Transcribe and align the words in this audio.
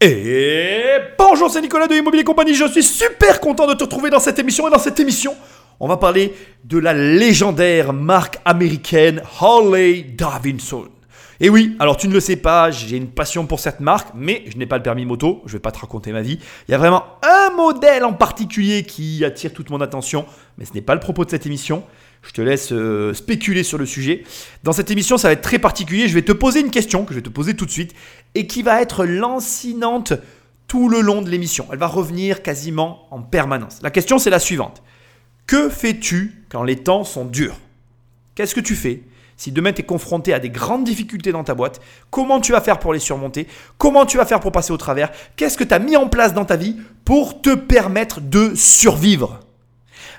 Et 0.00 0.92
bonjour, 1.18 1.50
c'est 1.50 1.60
Nicolas 1.60 1.88
de 1.88 1.94
Immobilier 1.96 2.22
Compagnie. 2.22 2.54
Je 2.54 2.68
suis 2.68 2.84
super 2.84 3.40
content 3.40 3.66
de 3.66 3.74
te 3.74 3.82
retrouver 3.82 4.10
dans 4.10 4.20
cette 4.20 4.38
émission. 4.38 4.68
Et 4.68 4.70
dans 4.70 4.78
cette 4.78 5.00
émission, 5.00 5.34
on 5.80 5.88
va 5.88 5.96
parler 5.96 6.34
de 6.62 6.78
la 6.78 6.94
légendaire 6.94 7.92
marque 7.92 8.38
américaine 8.44 9.20
Harley 9.40 10.04
Davidson. 10.16 10.86
Et 11.40 11.50
oui, 11.50 11.74
alors 11.80 11.96
tu 11.96 12.06
ne 12.06 12.12
le 12.12 12.20
sais 12.20 12.36
pas, 12.36 12.70
j'ai 12.70 12.96
une 12.96 13.08
passion 13.08 13.46
pour 13.46 13.58
cette 13.58 13.80
marque, 13.80 14.10
mais 14.14 14.44
je 14.46 14.56
n'ai 14.56 14.66
pas 14.66 14.76
le 14.76 14.84
permis 14.84 15.04
moto, 15.04 15.42
je 15.46 15.50
ne 15.50 15.52
vais 15.54 15.62
pas 15.62 15.72
te 15.72 15.80
raconter 15.80 16.12
ma 16.12 16.22
vie. 16.22 16.38
Il 16.68 16.72
y 16.72 16.74
a 16.74 16.78
vraiment 16.78 17.04
un 17.22 17.50
modèle 17.56 18.04
en 18.04 18.12
particulier 18.12 18.84
qui 18.84 19.24
attire 19.24 19.52
toute 19.52 19.70
mon 19.70 19.80
attention, 19.80 20.26
mais 20.58 20.64
ce 20.64 20.74
n'est 20.74 20.80
pas 20.80 20.94
le 20.94 21.00
propos 21.00 21.24
de 21.24 21.30
cette 21.30 21.46
émission. 21.46 21.82
Je 22.22 22.32
te 22.32 22.42
laisse 22.42 22.72
euh, 22.72 23.14
spéculer 23.14 23.62
sur 23.62 23.78
le 23.78 23.86
sujet. 23.86 24.24
Dans 24.62 24.72
cette 24.72 24.90
émission, 24.90 25.18
ça 25.18 25.28
va 25.28 25.32
être 25.32 25.42
très 25.42 25.58
particulier. 25.58 26.08
Je 26.08 26.14
vais 26.14 26.22
te 26.22 26.32
poser 26.32 26.60
une 26.60 26.70
question 26.70 27.04
que 27.04 27.14
je 27.14 27.18
vais 27.18 27.22
te 27.22 27.28
poser 27.28 27.54
tout 27.54 27.66
de 27.66 27.70
suite 27.70 27.94
et 28.34 28.46
qui 28.46 28.62
va 28.62 28.82
être 28.82 29.04
lancinante 29.04 30.12
tout 30.66 30.88
le 30.88 31.00
long 31.00 31.22
de 31.22 31.30
l'émission. 31.30 31.66
Elle 31.72 31.78
va 31.78 31.86
revenir 31.86 32.42
quasiment 32.42 33.06
en 33.10 33.22
permanence. 33.22 33.78
La 33.82 33.90
question, 33.90 34.18
c'est 34.18 34.30
la 34.30 34.38
suivante. 34.38 34.82
Que 35.46 35.68
fais-tu 35.68 36.44
quand 36.50 36.62
les 36.62 36.76
temps 36.76 37.04
sont 37.04 37.24
durs? 37.24 37.56
Qu'est-ce 38.34 38.54
que 38.54 38.60
tu 38.60 38.74
fais 38.74 39.02
si 39.38 39.52
demain 39.52 39.72
tu 39.72 39.82
es 39.82 39.84
confronté 39.84 40.34
à 40.34 40.40
des 40.40 40.50
grandes 40.50 40.82
difficultés 40.82 41.30
dans 41.30 41.44
ta 41.44 41.54
boîte, 41.54 41.80
comment 42.10 42.40
tu 42.40 42.50
vas 42.50 42.60
faire 42.60 42.80
pour 42.80 42.92
les 42.92 42.98
surmonter? 42.98 43.46
Comment 43.78 44.04
tu 44.04 44.16
vas 44.16 44.26
faire 44.26 44.40
pour 44.40 44.50
passer 44.50 44.72
au 44.72 44.76
travers? 44.76 45.12
Qu'est-ce 45.36 45.56
que 45.56 45.62
tu 45.62 45.72
as 45.72 45.78
mis 45.78 45.96
en 45.96 46.08
place 46.08 46.34
dans 46.34 46.44
ta 46.44 46.56
vie 46.56 46.76
pour 47.04 47.40
te 47.40 47.54
permettre 47.54 48.20
de 48.20 48.52
survivre? 48.56 49.38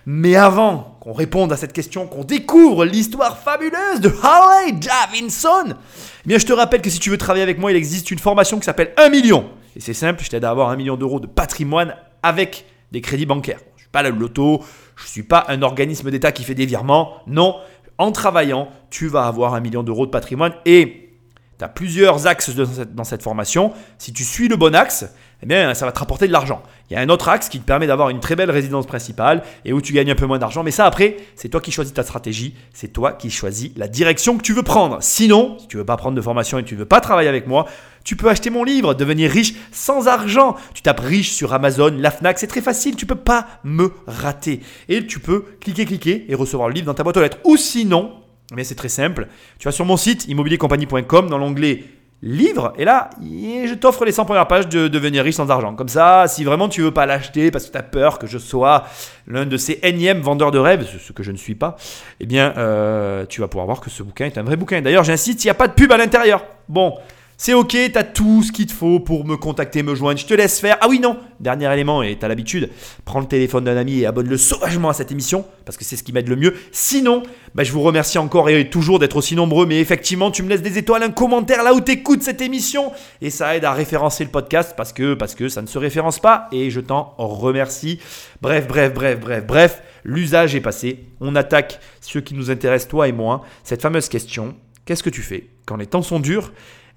Mais 0.05 0.35
avant 0.35 0.97
qu'on 1.01 1.13
réponde 1.13 1.51
à 1.51 1.57
cette 1.57 1.73
question, 1.73 2.07
qu'on 2.07 2.23
découvre 2.23 2.85
l'histoire 2.85 3.37
fabuleuse 3.37 3.99
de 4.01 4.13
Harley 4.23 4.73
Davidson, 4.73 5.73
eh 5.73 6.27
bien 6.27 6.37
je 6.37 6.45
te 6.45 6.53
rappelle 6.53 6.81
que 6.81 6.89
si 6.89 6.99
tu 6.99 7.09
veux 7.09 7.17
travailler 7.17 7.43
avec 7.43 7.59
moi, 7.59 7.71
il 7.71 7.77
existe 7.77 8.11
une 8.11 8.19
formation 8.19 8.59
qui 8.59 8.65
s'appelle 8.65 8.93
1 8.97 9.09
million. 9.09 9.49
Et 9.75 9.81
c'est 9.81 9.93
simple, 9.93 10.23
je 10.23 10.29
t'aide 10.29 10.45
à 10.45 10.49
avoir 10.49 10.69
1 10.69 10.75
million 10.75 10.97
d'euros 10.97 11.19
de 11.19 11.27
patrimoine 11.27 11.95
avec 12.23 12.65
des 12.91 13.01
crédits 13.01 13.25
bancaires. 13.25 13.59
Je 13.59 13.73
ne 13.75 13.79
suis 13.79 13.89
pas 13.91 14.03
le 14.03 14.09
loto, 14.09 14.63
je 14.95 15.07
suis 15.07 15.23
pas 15.23 15.45
un 15.47 15.61
organisme 15.61 16.11
d'État 16.11 16.31
qui 16.31 16.43
fait 16.43 16.55
des 16.55 16.65
virements. 16.65 17.13
Non, 17.27 17.55
en 17.97 18.11
travaillant, 18.11 18.69
tu 18.89 19.07
vas 19.07 19.27
avoir 19.27 19.53
un 19.53 19.59
million 19.59 19.83
d'euros 19.83 20.05
de 20.05 20.11
patrimoine 20.11 20.53
et 20.65 21.09
tu 21.57 21.65
as 21.65 21.67
plusieurs 21.67 22.27
axes 22.27 22.51
dans 22.55 23.03
cette 23.03 23.21
formation. 23.21 23.73
Si 23.97 24.13
tu 24.13 24.23
suis 24.23 24.47
le 24.47 24.55
bon 24.55 24.73
axe, 24.73 25.05
eh 25.41 25.45
bien, 25.45 25.73
ça 25.73 25.85
va 25.85 25.91
te 25.91 25.99
rapporter 25.99 26.27
de 26.27 26.33
l'argent. 26.33 26.61
Il 26.89 26.93
y 26.93 26.97
a 26.97 26.99
un 26.99 27.09
autre 27.09 27.29
axe 27.29 27.47
qui 27.47 27.59
te 27.59 27.65
permet 27.65 27.87
d'avoir 27.87 28.09
une 28.09 28.19
très 28.19 28.35
belle 28.35 28.51
résidence 28.51 28.85
principale 28.85 29.41
et 29.63 29.71
où 29.71 29.81
tu 29.81 29.93
gagnes 29.93 30.11
un 30.11 30.15
peu 30.15 30.25
moins 30.25 30.39
d'argent. 30.39 30.63
Mais 30.63 30.71
ça, 30.71 30.85
après, 30.85 31.15
c'est 31.35 31.47
toi 31.47 31.61
qui 31.61 31.71
choisis 31.71 31.93
ta 31.93 32.03
stratégie, 32.03 32.55
c'est 32.73 32.89
toi 32.89 33.13
qui 33.13 33.29
choisis 33.29 33.71
la 33.77 33.87
direction 33.87 34.37
que 34.37 34.41
tu 34.41 34.53
veux 34.53 34.63
prendre. 34.63 34.97
Sinon, 35.01 35.57
si 35.59 35.67
tu 35.67 35.77
veux 35.77 35.85
pas 35.85 35.95
prendre 35.95 36.15
de 36.15 36.21
formation 36.21 36.57
et 36.57 36.63
tu 36.63 36.73
ne 36.73 36.79
veux 36.79 36.85
pas 36.85 36.99
travailler 36.99 37.29
avec 37.29 37.47
moi, 37.47 37.67
tu 38.03 38.15
peux 38.15 38.29
acheter 38.29 38.49
mon 38.49 38.63
livre, 38.63 38.95
devenir 38.95 39.31
riche 39.31 39.53
sans 39.71 40.07
argent. 40.07 40.55
Tu 40.73 40.81
tapes 40.81 40.99
riche 40.99 41.31
sur 41.31 41.53
Amazon, 41.53 41.93
la 41.97 42.11
Fnac, 42.11 42.37
c'est 42.37 42.47
très 42.47 42.61
facile, 42.61 42.95
tu 42.95 43.05
peux 43.05 43.15
pas 43.15 43.47
me 43.63 43.93
rater. 44.07 44.59
Et 44.89 45.05
tu 45.05 45.19
peux 45.19 45.45
cliquer, 45.61 45.85
cliquer 45.85 46.25
et 46.27 46.35
recevoir 46.35 46.67
le 46.67 46.73
livre 46.73 46.87
dans 46.87 46.93
ta 46.93 47.03
boîte 47.03 47.17
aux 47.17 47.21
lettres. 47.21 47.37
Ou 47.45 47.55
sinon, 47.55 48.13
mais 48.53 48.63
c'est 48.63 48.75
très 48.75 48.89
simple, 48.89 49.27
tu 49.57 49.65
vas 49.65 49.71
sur 49.71 49.85
mon 49.85 49.95
site 49.95 50.27
immobiliercompagnie.com 50.27 51.29
dans 51.29 51.37
l'onglet 51.37 51.83
livre. 52.21 52.73
Et 52.77 52.85
là, 52.85 53.09
je 53.21 53.73
t'offre 53.73 54.05
les 54.05 54.11
100 54.11 54.25
premières 54.25 54.47
pages 54.47 54.67
de 54.67 54.87
devenir 54.87 55.23
riche 55.23 55.35
sans 55.35 55.49
argent. 55.49 55.73
Comme 55.75 55.87
ça, 55.87 56.25
si 56.27 56.43
vraiment 56.43 56.67
tu 56.67 56.81
veux 56.81 56.91
pas 56.91 57.05
l'acheter 57.05 57.51
parce 57.51 57.65
que 57.65 57.71
tu 57.71 57.77
as 57.77 57.83
peur 57.83 58.19
que 58.19 58.27
je 58.27 58.37
sois 58.37 58.85
l'un 59.27 59.45
de 59.45 59.57
ces 59.57 59.79
énièmes 59.83 60.19
vendeurs 60.19 60.51
de 60.51 60.59
rêves, 60.59 60.85
ce 60.85 61.13
que 61.13 61.23
je 61.23 61.31
ne 61.31 61.37
suis 61.37 61.55
pas, 61.55 61.77
eh 62.19 62.25
bien, 62.25 62.53
euh, 62.57 63.25
tu 63.25 63.41
vas 63.41 63.47
pouvoir 63.47 63.65
voir 63.65 63.79
que 63.79 63.89
ce 63.89 64.03
bouquin 64.03 64.25
est 64.25 64.37
un 64.37 64.43
vrai 64.43 64.57
bouquin. 64.57 64.81
D'ailleurs, 64.81 65.03
j'insiste, 65.03 65.43
il 65.43 65.47
n'y 65.47 65.51
a 65.51 65.55
pas 65.55 65.67
de 65.67 65.73
pub 65.73 65.91
à 65.91 65.97
l'intérieur. 65.97 66.43
Bon, 66.67 66.95
c'est 67.41 67.53
ok, 67.53 67.69
tu 67.69 67.97
as 67.97 68.03
tout 68.03 68.43
ce 68.43 68.51
qu'il 68.51 68.65
te 68.65 68.73
faut 68.73 68.99
pour 68.99 69.23
me 69.23 69.37
contacter, 69.37 69.81
me 69.81 69.95
joindre. 69.95 70.19
Je 70.19 70.25
te 70.25 70.33
laisse 70.33 70.59
faire. 70.59 70.77
Ah 70.81 70.89
oui, 70.89 70.99
non, 70.99 71.17
dernier 71.39 71.71
élément, 71.71 72.03
et 72.03 72.19
tu 72.19 72.25
as 72.25 72.27
l'habitude, 72.27 72.69
prends 73.05 73.21
le 73.21 73.27
téléphone 73.27 73.63
d'un 73.63 73.77
ami 73.77 73.99
et 73.99 74.05
abonne-le 74.05 74.35
sauvagement 74.35 74.89
à 74.89 74.93
cette 74.93 75.13
émission, 75.13 75.45
parce 75.63 75.77
que 75.77 75.85
c'est 75.85 75.95
ce 75.95 76.03
qui 76.03 76.11
m'aide 76.11 76.27
le 76.27 76.35
mieux. 76.35 76.53
Sinon, 76.73 77.23
bah, 77.55 77.63
je 77.63 77.71
vous 77.71 77.79
remercie 77.79 78.17
encore 78.17 78.49
et 78.49 78.69
toujours 78.69 78.99
d'être 78.99 79.15
aussi 79.15 79.37
nombreux, 79.37 79.65
mais 79.65 79.79
effectivement, 79.79 80.31
tu 80.31 80.43
me 80.43 80.49
laisses 80.49 80.61
des 80.61 80.77
étoiles, 80.77 81.01
un 81.01 81.11
commentaire 81.11 81.63
là 81.63 81.73
où 81.73 81.79
tu 81.79 81.93
écoutes 81.93 82.23
cette 82.23 82.41
émission, 82.41 82.91
et 83.21 83.29
ça 83.29 83.55
aide 83.55 83.63
à 83.63 83.71
référencer 83.71 84.25
le 84.25 84.31
podcast, 84.31 84.73
parce 84.75 84.91
que, 84.91 85.15
ça 85.47 85.61
ne 85.61 85.67
se 85.67 85.77
référence 85.77 86.19
pas, 86.19 86.49
et 86.51 86.69
je 86.69 86.81
t'en 86.81 87.13
remercie. 87.17 88.01
Bref, 88.41 88.67
bref, 88.67 88.93
bref, 88.93 89.17
bref, 89.17 89.45
bref, 89.47 89.81
l'usage 90.03 90.55
est 90.55 90.61
passé. 90.61 91.05
On 91.21 91.37
attaque 91.37 91.79
ce 92.01 92.19
qui 92.19 92.33
nous 92.33 92.51
intéresse, 92.51 92.89
toi 92.89 93.07
et 93.07 93.13
moi, 93.13 93.45
cette 93.63 93.81
fameuse 93.81 94.09
question. 94.09 94.55
Qu'est-ce 94.83 95.03
que 95.03 95.09
tu 95.09 95.21
fais 95.21 95.47
quand 95.65 95.77
les 95.77 95.85
temps 95.85 96.01
sont 96.01 96.19
durs 96.19 96.51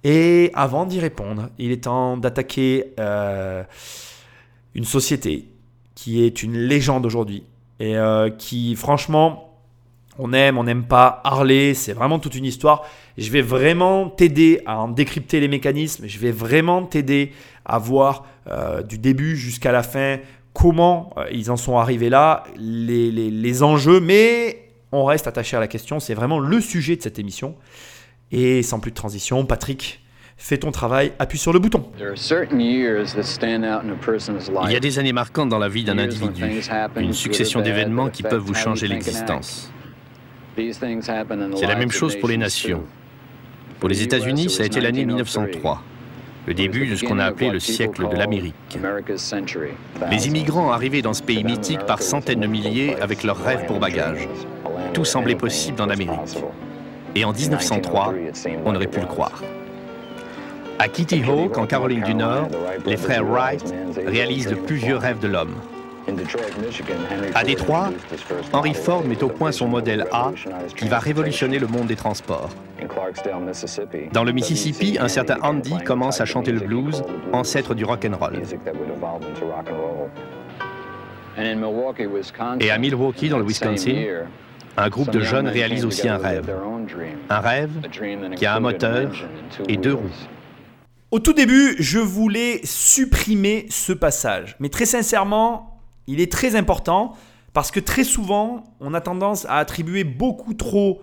et 0.05 0.51
avant 0.55 0.85
d'y 0.85 0.99
répondre, 0.99 1.51
il 1.59 1.71
est 1.71 1.85
temps 1.85 2.17
d'attaquer 2.17 2.93
euh, 2.99 3.63
une 4.75 4.85
société 4.85 5.47
qui 5.95 6.25
est 6.25 6.43
une 6.43 6.57
légende 6.57 7.07
aujourd'hui 7.07 7.45
et 7.79 7.97
euh, 7.97 8.29
qui, 8.31 8.75
franchement, 8.75 9.59
on 10.19 10.33
aime, 10.33 10.59
on 10.59 10.65
n'aime 10.65 10.85
pas. 10.85 11.21
Harley, 11.25 11.75
c'est 11.75 11.93
vraiment 11.93 12.19
toute 12.19 12.35
une 12.35 12.45
histoire. 12.45 12.85
Je 13.17 13.31
vais 13.31 13.43
vraiment 13.43 14.09
t'aider 14.09 14.61
à 14.67 14.81
en 14.81 14.89
décrypter 14.89 15.39
les 15.39 15.49
mécanismes. 15.49 16.07
Je 16.07 16.19
vais 16.19 16.33
vraiment 16.33 16.85
t'aider 16.85 17.33
à 17.65 17.79
voir 17.79 18.27
euh, 18.49 18.83
du 18.83 18.99
début 18.99 19.37
jusqu'à 19.37 19.71
la 19.71 19.83
fin 19.83 20.19
comment 20.53 21.15
ils 21.31 21.51
en 21.51 21.57
sont 21.57 21.79
arrivés 21.79 22.11
là, 22.11 22.45
les, 22.59 23.11
les 23.11 23.63
enjeux. 23.63 24.01
Mais 24.01 24.69
on 24.91 25.05
reste 25.05 25.27
attaché 25.27 25.57
à 25.57 25.61
la 25.61 25.69
question. 25.69 26.01
C'est 26.01 26.15
vraiment 26.15 26.41
le 26.41 26.61
sujet 26.61 26.97
de 26.97 27.03
cette 27.03 27.19
émission. 27.19 27.55
Et 28.33 28.63
sans 28.63 28.81
plus 28.81 28.91
de 28.91 28.97
transition, 28.97 29.45
Patrick, 29.45 30.01
fais 30.39 30.57
ton 30.57 30.73
travail, 30.73 31.13
appuie 31.19 31.39
sur 31.39 31.53
le 31.53 31.59
bouton. 31.59 31.85
Il 34.65 34.73
y 34.73 34.77
a 34.77 34.81
des 34.81 34.99
années 34.99 35.13
marquantes 35.13 35.51
dans 35.51 35.59
la 35.59 35.69
vie 35.69 35.85
d'un 35.85 35.99
individu, 35.99 36.45
une 36.97 37.13
succession 37.13 37.61
d'événements 37.61 38.09
qui 38.09 38.23
peuvent 38.23 38.41
vous 38.41 38.55
changer 38.55 38.89
l'existence. 38.89 39.71
C'est 40.57 41.67
la 41.67 41.77
même 41.77 41.91
chose 41.91 42.17
pour 42.17 42.29
les 42.29 42.39
nations. 42.39 42.83
Pour 43.81 43.89
les 43.89 44.03
États-Unis, 44.03 44.49
ça 44.49 44.63
a 44.63 44.67
été 44.67 44.81
l'année 44.81 45.05
1903, 45.05 45.83
le 46.47 46.55
début 46.55 46.87
de 46.87 46.97
ce 46.97 47.05
qu'on 47.05 47.19
a 47.19 47.25
appelé 47.25 47.51
le 47.51 47.61
siècle 47.61 48.09
de 48.09 48.17
l'Amérique. 48.17 48.55
Les 50.11 50.27
immigrants 50.27 50.73
arrivaient 50.73 51.03
dans 51.03 51.15
ce 51.15 51.23
pays 51.23 51.45
mythique 51.45 51.85
par 51.85 52.01
centaines 52.01 52.41
de 52.41 52.47
milliers 52.47 52.97
avec 53.01 53.25
leurs 53.25 53.43
rêves 53.43 53.67
pour 53.67 53.79
bagages. 53.79 54.29
Tout 54.95 55.05
semblait 55.05 55.35
possible 55.35 55.83
en 55.83 55.91
Amérique. 55.91 56.39
Et 57.15 57.25
en 57.25 57.33
1903, 57.33 58.15
on 58.65 58.75
aurait 58.75 58.87
pu 58.87 59.01
le 59.01 59.07
croire. 59.07 59.43
À 60.79 60.89
Kitty 60.89 61.23
Hawk, 61.23 61.59
en 61.59 61.67
Caroline 61.67 62.03
du 62.03 62.15
Nord, 62.15 62.49
les 62.87 62.97
frères 62.97 63.25
Wright 63.25 63.63
réalisent 64.07 64.51
le 64.51 64.57
plus 64.57 64.77
vieux 64.77 64.97
rêve 64.97 65.21
de 65.21 65.29
l'homme. 65.29 65.55
À 67.35 67.45
Détroit, 67.45 67.91
Henry 68.53 68.75
Ford 68.75 69.05
met 69.05 69.23
au 69.23 69.29
point 69.29 69.53
son 69.53 69.69
modèle 69.69 70.07
A 70.11 70.33
qui 70.77 70.89
va 70.89 70.99
révolutionner 70.99 71.59
le 71.59 71.67
monde 71.67 71.87
des 71.87 71.97
transports. 71.97 72.51
Dans 74.13 74.25
le 74.25 74.33
Mississippi, 74.33 74.99
un 75.01 75.09
certain 75.09 75.39
Andy 75.43 75.75
commence 75.85 76.21
à 76.21 76.25
chanter 76.25 76.51
le 76.51 76.61
blues, 76.61 77.03
ancêtre 77.33 77.75
du 77.75 77.85
rock 77.85 78.05
and 78.05 78.17
roll. 78.17 78.43
Et 82.61 82.71
à 82.71 82.79
Milwaukee, 82.79 83.29
dans 83.29 83.39
le 83.39 83.45
Wisconsin, 83.45 83.95
un 84.77 84.89
groupe 84.89 85.11
de 85.11 85.21
jeunes 85.21 85.49
réalise 85.49 85.85
aussi 85.85 86.09
un 86.09 86.19
rêve. 86.19 86.51
Un 87.29 87.41
rêve 87.41 87.71
qui 88.37 88.47
a 88.47 88.57
un 88.57 88.61
moteur 88.61 89.13
et 89.69 89.77
deux 89.77 89.95
roues. 89.95 90.11
Au 91.11 91.19
tout 91.19 91.35
début, 91.35 91.77
je 91.79 91.99
voulais 91.99 92.61
supprimer 92.65 93.67
ce 93.69 93.93
passage. 93.93 94.57
Mais 94.61 94.71
très 94.71 94.87
sincèrement, 94.87 95.79
il 96.07 96.21
est 96.21 96.33
très 96.33 96.57
important 96.57 97.15
parce 97.53 97.71
que 97.71 97.81
très 97.81 98.05
souvent, 98.05 98.65
on 98.81 98.95
a 98.95 99.01
tendance 99.01 99.45
à 99.45 99.57
attribuer 99.57 100.05
beaucoup 100.05 100.55
trop 100.55 101.03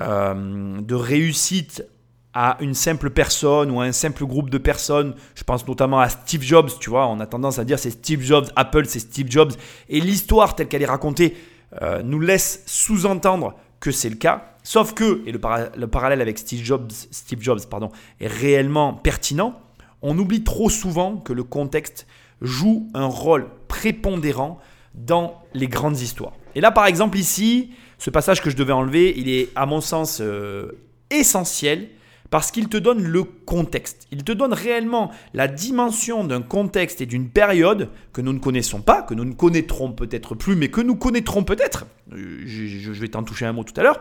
euh, 0.00 0.80
de 0.80 0.94
réussite 0.94 1.84
à 2.32 2.56
une 2.60 2.74
simple 2.74 3.10
personne 3.10 3.70
ou 3.70 3.80
à 3.80 3.84
un 3.84 3.92
simple 3.92 4.24
groupe 4.24 4.50
de 4.50 4.58
personnes. 4.58 5.14
Je 5.34 5.44
pense 5.44 5.66
notamment 5.66 6.00
à 6.00 6.08
Steve 6.08 6.42
Jobs, 6.42 6.70
tu 6.80 6.90
vois. 6.90 7.06
On 7.06 7.20
a 7.20 7.26
tendance 7.26 7.58
à 7.58 7.64
dire 7.64 7.78
c'est 7.78 7.90
Steve 7.90 8.22
Jobs, 8.22 8.46
Apple, 8.56 8.86
c'est 8.86 9.00
Steve 9.00 9.30
Jobs. 9.30 9.52
Et 9.88 10.00
l'histoire 10.00 10.54
telle 10.54 10.68
qu'elle 10.68 10.82
est 10.82 10.86
racontée 10.86 11.36
euh, 11.82 12.02
nous 12.02 12.20
laisse 12.20 12.62
sous-entendre 12.66 13.54
que 13.80 13.90
c'est 13.90 14.08
le 14.08 14.16
cas. 14.16 14.56
Sauf 14.62 14.94
que, 14.94 15.22
et 15.26 15.32
le, 15.32 15.38
parallèle 15.86 16.20
avec 16.20 16.38
Steve 16.38 16.64
Jobs, 16.64 16.90
Steve 16.90 17.40
Jobs 17.40 17.60
pardon, 17.70 17.90
est 18.20 18.26
réellement 18.26 18.94
pertinent, 18.94 19.60
on 20.02 20.18
oublie 20.18 20.44
trop 20.44 20.70
souvent 20.70 21.16
que 21.16 21.32
le 21.32 21.44
contexte 21.44 22.06
joue 22.40 22.88
un 22.94 23.06
rôle 23.06 23.48
prépondérant 23.68 24.58
dans 24.94 25.42
les 25.54 25.68
grandes 25.68 26.00
histoires. 26.00 26.32
Et 26.54 26.60
là, 26.60 26.70
par 26.70 26.86
exemple, 26.86 27.18
ici, 27.18 27.70
ce 27.98 28.10
passage 28.10 28.42
que 28.42 28.50
je 28.50 28.56
devais 28.56 28.72
enlever, 28.72 29.14
il 29.16 29.28
est 29.28 29.50
à 29.54 29.66
mon 29.66 29.80
sens 29.80 30.20
euh, 30.20 30.72
essentiel 31.10 31.88
parce 32.30 32.50
qu'il 32.50 32.68
te 32.68 32.76
donne 32.76 33.02
le 33.02 33.24
contexte. 33.24 34.06
Il 34.10 34.24
te 34.24 34.32
donne 34.32 34.52
réellement 34.52 35.10
la 35.34 35.48
dimension 35.48 36.24
d'un 36.24 36.42
contexte 36.42 37.00
et 37.00 37.06
d'une 37.06 37.28
période 37.28 37.90
que 38.12 38.20
nous 38.20 38.32
ne 38.32 38.38
connaissons 38.38 38.80
pas, 38.80 39.02
que 39.02 39.14
nous 39.14 39.24
ne 39.24 39.34
connaîtrons 39.34 39.92
peut-être 39.92 40.34
plus, 40.34 40.56
mais 40.56 40.68
que 40.68 40.80
nous 40.80 40.96
connaîtrons 40.96 41.44
peut-être. 41.44 41.86
Euh, 42.12 42.42
je, 42.44 42.92
vais 42.92 43.08
t'en 43.08 43.22
toucher 43.22 43.46
un 43.46 43.52
mot 43.52 43.64
tout 43.64 43.78
à 43.78 43.82
l'heure. 43.82 44.00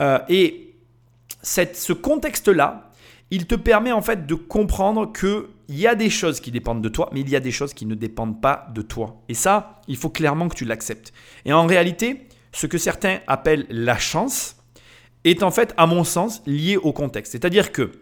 Euh, 0.00 0.18
et 0.28 0.74
ce 1.42 1.92
contexte-là, 1.92 2.90
il 3.30 3.46
te 3.46 3.54
permet 3.54 3.92
en 3.92 4.02
fait 4.02 4.26
de 4.26 4.34
comprendre 4.34 5.10
que 5.10 5.48
il 5.68 5.78
y 5.78 5.86
a 5.86 5.94
des 5.94 6.10
choses 6.10 6.40
qui 6.40 6.50
dépendent 6.50 6.82
de 6.82 6.88
toi, 6.90 7.08
mais 7.12 7.20
il 7.20 7.30
y 7.30 7.36
a 7.36 7.40
des 7.40 7.50
choses 7.50 7.72
qui 7.72 7.86
ne 7.86 7.94
dépendent 7.94 8.42
pas 8.42 8.66
de 8.74 8.82
toi. 8.82 9.22
Et 9.30 9.34
ça, 9.34 9.80
il 9.88 9.96
faut 9.96 10.10
clairement 10.10 10.48
que 10.48 10.54
tu 10.54 10.66
l'acceptes. 10.66 11.14
Et 11.46 11.52
en 11.54 11.66
réalité, 11.66 12.28
ce 12.52 12.66
que 12.66 12.76
certains 12.76 13.20
appellent 13.26 13.66
la 13.70 13.96
chance 13.96 14.56
est 15.24 15.42
en 15.42 15.50
fait, 15.50 15.74
à 15.76 15.86
mon 15.86 16.04
sens, 16.04 16.42
lié 16.46 16.76
au 16.76 16.92
contexte. 16.92 17.32
C'est-à-dire 17.32 17.72
que 17.72 17.92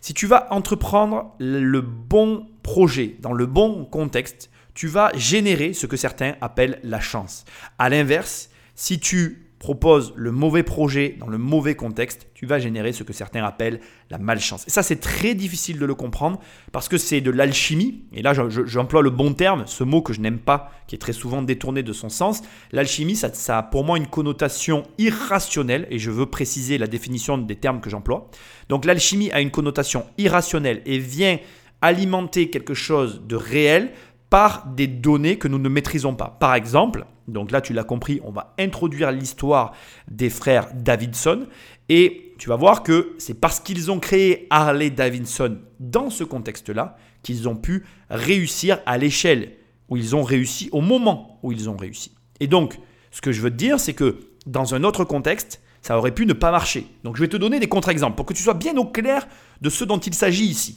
si 0.00 0.14
tu 0.14 0.26
vas 0.26 0.52
entreprendre 0.52 1.34
le 1.38 1.80
bon 1.80 2.46
projet 2.62 3.16
dans 3.20 3.32
le 3.32 3.46
bon 3.46 3.84
contexte, 3.84 4.50
tu 4.74 4.86
vas 4.86 5.10
générer 5.14 5.72
ce 5.72 5.86
que 5.86 5.96
certains 5.96 6.36
appellent 6.40 6.78
la 6.84 7.00
chance. 7.00 7.44
À 7.78 7.88
l'inverse, 7.88 8.50
si 8.76 9.00
tu 9.00 9.47
proposes 9.58 10.12
le 10.16 10.30
mauvais 10.30 10.62
projet 10.62 11.16
dans 11.18 11.26
le 11.26 11.38
mauvais 11.38 11.74
contexte, 11.74 12.28
tu 12.34 12.46
vas 12.46 12.58
générer 12.58 12.92
ce 12.92 13.02
que 13.02 13.12
certains 13.12 13.44
appellent 13.44 13.80
la 14.10 14.18
malchance. 14.18 14.64
Et 14.68 14.70
ça, 14.70 14.82
c'est 14.82 15.00
très 15.00 15.34
difficile 15.34 15.78
de 15.78 15.86
le 15.86 15.94
comprendre 15.94 16.38
parce 16.70 16.88
que 16.88 16.96
c'est 16.96 17.20
de 17.20 17.30
l'alchimie. 17.30 18.04
Et 18.12 18.22
là, 18.22 18.32
j'emploie 18.48 19.02
le 19.02 19.10
bon 19.10 19.34
terme, 19.34 19.64
ce 19.66 19.82
mot 19.82 20.00
que 20.00 20.12
je 20.12 20.20
n'aime 20.20 20.38
pas, 20.38 20.70
qui 20.86 20.94
est 20.94 20.98
très 20.98 21.12
souvent 21.12 21.42
détourné 21.42 21.82
de 21.82 21.92
son 21.92 22.08
sens. 22.08 22.42
L'alchimie, 22.70 23.16
ça, 23.16 23.32
ça, 23.32 23.58
a 23.58 23.62
pour 23.64 23.84
moi 23.84 23.98
une 23.98 24.06
connotation 24.06 24.84
irrationnelle, 24.98 25.86
et 25.90 25.98
je 25.98 26.10
veux 26.10 26.26
préciser 26.26 26.78
la 26.78 26.86
définition 26.86 27.36
des 27.38 27.56
termes 27.56 27.80
que 27.80 27.90
j'emploie. 27.90 28.30
Donc 28.68 28.84
l'alchimie 28.84 29.32
a 29.32 29.40
une 29.40 29.50
connotation 29.50 30.06
irrationnelle 30.18 30.82
et 30.86 30.98
vient 30.98 31.38
alimenter 31.80 32.50
quelque 32.50 32.74
chose 32.74 33.22
de 33.26 33.36
réel 33.36 33.92
par 34.30 34.66
des 34.66 34.86
données 34.86 35.38
que 35.38 35.48
nous 35.48 35.58
ne 35.58 35.68
maîtrisons 35.68 36.14
pas. 36.14 36.36
Par 36.40 36.54
exemple, 36.54 37.06
donc 37.26 37.50
là 37.50 37.60
tu 37.60 37.72
l'as 37.72 37.84
compris, 37.84 38.20
on 38.24 38.30
va 38.30 38.54
introduire 38.58 39.12
l'histoire 39.12 39.72
des 40.10 40.30
frères 40.30 40.68
Davidson 40.74 41.46
et 41.88 42.34
tu 42.38 42.48
vas 42.48 42.56
voir 42.56 42.82
que 42.82 43.14
c'est 43.18 43.40
parce 43.40 43.60
qu'ils 43.60 43.90
ont 43.90 44.00
créé 44.00 44.46
Harley 44.50 44.90
Davidson 44.90 45.58
dans 45.80 46.10
ce 46.10 46.24
contexte-là 46.24 46.96
qu'ils 47.22 47.48
ont 47.48 47.56
pu 47.56 47.84
réussir 48.10 48.80
à 48.86 48.98
l'échelle 48.98 49.52
où 49.88 49.96
ils 49.96 50.14
ont 50.14 50.22
réussi 50.22 50.68
au 50.72 50.80
moment 50.80 51.38
où 51.42 51.52
ils 51.52 51.68
ont 51.68 51.76
réussi. 51.76 52.14
Et 52.40 52.46
donc, 52.46 52.78
ce 53.10 53.20
que 53.20 53.32
je 53.32 53.40
veux 53.40 53.50
te 53.50 53.56
dire, 53.56 53.80
c'est 53.80 53.94
que 53.94 54.20
dans 54.46 54.74
un 54.74 54.84
autre 54.84 55.04
contexte, 55.04 55.60
ça 55.82 55.96
aurait 55.96 56.14
pu 56.14 56.26
ne 56.26 56.32
pas 56.32 56.50
marcher. 56.50 56.86
Donc 57.04 57.16
je 57.16 57.22
vais 57.22 57.28
te 57.28 57.36
donner 57.36 57.60
des 57.60 57.68
contre-exemples 57.68 58.16
pour 58.16 58.26
que 58.26 58.34
tu 58.34 58.42
sois 58.42 58.54
bien 58.54 58.76
au 58.76 58.84
clair 58.84 59.26
de 59.60 59.70
ce 59.70 59.84
dont 59.84 59.98
il 59.98 60.14
s'agit 60.14 60.44
ici. 60.44 60.76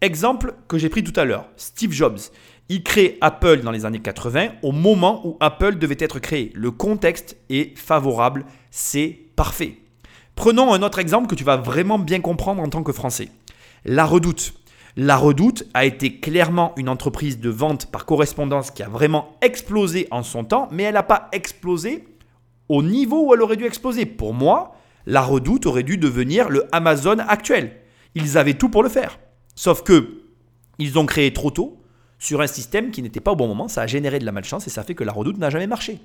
Exemple 0.00 0.54
que 0.68 0.78
j'ai 0.78 0.88
pris 0.88 1.02
tout 1.02 1.18
à 1.18 1.24
l'heure, 1.24 1.48
Steve 1.56 1.92
Jobs. 1.92 2.18
Il 2.70 2.82
crée 2.82 3.16
Apple 3.22 3.62
dans 3.62 3.70
les 3.70 3.86
années 3.86 4.00
80 4.00 4.48
au 4.62 4.72
moment 4.72 5.26
où 5.26 5.38
Apple 5.40 5.78
devait 5.78 5.96
être 5.98 6.18
créé. 6.18 6.52
Le 6.54 6.70
contexte 6.70 7.38
est 7.48 7.76
favorable, 7.78 8.44
c'est 8.70 9.18
parfait. 9.36 9.78
Prenons 10.34 10.74
un 10.74 10.82
autre 10.82 10.98
exemple 10.98 11.28
que 11.28 11.34
tu 11.34 11.44
vas 11.44 11.56
vraiment 11.56 11.98
bien 11.98 12.20
comprendre 12.20 12.60
en 12.60 12.68
tant 12.68 12.82
que 12.82 12.92
Français. 12.92 13.30
La 13.86 14.04
Redoute. 14.04 14.52
La 14.96 15.16
Redoute 15.16 15.64
a 15.72 15.86
été 15.86 16.20
clairement 16.20 16.74
une 16.76 16.90
entreprise 16.90 17.40
de 17.40 17.48
vente 17.48 17.90
par 17.90 18.04
correspondance 18.04 18.70
qui 18.70 18.82
a 18.82 18.88
vraiment 18.88 19.38
explosé 19.40 20.06
en 20.10 20.22
son 20.22 20.44
temps, 20.44 20.68
mais 20.70 20.82
elle 20.82 20.94
n'a 20.94 21.02
pas 21.02 21.28
explosé 21.32 22.04
au 22.68 22.82
niveau 22.82 23.28
où 23.28 23.34
elle 23.34 23.40
aurait 23.40 23.56
dû 23.56 23.64
exploser. 23.64 24.04
Pour 24.04 24.34
moi, 24.34 24.76
la 25.06 25.22
Redoute 25.22 25.64
aurait 25.64 25.84
dû 25.84 25.96
devenir 25.96 26.50
le 26.50 26.66
Amazon 26.72 27.18
actuel. 27.18 27.72
Ils 28.14 28.36
avaient 28.36 28.54
tout 28.54 28.68
pour 28.68 28.82
le 28.82 28.90
faire. 28.90 29.18
Sauf 29.54 29.82
que 29.82 30.22
ils 30.78 30.98
ont 30.98 31.06
créé 31.06 31.32
trop 31.32 31.50
tôt, 31.50 31.77
sur 32.18 32.40
un 32.40 32.46
système 32.46 32.90
qui 32.90 33.02
n'était 33.02 33.20
pas 33.20 33.32
au 33.32 33.36
bon 33.36 33.48
moment. 33.48 33.68
Ça 33.68 33.82
a 33.82 33.86
généré 33.86 34.18
de 34.18 34.24
la 34.24 34.32
malchance 34.32 34.66
et 34.66 34.70
ça 34.70 34.82
fait 34.82 34.94
que 34.94 35.04
la 35.04 35.12
redoute 35.12 35.38
n'a 35.38 35.50
jamais 35.50 35.66
marché. 35.66 36.00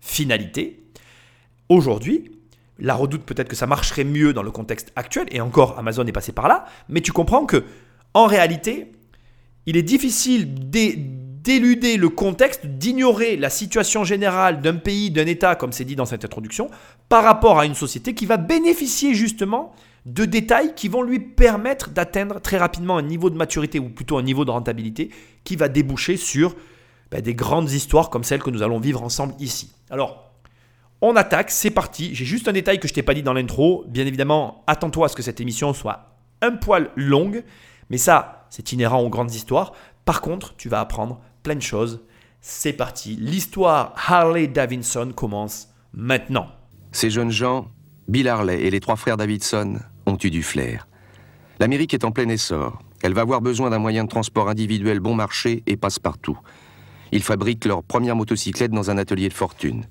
Finalité, 0.00 0.82
aujourd'hui, 1.68 2.30
la 2.78 2.94
redoute 2.94 3.22
peut-être 3.22 3.48
que 3.48 3.56
ça 3.56 3.66
marcherait 3.66 4.04
mieux 4.04 4.32
dans 4.32 4.42
le 4.42 4.50
contexte 4.50 4.92
actuel 4.96 5.26
et 5.30 5.40
encore 5.40 5.78
Amazon 5.78 6.06
est 6.06 6.12
passé 6.12 6.32
par 6.32 6.48
là, 6.48 6.66
mais 6.88 7.00
tu 7.00 7.12
comprends 7.12 7.46
que 7.46 7.64
en 8.14 8.26
réalité, 8.26 8.92
il 9.66 9.76
est 9.76 9.82
difficile 9.82 10.70
d'éluder 10.70 11.96
le 11.96 12.08
contexte, 12.08 12.66
d'ignorer 12.66 13.36
la 13.36 13.50
situation 13.50 14.04
générale 14.04 14.60
d'un 14.60 14.76
pays, 14.76 15.10
d'un 15.10 15.26
État, 15.26 15.54
comme 15.54 15.72
c'est 15.72 15.84
dit 15.84 15.96
dans 15.96 16.06
cette 16.06 16.24
introduction, 16.24 16.70
par 17.08 17.24
rapport 17.24 17.58
à 17.58 17.66
une 17.66 17.74
société 17.74 18.14
qui 18.14 18.26
va 18.26 18.36
bénéficier 18.36 19.14
justement 19.14 19.74
de 20.06 20.24
détails 20.24 20.74
qui 20.76 20.88
vont 20.88 21.02
lui 21.02 21.18
permettre 21.18 21.90
d'atteindre 21.90 22.40
très 22.40 22.58
rapidement 22.58 22.96
un 22.96 23.02
niveau 23.02 23.28
de 23.28 23.36
maturité 23.36 23.80
ou 23.80 23.88
plutôt 23.88 24.16
un 24.16 24.22
niveau 24.22 24.44
de 24.44 24.52
rentabilité 24.52 25.10
qui 25.42 25.56
va 25.56 25.68
déboucher 25.68 26.16
sur 26.16 26.54
ben, 27.10 27.20
des 27.20 27.34
grandes 27.34 27.72
histoires 27.72 28.08
comme 28.08 28.22
celles 28.22 28.42
que 28.42 28.50
nous 28.50 28.62
allons 28.62 28.78
vivre 28.78 29.02
ensemble 29.02 29.34
ici. 29.40 29.72
Alors, 29.90 30.30
on 31.00 31.16
attaque, 31.16 31.50
c'est 31.50 31.72
parti. 31.72 32.14
J'ai 32.14 32.24
juste 32.24 32.46
un 32.46 32.52
détail 32.52 32.78
que 32.78 32.86
je 32.86 32.94
t'ai 32.94 33.02
pas 33.02 33.14
dit 33.14 33.24
dans 33.24 33.32
l'intro. 33.32 33.84
Bien 33.88 34.06
évidemment, 34.06 34.62
attends-toi 34.68 35.06
à 35.06 35.08
ce 35.08 35.16
que 35.16 35.22
cette 35.22 35.40
émission 35.40 35.74
soit 35.74 36.16
un 36.40 36.52
poil 36.52 36.90
longue, 36.94 37.42
mais 37.90 37.98
ça, 37.98 38.46
c'est 38.48 38.72
inhérent 38.72 39.00
aux 39.00 39.10
grandes 39.10 39.34
histoires. 39.34 39.72
Par 40.04 40.20
contre, 40.20 40.54
tu 40.56 40.68
vas 40.68 40.80
apprendre 40.80 41.20
plein 41.42 41.56
de 41.56 41.62
choses. 41.62 42.00
C'est 42.40 42.74
parti. 42.74 43.16
L'histoire 43.16 43.92
Harley 44.06 44.46
Davidson 44.46 45.12
commence 45.14 45.68
maintenant. 45.92 46.46
Ces 46.92 47.10
jeunes 47.10 47.32
gens, 47.32 47.68
Bill 48.06 48.28
Harley 48.28 48.62
et 48.62 48.70
les 48.70 48.78
trois 48.78 48.96
frères 48.96 49.16
Davidson, 49.16 49.80
ont 50.06 50.18
eu 50.22 50.30
du 50.30 50.42
flair. 50.42 50.86
L'Amérique 51.58 51.94
est 51.94 52.04
en 52.04 52.10
plein 52.10 52.28
essor. 52.28 52.82
Elle 53.02 53.14
va 53.14 53.22
avoir 53.22 53.40
besoin 53.40 53.70
d'un 53.70 53.78
moyen 53.78 54.04
de 54.04 54.08
transport 54.08 54.48
individuel 54.48 55.00
bon 55.00 55.14
marché 55.14 55.62
et 55.66 55.76
passe 55.76 55.98
partout. 55.98 56.38
Ils 57.12 57.22
fabriquent 57.22 57.64
leur 57.64 57.82
première 57.82 58.16
motocyclette 58.16 58.72
dans 58.72 58.90
un 58.90 58.98
atelier 58.98 59.28
de 59.28 59.34
fortune. 59.34 59.84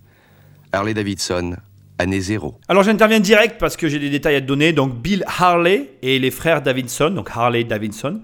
Harley 0.71 0.93
Davidson, 0.93 1.55
année 1.97 2.19
zéro. 2.19 2.59
Alors 2.67 2.83
j'interviens 2.83 3.19
direct 3.19 3.57
parce 3.59 3.77
que 3.77 3.87
j'ai 3.87 3.99
des 3.99 4.09
détails 4.09 4.35
à 4.35 4.41
te 4.41 4.45
donner. 4.45 4.73
Donc 4.73 4.95
Bill 4.95 5.23
Harley 5.27 5.91
et 6.01 6.19
les 6.19 6.31
frères 6.31 6.61
Davidson, 6.61 7.11
donc 7.11 7.29
Harley 7.33 7.63
Davidson, 7.63 8.21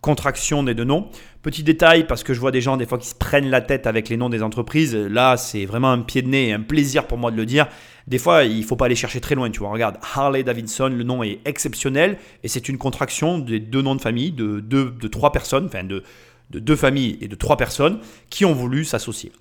contraction 0.00 0.62
des 0.62 0.74
deux 0.74 0.84
noms. 0.84 1.08
Petit 1.42 1.62
détail, 1.62 2.06
parce 2.06 2.24
que 2.24 2.32
je 2.32 2.40
vois 2.40 2.50
des 2.50 2.60
gens 2.60 2.76
des 2.76 2.86
fois 2.86 2.98
qui 2.98 3.08
se 3.08 3.14
prennent 3.14 3.50
la 3.50 3.60
tête 3.60 3.86
avec 3.86 4.08
les 4.08 4.16
noms 4.16 4.30
des 4.30 4.42
entreprises. 4.42 4.94
Là, 4.94 5.36
c'est 5.36 5.66
vraiment 5.66 5.90
un 5.90 6.00
pied 6.00 6.22
de 6.22 6.28
nez 6.28 6.48
et 6.48 6.52
un 6.52 6.60
plaisir 6.60 7.06
pour 7.06 7.18
moi 7.18 7.30
de 7.30 7.36
le 7.36 7.46
dire. 7.46 7.66
Des 8.06 8.18
fois, 8.18 8.44
il 8.44 8.58
ne 8.58 8.64
faut 8.64 8.76
pas 8.76 8.86
aller 8.86 8.94
chercher 8.94 9.20
très 9.20 9.34
loin, 9.34 9.50
tu 9.50 9.60
vois. 9.60 9.70
Regarde, 9.70 9.96
Harley 10.14 10.42
Davidson, 10.42 10.88
le 10.88 11.04
nom 11.04 11.22
est 11.22 11.40
exceptionnel 11.46 12.18
et 12.42 12.48
c'est 12.48 12.68
une 12.68 12.76
contraction 12.76 13.38
des 13.38 13.60
deux 13.60 13.82
noms 13.82 13.94
de 13.94 14.00
famille 14.00 14.30
de, 14.30 14.60
deux, 14.60 14.90
de 14.90 15.08
trois 15.08 15.32
personnes, 15.32 15.66
enfin 15.66 15.84
de, 15.84 16.02
de 16.50 16.58
deux 16.58 16.76
familles 16.76 17.18
et 17.20 17.28
de 17.28 17.34
trois 17.34 17.56
personnes 17.56 17.98
qui 18.28 18.44
ont 18.44 18.52
voulu 18.52 18.84
s'associer. 18.84 19.32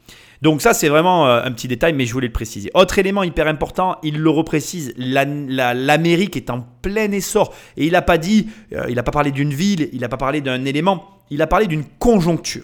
Donc 0.42 0.62
ça, 0.62 0.74
c'est 0.74 0.90
vraiment 0.90 1.28
euh, 1.28 1.42
un 1.44 1.52
petit 1.52 1.68
détail, 1.68 1.94
mais 1.94 2.06
je 2.06 2.14
voulais 2.14 2.28
le 2.28 2.34
préciser. 2.34 2.70
Autre 2.74 3.00
élément 3.00 3.24
hyper 3.24 3.48
important, 3.48 3.98
il 4.04 4.20
le 4.20 4.30
reprécise, 4.30 4.94
l'Amérique 4.98 6.36
est 6.36 6.50
en 6.50 6.66
plein 6.82 7.12
essor. 7.12 7.54
Et 7.78 7.86
il 7.86 7.94
n'a 7.94 8.02
pas 8.02 8.18
dit, 8.18 8.50
euh, 8.74 8.86
il 8.90 8.96
n'a 8.96 9.04
pas 9.04 9.12
parlé 9.12 9.32
d'une 9.32 9.54
ville, 9.54 9.90
il 9.94 10.02
n'a 10.02 10.10
pas 10.10 10.18
parlé 10.18 10.42
d'un 10.42 10.66
élément, 10.66 11.20
il 11.30 11.42
a 11.42 11.48
parlé 11.48 11.68
d'une 11.68 11.86
conjoncture. 12.00 12.64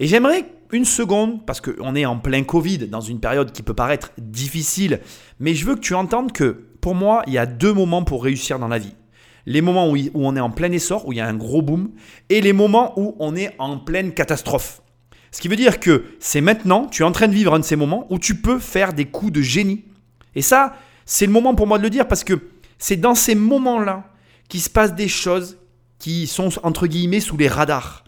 Et 0.00 0.06
j'aimerais 0.06 0.44
une 0.72 0.84
seconde, 0.84 1.44
parce 1.46 1.60
qu'on 1.60 1.94
est 1.94 2.04
en 2.04 2.18
plein 2.18 2.42
Covid, 2.42 2.88
dans 2.88 3.00
une 3.00 3.20
période 3.20 3.52
qui 3.52 3.62
peut 3.62 3.74
paraître 3.74 4.10
difficile, 4.18 5.00
mais 5.38 5.54
je 5.54 5.64
veux 5.64 5.76
que 5.76 5.80
tu 5.80 5.94
entendes 5.94 6.32
que 6.32 6.66
pour 6.80 6.94
moi, 6.94 7.22
il 7.26 7.32
y 7.32 7.38
a 7.38 7.46
deux 7.46 7.72
moments 7.72 8.02
pour 8.02 8.24
réussir 8.24 8.58
dans 8.58 8.68
la 8.68 8.78
vie. 8.78 8.94
Les 9.46 9.60
moments 9.60 9.90
où 9.90 9.96
on 10.14 10.36
est 10.36 10.40
en 10.40 10.50
plein 10.50 10.72
essor, 10.72 11.06
où 11.06 11.12
il 11.12 11.18
y 11.18 11.20
a 11.20 11.28
un 11.28 11.34
gros 11.34 11.62
boom, 11.62 11.90
et 12.28 12.40
les 12.40 12.52
moments 12.52 12.98
où 12.98 13.14
on 13.20 13.36
est 13.36 13.54
en 13.58 13.78
pleine 13.78 14.12
catastrophe. 14.12 14.82
Ce 15.30 15.40
qui 15.40 15.48
veut 15.48 15.56
dire 15.56 15.80
que 15.80 16.04
c'est 16.20 16.40
maintenant, 16.40 16.86
tu 16.86 17.02
es 17.02 17.04
en 17.04 17.12
train 17.12 17.28
de 17.28 17.34
vivre 17.34 17.54
un 17.54 17.58
de 17.58 17.64
ces 17.64 17.76
moments 17.76 18.06
où 18.10 18.18
tu 18.18 18.36
peux 18.36 18.58
faire 18.58 18.92
des 18.92 19.04
coups 19.04 19.32
de 19.32 19.42
génie. 19.42 19.84
Et 20.34 20.42
ça, 20.42 20.76
c'est 21.06 21.26
le 21.26 21.32
moment 21.32 21.54
pour 21.54 21.66
moi 21.66 21.78
de 21.78 21.82
le 21.82 21.90
dire 21.90 22.06
parce 22.06 22.24
que 22.24 22.34
c'est 22.78 22.96
dans 22.96 23.14
ces 23.14 23.34
moments-là 23.34 24.12
qu'il 24.48 24.60
se 24.60 24.70
passe 24.70 24.94
des 24.94 25.08
choses 25.08 25.58
qui 25.98 26.26
sont 26.26 26.50
entre 26.62 26.86
guillemets 26.86 27.20
sous 27.20 27.36
les 27.36 27.48
radars. 27.48 28.04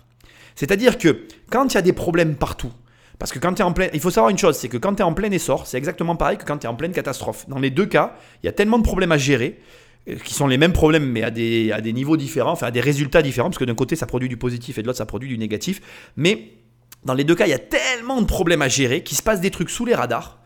C'est-à-dire 0.55 0.99
que 0.99 1.27
quand 1.51 1.73
il 1.73 1.75
y 1.75 1.79
a 1.79 1.83
des 1.83 1.93
problèmes 1.93 2.37
partout, 2.37 2.73
parce 3.19 3.33
que 3.33 3.39
quand 3.39 3.55
tu 3.55 3.63
es 3.63 3.65
en 3.65 3.73
plein. 3.73 3.89
Il 3.95 4.01
faut 4.01 4.11
savoir 4.11 4.31
une 4.31 4.39
chose, 4.39 4.57
c'est 4.57 4.69
que 4.69 4.77
quand 4.77 4.95
tu 4.95 5.01
es 5.01 5.05
en 5.05 5.15
plein 5.15 5.31
essor, 5.31 5.67
c'est 5.67 5.79
exactement 5.79 6.17
pareil 6.17 6.39
que 6.39 6.45
quand 6.45 6.59
tu 6.59 6.67
es 6.67 6.69
en 6.69 6.75
pleine 6.75 6.93
catastrophe. 6.93 7.49
Dans 7.49 7.59
les 7.59 7.71
deux 7.71 7.87
cas, 7.87 8.17
il 8.43 8.47
y 8.47 8.49
a 8.49 8.53
tellement 8.53 8.79
de 8.79 8.83
problèmes 8.83 9.13
à 9.13 9.19
gérer, 9.19 9.59
euh, 10.09 10.17
qui 10.17 10.35
sont 10.35 10.47
les 10.47 10.59
mêmes 10.59 10.73
problèmes, 10.73 11.11
mais 11.11 11.23
à 11.23 11.31
des, 11.31 11.73
à 11.73 11.81
niveaux 11.81 12.17
différents, 12.17 12.53
enfin 12.53 12.67
à 12.67 12.71
des 12.71 12.81
résultats 12.81 13.23
différents, 13.23 13.49
parce 13.49 13.59
que 13.59 13.65
d'un 13.65 13.75
côté, 13.75 13.97
ça 13.97 14.07
produit 14.07 14.29
du 14.29 14.37
positif 14.37 14.79
et 14.79 14.83
de 14.83 14.87
l'autre, 14.87 14.99
ça 14.99 15.07
produit 15.07 15.29
du 15.29 15.39
négatif. 15.39 15.81
Mais 16.17 16.53
dans 17.05 17.15
les 17.15 17.25
deux 17.25 17.35
cas, 17.35 17.47
il 17.47 17.51
y 17.51 17.55
a 17.55 17.59
tellement 17.59 18.21
de 18.21 18.27
problèmes 18.27 18.63
à 18.63 18.69
gérer 18.69 19.03
qu'il 19.03 19.17
se 19.17 19.23
passe 19.23 19.41
des 19.41 19.51
trucs 19.51 19.71
sous 19.71 19.85
les 19.85 19.95
radars 19.95 20.41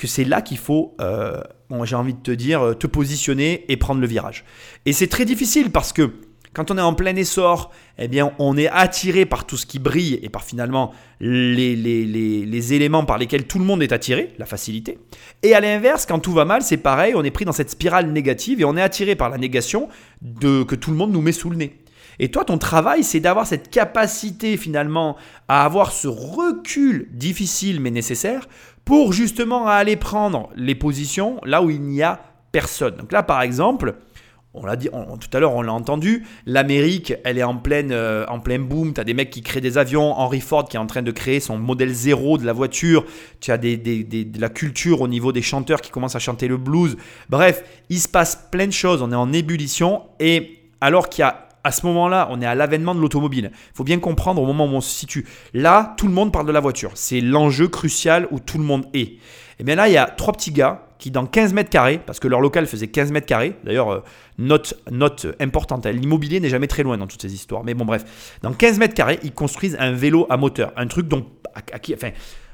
que 0.00 0.06
c'est 0.06 0.24
là 0.24 0.40
qu'il 0.40 0.56
faut, 0.56 0.96
euh, 1.02 1.42
j'ai 1.84 1.94
envie 1.94 2.14
de 2.14 2.20
te 2.20 2.30
dire, 2.30 2.62
euh, 2.62 2.74
te 2.74 2.86
positionner 2.86 3.70
et 3.70 3.76
prendre 3.76 4.00
le 4.00 4.06
virage. 4.06 4.46
Et 4.86 4.94
c'est 4.94 5.08
très 5.08 5.26
difficile 5.26 5.70
parce 5.70 5.92
que 5.92 6.12
quand 6.52 6.70
on 6.70 6.78
est 6.78 6.82
en 6.82 6.94
plein 6.94 7.14
essor, 7.14 7.70
eh 7.98 8.08
bien, 8.08 8.32
on 8.38 8.56
est 8.56 8.68
attiré 8.68 9.24
par 9.24 9.46
tout 9.46 9.56
ce 9.56 9.66
qui 9.66 9.78
brille 9.78 10.18
et 10.22 10.28
par 10.28 10.42
finalement 10.42 10.92
les, 11.20 12.74
éléments 12.74 13.04
par 13.04 13.18
lesquels 13.18 13.46
tout 13.46 13.58
le 13.58 13.64
monde 13.64 13.82
est 13.82 13.92
attiré, 13.92 14.32
la 14.38 14.46
facilité. 14.46 14.98
Et 15.42 15.54
à 15.54 15.60
l'inverse, 15.60 16.06
quand 16.06 16.18
tout 16.18 16.32
va 16.32 16.44
mal, 16.44 16.62
c'est 16.62 16.76
pareil, 16.76 17.14
on 17.14 17.22
est 17.22 17.30
pris 17.30 17.44
dans 17.44 17.52
cette 17.52 17.70
spirale 17.70 18.10
négative 18.10 18.60
et 18.60 18.64
on 18.64 18.76
est 18.76 18.82
attiré 18.82 19.14
par 19.14 19.30
la 19.30 19.38
négation 19.38 19.88
de, 20.22 20.64
que 20.64 20.74
tout 20.74 20.90
le 20.90 20.96
monde 20.96 21.12
nous 21.12 21.20
met 21.20 21.32
sous 21.32 21.50
le 21.50 21.56
nez. 21.56 21.78
Et 22.18 22.30
toi, 22.30 22.44
ton 22.44 22.58
travail, 22.58 23.04
c'est 23.04 23.20
d'avoir 23.20 23.46
cette 23.46 23.70
capacité 23.70 24.56
finalement 24.56 25.16
à 25.48 25.64
avoir 25.64 25.92
ce 25.92 26.08
recul 26.08 27.08
difficile 27.12 27.80
mais 27.80 27.90
nécessaire 27.90 28.46
pour 28.84 29.12
justement 29.12 29.68
aller 29.68 29.96
prendre 29.96 30.50
les 30.56 30.74
positions 30.74 31.40
là 31.44 31.62
où 31.62 31.70
il 31.70 31.80
n'y 31.80 32.02
a 32.02 32.20
personne. 32.52 32.96
Donc 32.96 33.12
là, 33.12 33.22
par 33.22 33.40
exemple, 33.40 33.94
on 34.52 34.66
l'a 34.66 34.74
dit 34.74 34.88
tout 34.88 35.36
à 35.36 35.38
l'heure, 35.38 35.54
on 35.54 35.62
l'a 35.62 35.72
entendu. 35.72 36.26
L'Amérique, 36.44 37.14
elle 37.24 37.38
est 37.38 37.44
en 37.44 37.56
pleine, 37.56 37.92
euh, 37.92 38.26
en 38.26 38.40
plein 38.40 38.58
boom. 38.58 38.92
Tu 38.92 39.00
as 39.00 39.04
des 39.04 39.14
mecs 39.14 39.30
qui 39.30 39.42
créent 39.42 39.60
des 39.60 39.78
avions. 39.78 40.12
Henry 40.18 40.40
Ford 40.40 40.68
qui 40.68 40.76
est 40.76 40.80
en 40.80 40.86
train 40.86 41.02
de 41.02 41.12
créer 41.12 41.38
son 41.38 41.56
modèle 41.56 41.92
zéro 41.92 42.36
de 42.36 42.44
la 42.44 42.52
voiture. 42.52 43.04
Tu 43.40 43.52
as 43.52 43.58
des, 43.58 43.76
de 43.76 44.40
la 44.40 44.48
culture 44.48 45.02
au 45.02 45.08
niveau 45.08 45.30
des 45.30 45.42
chanteurs 45.42 45.80
qui 45.80 45.92
commencent 45.92 46.16
à 46.16 46.20
chanter 46.20 46.48
le 46.48 46.56
blues. 46.56 46.96
Bref, 47.28 47.62
il 47.90 48.00
se 48.00 48.08
passe 48.08 48.48
plein 48.50 48.66
de 48.66 48.72
choses. 48.72 49.02
On 49.02 49.12
est 49.12 49.16
en 49.16 49.32
ébullition. 49.32 50.02
Et 50.18 50.58
alors 50.80 51.08
qu'il 51.08 51.22
y 51.22 51.24
a 51.24 51.46
à 51.62 51.70
ce 51.70 51.86
moment-là, 51.86 52.26
on 52.30 52.40
est 52.42 52.46
à 52.46 52.56
l'avènement 52.56 52.94
de 52.94 53.00
l'automobile. 53.00 53.52
Il 53.54 53.76
faut 53.76 53.84
bien 53.84 54.00
comprendre 54.00 54.42
au 54.42 54.46
moment 54.46 54.64
où 54.64 54.70
on 54.70 54.80
se 54.80 54.90
situe. 54.90 55.26
Là, 55.54 55.94
tout 55.96 56.08
le 56.08 56.12
monde 56.12 56.32
parle 56.32 56.46
de 56.46 56.52
la 56.52 56.60
voiture. 56.60 56.92
C'est 56.94 57.20
l'enjeu 57.20 57.68
crucial 57.68 58.26
où 58.32 58.40
tout 58.40 58.58
le 58.58 58.64
monde 58.64 58.86
est. 58.94 58.98
Et 58.98 59.18
eh 59.60 59.64
bien 59.64 59.74
là, 59.74 59.88
il 59.88 59.92
y 59.92 59.98
a 59.98 60.06
trois 60.06 60.32
petits 60.32 60.52
gars 60.52 60.86
qui, 61.00 61.10
dans 61.10 61.26
15 61.26 61.52
mètres 61.54 61.70
carrés, 61.70 61.98
parce 62.04 62.20
que 62.20 62.28
leur 62.28 62.40
local 62.40 62.66
faisait 62.66 62.86
15 62.86 63.10
mètres 63.10 63.26
carrés, 63.26 63.56
d'ailleurs, 63.64 63.90
euh, 63.90 64.04
note, 64.38 64.74
note 64.90 65.26
importante, 65.40 65.86
hein, 65.86 65.92
l'immobilier 65.92 66.38
n'est 66.38 66.48
jamais 66.48 66.68
très 66.68 66.84
loin 66.84 66.96
dans 66.98 67.06
toutes 67.06 67.22
ces 67.22 67.34
histoires. 67.34 67.64
Mais 67.64 67.74
bon, 67.74 67.84
bref, 67.84 68.38
dans 68.42 68.52
15 68.52 68.78
mètres 68.78 68.94
carrés, 68.94 69.18
ils 69.24 69.32
construisent 69.32 69.76
un 69.80 69.92
vélo 69.92 70.26
à 70.30 70.36
moteur. 70.36 70.72
Un 70.76 70.86
truc 70.86 71.08
dont. 71.08 71.26
enfin, 71.56 72.10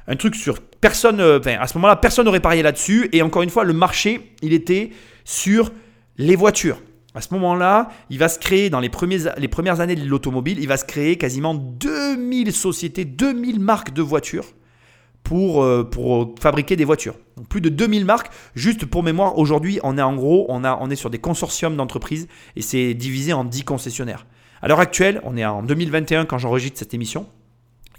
un 0.09 0.17
truc 0.17 0.35
sur 0.35 0.61
personne. 0.81 1.21
Euh, 1.21 1.39
enfin, 1.39 1.57
à 1.61 1.67
ce 1.67 1.77
moment-là, 1.77 1.97
personne 1.97 2.25
n'aurait 2.25 2.41
parié 2.41 2.63
là-dessus. 2.63 3.11
Et 3.13 3.21
encore 3.21 3.43
une 3.43 3.51
fois, 3.51 3.65
le 3.65 3.73
marché, 3.73 4.33
il 4.41 4.53
était 4.53 4.91
sur 5.25 5.73
les 6.17 6.37
voitures. 6.37 6.81
À 7.15 7.21
ce 7.21 7.33
moment-là, 7.35 7.89
il 8.11 8.19
va 8.19 8.29
se 8.29 8.39
créer, 8.39 8.71
dans 8.71 8.81
les, 8.81 8.91
les 9.39 9.49
premières 9.49 9.81
années 9.81 9.95
de 9.95 10.07
l'automobile, 10.07 10.59
il 10.61 10.69
va 10.69 10.77
se 10.77 10.85
créer 10.85 11.17
quasiment 11.17 11.55
2000 11.55 12.53
sociétés, 12.53 13.05
2000 13.07 13.59
marques 13.59 13.93
de 13.95 14.03
voitures 14.03 14.45
pour, 15.27 15.65
euh, 15.65 15.83
pour 15.83 16.37
fabriquer 16.39 16.77
des 16.77 16.85
voitures. 16.85 17.17
plus 17.49 17.61
de 17.61 17.69
2000 17.69 18.05
marques. 18.05 18.31
Juste 18.55 18.87
pour 18.87 19.03
mémoire, 19.03 19.39
aujourd'hui, 19.39 19.81
on 19.83 19.99
est 19.99 20.03
en 20.03 20.15
gros, 20.15 20.47
on 20.49 20.91
est 20.91 20.97
sur 20.97 21.11
des 21.11 21.19
consortiums 21.19 21.77
d'entreprises 21.77 22.29
et 22.55 22.63
c'est 22.63 22.95
divisé 22.95 23.33
en 23.33 23.43
10 23.45 23.65
concessionnaires. 23.65 24.25
À 24.63 24.69
l'heure 24.69 24.79
actuelle, 24.79 25.21
on 25.25 25.37
est 25.37 25.45
en 25.45 25.65
2021 25.65 26.27
quand 26.27 26.39
j'enregistre 26.39 26.79
cette 26.79 26.95
émission 26.95 27.27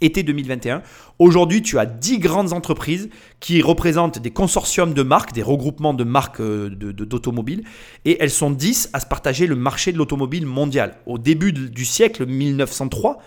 été 0.01 0.23
2021. 0.23 0.81
Aujourd'hui, 1.19 1.61
tu 1.61 1.79
as 1.79 1.85
10 1.85 2.19
grandes 2.19 2.53
entreprises 2.53 3.09
qui 3.39 3.61
représentent 3.61 4.19
des 4.19 4.31
consortiums 4.31 4.93
de 4.93 5.01
marques, 5.01 5.33
des 5.33 5.43
regroupements 5.43 5.93
de 5.93 6.03
marques 6.03 6.39
euh, 6.39 6.69
d'automobiles, 6.69 7.63
et 8.05 8.17
elles 8.19 8.29
sont 8.29 8.51
10 8.51 8.91
à 8.93 8.99
se 8.99 9.05
partager 9.05 9.47
le 9.47 9.55
marché 9.55 9.91
de 9.91 9.97
l'automobile 9.97 10.45
mondial. 10.45 10.97
Au 11.05 11.17
début 11.17 11.51
du 11.51 11.85
siècle 11.85 12.25
1903, 12.25 13.17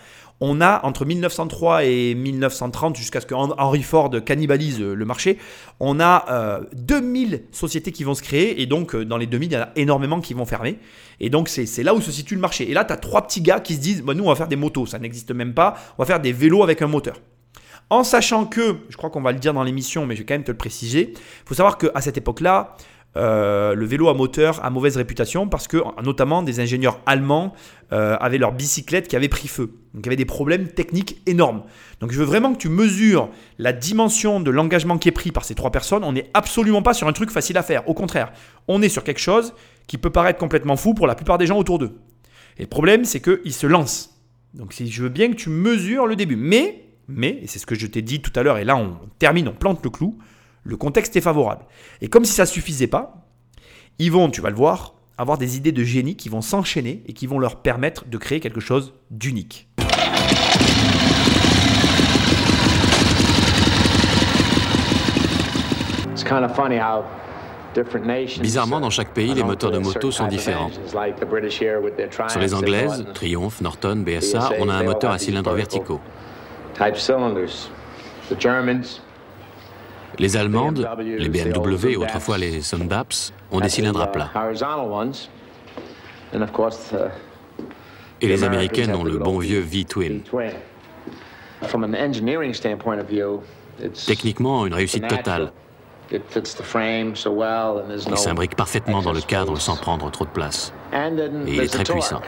on 0.41 0.59
a 0.59 0.83
entre 0.83 1.05
1903 1.05 1.85
et 1.85 2.15
1930, 2.15 2.97
jusqu'à 2.97 3.21
ce 3.21 3.27
que 3.27 3.35
Henry 3.35 3.83
Ford 3.83 4.09
cannibalise 4.25 4.81
le 4.81 5.05
marché, 5.05 5.37
on 5.79 5.99
a 5.99 6.61
2000 6.73 7.33
euh, 7.33 7.37
sociétés 7.51 7.91
qui 7.91 8.03
vont 8.03 8.15
se 8.15 8.23
créer, 8.23 8.61
et 8.61 8.65
donc 8.65 8.95
euh, 8.95 9.05
dans 9.05 9.17
les 9.17 9.27
2000, 9.27 9.51
il 9.51 9.53
y 9.53 9.57
en 9.57 9.61
a 9.61 9.69
énormément 9.75 10.19
qui 10.19 10.33
vont 10.33 10.45
fermer. 10.45 10.79
Et 11.19 11.29
donc 11.29 11.47
c'est 11.47 11.83
là 11.83 11.93
où 11.93 12.01
se 12.01 12.11
situe 12.11 12.33
le 12.33 12.41
marché. 12.41 12.69
Et 12.69 12.73
là, 12.73 12.83
tu 12.83 12.91
as 12.91 12.97
trois 12.97 13.21
petits 13.21 13.41
gars 13.41 13.59
qui 13.59 13.75
se 13.75 13.79
disent, 13.79 14.01
bah, 14.01 14.15
nous, 14.15 14.23
on 14.23 14.29
va 14.29 14.35
faire 14.35 14.47
des 14.47 14.55
motos, 14.55 14.87
ça 14.87 14.97
n'existe 14.97 15.31
même 15.31 15.53
pas, 15.53 15.75
on 15.97 16.01
va 16.01 16.07
faire 16.07 16.19
des 16.19 16.33
vélos 16.33 16.63
avec 16.63 16.81
un 16.81 16.87
moteur. 16.87 17.21
En 17.91 18.03
sachant 18.03 18.45
que, 18.45 18.77
je 18.89 18.97
crois 18.97 19.09
qu'on 19.09 19.21
va 19.21 19.33
le 19.33 19.39
dire 19.39 19.53
dans 19.53 19.63
l'émission, 19.63 20.05
mais 20.05 20.15
je 20.15 20.21
vais 20.21 20.25
quand 20.25 20.33
même 20.33 20.43
te 20.43 20.51
le 20.51 20.57
préciser, 20.57 21.13
il 21.13 21.19
faut 21.45 21.53
savoir 21.53 21.77
qu'à 21.77 22.01
cette 22.01 22.17
époque-là, 22.17 22.75
euh, 23.17 23.75
le 23.75 23.85
vélo 23.85 24.07
à 24.07 24.13
moteur 24.13 24.63
a 24.63 24.69
mauvaise 24.69 24.95
réputation 24.95 25.47
parce 25.49 25.67
que 25.67 25.77
notamment 26.01 26.43
des 26.43 26.61
ingénieurs 26.61 27.01
allemands 27.05 27.53
euh, 27.91 28.15
avaient 28.19 28.37
leur 28.37 28.53
bicyclette 28.53 29.07
qui 29.07 29.15
avait 29.15 29.27
pris 29.27 29.47
feu. 29.47 29.73
Donc 29.93 30.05
il 30.05 30.05
y 30.05 30.09
avait 30.09 30.15
des 30.15 30.25
problèmes 30.25 30.67
techniques 30.67 31.21
énormes. 31.25 31.63
Donc 31.99 32.11
je 32.11 32.19
veux 32.19 32.25
vraiment 32.25 32.53
que 32.53 32.57
tu 32.57 32.69
mesures 32.69 33.29
la 33.59 33.73
dimension 33.73 34.39
de 34.39 34.49
l'engagement 34.49 34.97
qui 34.97 35.09
est 35.09 35.13
pris 35.13 35.31
par 35.31 35.43
ces 35.43 35.55
trois 35.55 35.71
personnes. 35.71 36.03
On 36.03 36.13
n'est 36.13 36.29
absolument 36.33 36.81
pas 36.81 36.93
sur 36.93 37.07
un 37.07 37.13
truc 37.13 37.31
facile 37.31 37.57
à 37.57 37.63
faire. 37.63 37.87
Au 37.89 37.93
contraire, 37.93 38.31
on 38.67 38.81
est 38.81 38.89
sur 38.89 39.03
quelque 39.03 39.19
chose 39.19 39.53
qui 39.87 39.97
peut 39.97 40.09
paraître 40.09 40.39
complètement 40.39 40.77
fou 40.77 40.93
pour 40.93 41.07
la 41.07 41.15
plupart 41.15 41.37
des 41.37 41.47
gens 41.47 41.57
autour 41.57 41.79
d'eux. 41.79 41.97
Et 42.57 42.63
le 42.63 42.69
problème, 42.69 43.03
c'est 43.03 43.19
qu'ils 43.21 43.53
se 43.53 43.67
lancent. 43.67 44.21
Donc 44.53 44.73
je 44.73 45.03
veux 45.03 45.09
bien 45.09 45.29
que 45.29 45.35
tu 45.35 45.49
mesures 45.49 46.07
le 46.07 46.15
début. 46.15 46.37
Mais, 46.37 46.85
mais, 47.07 47.39
et 47.41 47.47
c'est 47.47 47.59
ce 47.59 47.65
que 47.65 47.75
je 47.75 47.87
t'ai 47.87 48.01
dit 48.01 48.21
tout 48.21 48.31
à 48.35 48.43
l'heure, 48.43 48.57
et 48.57 48.65
là 48.65 48.75
on 48.75 48.97
termine, 49.19 49.47
on 49.47 49.53
plante 49.53 49.83
le 49.83 49.89
clou, 49.89 50.17
le 50.63 50.77
contexte 50.77 51.15
est 51.15 51.21
favorable. 51.21 51.65
Et 52.01 52.07
comme 52.07 52.25
si 52.25 52.33
ça 52.33 52.43
ne 52.43 52.47
suffisait 52.47 52.87
pas, 52.87 53.25
ils 53.99 54.11
vont, 54.11 54.29
tu 54.29 54.41
vas 54.41 54.49
le 54.49 54.55
voir, 54.55 54.95
avoir 55.17 55.37
des 55.37 55.57
idées 55.57 55.71
de 55.71 55.83
génie 55.83 56.15
qui 56.15 56.29
vont 56.29 56.41
s'enchaîner 56.41 57.03
et 57.07 57.13
qui 57.13 57.27
vont 57.27 57.39
leur 57.39 57.57
permettre 57.57 58.05
de 58.05 58.17
créer 58.17 58.39
quelque 58.39 58.59
chose 58.59 58.93
d'unique. 59.09 59.67
Bizarrement, 68.41 68.79
dans 68.79 68.89
chaque 68.89 69.13
pays, 69.13 69.33
les 69.33 69.43
moteurs 69.43 69.71
de 69.71 69.79
moto 69.79 70.11
sont 70.11 70.27
différents. 70.27 70.69
Sur 72.27 72.39
les 72.39 72.53
anglaises, 72.53 73.05
Triumph, 73.13 73.61
Norton, 73.61 74.03
BSA, 74.05 74.51
on 74.59 74.69
a 74.69 74.73
un 74.73 74.83
moteur 74.83 75.11
à 75.11 75.17
cylindres 75.17 75.53
verticaux. 75.53 75.99
Les 80.19 80.37
Allemandes, 80.37 80.87
les 80.99 81.29
BMW, 81.29 81.95
autrefois 81.97 82.37
les 82.37 82.61
Sundaps, 82.61 83.33
ont 83.51 83.59
des 83.59 83.69
cylindres 83.69 84.01
à 84.01 84.07
plat. 84.07 84.29
Et 88.21 88.27
les 88.27 88.43
Américaines 88.43 88.93
ont 88.95 89.03
le 89.03 89.17
bon 89.17 89.39
vieux 89.39 89.59
V-twin. 89.59 90.21
Techniquement, 94.05 94.65
une 94.65 94.73
réussite 94.73 95.07
totale. 95.07 95.51
Il 96.11 98.17
s'imbrique 98.17 98.55
parfaitement 98.55 99.01
dans 99.01 99.13
le 99.13 99.21
cadre 99.21 99.57
sans 99.57 99.77
prendre 99.77 100.11
trop 100.11 100.25
de 100.25 100.29
place. 100.29 100.73
Et 100.93 100.97
il 101.47 101.59
est 101.61 101.67
très 101.67 101.83
puissant. 101.83 102.21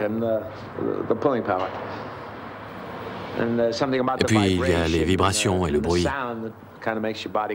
Et 4.20 4.24
puis, 4.24 4.38
il 4.38 4.68
y 4.68 4.72
a 4.72 4.88
les 4.88 5.04
vibrations 5.04 5.66
et 5.66 5.70
le 5.70 5.80
bruit. 5.80 6.06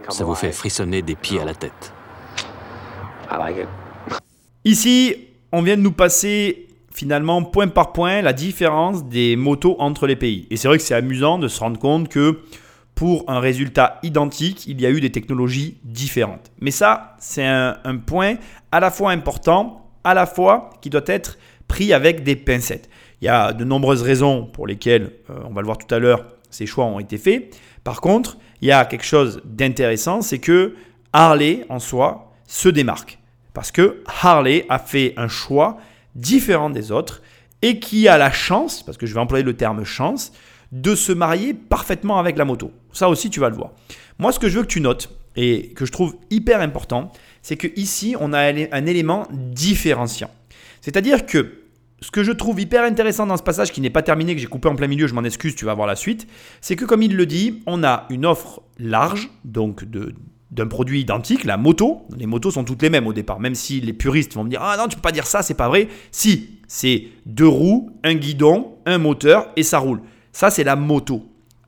Ça 0.10 0.24
vous 0.24 0.36
fait 0.36 0.52
frissonner 0.52 1.02
des 1.02 1.16
pieds 1.16 1.40
à 1.40 1.46
la 1.46 1.54
tête. 1.54 1.94
Ici, 4.66 5.16
on 5.52 5.62
vient 5.62 5.78
de 5.78 5.82
nous 5.82 5.92
passer 5.92 6.68
finalement 6.92 7.44
point 7.44 7.68
par 7.68 7.94
point 7.94 8.22
la 8.22 8.34
différence 8.34 9.06
des 9.06 9.36
motos 9.36 9.76
entre 9.80 10.08
les 10.08 10.16
pays. 10.16 10.48
Et 10.50 10.58
c'est 10.58 10.68
vrai 10.68 10.78
que 10.78 10.84
c'est 10.84 10.96
amusant 10.96 11.38
de 11.38 11.48
se 11.48 11.60
rendre 11.60 11.80
compte 11.80 12.10
que 12.10 12.40
pour 12.96 13.24
un 13.30 13.40
résultat 13.40 14.00
identique, 14.04 14.68
il 14.68 14.82
y 14.82 14.86
a 14.86 14.90
eu 14.90 15.00
des 15.00 15.12
technologies 15.12 15.78
différentes. 15.86 16.52
Mais 16.60 16.72
ça, 16.72 17.16
c'est 17.20 17.46
un, 17.46 17.98
point 18.06 18.36
à 18.72 18.82
la 18.82 18.92
fois 18.92 19.12
important, 19.12 19.90
à 20.04 20.14
la 20.14 20.26
fois 20.26 20.72
qui 20.82 20.90
doit 20.90 21.06
être 21.06 21.38
pris 21.68 21.94
avec 21.94 22.24
des 22.24 22.36
pincettes. 22.36 22.90
Il 23.22 23.26
y 23.26 23.30
a 23.30 23.54
de 23.54 23.64
nombreuses 23.64 24.02
raisons 24.02 24.46
pour 24.46 24.68
lesquelles, 24.68 25.12
euh, 25.30 25.40
on 25.46 25.54
va 25.54 25.62
le 25.62 25.66
voir 25.66 25.78
tout 25.78 25.94
à 25.94 26.00
l'heure, 26.00 26.26
ces 26.50 26.66
choix 26.66 26.86
ont 26.86 27.00
été 27.00 27.18
faits. 27.18 27.56
Par 27.86 28.02
contre, 28.02 28.38
il 28.62 28.68
y 28.68 28.72
a 28.72 28.86
quelque 28.86 29.06
chose 29.06 29.42
d'intéressant, 29.46 30.22
c'est 30.22 30.40
que 30.40 30.76
Harley 31.14 31.66
en 31.70 31.80
soi 31.80 32.34
se 32.48 32.70
démarque. 32.70 33.20
Parce 33.54 33.72
que 33.72 34.04
Harley 34.22 34.66
a 34.70 34.80
fait 34.80 35.14
un 35.18 35.28
choix 35.28 35.78
différent 36.16 36.70
des 36.70 36.92
autres 36.92 37.22
et 37.62 37.80
qui 37.80 38.08
a 38.08 38.18
la 38.18 38.32
chance, 38.32 38.84
parce 38.84 38.98
que 38.98 39.06
je 39.06 39.14
vais 39.14 39.20
employer 39.20 39.44
le 39.44 39.56
terme 39.56 39.84
chance, 39.84 40.32
de 40.72 40.96
se 40.96 41.12
marier 41.12 41.54
parfaitement 41.54 42.20
avec 42.20 42.38
la 42.38 42.46
moto. 42.46 42.72
Ça 42.92 43.10
aussi, 43.10 43.30
tu 43.30 43.40
vas 43.40 43.50
le 43.50 43.56
voir. 43.56 43.72
Moi, 44.18 44.32
ce 44.32 44.40
que 44.40 44.50
je 44.50 44.58
veux 44.58 44.64
que 44.64 44.70
tu 44.70 44.82
notes 44.82 45.10
et 45.36 45.70
que 45.76 45.86
je 45.86 45.92
trouve 45.92 46.16
hyper 46.30 46.62
important, 46.62 47.12
c'est 47.42 47.58
que 47.58 47.68
ici, 47.76 48.16
on 48.20 48.34
a 48.34 48.40
un 48.40 48.86
élément 48.86 49.28
différenciant. 49.32 50.30
C'est-à-dire 50.82 51.26
que 51.26 51.54
ce 52.02 52.12
que 52.12 52.24
je 52.24 52.32
trouve 52.32 52.60
hyper 52.60 52.84
intéressant 52.84 53.26
dans 53.26 53.38
ce 53.38 53.44
passage, 53.44 53.72
qui 53.72 53.82
n'est 53.82 53.90
pas 53.90 54.02
terminé, 54.02 54.36
que 54.36 54.42
j'ai 54.42 54.48
coupé 54.48 54.70
en 54.70 54.76
plein 54.76 54.88
milieu, 54.88 55.08
je 55.08 55.14
m'en 55.14 55.24
excuse, 55.24 55.56
tu 55.56 55.66
vas 55.66 55.74
voir 55.74 55.88
la 55.88 55.96
suite, 55.96 56.28
c'est 56.62 56.76
que 56.76 56.86
comme 56.86 57.02
il 57.02 57.16
le 57.16 57.26
dit, 57.26 57.62
on 57.66 57.84
a 57.84 58.06
une 58.10 58.26
offre 58.26 58.62
large, 58.78 59.30
donc 59.44 59.86
d'un 60.52 60.68
produit 60.68 61.02
identique, 61.02 61.44
la 61.44 61.58
moto. 61.58 62.08
Les 62.18 62.26
motos 62.26 62.52
sont 62.52 62.64
toutes 62.64 62.82
les 62.82 62.90
mêmes 62.90 63.08
au 63.08 63.14
départ, 63.14 63.40
même 63.40 63.56
si 63.56 63.82
les 63.82 63.94
puristes 63.94 64.34
vont 64.34 64.44
me 64.44 64.50
dire 64.50 64.62
Ah 64.64 64.78
non, 64.78 64.88
tu 64.88 64.96
peux 64.96 65.02
pas 65.02 65.12
dire 65.12 65.28
ça, 65.28 65.42
c'est 65.42 65.54
pas 65.54 65.68
vrai. 65.68 65.88
Si, 66.12 66.60
c'est 66.68 67.08
deux 67.26 67.48
roues, 67.48 67.92
un 68.04 68.16
guidon, 68.16 68.76
un 68.86 68.98
moteur 68.98 69.50
et 69.56 69.64
ça 69.64 69.80
roule. 69.80 70.02
Ça, 70.32 70.50
c'est 70.50 70.64
la 70.64 70.76
moto. 70.76 71.24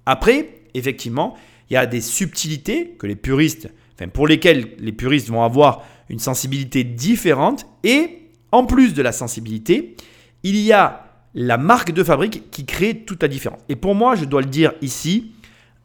Après, 0.05 0.61
effectivement, 0.73 1.35
il 1.69 1.73
y 1.73 1.77
a 1.77 1.85
des 1.85 2.01
subtilités 2.01 2.95
que 3.00 3.07
les 3.07 3.15
puristes, 3.15 3.69
enfin 3.93 4.09
pour 4.09 4.27
lesquelles 4.27 4.69
les 4.79 4.91
puristes 4.91 5.29
vont 5.29 5.43
avoir 5.43 5.83
une 6.09 6.19
sensibilité 6.19 6.83
différente 6.83 7.65
et 7.83 8.21
en 8.51 8.65
plus 8.65 8.93
de 8.93 9.01
la 9.01 9.11
sensibilité, 9.11 9.95
il 10.43 10.57
y 10.57 10.71
a 10.71 11.05
la 11.33 11.57
marque 11.57 11.91
de 11.91 12.03
fabrique 12.03 12.51
qui 12.51 12.65
crée 12.65 13.03
toute 13.05 13.21
la 13.21 13.27
différence. 13.27 13.62
Et 13.69 13.75
pour 13.75 13.95
moi, 13.95 14.15
je 14.15 14.25
dois 14.25 14.41
le 14.41 14.48
dire 14.48 14.74
ici, 14.81 15.31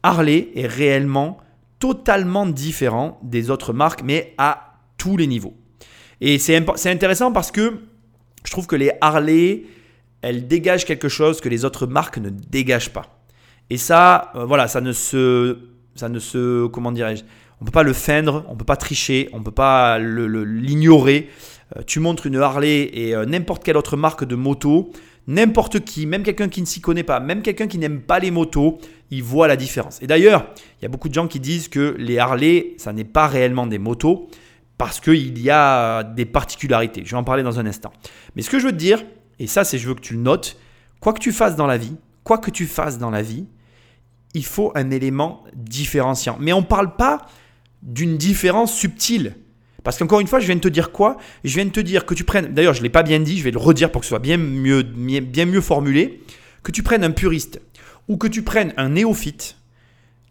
Harley 0.03 0.49
est 0.55 0.67
réellement 0.67 1.37
totalement 1.79 2.45
différent 2.45 3.19
des 3.23 3.49
autres 3.49 3.73
marques, 3.73 4.01
mais 4.03 4.33
à 4.37 4.73
tous 4.97 5.15
les 5.17 5.27
niveaux. 5.27 5.55
Et 6.21 6.39
c'est 6.39 6.57
intéressant 6.87 7.31
parce 7.31 7.51
que 7.51 7.79
je 8.43 8.51
trouve 8.51 8.67
que 8.67 8.75
les 8.75 8.91
Harley, 9.01 9.63
elles 10.21 10.47
dégagent 10.47 10.85
quelque 10.85 11.09
chose 11.09 11.41
que 11.41 11.49
les 11.49 11.65
autres 11.65 11.85
marques 11.85 12.17
ne 12.17 12.29
dégagent 12.29 12.91
pas. 12.91 13.19
Et 13.69 13.77
ça, 13.77 14.31
euh, 14.35 14.45
voilà, 14.45 14.67
ça 14.67 14.81
ne 14.81 14.93
se, 14.93 15.57
ça 15.95 16.09
ne 16.09 16.19
se, 16.19 16.67
comment 16.67 16.91
dirais-je, 16.91 17.23
on 17.61 17.65
peut 17.65 17.71
pas 17.71 17.83
le 17.83 17.93
feindre, 17.93 18.45
on 18.47 18.55
peut 18.55 18.65
pas 18.65 18.77
tricher, 18.77 19.29
on 19.33 19.41
peut 19.41 19.51
pas 19.51 19.99
l'ignorer. 19.99 21.29
Tu 21.85 21.99
montres 21.99 22.25
une 22.25 22.37
Harley 22.37 22.89
et 22.93 23.15
euh, 23.15 23.25
n'importe 23.25 23.63
quelle 23.63 23.77
autre 23.77 23.97
marque 23.97 24.23
de 24.23 24.35
moto, 24.35 24.91
n'importe 25.27 25.81
qui, 25.81 26.05
même 26.05 26.23
quelqu'un 26.23 26.47
qui 26.47 26.61
ne 26.61 26.65
s'y 26.65 26.81
connaît 26.81 27.03
pas, 27.03 27.19
même 27.19 27.41
quelqu'un 27.41 27.67
qui 27.67 27.77
n'aime 27.77 28.01
pas 28.01 28.19
les 28.19 28.31
motos, 28.31 28.79
il 29.11 29.23
voit 29.23 29.47
la 29.47 29.55
différence. 29.55 30.01
Et 30.01 30.07
d'ailleurs, 30.07 30.47
il 30.79 30.83
y 30.83 30.85
a 30.85 30.89
beaucoup 30.89 31.09
de 31.09 31.13
gens 31.13 31.27
qui 31.27 31.39
disent 31.39 31.67
que 31.67 31.95
les 31.97 32.19
Harley, 32.19 32.75
ça 32.77 32.93
n'est 32.93 33.03
pas 33.03 33.27
réellement 33.27 33.67
des 33.67 33.79
motos 33.79 34.29
parce 34.77 34.99
qu'il 34.99 35.39
y 35.39 35.49
a 35.49 36.03
des 36.03 36.25
particularités. 36.25 37.01
Je 37.03 37.11
vais 37.11 37.17
en 37.17 37.23
parler 37.23 37.43
dans 37.43 37.59
un 37.59 37.65
instant. 37.65 37.91
Mais 38.35 38.41
ce 38.41 38.49
que 38.49 38.59
je 38.59 38.65
veux 38.65 38.71
te 38.71 38.77
dire, 38.77 39.03
et 39.39 39.47
ça 39.47 39.63
c'est 39.63 39.77
je 39.77 39.87
veux 39.87 39.95
que 39.95 40.01
tu 40.01 40.13
le 40.13 40.21
notes, 40.21 40.57
quoi 40.99 41.13
que 41.13 41.19
tu 41.19 41.31
fasses 41.31 41.55
dans 41.55 41.67
la 41.67 41.77
vie, 41.77 41.95
quoi 42.23 42.37
que 42.37 42.51
tu 42.51 42.65
fasses 42.65 42.97
dans 42.97 43.09
la 43.09 43.21
vie, 43.21 43.45
il 44.33 44.45
faut 44.45 44.71
un 44.75 44.91
élément 44.91 45.43
différenciant. 45.55 46.37
Mais 46.39 46.53
on 46.53 46.61
ne 46.61 46.65
parle 46.65 46.95
pas 46.95 47.25
d'une 47.81 48.17
différence 48.17 48.73
subtile. 48.73 49.35
Parce 49.83 49.97
qu'encore 49.97 50.19
une 50.19 50.27
fois, 50.27 50.39
je 50.39 50.45
viens 50.45 50.55
de 50.55 50.61
te 50.61 50.67
dire 50.67 50.91
quoi? 50.91 51.17
Je 51.43 51.55
viens 51.55 51.65
de 51.65 51.69
te 51.71 51.79
dire 51.79 52.05
que 52.05 52.13
tu 52.13 52.23
prennes, 52.23 52.53
d'ailleurs 52.53 52.73
je 52.73 52.79
ne 52.79 52.83
l'ai 52.83 52.89
pas 52.89 53.03
bien 53.03 53.19
dit, 53.19 53.37
je 53.37 53.43
vais 53.43 53.51
le 53.51 53.59
redire 53.59 53.91
pour 53.91 54.01
que 54.01 54.05
ce 54.05 54.09
soit 54.09 54.19
bien 54.19 54.37
mieux, 54.37 54.83
bien 54.83 55.45
mieux 55.45 55.61
formulé, 55.61 56.23
que 56.63 56.71
tu 56.71 56.83
prennes 56.83 57.03
un 57.03 57.11
puriste 57.11 57.61
ou 58.07 58.17
que 58.17 58.27
tu 58.27 58.41
prennes 58.41 58.73
un 58.77 58.89
néophyte, 58.89 59.57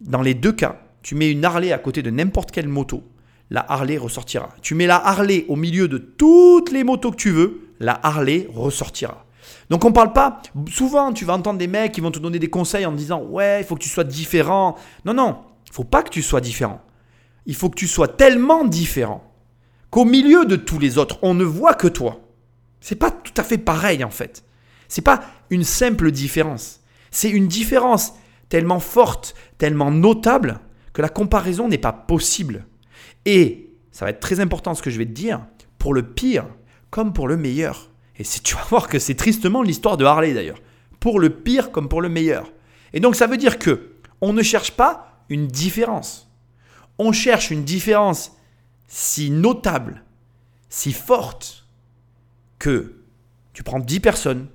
dans 0.00 0.22
les 0.22 0.34
deux 0.34 0.52
cas, 0.52 0.80
tu 1.02 1.14
mets 1.14 1.30
une 1.30 1.44
Harley 1.44 1.72
à 1.72 1.78
côté 1.78 2.02
de 2.02 2.10
n'importe 2.10 2.50
quelle 2.50 2.68
moto, 2.68 3.02
la 3.50 3.64
Harley 3.70 3.96
ressortira. 3.96 4.50
Tu 4.60 4.74
mets 4.74 4.86
la 4.86 4.96
Harley 4.96 5.44
au 5.48 5.56
milieu 5.56 5.88
de 5.88 5.98
toutes 5.98 6.72
les 6.72 6.84
motos 6.84 7.12
que 7.12 7.16
tu 7.16 7.30
veux, 7.30 7.70
la 7.78 7.98
Harley 8.02 8.48
ressortira. 8.52 9.24
Donc 9.70 9.84
on 9.84 9.90
ne 9.90 9.94
parle 9.94 10.12
pas, 10.12 10.42
souvent 10.70 11.12
tu 11.12 11.24
vas 11.24 11.34
entendre 11.34 11.58
des 11.58 11.66
mecs 11.66 11.92
qui 11.92 12.00
vont 12.00 12.10
te 12.10 12.18
donner 12.18 12.38
des 12.38 12.50
conseils 12.50 12.86
en 12.86 12.92
disant 12.92 13.22
ouais, 13.22 13.60
il 13.60 13.64
faut 13.64 13.76
que 13.76 13.82
tu 13.82 13.88
sois 13.88 14.04
différent. 14.04 14.76
Non, 15.04 15.14
non, 15.14 15.38
il 15.66 15.72
faut 15.72 15.84
pas 15.84 16.02
que 16.02 16.10
tu 16.10 16.22
sois 16.22 16.40
différent. 16.40 16.82
Il 17.46 17.54
faut 17.54 17.70
que 17.70 17.76
tu 17.76 17.86
sois 17.86 18.08
tellement 18.08 18.64
différent 18.64 19.22
qu'au 19.90 20.04
milieu 20.04 20.44
de 20.44 20.56
tous 20.56 20.78
les 20.78 20.98
autres, 20.98 21.18
on 21.22 21.34
ne 21.34 21.44
voit 21.44 21.74
que 21.74 21.88
toi. 21.88 22.20
C'est 22.80 22.96
pas 22.96 23.10
tout 23.10 23.32
à 23.36 23.42
fait 23.42 23.58
pareil 23.58 24.04
en 24.04 24.10
fait. 24.10 24.44
C'est 24.88 25.02
pas 25.02 25.22
une 25.50 25.64
simple 25.64 26.10
différence. 26.10 26.80
C'est 27.10 27.30
une 27.30 27.48
différence 27.48 28.14
tellement 28.48 28.80
forte, 28.80 29.34
tellement 29.58 29.90
notable 29.90 30.60
que 30.92 31.02
la 31.02 31.08
comparaison 31.08 31.68
n'est 31.68 31.78
pas 31.78 31.92
possible. 31.92 32.66
Et 33.24 33.74
ça 33.90 34.04
va 34.04 34.10
être 34.10 34.20
très 34.20 34.40
important 34.40 34.74
ce 34.74 34.82
que 34.82 34.90
je 34.90 34.98
vais 34.98 35.06
te 35.06 35.10
dire, 35.10 35.40
pour 35.78 35.94
le 35.94 36.02
pire 36.02 36.46
comme 36.90 37.12
pour 37.12 37.28
le 37.28 37.36
meilleur. 37.36 37.90
Et 38.18 38.24
tu 38.24 38.54
vas 38.54 38.64
voir 38.68 38.88
que 38.88 38.98
c'est 38.98 39.14
tristement 39.14 39.62
l'histoire 39.62 39.96
de 39.96 40.04
Harley 40.04 40.32
d'ailleurs. 40.32 40.60
Pour 41.00 41.20
le 41.20 41.30
pire 41.30 41.70
comme 41.70 41.88
pour 41.88 42.00
le 42.00 42.08
meilleur. 42.08 42.50
Et 42.92 43.00
donc 43.00 43.16
ça 43.16 43.26
veut 43.26 43.36
dire 43.36 43.58
que 43.58 43.92
on 44.20 44.32
ne 44.32 44.42
cherche 44.42 44.70
pas 44.70 45.22
une 45.28 45.46
différence. 45.46 46.30
On 46.98 47.12
cherche 47.12 47.50
une 47.50 47.64
différence 47.64 48.32
si 48.86 49.30
notable, 49.30 50.04
si 50.68 50.92
forte, 50.92 51.66
que 52.58 52.94
tu 53.52 53.62
prends 53.62 53.80
10 53.80 54.00
personnes, 54.00 54.48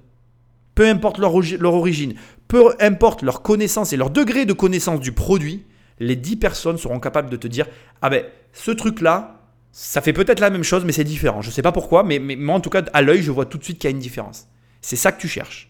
peu 0.76 0.88
importe 0.88 1.18
leur, 1.18 1.34
origine, 1.74 2.16
peu 2.48 2.76
importe 2.80 3.22
leur 3.22 3.42
connaissance 3.42 3.94
et 3.94 3.98
leur 3.98 4.10
degré 4.10 4.46
de 4.46 4.54
connaissance 4.54 5.00
du 5.00 5.12
produit, 5.12 5.66
les 6.00 6.16
10 6.16 6.38
personnes 6.38 6.78
seront 6.78 7.00
capables 7.00 7.30
de 7.30 7.38
te 7.38 7.48
dire 7.48 7.68
Ah 8.02 8.10
ben, 8.10 8.26
ce 8.54 8.72
truc-là, 8.72 9.42
ça 9.72 10.02
fait 10.02 10.14
peut-être 10.14 10.40
la 10.40 10.50
même 10.50 10.64
chose, 10.64 10.84
mais 10.84 10.92
c'est 10.92 11.04
différent. 11.04 11.42
Je 11.42 11.50
ne 11.50 11.54
sais 11.54 11.62
pas 11.62 11.72
pourquoi, 11.72 12.04
mais, 12.04 12.20
moi, 12.20 12.56
en 12.56 12.60
tout 12.60 12.70
cas, 12.70 12.84
à 12.94 13.02
l'œil, 13.02 13.22
je 13.22 13.32
vois 13.32 13.46
tout 13.46 13.58
de 13.58 13.64
suite 13.64 13.80
qu'il 13.80 13.90
y 13.90 13.94
a 13.94 13.96
une 13.96 14.02
différence. 14.02 14.48
C'est 14.82 14.96
ça 14.96 15.12
que 15.12 15.22
tu 15.22 15.28
cherches. 15.28 15.70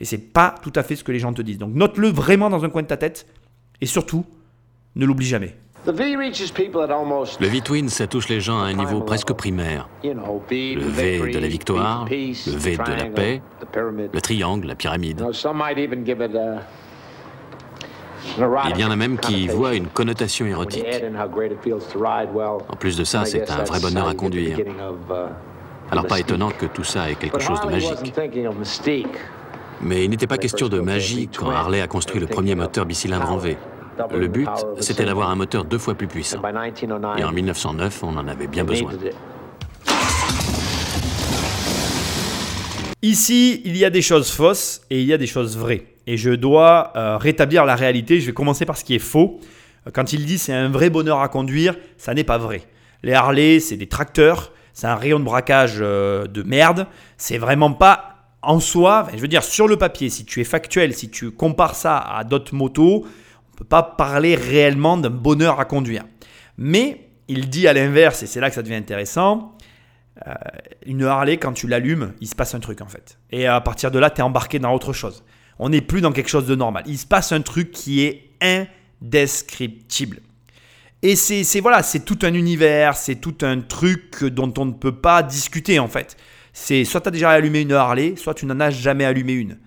Et 0.00 0.04
c'est 0.04 0.18
pas 0.18 0.54
tout 0.62 0.72
à 0.74 0.82
fait 0.82 0.96
ce 0.96 1.04
que 1.04 1.12
les 1.12 1.18
gens 1.18 1.32
te 1.32 1.42
disent. 1.42 1.58
Donc 1.58 1.74
note-le 1.74 2.08
vraiment 2.08 2.48
dans 2.48 2.64
un 2.64 2.70
coin 2.70 2.82
de 2.82 2.86
ta 2.86 2.96
tête. 2.96 3.26
Et 3.82 3.86
surtout, 3.86 4.24
ne 4.96 5.04
l'oublie 5.04 5.26
jamais. 5.26 5.56
Le 5.86 7.46
V-Twin, 7.46 7.88
ça 7.88 8.06
touche 8.06 8.28
les 8.28 8.40
gens 8.40 8.60
à 8.60 8.64
un 8.64 8.74
niveau 8.74 9.00
presque 9.00 9.32
primaire. 9.32 9.88
Le 10.04 10.10
V 10.78 11.32
de 11.32 11.38
la 11.38 11.48
victoire, 11.48 12.06
le 12.10 12.56
V 12.56 12.76
de 12.76 12.92
la 12.92 13.04
paix, 13.06 13.40
le 14.12 14.20
triangle, 14.20 14.66
la 14.66 14.74
pyramide. 14.74 15.24
Il 18.68 18.78
y 18.78 18.84
en 18.84 18.90
a 18.90 18.96
même 18.96 19.18
qui 19.18 19.48
voient 19.48 19.74
une 19.74 19.86
connotation 19.86 20.44
érotique. 20.44 20.84
En 22.68 22.76
plus 22.76 22.98
de 22.98 23.04
ça, 23.04 23.24
c'est 23.24 23.50
un 23.50 23.64
vrai 23.64 23.80
bonheur 23.80 24.06
à 24.08 24.14
conduire. 24.14 24.58
Alors 25.90 26.06
pas 26.06 26.20
étonnant 26.20 26.50
que 26.50 26.66
tout 26.66 26.84
ça 26.84 27.10
ait 27.10 27.14
quelque 27.14 27.40
chose 27.40 27.60
de 27.62 27.68
magique. 27.68 28.14
Mais 29.82 30.04
il 30.04 30.10
n'était 30.10 30.26
pas 30.26 30.36
question 30.36 30.68
de 30.68 30.78
magie 30.78 31.28
quand 31.34 31.48
Harley 31.50 31.80
a 31.80 31.86
construit 31.88 32.20
le 32.20 32.26
premier 32.26 32.54
moteur 32.54 32.84
bicylindre 32.84 33.32
en 33.32 33.38
V. 33.38 33.56
Le 34.10 34.28
but, 34.28 34.48
c'était 34.80 35.04
d'avoir 35.04 35.30
un 35.30 35.36
moteur 35.36 35.64
deux 35.64 35.78
fois 35.78 35.94
plus 35.94 36.06
puissant. 36.06 36.40
Et 37.16 37.24
en 37.24 37.32
1909, 37.32 38.02
on 38.02 38.16
en 38.16 38.28
avait 38.28 38.46
bien 38.46 38.64
besoin. 38.64 38.92
Ici, 43.02 43.62
il 43.64 43.76
y 43.76 43.84
a 43.84 43.90
des 43.90 44.02
choses 44.02 44.30
fausses 44.30 44.82
et 44.90 45.00
il 45.00 45.06
y 45.06 45.12
a 45.14 45.18
des 45.18 45.26
choses 45.26 45.56
vraies 45.56 45.84
et 46.06 46.16
je 46.16 46.30
dois 46.30 46.92
euh, 46.96 47.16
rétablir 47.16 47.64
la 47.64 47.76
réalité. 47.76 48.20
Je 48.20 48.26
vais 48.26 48.32
commencer 48.32 48.66
par 48.66 48.76
ce 48.76 48.84
qui 48.84 48.94
est 48.94 48.98
faux. 48.98 49.40
Quand 49.92 50.12
il 50.12 50.26
dit 50.26 50.38
c'est 50.38 50.52
un 50.52 50.68
vrai 50.68 50.90
bonheur 50.90 51.20
à 51.20 51.28
conduire, 51.28 51.76
ça 51.96 52.14
n'est 52.14 52.24
pas 52.24 52.36
vrai. 52.36 52.62
Les 53.02 53.14
Harley, 53.14 53.60
c'est 53.60 53.76
des 53.76 53.86
tracteurs, 53.86 54.52
c'est 54.74 54.86
un 54.86 54.96
rayon 54.96 55.18
de 55.20 55.24
braquage 55.24 55.78
euh, 55.80 56.26
de 56.26 56.42
merde. 56.42 56.86
C'est 57.16 57.38
vraiment 57.38 57.72
pas 57.72 58.16
en 58.42 58.58
soi, 58.60 59.06
je 59.14 59.18
veux 59.18 59.28
dire 59.28 59.44
sur 59.44 59.68
le 59.68 59.76
papier, 59.76 60.10
si 60.10 60.24
tu 60.24 60.40
es 60.40 60.44
factuel, 60.44 60.94
si 60.94 61.10
tu 61.10 61.30
compares 61.30 61.76
ça 61.76 61.98
à 61.98 62.24
d'autres 62.24 62.54
motos, 62.54 63.06
peut 63.60 63.68
pas 63.68 63.82
parler 63.82 64.34
réellement 64.34 64.96
d'un 64.96 65.10
bonheur 65.10 65.60
à 65.60 65.66
conduire. 65.66 66.04
Mais 66.56 67.08
il 67.28 67.50
dit 67.50 67.68
à 67.68 67.72
l'inverse, 67.72 68.22
et 68.22 68.26
c'est 68.26 68.40
là 68.40 68.48
que 68.48 68.54
ça 68.54 68.62
devient 68.62 68.74
intéressant, 68.74 69.56
euh, 70.26 70.32
une 70.86 71.04
Harley, 71.04 71.36
quand 71.36 71.52
tu 71.52 71.66
l'allumes, 71.66 72.14
il 72.20 72.26
se 72.26 72.34
passe 72.34 72.54
un 72.54 72.60
truc 72.60 72.80
en 72.80 72.88
fait. 72.88 73.18
Et 73.30 73.46
à 73.46 73.60
partir 73.60 73.90
de 73.90 73.98
là, 73.98 74.10
tu 74.10 74.20
es 74.20 74.22
embarqué 74.22 74.58
dans 74.58 74.72
autre 74.72 74.92
chose. 74.92 75.24
On 75.58 75.68
n'est 75.68 75.82
plus 75.82 76.00
dans 76.00 76.12
quelque 76.12 76.30
chose 76.30 76.46
de 76.46 76.54
normal. 76.54 76.84
Il 76.86 76.98
se 76.98 77.06
passe 77.06 77.32
un 77.32 77.42
truc 77.42 77.70
qui 77.70 78.02
est 78.02 78.30
indescriptible. 78.40 80.20
Et 81.02 81.16
c'est 81.16 81.60
voilà, 81.60 81.82
c'est 81.82 82.04
tout 82.04 82.18
un 82.22 82.34
univers, 82.34 82.96
c'est 82.96 83.16
tout 83.16 83.36
un 83.42 83.60
truc 83.60 84.24
dont 84.24 84.52
on 84.58 84.66
ne 84.66 84.72
peut 84.72 84.96
pas 84.96 85.22
discuter 85.22 85.78
en 85.78 85.88
fait. 85.88 86.16
C'est 86.52 86.84
soit 86.84 87.00
tu 87.00 87.08
as 87.08 87.12
déjà 87.12 87.30
allumé 87.30 87.60
une 87.60 87.72
Harley, 87.72 88.16
soit 88.16 88.34
tu 88.34 88.46
n'en 88.46 88.58
as 88.60 88.70
jamais 88.70 89.04
allumé 89.04 89.34
une. 89.34 89.58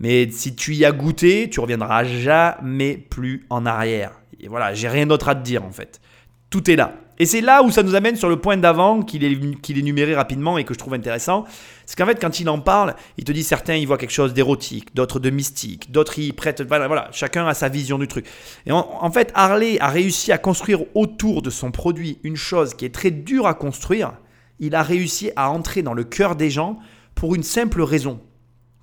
Mais 0.00 0.30
si 0.30 0.56
tu 0.56 0.74
y 0.74 0.84
as 0.84 0.92
goûté, 0.92 1.48
tu 1.50 1.60
reviendras 1.60 2.04
jamais 2.04 2.96
plus 2.96 3.46
en 3.50 3.66
arrière. 3.66 4.12
Et 4.40 4.48
voilà, 4.48 4.74
j'ai 4.74 4.88
rien 4.88 5.06
d'autre 5.06 5.28
à 5.28 5.34
te 5.34 5.42
dire 5.42 5.62
en 5.62 5.70
fait. 5.70 6.00
Tout 6.48 6.68
est 6.70 6.76
là. 6.76 6.94
Et 7.20 7.26
c'est 7.26 7.42
là 7.42 7.62
où 7.62 7.70
ça 7.70 7.82
nous 7.82 7.94
amène 7.94 8.16
sur 8.16 8.30
le 8.30 8.40
point 8.40 8.56
d'avant 8.56 9.02
qu'il 9.02 9.22
est, 9.24 9.60
qu'il 9.60 10.14
rapidement 10.14 10.56
et 10.56 10.64
que 10.64 10.72
je 10.72 10.78
trouve 10.78 10.94
intéressant. 10.94 11.44
C'est 11.84 11.94
qu'en 11.98 12.06
fait, 12.06 12.18
quand 12.18 12.40
il 12.40 12.48
en 12.48 12.60
parle, 12.60 12.94
il 13.18 13.24
te 13.24 13.30
dit 13.30 13.44
certains 13.44 13.74
y 13.74 13.84
voient 13.84 13.98
quelque 13.98 14.10
chose 14.10 14.32
d'érotique, 14.32 14.94
d'autres 14.94 15.20
de 15.20 15.28
mystique, 15.28 15.92
d'autres 15.92 16.18
y 16.18 16.32
prêtent. 16.32 16.62
Voilà, 16.62 17.10
chacun 17.12 17.46
a 17.46 17.52
sa 17.52 17.68
vision 17.68 17.98
du 17.98 18.08
truc. 18.08 18.24
Et 18.64 18.72
en, 18.72 19.10
fait, 19.10 19.32
Harley 19.34 19.78
a 19.80 19.88
réussi 19.88 20.32
à 20.32 20.38
construire 20.38 20.80
autour 20.94 21.42
de 21.42 21.50
son 21.50 21.70
produit 21.70 22.18
une 22.24 22.36
chose 22.36 22.72
qui 22.72 22.86
est 22.86 22.94
très 22.94 23.10
dure 23.10 23.46
à 23.46 23.52
construire. 23.52 24.14
Il 24.58 24.74
a 24.74 24.82
réussi 24.82 25.30
à 25.36 25.50
entrer 25.50 25.82
dans 25.82 25.94
le 25.94 26.04
cœur 26.04 26.36
des 26.36 26.48
gens 26.48 26.78
pour 27.14 27.34
une 27.34 27.42
simple 27.42 27.82
raison 27.82 28.18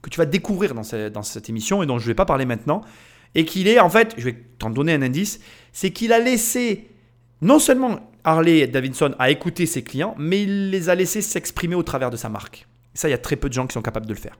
que 0.07 0.13
tu 0.13 0.19
vas 0.19 0.25
découvrir 0.25 0.73
dans 0.73 0.83
cette, 0.83 1.49
émission 1.49 1.83
et 1.83 1.85
dont 1.85 1.99
je 1.99 2.05
ne 2.05 2.07
vais 2.07 2.15
pas 2.15 2.25
parler 2.25 2.45
maintenant. 2.45 2.81
Et 3.35 3.43
qu'il 3.43 3.67
est, 3.67 3.79
en 3.79 3.89
fait, 3.89 4.13
je 4.17 4.23
vais 4.23 4.37
t'en 4.57 4.69
donner 4.69 4.93
un 4.93 5.01
indice, 5.01 5.41
c'est 5.73 5.91
qu'il 5.91 6.13
a 6.13 6.19
laissé 6.19 6.87
non 7.41 7.59
seulement 7.59 8.09
Harley 8.23 8.65
Davidson 8.67 9.13
a 9.19 9.29
écouté 9.31 9.65
ses 9.65 9.83
clients, 9.83 10.15
mais 10.17 10.43
il 10.43 10.69
les 10.69 10.89
a 10.89 10.95
laissés 10.95 11.21
s'exprimer 11.21 11.75
au 11.75 11.83
travers 11.83 12.09
de 12.09 12.15
sa 12.15 12.29
marque. 12.29 12.67
Ça, 12.93 13.09
il 13.09 13.11
y 13.11 13.13
a 13.13 13.17
très 13.17 13.35
peu 13.35 13.49
de 13.49 13.53
gens 13.53 13.67
qui 13.67 13.73
sont 13.73 13.81
capables 13.81 14.05
de 14.05 14.13
le 14.13 14.19
faire. 14.19 14.39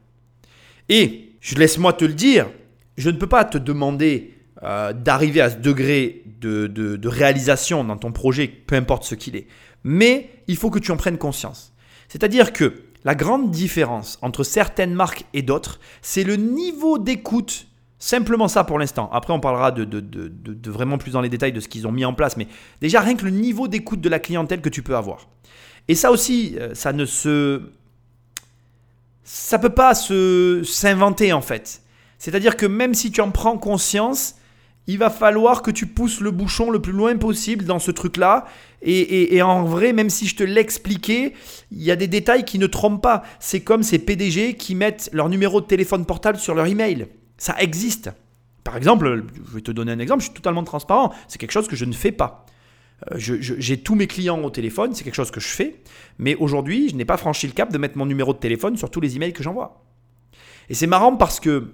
Et, 0.87 1.33
je 1.41 1.55
laisse-moi 1.55 1.93
te 1.93 2.05
le 2.05 2.13
dire, 2.13 2.49
je 2.95 3.09
ne 3.09 3.17
peux 3.17 3.27
pas 3.27 3.43
te 3.43 3.57
demander 3.57 4.33
euh, 4.63 4.93
d'arriver 4.93 5.41
à 5.41 5.49
ce 5.49 5.57
degré 5.57 6.23
de, 6.39 6.67
de 6.67 7.07
réalisation 7.07 7.83
dans 7.83 7.97
ton 7.97 8.13
projet, 8.13 8.47
peu 8.47 8.75
importe 8.75 9.03
ce 9.03 9.15
qu'il 9.15 9.35
est. 9.35 9.47
Mais 9.83 10.29
il 10.47 10.55
faut 10.55 10.71
que 10.71 10.79
tu 10.79 10.91
en 10.91 10.97
prennes 10.97 11.17
conscience. 11.17 11.73
C'est-à-dire 12.07 12.53
que 12.53 12.85
la 13.07 13.15
grande 13.15 13.51
différence 13.51 14.19
entre 14.21 14.43
certaines 14.43 14.93
marques 14.93 15.23
et 15.33 15.41
d'autres, 15.41 15.79
c'est 16.01 16.25
le 16.25 16.35
niveau 16.35 16.97
d'écoute 16.97 17.67
Simplement 17.99 18.47
ça 18.47 18.63
pour 18.63 18.77
l'instant. 18.77 19.09
Après, 19.11 19.33
on 19.33 19.39
parlera 19.39 19.71
de, 19.71 20.69
vraiment 20.69 20.99
plus 20.99 21.11
dans 21.11 21.21
les 21.21 21.29
détails 21.29 21.53
de 21.53 21.59
ce 21.59 21.67
qu'ils 21.67 21.87
ont 21.87 21.91
mis 21.91 22.05
en 22.05 22.13
place. 22.13 22.37
Mais 22.37 22.47
déjà, 22.79 22.99
rien 22.99 23.15
que 23.15 23.23
le 23.23 23.31
niveau 23.31 23.67
d'écoute 23.67 24.01
de 24.01 24.09
la 24.09 24.19
clientèle 24.19 24.61
que 24.61 24.69
tu 24.69 24.83
peux 24.83 24.95
avoir. 24.95 25.29
Et 25.87 25.95
ça 25.95 26.11
aussi, 26.11 26.57
euh, 26.59 26.75
ça 26.75 26.93
ne 26.93 27.05
se. 27.05 27.61
Ça 29.23 29.57
peut 29.57 29.73
pas 29.73 29.95
se 29.95 30.61
s'inventer 30.63 31.33
en 31.33 31.41
fait. 31.41 31.81
C'est-à-dire 32.19 32.55
que 32.55 32.67
même 32.67 32.93
si 32.93 33.09
tu 33.09 33.21
en 33.21 33.31
prends 33.31 33.57
conscience, 33.57 34.35
il 34.87 34.97
va 34.97 35.09
falloir 35.09 35.61
que 35.61 35.71
tu 35.71 35.85
pousses 35.85 36.21
le 36.21 36.31
bouchon 36.31 36.71
le 36.71 36.81
plus 36.81 36.93
loin 36.93 37.15
possible 37.17 37.65
dans 37.65 37.79
ce 37.79 37.91
truc-là. 37.91 38.45
Et, 38.81 39.35
et, 39.35 39.41
en 39.41 39.63
vrai, 39.63 39.91
même 39.91 40.09
si 40.09 40.27
je 40.27 40.35
te 40.35 40.43
l'expliquais, 40.43 41.33
il 41.71 41.83
y 41.83 41.91
a 41.91 41.95
des 41.95 42.07
détails 42.07 42.45
qui 42.45 42.57
ne 42.57 42.67
trompent 42.67 43.01
pas. 43.01 43.23
C'est 43.39 43.61
comme 43.61 43.83
ces 43.83 43.99
PDG 43.99 44.53
qui 44.53 44.75
mettent 44.75 45.09
leur 45.13 45.29
numéro 45.29 45.61
de 45.61 45.65
téléphone 45.65 46.05
portable 46.05 46.37
sur 46.37 46.55
leur 46.55 46.67
email. 46.67 47.07
Ça 47.37 47.55
existe. 47.59 48.11
Par 48.63 48.77
exemple, 48.77 49.23
je 49.47 49.55
vais 49.55 49.61
te 49.61 49.71
donner 49.71 49.91
un 49.91 49.99
exemple, 49.99 50.21
je 50.21 50.27
suis 50.27 50.35
totalement 50.35 50.63
transparent. 50.63 51.13
C'est 51.27 51.37
quelque 51.37 51.51
chose 51.51 51.67
que 51.67 51.75
je 51.75 51.85
ne 51.85 51.93
fais 51.93 52.11
pas. 52.11 52.45
Euh, 53.11 53.17
j'ai 53.17 53.77
tous 53.77 53.95
mes 53.95 54.07
clients 54.07 54.41
au 54.41 54.49
téléphone, 54.49 54.93
c'est 54.93 55.03
quelque 55.03 55.15
chose 55.15 55.31
que 55.31 55.39
je 55.39 55.47
fais, 55.47 55.75
mais 56.17 56.35
aujourd'hui, 56.35 56.89
je 56.89 56.95
n'ai 56.95 57.05
pas 57.05 57.17
franchi 57.17 57.45
le 57.45 57.53
cap 57.53 57.71
de 57.71 57.77
mettre 57.77 57.97
mon 57.97 58.05
numéro 58.05 58.33
de 58.33 58.39
téléphone 58.39 58.75
sur 58.75 58.89
tous 58.89 58.99
les 58.99 59.15
emails 59.15 59.33
que 59.33 59.43
j'envoie. 59.43 59.83
Et 60.69 60.73
c'est 60.73 60.87
marrant 60.87 61.15
parce 61.15 61.39
que 61.39 61.71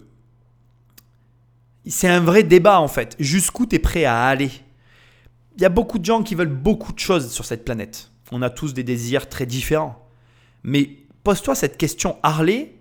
c'est 1.88 2.08
un 2.08 2.20
vrai 2.20 2.44
débat 2.44 2.80
en 2.80 2.88
fait. 2.88 3.16
Jusqu'où 3.20 3.66
tu 3.66 3.76
es 3.76 3.80
prêt 3.80 4.06
à 4.06 4.26
aller? 4.26 4.52
Il 5.56 5.62
y 5.62 5.66
a 5.66 5.70
beaucoup 5.70 6.00
de 6.00 6.06
gens 6.06 6.24
qui 6.24 6.36
veulent 6.36 6.48
beaucoup 6.48 6.94
de 6.94 7.00
choses 7.00 7.32
sur 7.32 7.46
cette 7.46 7.66
planète. 7.66 8.10
On 8.32 8.42
a 8.42 8.50
tous 8.50 8.74
des 8.74 8.84
désirs 8.84 9.30
très 9.30 9.46
différents. 9.46 10.08
Mais 10.64 10.98
pose-toi 11.24 11.56
cette 11.56 11.78
question 11.78 12.18
Harley, 12.24 12.74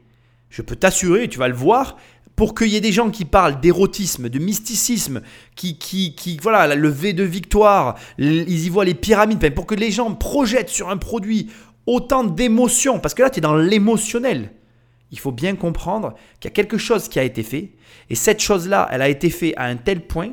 je 0.48 0.62
peux 0.62 0.76
t'assurer, 0.76 1.28
tu 1.28 1.38
vas 1.38 1.48
le 1.48 1.54
voir, 1.54 1.96
pour 2.36 2.54
qu'il 2.54 2.68
y 2.68 2.76
ait 2.76 2.80
des 2.80 2.92
gens 2.92 3.10
qui 3.10 3.24
parlent 3.24 3.60
d'érotisme, 3.60 4.28
de 4.28 4.38
mysticisme, 4.38 5.20
qui, 5.54 5.78
qui, 5.78 6.14
qui, 6.14 6.38
voilà, 6.40 6.74
le 6.74 6.88
V 6.88 7.12
de 7.12 7.24
victoire, 7.24 7.96
ils 8.18 8.64
y 8.64 8.68
voient 8.70 8.86
les 8.86 8.94
pyramides, 8.94 9.54
pour 9.54 9.66
que 9.66 9.74
les 9.74 9.90
gens 9.90 10.14
projettent 10.14 10.70
sur 10.70 10.88
un 10.88 10.96
produit 10.96 11.50
autant 11.86 12.24
d'émotions, 12.24 13.00
parce 13.00 13.12
que 13.12 13.22
là, 13.22 13.30
tu 13.30 13.38
es 13.38 13.40
dans 13.42 13.56
l'émotionnel. 13.56 14.52
Il 15.12 15.20
faut 15.20 15.30
bien 15.30 15.54
comprendre 15.54 16.14
qu'il 16.40 16.48
y 16.50 16.52
a 16.52 16.54
quelque 16.54 16.78
chose 16.78 17.08
qui 17.08 17.18
a 17.18 17.22
été 17.22 17.42
fait, 17.42 17.70
et 18.10 18.14
cette 18.14 18.40
chose-là, 18.40 18.88
elle 18.90 19.02
a 19.02 19.08
été 19.08 19.30
faite 19.30 19.54
à 19.56 19.66
un 19.66 19.76
tel 19.76 20.00
point 20.00 20.32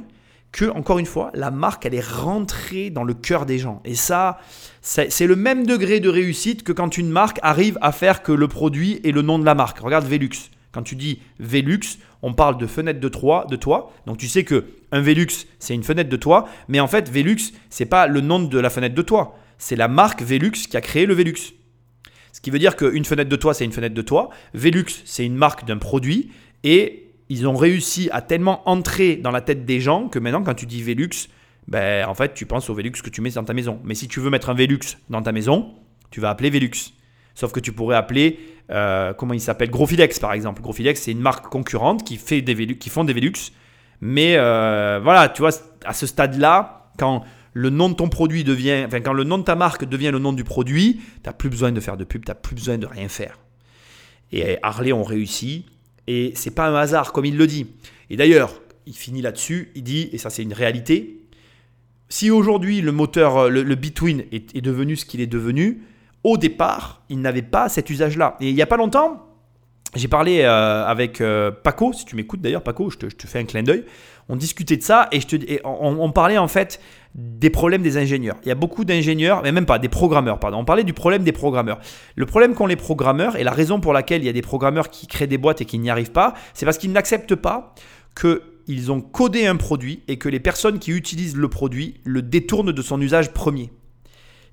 que, 0.51 0.65
encore 0.65 0.99
une 0.99 1.05
fois, 1.05 1.31
la 1.35 1.51
marque, 1.51 1.85
elle 1.85 1.93
est 1.93 2.05
rentrée 2.05 2.89
dans 2.89 3.03
le 3.03 3.13
cœur 3.13 3.45
des 3.45 3.59
gens. 3.59 3.81
Et 3.85 3.93
ça, 3.93 4.39
c'est 4.81 5.27
le 5.27 5.35
même 5.35 5.65
degré 5.67 5.99
de 5.99 6.09
réussite 6.09 6.63
que 6.63 6.71
quand 6.71 6.97
une 6.97 7.09
marque 7.09 7.39
arrive 7.43 7.77
à 7.81 7.91
faire 7.91 8.23
que 8.23 8.31
le 8.31 8.47
produit 8.47 8.99
est 9.03 9.11
le 9.11 9.21
nom 9.21 9.37
de 9.37 9.45
la 9.45 9.53
marque. 9.53 9.79
Regarde 9.79 10.07
Velux. 10.07 10.49
Quand 10.71 10.83
tu 10.83 10.95
dis 10.95 11.19
Velux, 11.39 11.99
on 12.21 12.33
parle 12.33 12.57
de 12.57 12.67
fenêtre 12.67 12.99
de 12.99 13.09
toit, 13.09 13.45
de 13.49 13.55
toit. 13.55 13.91
Donc 14.05 14.17
tu 14.17 14.27
sais 14.27 14.43
que 14.43 14.65
un 14.91 15.01
Velux, 15.01 15.47
c'est 15.59 15.73
une 15.73 15.83
fenêtre 15.83 16.09
de 16.09 16.17
toit, 16.17 16.47
mais 16.67 16.79
en 16.79 16.87
fait 16.87 17.09
Velux, 17.09 17.53
c'est 17.69 17.85
pas 17.85 18.07
le 18.07 18.21
nom 18.21 18.39
de 18.39 18.59
la 18.59 18.69
fenêtre 18.69 18.95
de 18.95 19.01
toit, 19.01 19.37
c'est 19.57 19.75
la 19.75 19.87
marque 19.87 20.21
Velux 20.21 20.51
qui 20.51 20.77
a 20.77 20.81
créé 20.81 21.05
le 21.05 21.13
Velux. 21.13 21.53
Ce 22.39 22.41
qui 22.41 22.51
veut 22.51 22.59
dire 22.59 22.77
qu'une 22.77 23.03
fenêtre 23.03 23.29
de 23.29 23.35
toit, 23.35 23.53
c'est 23.53 23.65
une 23.65 23.73
fenêtre 23.73 23.93
de 23.93 24.01
toit. 24.01 24.29
Velux, 24.53 24.85
c'est 25.03 25.25
une 25.25 25.35
marque 25.35 25.65
d'un 25.65 25.77
produit 25.77 26.31
et 26.63 27.11
ils 27.27 27.45
ont 27.49 27.57
réussi 27.57 28.07
à 28.13 28.21
tellement 28.21 28.61
entrer 28.69 29.17
dans 29.17 29.31
la 29.31 29.41
tête 29.41 29.65
des 29.65 29.81
gens 29.81 30.07
que 30.07 30.19
maintenant 30.19 30.41
quand 30.41 30.53
tu 30.53 30.65
dis 30.65 30.81
Velux, 30.81 31.27
ben 31.67 32.07
en 32.07 32.13
fait, 32.13 32.33
tu 32.33 32.45
penses 32.45 32.69
au 32.69 32.73
Velux 32.73 32.93
que 32.93 33.09
tu 33.09 33.19
mets 33.19 33.31
dans 33.31 33.43
ta 33.43 33.53
maison. 33.53 33.81
Mais 33.83 33.93
si 33.93 34.07
tu 34.07 34.21
veux 34.21 34.29
mettre 34.29 34.49
un 34.49 34.53
Velux 34.53 34.79
dans 35.09 35.21
ta 35.21 35.33
maison, 35.33 35.73
tu 36.11 36.21
vas 36.21 36.29
appeler 36.29 36.49
Velux. 36.49 36.93
Sauf 37.35 37.51
que 37.51 37.59
tu 37.59 37.73
pourrais 37.73 37.97
appeler, 37.97 38.39
euh, 38.71 39.11
comment 39.11 39.33
il 39.33 39.41
s'appelle 39.41 39.69
Grofilex 39.69 40.17
par 40.19 40.31
exemple. 40.31 40.61
Grofilex, 40.61 41.01
c'est 41.01 41.11
une 41.11 41.19
marque 41.19 41.49
concurrente 41.49 42.05
qui, 42.05 42.15
fait 42.15 42.41
des 42.41 42.77
qui 42.77 42.89
font 42.89 43.03
des 43.03 43.11
Velux. 43.11 43.51
Mais 43.99 44.37
euh, 44.37 45.01
voilà, 45.03 45.27
tu 45.27 45.41
vois, 45.41 45.51
à 45.83 45.93
ce 45.93 46.07
stade-là, 46.07 46.93
quand 46.97 47.25
le 47.53 47.69
nom 47.69 47.89
de 47.89 47.95
ton 47.95 48.09
produit 48.09 48.43
devient, 48.43 48.83
enfin, 48.85 49.01
quand 49.01 49.13
le 49.13 49.23
nom 49.23 49.37
de 49.37 49.43
ta 49.43 49.55
marque 49.55 49.85
devient 49.85 50.11
le 50.11 50.19
nom 50.19 50.33
du 50.33 50.43
produit, 50.43 50.95
tu 50.95 51.01
n'as 51.25 51.33
plus 51.33 51.49
besoin 51.49 51.71
de 51.71 51.79
faire 51.79 51.97
de 51.97 52.03
pub, 52.03 52.25
tu 52.25 52.29
n'as 52.29 52.35
plus 52.35 52.55
besoin 52.55 52.77
de 52.77 52.85
rien 52.85 53.07
faire. 53.07 53.39
Et 54.31 54.57
Harley 54.61 54.93
ont 54.93 55.03
réussi. 55.03 55.65
Et 56.07 56.31
c'est 56.35 56.51
pas 56.51 56.67
un 56.67 56.75
hasard, 56.75 57.11
comme 57.11 57.25
il 57.25 57.37
le 57.37 57.47
dit. 57.47 57.67
Et 58.09 58.17
d'ailleurs, 58.17 58.61
il 58.85 58.95
finit 58.95 59.21
là-dessus, 59.21 59.71
il 59.75 59.83
dit, 59.83 60.09
et 60.11 60.17
ça 60.17 60.29
c'est 60.29 60.41
une 60.41 60.53
réalité, 60.53 61.19
si 62.09 62.31
aujourd'hui 62.31 62.81
le 62.81 62.91
moteur, 62.91 63.49
le, 63.49 63.75
Bitwin 63.75 64.23
est 64.31 64.61
devenu 64.61 64.95
ce 64.95 65.05
qu'il 65.05 65.21
est 65.21 65.27
devenu, 65.27 65.83
au 66.23 66.37
départ, 66.37 67.03
il 67.09 67.21
n'avait 67.21 67.43
pas 67.43 67.69
cet 67.69 67.89
usage-là. 67.89 68.35
Et 68.41 68.49
il 68.49 68.55
n'y 68.55 68.61
a 68.61 68.65
pas 68.65 68.77
longtemps, 68.77 69.29
j'ai 69.95 70.07
parlé 70.07 70.41
euh, 70.41 70.85
avec 70.85 71.19
euh, 71.19 71.51
Paco, 71.51 71.93
si 71.93 72.05
tu 72.05 72.15
m'écoutes 72.15 72.41
d'ailleurs, 72.41 72.61
Paco, 72.61 72.89
je 72.89 72.97
te, 72.97 73.27
fais 73.27 73.39
un 73.39 73.45
clin 73.45 73.63
d'œil. 73.63 73.85
On 74.27 74.35
discutait 74.35 74.77
de 74.77 74.83
ça 74.83 75.09
et, 75.11 75.21
on, 75.63 76.11
parlait 76.11 76.37
en 76.37 76.47
fait 76.47 76.79
des 77.15 77.49
problèmes 77.49 77.81
des 77.81 77.97
ingénieurs. 77.97 78.37
Il 78.43 78.49
y 78.49 78.51
a 78.51 78.55
beaucoup 78.55 78.85
d'ingénieurs, 78.85 79.41
mais 79.43 79.51
même 79.51 79.65
pas 79.65 79.79
des 79.79 79.89
programmeurs, 79.89 80.39
pardon. 80.39 80.59
On 80.59 80.65
parlait 80.65 80.83
du 80.83 80.93
problème 80.93 81.23
des 81.23 81.31
programmeurs. 81.31 81.79
Le 82.15 82.25
problème 82.25 82.53
qu'ont 82.53 82.67
les 82.67 82.75
programmeurs 82.75 83.35
et 83.35 83.43
la 83.43 83.51
raison 83.51 83.79
pour 83.79 83.93
laquelle 83.93 84.21
il 84.21 84.25
y 84.25 84.29
a 84.29 84.33
des 84.33 84.41
programmeurs 84.41 84.89
qui 84.89 85.07
créent 85.07 85.27
des 85.27 85.37
boîtes 85.37 85.61
et 85.61 85.65
qui 85.65 85.79
n'y 85.79 85.89
arrivent 85.89 86.11
pas, 86.11 86.33
c'est 86.53 86.65
parce 86.65 86.77
qu'ils 86.77 86.91
n'acceptent 86.91 87.35
pas 87.35 87.73
qu'ils 88.19 88.91
ont 88.91 89.01
codé 89.01 89.47
un 89.47 89.55
produit 89.55 90.03
et 90.07 90.17
que 90.17 90.29
les 90.29 90.39
personnes 90.39 90.77
qui 90.77 90.91
utilisent 90.91 91.35
le 91.35 91.49
produit 91.49 91.99
le 92.03 92.21
détournent 92.21 92.71
de 92.71 92.81
son 92.81 93.01
usage 93.01 93.33
premier. 93.33 93.71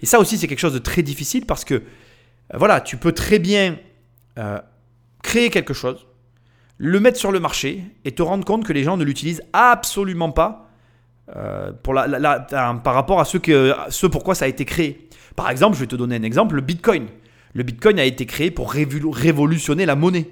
Et 0.01 0.07
ça 0.07 0.19
aussi, 0.19 0.39
c'est 0.39 0.47
quelque 0.47 0.59
chose 0.59 0.75
de 0.75 0.79
très 0.79 1.03
difficile 1.03 1.47
parce 1.47 1.65
que, 1.65 1.75
euh, 1.75 1.81
voilà, 2.55 2.81
tu 2.81 2.97
peux 2.97 3.13
très 3.13 3.39
bien 3.39 3.79
euh, 4.39 4.59
créer 5.23 5.51
quelque 5.51 5.75
chose, 5.75 6.07
le 6.79 7.01
mettre 7.01 7.19
sur 7.19 7.33
le 7.33 7.41
marché 7.41 7.85
et 8.05 8.13
te 8.13 8.23
rendre 8.23 8.45
compte 8.45 8.65
que 8.65 8.73
les 8.73 8.83
gens 8.83 8.97
ne 8.97 9.05
l'utilisent 9.05 9.43
absolument 9.53 10.31
pas 10.31 10.66
euh, 11.35 11.73
par 11.83 12.95
rapport 12.95 13.21
à 13.21 13.25
ce, 13.25 14.07
pourquoi 14.07 14.35
ça 14.35 14.45
a 14.45 14.49
été 14.49 14.65
créé. 14.65 15.09
Par 15.35 15.51
exemple, 15.51 15.75
je 15.75 15.81
vais 15.81 15.87
te 15.87 15.97
donner 15.97 16.17
un 16.17 16.23
exemple, 16.23 16.55
le 16.55 16.61
Bitcoin. 16.61 17.07
Le 17.53 17.63
Bitcoin 17.63 17.99
a 17.99 18.05
été 18.05 18.27
créé 18.27 18.51
pour 18.51 18.73
révolutionner 18.73 19.87
la 19.87 19.97
monnaie. 19.97 20.29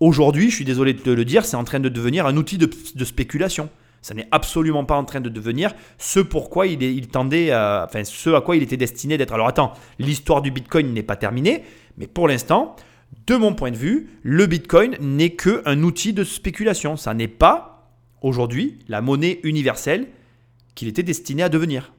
Aujourd'hui, 0.00 0.50
je 0.50 0.56
suis 0.56 0.64
désolé 0.64 0.92
de 0.92 1.00
te 1.00 1.10
le 1.10 1.24
dire, 1.24 1.44
c'est 1.44 1.56
en 1.56 1.64
train 1.64 1.80
de 1.80 1.88
devenir 1.88 2.26
un 2.26 2.36
outil 2.36 2.58
de, 2.58 3.04
spéculation. 3.04 3.70
Ça 4.02 4.12
n'est 4.12 4.28
absolument 4.32 4.84
pas 4.84 4.96
en 4.96 5.04
train 5.04 5.20
de 5.20 5.30
devenir 5.30 5.72
ce 5.96 6.20
il, 6.66 7.08
tendait, 7.08 7.54
enfin 7.54 8.04
ce 8.04 8.30
à 8.30 8.42
quoi 8.42 8.56
il 8.56 8.62
était 8.62 8.76
destiné 8.76 9.16
d'être. 9.16 9.32
Alors 9.32 9.48
attends, 9.48 9.72
l'histoire 9.98 10.42
du 10.42 10.50
Bitcoin 10.50 10.92
n'est 10.92 11.02
pas 11.02 11.16
terminée, 11.16 11.64
mais 11.96 12.06
pour 12.06 12.28
l'instant, 12.28 12.76
de 13.26 13.36
mon 13.36 13.54
point 13.54 13.70
de 13.70 13.76
vue, 13.76 14.10
le 14.22 14.46
Bitcoin 14.46 14.96
n'est 15.00 15.30
qu'un 15.30 15.82
outil 15.82 16.12
de 16.12 16.24
spéculation. 16.24 16.96
Ça 16.96 17.14
n'est 17.14 17.28
pas 17.28 17.88
aujourd'hui 18.20 18.78
la 18.88 19.00
monnaie 19.00 19.40
universelle 19.42 20.08
qu'il 20.74 20.88
était 20.88 21.02
destiné 21.02 21.42
à 21.42 21.48
devenir. 21.48 21.92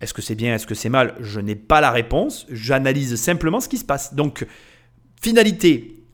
Est-ce 0.00 0.14
que 0.14 0.22
c'est 0.22 0.34
bien, 0.34 0.54
est-ce 0.54 0.66
que 0.66 0.74
c'est 0.74 0.88
mal? 0.88 1.14
Je 1.20 1.40
n'ai 1.40 1.54
pas 1.54 1.80
la 1.80 1.90
réponse. 1.90 2.46
J'analyse 2.50 3.16
simplement 3.16 3.60
ce 3.60 3.68
qui 3.68 3.78
se 3.78 3.84
passe. 3.84 4.14
Donc, 4.14 4.46
finalité, 5.20 6.04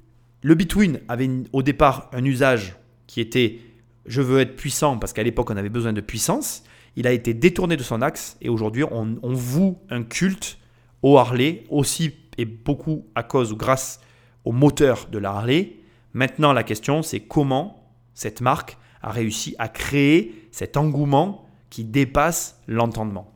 le 0.42 0.55
Bitcoin 0.55 1.01
avait 1.09 1.29
au 1.53 1.62
départ 1.62 2.11
un 2.12 2.25
usage 2.25 2.77
qui 3.07 3.20
était 3.20 3.59
je 4.07 4.23
veux 4.23 4.40
être 4.40 4.57
puissant 4.57 4.99
parce 4.99 5.12
qu'à 5.12 5.23
l'époque 5.23 5.51
on 5.51 5.57
avait 5.57 5.68
besoin 5.68 5.92
de 5.92 6.01
puissance. 6.01 6.64
Il 6.96 7.07
a 7.07 7.12
été 7.12 7.35
détourné 7.35 7.77
de 7.77 7.83
son 7.83 8.03
axe 8.03 8.37
et 8.40 8.49
aujourd'hui 8.49 8.85
on, 8.85 9.18
voue 9.23 9.79
un 9.90 10.03
culte 10.03 10.59
au 11.03 11.18
Harley 11.18 11.64
aussi 11.68 12.14
et 12.38 12.44
beaucoup 12.44 13.07
à 13.14 13.23
cause 13.23 13.53
ou 13.53 13.57
grâce 13.57 14.01
au 14.44 14.53
moteur 14.53 15.09
de 15.11 15.18
la 15.18 15.31
Harley. 15.31 15.77
Maintenant 16.14 16.53
la 16.53 16.62
question 16.62 17.03
c'est 17.03 17.20
comment 17.20 17.92
cette 18.14 18.40
marque 18.40 18.79
a 19.03 19.11
réussi 19.11 19.55
à 19.59 19.68
créer 19.68 20.49
cet 20.51 20.77
engouement 20.77 21.46
qui 21.70 21.85
dépasse 21.85 22.61
l'entendement. 22.66 23.33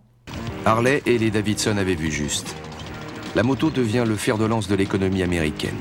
Harley 0.67 1.03
et 1.07 1.19
les 1.19 1.31
Davidson 1.31 1.77
avaient 1.77 1.95
vu 1.95 2.11
juste. 2.11 2.55
La 3.35 3.43
moto 3.43 3.71
devient 3.71 4.05
le 4.07 4.17
fer 4.17 4.39
de 4.39 4.45
lance 4.45 4.69
de 4.69 4.75
l'économie 4.75 5.23
américaine. 5.23 5.77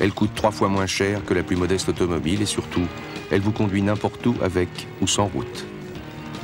Elle 0.00 0.12
coûte 0.12 0.32
trois 0.34 0.50
fois 0.50 0.68
moins 0.68 0.86
cher 0.86 1.24
que 1.24 1.34
la 1.34 1.42
plus 1.42 1.56
modeste 1.56 1.88
automobile 1.88 2.42
et 2.42 2.46
surtout, 2.46 2.86
elle 3.30 3.40
vous 3.40 3.52
conduit 3.52 3.82
n'importe 3.82 4.24
où 4.26 4.34
avec 4.42 4.68
ou 5.00 5.06
sans 5.06 5.26
route. 5.26 5.66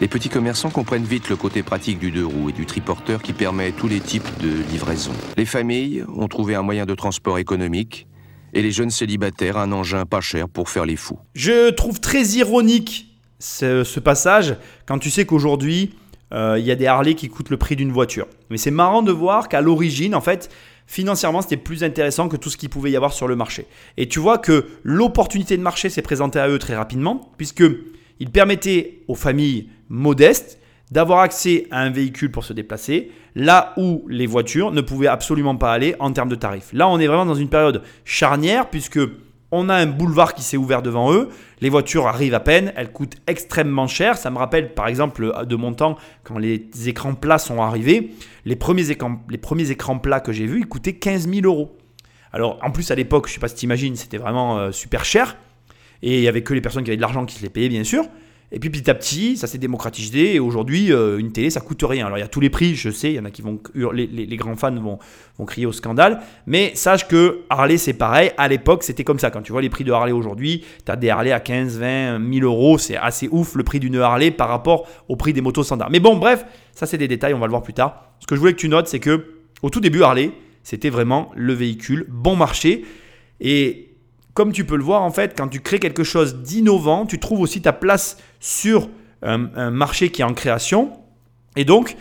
Les 0.00 0.08
petits 0.08 0.28
commerçants 0.28 0.70
comprennent 0.70 1.04
vite 1.04 1.28
le 1.28 1.36
côté 1.36 1.62
pratique 1.62 1.98
du 1.98 2.10
deux 2.10 2.26
roues 2.26 2.48
et 2.48 2.52
du 2.52 2.66
triporteur 2.66 3.22
qui 3.22 3.32
permet 3.32 3.70
tous 3.72 3.88
les 3.88 4.00
types 4.00 4.28
de 4.40 4.50
livraisons. 4.70 5.12
Les 5.36 5.46
familles 5.46 6.04
ont 6.16 6.28
trouvé 6.28 6.54
un 6.54 6.62
moyen 6.62 6.86
de 6.86 6.94
transport 6.94 7.38
économique 7.38 8.08
et 8.52 8.62
les 8.62 8.72
jeunes 8.72 8.90
célibataires 8.90 9.58
un 9.58 9.70
engin 9.70 10.04
pas 10.04 10.20
cher 10.20 10.48
pour 10.48 10.70
faire 10.70 10.86
les 10.86 10.96
fous. 10.96 11.18
Je 11.34 11.70
trouve 11.70 12.00
très 12.00 12.22
ironique 12.30 13.11
ce, 13.42 14.00
passage 14.00 14.56
quand 14.86 14.98
tu 14.98 15.10
sais 15.10 15.26
qu'aujourd'hui, 15.26 15.94
euh, 16.32 16.56
il 16.58 16.64
y 16.64 16.70
a 16.70 16.76
des 16.76 16.86
Harley 16.86 17.14
qui 17.14 17.28
coûtent 17.28 17.50
le 17.50 17.56
prix 17.56 17.76
d'une 17.76 17.92
voiture. 17.92 18.26
Mais 18.50 18.56
c'est 18.56 18.70
marrant 18.70 19.02
de 19.02 19.12
voir 19.12 19.48
qu'à 19.48 19.60
l'origine, 19.60 20.14
en 20.14 20.20
fait, 20.20 20.50
financièrement, 20.86 21.42
c'était 21.42 21.56
plus 21.56 21.84
intéressant 21.84 22.28
que 22.28 22.36
tout 22.36 22.50
ce 22.50 22.56
qu'il 22.56 22.70
pouvait 22.70 22.90
y 22.90 22.96
avoir 22.96 23.12
sur 23.12 23.28
le 23.28 23.36
marché. 23.36 23.66
Et 23.96 24.08
tu 24.08 24.20
vois 24.20 24.38
que 24.38 24.66
l'opportunité 24.84 25.56
de 25.56 25.62
marché 25.62 25.90
s'est 25.90 26.02
présentée 26.02 26.38
à 26.38 26.48
eux 26.48 26.58
très 26.58 26.76
rapidement, 26.76 27.32
puisqu'il 27.36 28.30
permettait 28.32 29.00
aux 29.08 29.14
familles 29.14 29.68
modestes 29.88 30.58
d'avoir 30.90 31.20
accès 31.20 31.66
à 31.70 31.80
un 31.80 31.90
véhicule 31.90 32.30
pour 32.30 32.44
se 32.44 32.52
déplacer, 32.52 33.10
là 33.34 33.72
où 33.76 34.04
les 34.08 34.26
voitures 34.26 34.72
ne 34.72 34.82
pouvaient 34.82 35.06
absolument 35.08 35.56
pas 35.56 35.72
aller 35.72 35.96
en 35.98 36.12
termes 36.12 36.28
de 36.28 36.34
tarifs. 36.34 36.70
Là, 36.72 36.88
on 36.88 37.00
est 37.00 37.06
vraiment 37.06 37.26
dans 37.26 37.34
une 37.34 37.48
période 37.48 37.82
charnière, 38.04 38.70
puisque 38.70 39.00
on 39.52 39.68
a 39.68 39.74
un 39.74 39.86
boulevard 39.86 40.34
qui 40.34 40.42
s'est 40.42 40.56
ouvert 40.56 40.82
devant 40.82 41.12
eux. 41.12 41.28
Les 41.60 41.68
voitures 41.68 42.08
arrivent 42.08 42.34
à 42.34 42.40
peine, 42.40 42.72
elles 42.74 42.90
coûtent 42.90 43.16
extrêmement 43.26 43.86
cher. 43.86 44.16
Ça 44.16 44.30
me 44.30 44.38
rappelle 44.38 44.74
par 44.74 44.88
exemple 44.88 45.32
de 45.46 45.56
mon 45.56 45.74
temps 45.74 45.96
quand 46.24 46.38
les 46.38 46.68
écrans 46.86 47.14
plats 47.14 47.38
sont 47.38 47.62
arrivés. 47.62 48.14
Les 48.46 48.56
premiers 48.56 48.90
écrans, 48.90 49.98
plats 49.98 50.20
que 50.20 50.32
j'ai 50.32 50.46
vus, 50.46 50.60
ils 50.60 50.66
coûtaient 50.66 50.94
15 50.94 51.28
000 51.28 51.46
euros. 51.46 51.76
Alors 52.32 52.58
en 52.62 52.70
plus 52.70 52.90
à 52.90 52.94
l'époque, 52.94 53.26
je 53.26 53.32
ne 53.32 53.34
sais 53.34 53.40
pas 53.40 53.48
si 53.48 53.56
tu 53.56 53.64
imagines, 53.66 53.94
c'était 53.94 54.16
vraiment 54.16 54.58
euh, 54.58 54.72
super 54.72 55.04
cher. 55.04 55.36
Et 56.00 56.16
il 56.16 56.20
n'y 56.22 56.28
avait 56.28 56.42
que 56.42 56.54
les 56.54 56.62
personnes 56.62 56.82
qui 56.82 56.90
avaient 56.90 56.96
de 56.96 57.02
l'argent 57.02 57.26
qui 57.26 57.36
se 57.36 57.42
les 57.42 57.50
payaient 57.50 57.68
bien 57.68 57.84
sûr. 57.84 58.06
Et 58.54 58.58
puis 58.58 58.68
petit 58.68 58.90
à 58.90 58.94
petit, 58.94 59.38
ça 59.38 59.46
s'est 59.46 59.56
démocratisé. 59.56 60.34
Et 60.34 60.38
aujourd'hui, 60.38 60.92
euh, 60.92 61.18
une 61.18 61.32
télé, 61.32 61.48
ça 61.48 61.60
coûte 61.60 61.82
rien. 61.88 62.06
Alors 62.06 62.18
il 62.18 62.20
y 62.20 62.24
a 62.24 62.28
tous 62.28 62.40
les 62.40 62.50
prix, 62.50 62.74
je 62.74 62.90
sais, 62.90 63.10
il 63.10 63.14
y 63.14 63.18
en 63.18 63.24
a 63.24 63.30
qui 63.30 63.40
vont 63.40 63.58
les, 63.74 64.06
les, 64.06 64.36
grands 64.36 64.56
fans 64.56 64.74
vont, 64.74 64.98
vont 65.38 65.44
crier 65.46 65.64
au 65.64 65.72
scandale. 65.72 66.20
Mais 66.46 66.72
sache 66.74 67.08
que 67.08 67.40
Harley, 67.48 67.78
c'est 67.78 67.94
pareil. 67.94 68.30
À 68.36 68.48
l'époque, 68.48 68.82
c'était 68.82 69.04
comme 69.04 69.18
ça. 69.18 69.30
Quand 69.30 69.40
tu 69.40 69.52
vois 69.52 69.62
les 69.62 69.70
prix 69.70 69.84
de 69.84 69.92
Harley 69.92 70.12
aujourd'hui, 70.12 70.64
tu 70.84 70.92
as 70.92 70.96
des 70.96 71.08
Harley 71.08 71.32
à 71.32 71.40
15, 71.40 71.78
20, 71.78 72.18
1000 72.18 72.44
euros. 72.44 72.76
C'est 72.76 72.96
assez 72.96 73.26
ouf 73.32 73.54
le 73.54 73.64
prix 73.64 73.80
d'une 73.80 73.96
Harley 73.96 74.30
par 74.30 74.48
rapport 74.48 74.86
au 75.08 75.16
prix 75.16 75.32
des 75.32 75.40
motos 75.40 75.62
standards. 75.62 75.90
Mais 75.90 76.00
bon, 76.00 76.16
bref, 76.16 76.44
ça 76.72 76.84
c'est 76.84 76.98
des 76.98 77.08
détails, 77.08 77.32
on 77.32 77.38
va 77.38 77.46
le 77.46 77.52
voir 77.52 77.62
plus 77.62 77.74
tard. 77.74 78.12
Ce 78.20 78.26
que 78.26 78.34
je 78.34 78.40
voulais 78.40 78.52
que 78.52 78.58
tu 78.58 78.68
notes, 78.68 78.86
c'est 78.86 79.00
que 79.00 79.28
au 79.62 79.70
tout 79.70 79.80
début, 79.80 80.02
Harley, 80.02 80.30
c'était 80.62 80.90
vraiment 80.90 81.30
le 81.34 81.54
véhicule 81.54 82.04
bon 82.10 82.36
marché. 82.36 82.84
Et 83.40 83.91
comme 84.34 84.52
tu 84.52 84.64
peux 84.64 84.76
le 84.76 84.82
voir, 84.82 85.02
en 85.02 85.10
fait, 85.10 85.34
quand 85.36 85.48
tu 85.48 85.60
crées 85.60 85.78
quelque 85.78 86.04
chose 86.04 86.36
d'innovant, 86.36 87.06
tu 87.06 87.18
trouves 87.18 87.40
aussi 87.40 87.60
ta 87.60 87.72
place 87.72 88.16
sur 88.40 88.88
un, 89.22 89.70
marché 89.70 90.10
qui 90.10 90.22
est 90.22 90.24
en 90.24 90.34
création. 90.34 90.92
Et 91.56 91.64
donc, 91.64 91.96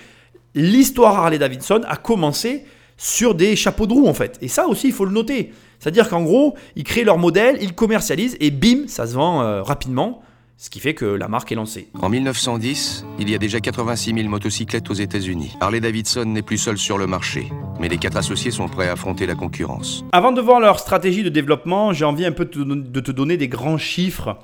l'histoire 0.55 1.19
Harley 1.19 1.37
Davidson 1.37 1.81
a 1.87 1.97
commencé 1.97 2.65
sur 2.97 3.35
des 3.35 3.55
chapeaux 3.55 3.85
de 3.85 3.93
roue, 3.93 4.07
en 4.07 4.13
fait. 4.13 4.37
Et 4.41 4.47
ça 4.47 4.67
aussi, 4.67 4.87
il 4.87 4.93
faut 4.93 5.05
le 5.05 5.11
noter. 5.11 5.53
C'est-à-dire 5.79 6.07
qu'en 6.09 6.23
gros, 6.23 6.55
ils 6.75 6.83
créent 6.83 7.03
leur 7.03 7.17
modèle, 7.17 7.57
ils 7.61 7.73
commercialisent 7.73 8.37
et 8.39 8.51
bim, 8.51 8.87
ça 8.87 9.07
se 9.07 9.13
vend 9.13 9.41
euh, 9.41 9.61
rapidement 9.61 10.21
ce 10.61 10.69
qui 10.69 10.79
fait 10.79 10.93
que 10.93 11.05
la 11.05 11.27
marque 11.27 11.51
est 11.51 11.55
lancée. 11.55 11.89
En 11.99 12.07
1910, 12.07 13.03
il 13.17 13.31
y 13.31 13.33
a 13.33 13.39
déjà 13.39 13.59
86 13.59 14.13
000 14.13 14.29
motocyclettes 14.29 14.91
aux 14.91 14.93
États-Unis. 14.93 15.57
Harley 15.59 15.79
Davidson 15.79 16.25
n'est 16.25 16.43
plus 16.43 16.59
seul 16.59 16.77
sur 16.77 16.99
le 16.99 17.07
marché, 17.07 17.51
mais 17.79 17.89
les 17.89 17.97
quatre 17.97 18.15
associés 18.15 18.51
sont 18.51 18.67
prêts 18.67 18.87
à 18.87 18.91
affronter 18.91 19.25
la 19.25 19.33
concurrence. 19.33 20.05
Avant 20.11 20.31
de 20.31 20.39
voir 20.39 20.59
leur 20.59 20.77
stratégie 20.77 21.23
de 21.23 21.29
développement, 21.29 21.93
j'ai 21.93 22.05
envie 22.05 22.27
un 22.27 22.31
peu 22.31 22.45
de 22.45 22.99
te 22.99 23.11
donner 23.11 23.37
des 23.37 23.47
grands 23.47 23.79
chiffres 23.79 24.37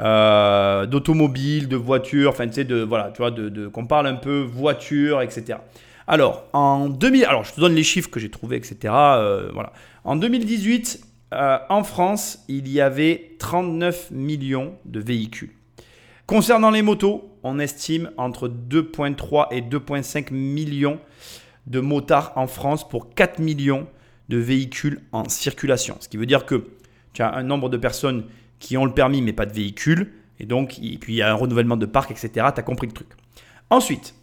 euh, 0.00 0.86
d'automobiles, 0.86 1.68
de 1.68 1.76
voitures, 1.76 2.30
enfin 2.30 2.48
tu 2.48 2.54
sais, 2.54 2.64
de, 2.64 2.82
voilà, 2.82 3.12
tu 3.12 3.18
vois, 3.18 3.30
de, 3.30 3.68
qu'on 3.68 3.86
parle 3.86 4.08
un 4.08 4.16
peu 4.16 4.40
voiture, 4.40 5.22
etc. 5.22 5.60
Alors, 6.08 6.46
en 6.52 6.88
2000, 6.88 7.24
alors 7.26 7.44
je 7.44 7.52
te 7.52 7.60
donne 7.60 7.76
les 7.76 7.84
chiffres 7.84 8.10
que 8.10 8.18
j'ai 8.18 8.30
trouvés, 8.30 8.56
etc. 8.56 8.76
Euh, 8.92 9.50
voilà. 9.54 9.72
En 10.02 10.16
2018, 10.16 11.00
euh, 11.32 11.58
en 11.68 11.84
France, 11.84 12.44
il 12.48 12.66
y 12.66 12.80
avait 12.80 13.36
39 13.38 14.10
millions 14.10 14.72
de 14.84 14.98
véhicules. 14.98 15.50
Concernant 16.30 16.70
les 16.70 16.82
motos, 16.82 17.28
on 17.42 17.58
estime 17.58 18.12
entre 18.16 18.46
2,3 18.46 19.48
et 19.50 19.62
2,5 19.62 20.32
millions 20.32 21.00
de 21.66 21.80
motards 21.80 22.30
en 22.36 22.46
France 22.46 22.88
pour 22.88 23.12
4 23.16 23.40
millions 23.40 23.88
de 24.28 24.36
véhicules 24.36 25.00
en 25.10 25.28
circulation. 25.28 25.96
Ce 25.98 26.08
qui 26.08 26.18
veut 26.18 26.26
dire 26.26 26.46
que 26.46 26.68
tu 27.14 27.22
as 27.22 27.34
un 27.34 27.42
nombre 27.42 27.68
de 27.68 27.76
personnes 27.76 28.26
qui 28.60 28.76
ont 28.76 28.84
le 28.84 28.94
permis 28.94 29.22
mais 29.22 29.32
pas 29.32 29.44
de 29.44 29.52
véhicule, 29.52 30.12
et 30.38 30.46
donc 30.46 30.78
puis 31.00 31.14
il 31.14 31.16
y 31.16 31.22
a 31.22 31.32
un 31.32 31.34
renouvellement 31.34 31.76
de 31.76 31.86
parc, 31.86 32.12
etc. 32.12 32.30
Tu 32.54 32.60
as 32.60 32.62
compris 32.62 32.86
le 32.86 32.92
truc. 32.92 33.08
Ensuite, 33.68 34.14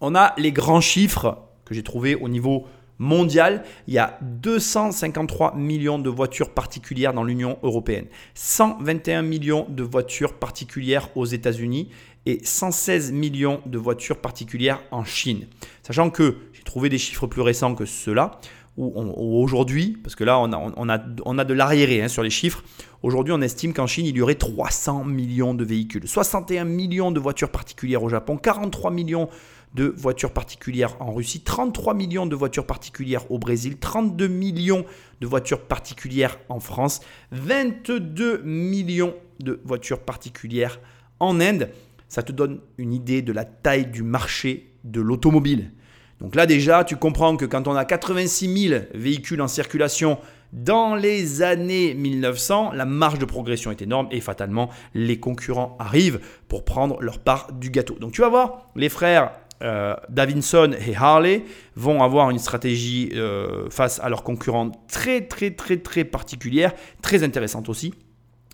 on 0.00 0.16
a 0.16 0.34
les 0.36 0.50
grands 0.50 0.80
chiffres 0.80 1.38
que 1.64 1.76
j'ai 1.76 1.84
trouvés 1.84 2.16
au 2.16 2.28
niveau 2.28 2.66
mondial, 2.98 3.64
il 3.86 3.94
y 3.94 3.98
a 3.98 4.18
253 4.22 5.54
millions 5.56 5.98
de 5.98 6.10
voitures 6.10 6.50
particulières 6.50 7.12
dans 7.12 7.24
l'Union 7.24 7.58
européenne, 7.62 8.06
121 8.34 9.22
millions 9.22 9.66
de 9.68 9.82
voitures 9.82 10.34
particulières 10.34 11.08
aux 11.16 11.26
États-Unis 11.26 11.88
et 12.26 12.40
116 12.42 13.12
millions 13.12 13.60
de 13.66 13.78
voitures 13.78 14.18
particulières 14.18 14.80
en 14.90 15.04
Chine. 15.04 15.46
Sachant 15.82 16.10
que 16.10 16.36
j'ai 16.52 16.62
trouvé 16.62 16.88
des 16.88 16.98
chiffres 16.98 17.26
plus 17.26 17.42
récents 17.42 17.74
que 17.74 17.84
ceux-là, 17.84 18.40
ou, 18.76 19.40
aujourd'hui, 19.40 19.96
parce 20.02 20.16
que 20.16 20.24
là 20.24 20.40
on 20.40 20.88
a 20.88 21.44
de 21.44 21.54
l'arriéré 21.54 22.02
hein, 22.02 22.08
sur 22.08 22.24
les 22.24 22.30
chiffres, 22.30 22.64
aujourd'hui 23.04 23.32
on 23.32 23.40
estime 23.40 23.72
qu'en 23.72 23.86
Chine 23.86 24.06
il 24.06 24.16
y 24.16 24.20
aurait 24.20 24.34
300 24.34 25.04
millions 25.04 25.54
de 25.54 25.64
véhicules, 25.64 26.08
61 26.08 26.64
millions 26.64 27.12
de 27.12 27.20
voitures 27.20 27.50
particulières 27.50 28.02
au 28.02 28.08
Japon, 28.08 28.36
43 28.36 28.90
millions 28.90 29.28
de 29.74 29.92
voitures 29.96 30.32
particulières 30.32 30.96
en 31.00 31.12
Russie, 31.12 31.40
33 31.40 31.94
millions 31.94 32.26
de 32.26 32.36
voitures 32.36 32.66
particulières 32.66 33.30
au 33.30 33.38
Brésil, 33.38 33.76
32 33.78 34.28
millions 34.28 34.84
de 35.20 35.26
voitures 35.26 35.62
particulières 35.62 36.38
en 36.48 36.60
France, 36.60 37.00
22 37.32 38.42
millions 38.44 39.14
de 39.40 39.60
voitures 39.64 40.00
particulières 40.00 40.80
en 41.20 41.40
Inde. 41.40 41.70
Ça 42.08 42.22
te 42.22 42.32
donne 42.32 42.60
une 42.78 42.92
idée 42.92 43.22
de 43.22 43.32
la 43.32 43.44
taille 43.44 43.86
du 43.86 44.02
marché 44.02 44.72
de 44.84 45.00
l'automobile. 45.00 45.72
Donc 46.20 46.36
là 46.36 46.46
déjà, 46.46 46.84
tu 46.84 46.96
comprends 46.96 47.36
que 47.36 47.44
quand 47.44 47.66
on 47.66 47.74
a 47.74 47.84
86 47.84 48.68
000 48.68 48.82
véhicules 48.94 49.42
en 49.42 49.48
circulation 49.48 50.18
dans 50.52 50.94
les 50.94 51.42
années 51.42 51.94
1900, 51.94 52.72
la 52.72 52.84
marge 52.84 53.18
de 53.18 53.24
progression 53.24 53.72
est 53.72 53.82
énorme 53.82 54.06
et 54.12 54.20
fatalement, 54.20 54.70
les 54.94 55.18
concurrents 55.18 55.76
arrivent 55.80 56.20
pour 56.46 56.64
prendre 56.64 57.02
leur 57.02 57.18
part 57.18 57.52
du 57.52 57.70
gâteau. 57.70 57.96
Donc 57.98 58.12
tu 58.12 58.20
vas 58.20 58.28
voir, 58.28 58.70
les 58.76 58.88
frères 58.88 59.32
euh, 59.64 59.94
Davinson 60.10 60.76
et 60.86 60.94
Harley 60.94 61.42
vont 61.74 62.02
avoir 62.02 62.28
une 62.30 62.38
stratégie 62.38 63.10
euh, 63.14 63.70
face 63.70 63.98
à 64.00 64.10
leurs 64.10 64.22
concurrents 64.22 64.70
très 64.88 65.22
très 65.22 65.52
très 65.52 65.78
très 65.78 66.04
particulière, 66.04 66.72
très 67.02 67.24
intéressante 67.24 67.68
aussi. 67.70 67.94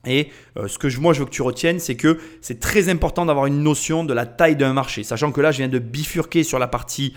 Et 0.06 0.28
euh, 0.56 0.68
ce 0.68 0.78
que 0.78 0.88
je, 0.88 1.00
moi 1.00 1.12
je 1.12 1.20
veux 1.20 1.24
que 1.26 1.30
tu 1.30 1.42
retiennes, 1.42 1.80
c'est 1.80 1.96
que 1.96 2.18
c'est 2.40 2.60
très 2.60 2.88
important 2.88 3.26
d'avoir 3.26 3.46
une 3.46 3.62
notion 3.62 4.04
de 4.04 4.14
la 4.14 4.24
taille 4.24 4.56
d'un 4.56 4.72
marché. 4.72 5.02
Sachant 5.02 5.32
que 5.32 5.40
là, 5.40 5.50
je 5.50 5.58
viens 5.58 5.68
de 5.68 5.80
bifurquer 5.80 6.44
sur 6.44 6.58
la 6.58 6.68
partie 6.68 7.14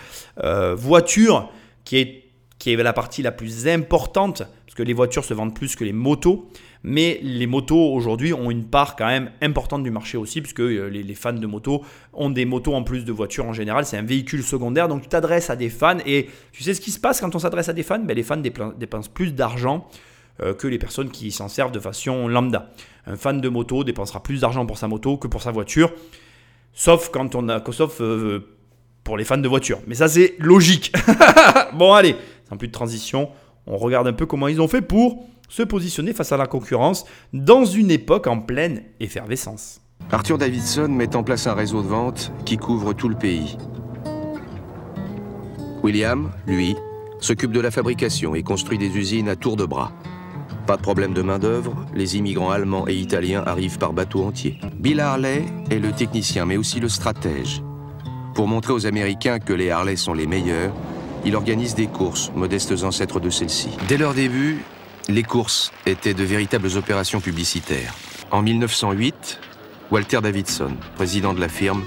voiture, 0.76 1.52
qui 1.86 1.98
est, 1.98 2.23
qui 2.64 2.72
est 2.72 2.78
la 2.78 2.94
partie 2.94 3.22
la 3.22 3.34
plus 3.34 3.68
importante, 3.68 4.38
parce 4.38 4.74
que 4.74 4.84
les 4.84 4.94
voitures 4.94 5.26
se 5.26 5.34
vendent 5.34 5.54
plus 5.54 5.76
que 5.76 5.84
les 5.84 5.92
motos. 5.92 6.48
Mais 6.82 7.20
les 7.22 7.46
motos 7.46 7.92
aujourd'hui 7.94 8.32
ont 8.34 8.50
une 8.50 8.64
part 8.64 8.96
quand 8.96 9.08
même 9.08 9.32
importante 9.42 9.84
du 9.84 9.92
marché 9.92 10.18
aussi, 10.18 10.40
puisque 10.40 10.62
euh, 10.62 10.88
les, 10.88 11.14
fans 11.14 11.34
de 11.34 11.46
motos 11.46 11.84
ont 12.14 12.30
des 12.30 12.46
motos 12.46 12.74
en 12.74 12.84
plus 12.84 13.04
de 13.04 13.12
voitures 13.12 13.46
en 13.46 13.52
général. 13.52 13.86
C'est 13.86 13.98
un 13.98 14.04
véhicule 14.04 14.44
secondaire, 14.44 14.88
donc 14.88 15.02
tu 15.02 15.10
t'adresses 15.10 15.50
à 15.50 15.58
des 15.58 15.70
fans. 15.70 15.98
Et 16.06 16.30
tu 16.54 16.64
sais 16.64 16.74
ce 16.74 16.80
qui 16.80 16.92
se 16.92 17.02
passe 17.02 17.20
quand 17.20 17.36
on 17.36 17.40
s'adresse 17.40 17.68
à 17.68 17.74
des 17.74 17.84
fans? 17.84 18.00
Ben, 18.00 18.16
Les 18.16 18.24
fans 18.24 18.38
dépensent 18.38 19.10
plus 19.14 19.34
d'argent 19.34 19.86
euh, 20.42 20.54
que 20.54 20.66
les 20.68 20.78
personnes 20.78 21.10
qui 21.10 21.34
s'en 21.34 21.50
servent 21.50 21.74
de 21.74 21.82
façon 21.82 22.30
lambda. 22.30 22.72
Un 23.08 23.18
fan 23.18 23.42
de 23.42 23.50
moto 23.50 23.84
dépensera 23.84 24.24
plus 24.24 24.40
d'argent 24.40 24.66
pour 24.66 24.78
sa 24.78 24.88
moto 24.88 25.18
que 25.18 25.28
pour 25.28 25.42
sa 25.42 25.52
voiture, 25.52 25.92
sauf 26.72 27.10
quand 27.10 27.36
on 27.36 27.50
a, 27.50 27.62
sauf 27.74 28.00
euh, 28.00 28.40
pour 29.04 29.18
les 29.18 29.26
fans 29.26 29.38
de 29.38 29.50
voiture. 29.50 29.80
Mais 29.86 29.96
ça 29.96 30.08
c'est 30.08 30.36
logique. 30.40 30.94
bon 31.74 31.94
allez, 31.94 32.16
sans 32.54 32.58
plus 32.58 32.68
de 32.68 32.74
transition, 32.74 33.30
on 33.66 33.78
regarde 33.78 34.08
un 34.08 34.14
peu 34.14 34.28
comment 34.28 34.48
ils 34.48 34.62
ont 34.62 34.68
fait 34.68 34.84
pour 34.84 35.26
se 35.50 35.64
positionner 35.64 36.14
face 36.14 36.32
à 36.32 36.38
la 36.38 36.46
concurrence 36.46 37.04
dans 37.34 37.66
une 37.66 37.90
époque 37.90 38.28
en 38.28 38.40
pleine 38.40 38.84
effervescence. 39.00 39.82
Arthur 40.12 40.38
Davidson 40.38 40.90
met 40.90 41.16
en 41.16 41.24
place 41.24 41.48
un 41.48 41.56
réseau 41.56 41.82
de 41.82 41.88
vente 41.88 42.32
qui 42.46 42.58
couvre 42.58 42.94
tout 42.94 43.10
le 43.10 43.16
pays. 43.16 43.58
William, 45.82 46.30
lui, 46.46 46.76
s'occupe 47.20 47.52
de 47.52 47.60
la 47.60 47.72
fabrication 47.72 48.36
et 48.36 48.44
construit 48.44 48.78
des 48.78 48.96
usines 48.96 49.30
à 49.30 49.36
tour 49.36 49.56
de 49.56 49.66
bras. 49.66 49.92
Pas 50.68 50.78
de 50.78 50.82
problème 50.82 51.14
de 51.14 51.24
main-d'œuvre, 51.24 51.74
les 51.96 52.18
immigrants 52.18 52.52
allemands 52.52 52.88
et 52.88 52.94
italiens 52.94 53.44
arrivent 53.48 53.80
par 53.80 53.94
bateau 53.94 54.24
entier. 54.24 54.60
Bill 54.80 55.00
Harley 55.00 55.44
est 55.72 55.80
le 55.80 55.92
technicien 55.92 56.46
mais 56.46 56.58
aussi 56.58 56.80
le 56.80 56.90
stratège. 56.90 57.64
Pour 58.36 58.48
montrer 58.48 58.74
aux 58.74 58.86
Américains 58.86 59.40
que 59.40 59.54
les 59.54 59.72
Harley 59.72 59.96
sont 59.96 60.14
les 60.14 60.28
meilleurs, 60.28 60.74
il 61.26 61.36
organise 61.36 61.76
des 61.76 61.88
courses, 61.88 62.32
modestes 62.36 62.84
ancêtres 62.84 63.20
de 63.20 63.30
celles-ci. 63.30 63.70
Dès 63.88 63.98
leur 63.98 64.14
début, 64.14 64.64
les 65.10 65.24
courses 65.24 65.72
étaient 65.86 66.14
de 66.14 66.24
véritables 66.24 66.78
opérations 66.78 67.22
publicitaires. 67.22 67.94
En 68.32 68.42
1908, 68.42 69.40
Walter 69.92 70.22
Davidson, 70.22 70.76
président 70.96 71.34
de 71.34 71.40
la 71.40 71.50
firme, 71.50 71.84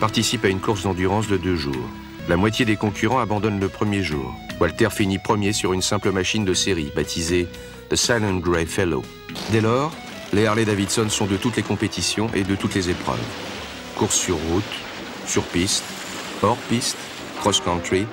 participe 0.00 0.44
à 0.44 0.48
une 0.48 0.60
course 0.60 0.82
d'endurance 0.82 1.28
de 1.28 1.36
deux 1.36 1.56
jours. 1.56 1.88
La 2.28 2.36
moitié 2.36 2.64
des 2.64 2.76
concurrents 2.76 3.20
abandonnent 3.20 3.60
le 3.60 3.68
premier 3.68 4.02
jour. 4.02 4.34
Walter 4.60 4.88
finit 4.90 5.18
premier 5.18 5.52
sur 5.52 5.72
une 5.72 5.82
simple 5.82 6.10
machine 6.10 6.44
de 6.44 6.54
série 6.54 6.90
baptisée 6.94 7.46
The 7.88 7.96
Silent 7.96 8.38
Grey 8.38 8.66
Fellow. 8.66 9.02
Dès 9.52 9.60
lors, 9.60 9.92
les 10.32 10.46
Harley 10.46 10.64
Davidson 10.64 11.08
sont 11.08 11.26
de 11.26 11.36
toutes 11.36 11.56
les 11.56 11.62
compétitions 11.62 12.28
et 12.34 12.42
de 12.42 12.56
toutes 12.56 12.74
les 12.74 12.90
épreuves. 12.90 13.22
Course 13.96 14.16
sur 14.16 14.36
route, 14.36 14.64
sur 15.26 15.44
piste, 15.44 15.84
hors 16.42 16.56
piste, 16.68 16.96
cross-country, 17.38 18.06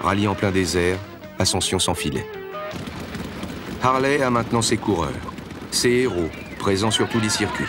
rallye 0.00 0.26
en 0.28 0.34
plein 0.34 0.50
désert, 0.50 0.98
ascension 1.38 1.78
sans 1.78 1.94
filet. 1.94 2.24
Harley 3.82 4.22
a 4.22 4.30
maintenant 4.30 4.62
ses 4.62 4.76
coureurs, 4.76 5.10
ses 5.70 5.90
héros, 5.90 6.28
présents 6.58 6.90
sur 6.90 7.08
tous 7.08 7.20
les 7.20 7.28
circuits. 7.28 7.68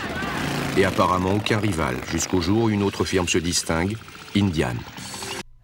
Et 0.76 0.84
apparemment 0.84 1.34
aucun 1.34 1.58
rival, 1.58 1.96
jusqu'au 2.10 2.40
jour 2.40 2.64
où 2.64 2.70
une 2.70 2.82
autre 2.82 3.04
firme 3.04 3.28
se 3.28 3.38
distingue, 3.38 3.96
Indian. 4.36 4.74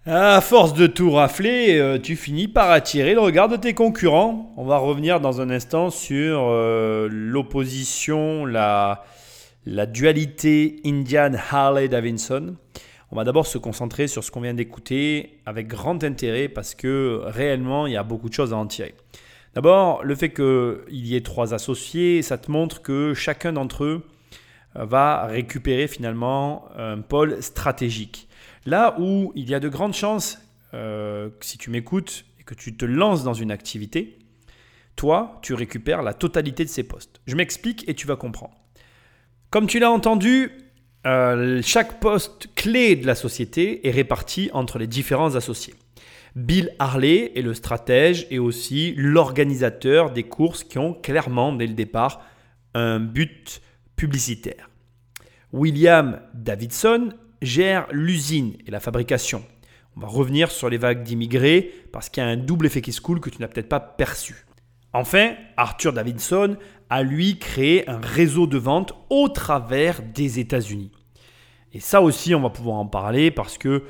À 0.06 0.40
force 0.40 0.72
de 0.72 0.86
tout 0.86 1.10
rafler, 1.10 1.78
euh, 1.78 1.98
tu 1.98 2.16
finis 2.16 2.48
par 2.48 2.70
attirer 2.70 3.12
le 3.12 3.20
regard 3.20 3.48
de 3.48 3.56
tes 3.56 3.74
concurrents. 3.74 4.54
On 4.56 4.64
va 4.64 4.78
revenir 4.78 5.20
dans 5.20 5.42
un 5.42 5.50
instant 5.50 5.90
sur 5.90 6.46
euh, 6.48 7.08
l'opposition, 7.10 8.46
la, 8.46 9.04
la 9.66 9.84
dualité 9.84 10.80
Indian-Harley-Davidson. 10.86 12.54
On 13.10 13.16
va 13.16 13.24
d'abord 13.24 13.46
se 13.46 13.56
concentrer 13.56 14.06
sur 14.06 14.22
ce 14.22 14.30
qu'on 14.30 14.42
vient 14.42 14.54
d'écouter 14.54 15.40
avec 15.46 15.66
grand 15.66 16.04
intérêt 16.04 16.48
parce 16.48 16.74
que 16.74 17.22
réellement, 17.24 17.86
il 17.86 17.94
y 17.94 17.96
a 17.96 18.02
beaucoup 18.02 18.28
de 18.28 18.34
choses 18.34 18.52
à 18.52 18.56
en 18.56 18.66
tirer. 18.66 18.94
D'abord, 19.54 20.04
le 20.04 20.14
fait 20.14 20.32
qu'il 20.32 21.06
y 21.06 21.16
ait 21.16 21.22
trois 21.22 21.54
associés, 21.54 22.20
ça 22.22 22.36
te 22.36 22.50
montre 22.50 22.82
que 22.82 23.14
chacun 23.14 23.54
d'entre 23.54 23.84
eux 23.84 24.06
va 24.74 25.26
récupérer 25.26 25.88
finalement 25.88 26.68
un 26.76 27.00
pôle 27.00 27.42
stratégique. 27.42 28.28
Là 28.66 28.96
où 29.00 29.32
il 29.34 29.48
y 29.48 29.54
a 29.54 29.60
de 29.60 29.68
grandes 29.68 29.94
chances, 29.94 30.38
euh, 30.74 31.30
si 31.40 31.56
tu 31.56 31.70
m'écoutes 31.70 32.26
et 32.38 32.42
que 32.42 32.54
tu 32.54 32.76
te 32.76 32.84
lances 32.84 33.24
dans 33.24 33.32
une 33.32 33.50
activité, 33.50 34.18
toi, 34.96 35.38
tu 35.42 35.54
récupères 35.54 36.02
la 36.02 36.12
totalité 36.12 36.64
de 36.64 36.68
ces 36.68 36.82
postes. 36.82 37.20
Je 37.26 37.36
m'explique 37.36 37.88
et 37.88 37.94
tu 37.94 38.06
vas 38.06 38.16
comprendre. 38.16 38.54
Comme 39.50 39.66
tu 39.66 39.78
l'as 39.78 39.90
entendu, 39.90 40.50
euh, 41.08 41.62
chaque 41.62 42.00
poste 42.00 42.50
clé 42.54 42.94
de 42.94 43.06
la 43.06 43.14
société 43.14 43.88
est 43.88 43.90
réparti 43.90 44.50
entre 44.52 44.78
les 44.78 44.86
différents 44.86 45.36
associés. 45.36 45.74
Bill 46.36 46.70
Harley 46.78 47.32
est 47.34 47.40
le 47.40 47.54
stratège 47.54 48.26
et 48.30 48.38
aussi 48.38 48.92
l'organisateur 48.94 50.10
des 50.10 50.24
courses 50.24 50.64
qui 50.64 50.78
ont 50.78 50.92
clairement, 50.92 51.54
dès 51.54 51.66
le 51.66 51.72
départ, 51.72 52.20
un 52.74 53.00
but 53.00 53.62
publicitaire. 53.96 54.68
William 55.52 56.20
Davidson 56.34 57.08
gère 57.40 57.86
l'usine 57.90 58.58
et 58.66 58.70
la 58.70 58.78
fabrication. 58.78 59.42
On 59.96 60.00
va 60.00 60.08
revenir 60.08 60.50
sur 60.50 60.68
les 60.68 60.76
vagues 60.76 61.02
d'immigrés 61.02 61.72
parce 61.90 62.10
qu'il 62.10 62.22
y 62.22 62.26
a 62.26 62.28
un 62.28 62.36
double 62.36 62.66
effet 62.66 62.82
qui 62.82 62.92
se 62.92 63.00
coule 63.00 63.20
que 63.20 63.30
tu 63.30 63.40
n'as 63.40 63.48
peut-être 63.48 63.68
pas 63.70 63.80
perçu. 63.80 64.44
Enfin, 64.92 65.32
Arthur 65.56 65.94
Davidson 65.94 66.56
a 66.90 67.02
lui 67.02 67.38
créé 67.38 67.88
un 67.88 67.98
réseau 67.98 68.46
de 68.46 68.58
vente 68.58 68.92
au 69.08 69.28
travers 69.28 70.02
des 70.02 70.38
États-Unis. 70.38 70.92
Et 71.72 71.80
ça 71.80 72.00
aussi, 72.00 72.34
on 72.34 72.40
va 72.40 72.50
pouvoir 72.50 72.76
en 72.76 72.86
parler 72.86 73.30
parce 73.30 73.58
que 73.58 73.68
euh, 73.68 73.82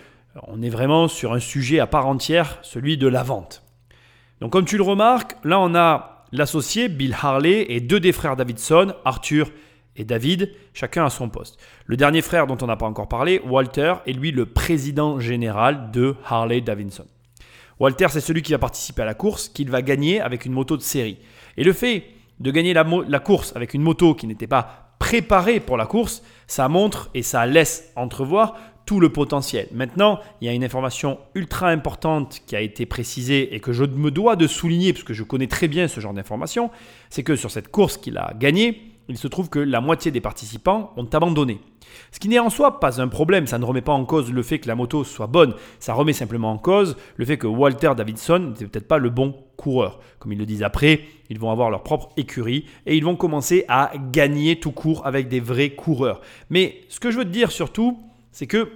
on 0.49 0.62
est 0.62 0.69
vraiment 0.69 1.09
sur 1.09 1.33
un 1.33 1.41
sujet 1.41 1.79
à 1.79 1.87
part 1.87 2.07
entière, 2.07 2.59
celui 2.62 2.97
de 2.97 3.07
la 3.07 3.23
vente. 3.23 3.62
Donc 4.41 4.53
comme 4.53 4.64
tu 4.64 4.77
le 4.77 4.83
remarques, 4.83 5.37
là 5.45 5.61
on 5.61 5.75
a 5.75 6.27
l'associé 6.33 6.88
Bill 6.88 7.14
Harley 7.21 7.67
et 7.69 7.81
deux 7.81 8.01
des 8.01 8.12
frères 8.12 8.37
Davidson, 8.37 8.95
Arthur 9.05 9.51
et 9.97 10.05
David, 10.05 10.53
chacun 10.75 11.05
à 11.05 11.11
son 11.11 11.29
poste. 11.29 11.59
Le 11.87 11.97
dernier 11.97 12.23
frère 12.23 12.47
dont 12.47 12.59
on 12.62 12.67
n'a 12.67 12.77
pas 12.77 12.87
encore 12.87 13.09
parlé, 13.09 13.41
Walter, 13.45 13.95
est 14.07 14.12
lui 14.12 14.31
le 14.31 14.47
président 14.47 15.19
général 15.19 15.91
de 15.91 16.14
Harley 16.25 16.61
Davidson. 16.61 17.07
Walter, 17.81 18.07
c'est 18.11 18.21
celui 18.21 18.43
qui 18.43 18.53
va 18.53 18.59
participer 18.59 19.03
à 19.03 19.07
la 19.07 19.14
course, 19.14 19.49
qu'il 19.49 19.71
va 19.71 19.83
gagner 19.83 20.21
avec 20.21 20.45
une 20.45 20.53
moto 20.53 20.77
de 20.77 20.83
série. 20.83 21.19
Et 21.57 21.64
le 21.64 21.73
fait 21.73 22.05
de 22.38 22.51
gagner 22.51 22.75
la, 22.75 22.85
la 23.09 23.19
course 23.19 23.55
avec 23.57 23.75
une 23.75 23.83
moto 23.83 24.14
qui 24.14 24.27
n'était 24.27 24.47
pas 24.47 24.88
préparée 24.99 25.61
pour 25.61 25.77
la 25.77 25.87
course, 25.87 26.23
ça 26.47 26.69
montre 26.69 27.11
et 27.15 27.23
ça 27.23 27.47
laisse 27.47 27.93
entrevoir 27.97 28.57
tout 28.87 29.01
le 29.01 29.13
potentiel. 29.13 29.69
Maintenant, 29.73 30.19
il 30.41 30.47
y 30.47 30.49
a 30.49 30.55
une 30.55 30.65
information 30.65 31.19
ultra 31.35 31.69
importante 31.69 32.41
qui 32.47 32.57
a 32.57 32.61
été 32.63 32.87
précisée 32.87 33.55
et 33.55 33.61
que 33.61 33.73
je 33.73 33.85
me 33.85 34.11
dois 34.11 34.35
de 34.35 34.47
souligner, 34.47 34.95
parce 34.95 35.05
que 35.05 35.13
je 35.13 35.23
connais 35.25 35.47
très 35.47 35.69
bien 35.69 35.89
ce 35.89 36.01
genre 36.01 36.15
d'information, 36.15 36.71
c'est 37.11 37.23
que 37.23 37.37
sur 37.37 37.51
cette 37.51 37.69
course 37.69 37.99
qu'il 37.99 38.17
a 38.17 38.33
gagnée, 38.39 38.98
il 39.09 39.16
se 39.16 39.27
trouve 39.29 39.49
que 39.49 39.59
la 39.59 39.81
moitié 39.81 40.11
des 40.11 40.21
participants 40.21 40.92
ont 40.97 41.09
abandonné. 41.12 41.61
Ce 42.12 42.21
qui 42.21 42.29
n'est 42.29 42.38
en 42.38 42.51
soi 42.51 42.81
pas 42.81 43.01
un 43.01 43.09
problème, 43.09 43.47
ça 43.47 43.59
ne 43.59 43.64
remet 43.64 43.81
pas 43.81 43.92
en 43.92 44.05
cause 44.05 44.31
le 44.33 44.42
fait 44.42 44.59
que 44.59 44.68
la 44.68 44.75
moto 44.75 45.05
soit 45.05 45.27
bonne, 45.27 45.55
ça 45.79 45.94
remet 45.94 46.12
simplement 46.12 46.53
en 46.53 46.59
cause 46.59 46.97
le 47.16 47.25
fait 47.25 47.38
que 47.38 47.47
Walter 47.47 47.92
Davidson 47.97 48.38
n'était 48.51 48.66
peut-être 48.66 48.88
pas 48.88 48.99
le 48.99 49.11
bon 49.11 49.35
coureur. 49.57 50.01
Comme 50.18 50.33
ils 50.33 50.38
le 50.38 50.47
disent 50.47 50.62
après, 50.62 51.03
ils 51.31 51.38
vont 51.38 51.51
avoir 51.51 51.71
leur 51.71 51.83
propre 51.83 52.11
écurie 52.16 52.66
et 52.87 52.97
ils 52.97 53.05
vont 53.05 53.16
commencer 53.16 53.64
à 53.68 53.92
gagner 54.12 54.61
tout 54.61 54.73
court 54.73 55.07
avec 55.07 55.29
des 55.29 55.40
vrais 55.40 55.71
coureurs. 55.71 56.21
Mais 56.51 56.83
ce 56.88 57.01
que 57.01 57.11
je 57.11 57.18
veux 57.18 57.25
te 57.25 57.31
dire 57.31 57.51
surtout, 57.51 57.99
c'est 58.33 58.47
que 58.47 58.71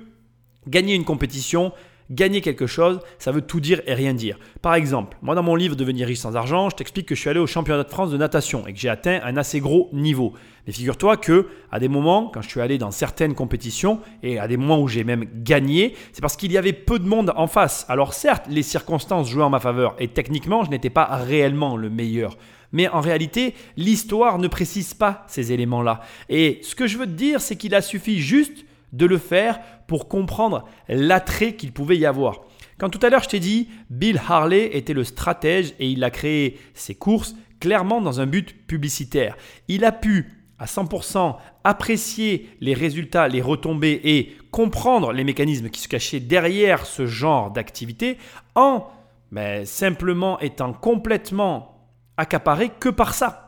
gagner 0.66 0.94
une 0.94 1.04
compétition, 1.04 1.72
Gagner 2.10 2.40
quelque 2.40 2.66
chose, 2.66 3.00
ça 3.18 3.32
veut 3.32 3.42
tout 3.42 3.60
dire 3.60 3.80
et 3.86 3.94
rien 3.94 4.12
dire. 4.12 4.38
Par 4.60 4.74
exemple, 4.74 5.16
moi 5.22 5.34
dans 5.34 5.42
mon 5.42 5.54
livre 5.54 5.76
Devenir 5.76 6.06
riche 6.06 6.18
sans 6.18 6.36
argent, 6.36 6.68
je 6.70 6.76
t'explique 6.76 7.06
que 7.06 7.14
je 7.14 7.20
suis 7.20 7.30
allé 7.30 7.40
au 7.40 7.46
championnat 7.46 7.84
de 7.84 7.88
France 7.88 8.10
de 8.10 8.16
natation 8.16 8.66
et 8.66 8.72
que 8.72 8.78
j'ai 8.78 8.88
atteint 8.88 9.20
un 9.24 9.36
assez 9.36 9.60
gros 9.60 9.88
niveau. 9.92 10.34
Mais 10.66 10.72
figure-toi 10.72 11.16
que 11.16 11.48
à 11.70 11.78
des 11.80 11.88
moments, 11.88 12.30
quand 12.32 12.42
je 12.42 12.48
suis 12.48 12.60
allé 12.60 12.78
dans 12.78 12.90
certaines 12.90 13.34
compétitions 13.34 14.00
et 14.22 14.38
à 14.38 14.46
des 14.46 14.56
moments 14.56 14.80
où 14.80 14.88
j'ai 14.88 15.04
même 15.04 15.26
gagné, 15.42 15.96
c'est 16.12 16.20
parce 16.20 16.36
qu'il 16.36 16.52
y 16.52 16.58
avait 16.58 16.72
peu 16.72 16.98
de 16.98 17.08
monde 17.08 17.32
en 17.36 17.46
face. 17.46 17.86
Alors 17.88 18.14
certes, 18.14 18.44
les 18.48 18.62
circonstances 18.62 19.28
jouaient 19.28 19.44
en 19.44 19.50
ma 19.50 19.60
faveur 19.60 19.94
et 19.98 20.08
techniquement, 20.08 20.64
je 20.64 20.70
n'étais 20.70 20.90
pas 20.90 21.04
réellement 21.04 21.76
le 21.76 21.90
meilleur. 21.90 22.36
Mais 22.72 22.88
en 22.88 23.00
réalité, 23.00 23.54
l'histoire 23.76 24.38
ne 24.38 24.48
précise 24.48 24.94
pas 24.94 25.24
ces 25.28 25.52
éléments-là. 25.52 26.00
Et 26.28 26.58
ce 26.62 26.74
que 26.74 26.86
je 26.86 26.98
veux 26.98 27.06
te 27.06 27.10
dire, 27.10 27.40
c'est 27.40 27.56
qu'il 27.56 27.74
a 27.74 27.82
suffi 27.82 28.20
juste 28.20 28.64
de 28.92 29.06
le 29.06 29.18
faire 29.18 29.60
pour 29.86 30.08
comprendre 30.08 30.64
l'attrait 30.88 31.54
qu'il 31.54 31.72
pouvait 31.72 31.98
y 31.98 32.06
avoir. 32.06 32.42
Quand 32.78 32.90
tout 32.90 33.00
à 33.02 33.10
l'heure 33.10 33.22
je 33.22 33.28
t'ai 33.28 33.40
dit, 33.40 33.68
Bill 33.90 34.20
Harley 34.28 34.76
était 34.76 34.92
le 34.92 35.04
stratège 35.04 35.74
et 35.78 35.88
il 35.88 36.02
a 36.04 36.10
créé 36.10 36.58
ses 36.74 36.94
courses 36.94 37.34
clairement 37.60 38.00
dans 38.00 38.20
un 38.20 38.26
but 38.26 38.66
publicitaire. 38.66 39.36
Il 39.68 39.84
a 39.84 39.92
pu 39.92 40.26
à 40.58 40.66
100% 40.66 41.36
apprécier 41.64 42.48
les 42.60 42.74
résultats, 42.74 43.28
les 43.28 43.42
retombées 43.42 44.00
et 44.04 44.36
comprendre 44.50 45.12
les 45.12 45.24
mécanismes 45.24 45.70
qui 45.70 45.80
se 45.80 45.88
cachaient 45.88 46.20
derrière 46.20 46.86
ce 46.86 47.06
genre 47.06 47.50
d'activité 47.50 48.18
en 48.54 48.86
ben, 49.32 49.64
simplement 49.64 50.38
étant 50.40 50.72
complètement 50.72 51.88
accaparé 52.16 52.70
que 52.78 52.90
par 52.90 53.14
ça. 53.14 53.41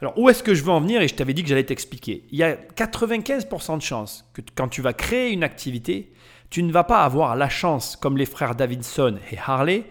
Alors, 0.00 0.18
où 0.18 0.28
est-ce 0.28 0.42
que 0.42 0.54
je 0.54 0.62
veux 0.62 0.70
en 0.70 0.80
venir 0.80 1.00
Et 1.02 1.08
je 1.08 1.14
t'avais 1.14 1.34
dit 1.34 1.42
que 1.42 1.48
j'allais 1.48 1.64
t'expliquer. 1.64 2.24
Il 2.30 2.38
y 2.38 2.42
a 2.42 2.54
95% 2.54 3.78
de 3.78 3.82
chances 3.82 4.28
que 4.32 4.42
quand 4.54 4.68
tu 4.68 4.82
vas 4.82 4.92
créer 4.92 5.32
une 5.32 5.42
activité, 5.42 6.12
tu 6.50 6.62
ne 6.62 6.72
vas 6.72 6.84
pas 6.84 7.02
avoir 7.02 7.36
la 7.36 7.48
chance, 7.48 7.96
comme 7.96 8.16
les 8.16 8.26
frères 8.26 8.54
Davidson 8.54 9.18
et 9.32 9.38
Harley, 9.38 9.84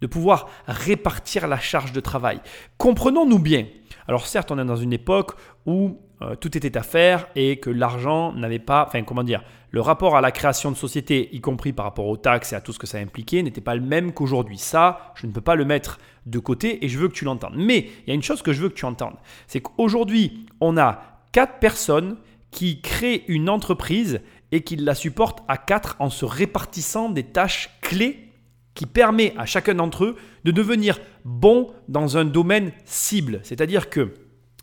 de 0.00 0.06
pouvoir 0.06 0.48
répartir 0.66 1.46
la 1.46 1.58
charge 1.58 1.92
de 1.92 2.00
travail. 2.00 2.40
Comprenons-nous 2.76 3.38
bien. 3.38 3.66
Alors 4.08 4.26
certes, 4.26 4.50
on 4.50 4.58
est 4.58 4.64
dans 4.64 4.76
une 4.76 4.92
époque 4.92 5.32
où 5.64 6.00
euh, 6.22 6.34
tout 6.36 6.56
était 6.56 6.76
à 6.76 6.82
faire 6.82 7.26
et 7.34 7.58
que 7.58 7.70
l'argent 7.70 8.32
n'avait 8.32 8.58
pas, 8.58 8.84
enfin 8.86 9.02
comment 9.02 9.24
dire, 9.24 9.42
le 9.70 9.80
rapport 9.80 10.16
à 10.16 10.20
la 10.20 10.30
création 10.30 10.70
de 10.70 10.76
société, 10.76 11.28
y 11.32 11.40
compris 11.40 11.72
par 11.72 11.86
rapport 11.86 12.06
aux 12.06 12.16
taxes 12.16 12.52
et 12.52 12.56
à 12.56 12.60
tout 12.60 12.72
ce 12.72 12.78
que 12.78 12.86
ça 12.86 12.98
impliquait, 12.98 13.42
n'était 13.42 13.60
pas 13.60 13.74
le 13.74 13.80
même 13.80 14.12
qu'aujourd'hui. 14.12 14.58
Ça, 14.58 15.12
je 15.14 15.26
ne 15.26 15.32
peux 15.32 15.40
pas 15.40 15.54
le 15.54 15.64
mettre 15.64 15.98
de 16.26 16.38
côté 16.38 16.84
et 16.84 16.88
je 16.88 16.98
veux 16.98 17.08
que 17.08 17.14
tu 17.14 17.24
l'entendes. 17.24 17.54
Mais 17.56 17.88
il 18.06 18.08
y 18.08 18.10
a 18.10 18.14
une 18.14 18.22
chose 18.22 18.42
que 18.42 18.52
je 18.52 18.62
veux 18.62 18.68
que 18.68 18.74
tu 18.74 18.84
entendes, 18.84 19.16
c'est 19.46 19.60
qu'aujourd'hui, 19.60 20.46
on 20.60 20.76
a 20.76 21.02
quatre 21.32 21.58
personnes 21.58 22.16
qui 22.50 22.82
créent 22.82 23.24
une 23.28 23.48
entreprise 23.48 24.20
et 24.52 24.62
qui 24.62 24.76
la 24.76 24.94
supportent 24.94 25.42
à 25.48 25.56
quatre 25.56 25.96
en 25.98 26.10
se 26.10 26.26
répartissant 26.26 27.08
des 27.08 27.24
tâches 27.24 27.70
clés 27.80 28.28
qui 28.74 28.86
permet 28.86 29.34
à 29.36 29.46
chacun 29.46 29.74
d'entre 29.74 30.04
eux 30.04 30.16
de 30.44 30.50
devenir 30.50 30.98
bon 31.24 31.72
dans 31.88 32.16
un 32.16 32.24
domaine 32.24 32.72
cible. 32.84 33.40
C'est-à-dire 33.42 33.90
que 33.90 34.14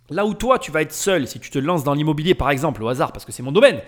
Là 0.10 0.26
où 0.26 0.34
toi, 0.34 0.60
tu 0.60 0.72
vas 0.72 0.82
être 0.82 0.93
seul, 0.93 1.28
si 1.28 1.39
tu 1.39 1.50
te 1.50 1.60
lances 1.60 1.84
dans 1.84 1.93
l'immobilier 1.93 2.36
par 2.36 2.50
exemple, 2.50 2.84
au 2.84 2.88
hasard, 2.88 3.12
parce 3.12 3.26
que 3.26 3.32
c'est 3.32 3.43
mon 3.43 3.52
domaine, 3.52 3.82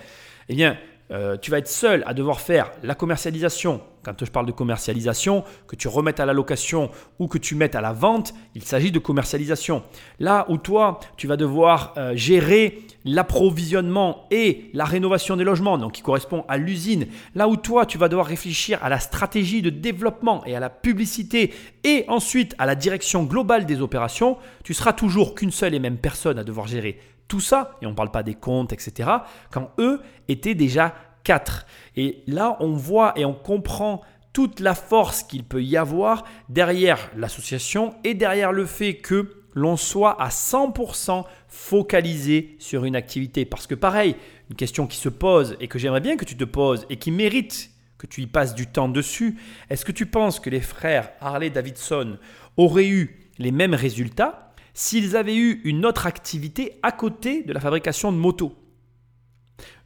eh 0.49 0.55
bien, 0.55 0.77
euh, 1.11 1.37
tu 1.37 1.51
vas 1.51 1.57
être 1.57 1.67
seul 1.67 2.03
à 2.05 2.13
devoir 2.13 2.39
faire 2.39 2.71
la 2.83 2.95
commercialisation. 2.95 3.81
Quand 4.03 4.25
je 4.25 4.31
parle 4.31 4.47
de 4.47 4.51
commercialisation, 4.51 5.43
que 5.67 5.75
tu 5.75 5.87
remettes 5.87 6.19
à 6.19 6.25
la 6.25 6.33
location 6.33 6.89
ou 7.19 7.27
que 7.27 7.37
tu 7.37 7.53
mettes 7.53 7.75
à 7.75 7.81
la 7.81 7.93
vente, 7.93 8.33
il 8.55 8.63
s'agit 8.63 8.91
de 8.91 8.97
commercialisation. 8.97 9.83
Là 10.19 10.45
où 10.49 10.57
toi, 10.57 10.99
tu 11.17 11.27
vas 11.27 11.37
devoir 11.37 11.93
euh, 11.97 12.15
gérer 12.15 12.79
l'approvisionnement 13.05 14.27
et 14.31 14.69
la 14.73 14.85
rénovation 14.85 15.35
des 15.35 15.43
logements, 15.43 15.77
donc 15.77 15.93
qui 15.93 16.01
correspond 16.01 16.45
à 16.47 16.57
l'usine. 16.57 17.07
Là 17.35 17.47
où 17.47 17.57
toi, 17.57 17.85
tu 17.85 17.97
vas 17.97 18.09
devoir 18.09 18.25
réfléchir 18.27 18.79
à 18.83 18.89
la 18.89 18.99
stratégie 18.99 19.61
de 19.61 19.69
développement 19.69 20.43
et 20.45 20.55
à 20.55 20.59
la 20.59 20.69
publicité 20.69 21.53
et 21.83 22.05
ensuite 22.07 22.55
à 22.57 22.65
la 22.65 22.75
direction 22.75 23.23
globale 23.23 23.65
des 23.65 23.81
opérations, 23.81 24.37
tu 24.63 24.73
seras 24.73 24.93
toujours 24.93 25.35
qu'une 25.35 25.51
seule 25.51 25.73
et 25.73 25.79
même 25.79 25.97
personne 25.97 26.39
à 26.39 26.43
devoir 26.43 26.67
gérer 26.67 26.99
ça, 27.39 27.77
et 27.81 27.85
on 27.85 27.91
ne 27.91 27.95
parle 27.95 28.11
pas 28.11 28.23
des 28.23 28.35
comptes, 28.35 28.73
etc., 28.73 29.09
quand 29.51 29.71
eux 29.79 30.01
étaient 30.27 30.55
déjà 30.55 30.93
quatre. 31.23 31.65
Et 31.95 32.23
là, 32.27 32.57
on 32.59 32.73
voit 32.73 33.13
et 33.15 33.25
on 33.25 33.33
comprend 33.33 34.01
toute 34.33 34.59
la 34.59 34.75
force 34.75 35.23
qu'il 35.23 35.43
peut 35.43 35.63
y 35.63 35.77
avoir 35.77 36.23
derrière 36.49 37.11
l'association 37.15 37.95
et 38.03 38.13
derrière 38.13 38.51
le 38.51 38.65
fait 38.65 38.95
que 38.95 39.35
l'on 39.53 39.75
soit 39.75 40.21
à 40.21 40.29
100% 40.29 41.25
focalisé 41.47 42.55
sur 42.59 42.85
une 42.85 42.95
activité. 42.95 43.43
Parce 43.45 43.67
que 43.67 43.75
pareil, 43.75 44.15
une 44.49 44.55
question 44.55 44.87
qui 44.87 44.97
se 44.97 45.09
pose 45.09 45.57
et 45.59 45.67
que 45.67 45.77
j'aimerais 45.77 45.99
bien 45.99 46.15
que 46.15 46.25
tu 46.25 46.37
te 46.37 46.45
poses 46.45 46.85
et 46.89 46.95
qui 46.95 47.11
mérite 47.11 47.71
que 47.97 48.07
tu 48.07 48.21
y 48.21 48.27
passes 48.27 48.55
du 48.55 48.67
temps 48.67 48.89
dessus, 48.89 49.37
est-ce 49.69 49.85
que 49.85 49.91
tu 49.91 50.05
penses 50.05 50.39
que 50.39 50.49
les 50.49 50.61
frères 50.61 51.11
Harley 51.19 51.49
Davidson 51.49 52.17
auraient 52.57 52.87
eu 52.87 53.29
les 53.37 53.51
mêmes 53.51 53.75
résultats 53.75 54.50
s'ils 54.73 55.15
avaient 55.15 55.35
eu 55.35 55.61
une 55.63 55.85
autre 55.85 56.05
activité 56.07 56.79
à 56.83 56.91
côté 56.91 57.43
de 57.43 57.53
la 57.53 57.59
fabrication 57.59 58.11
de 58.11 58.17
motos 58.17 58.57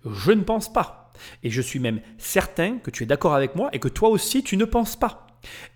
Je 0.05 0.31
ne 0.31 0.43
pense 0.43 0.71
pas. 0.71 1.13
Et 1.43 1.49
je 1.49 1.61
suis 1.61 1.79
même 1.79 2.01
certain 2.17 2.77
que 2.77 2.91
tu 2.91 3.03
es 3.03 3.05
d'accord 3.05 3.35
avec 3.35 3.55
moi 3.55 3.69
et 3.73 3.79
que 3.79 3.87
toi 3.87 4.09
aussi 4.09 4.43
tu 4.43 4.57
ne 4.57 4.65
penses 4.65 4.95
pas. 4.95 5.27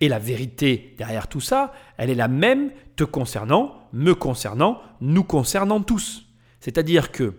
Et 0.02 0.10
la 0.10 0.20
vérité 0.20 0.96
derrière 0.98 1.28
tout 1.28 1.42
ça, 1.42 1.74
elle 1.98 2.10
est 2.10 2.16
la 2.16 2.28
même 2.28 2.72
te 2.96 3.04
concernant, 3.04 3.88
me 3.94 4.14
concernant, 4.14 4.82
nous 5.02 5.24
concernant 5.24 5.82
tous. 5.82 6.26
C'est-à-dire 6.60 7.12
que 7.12 7.36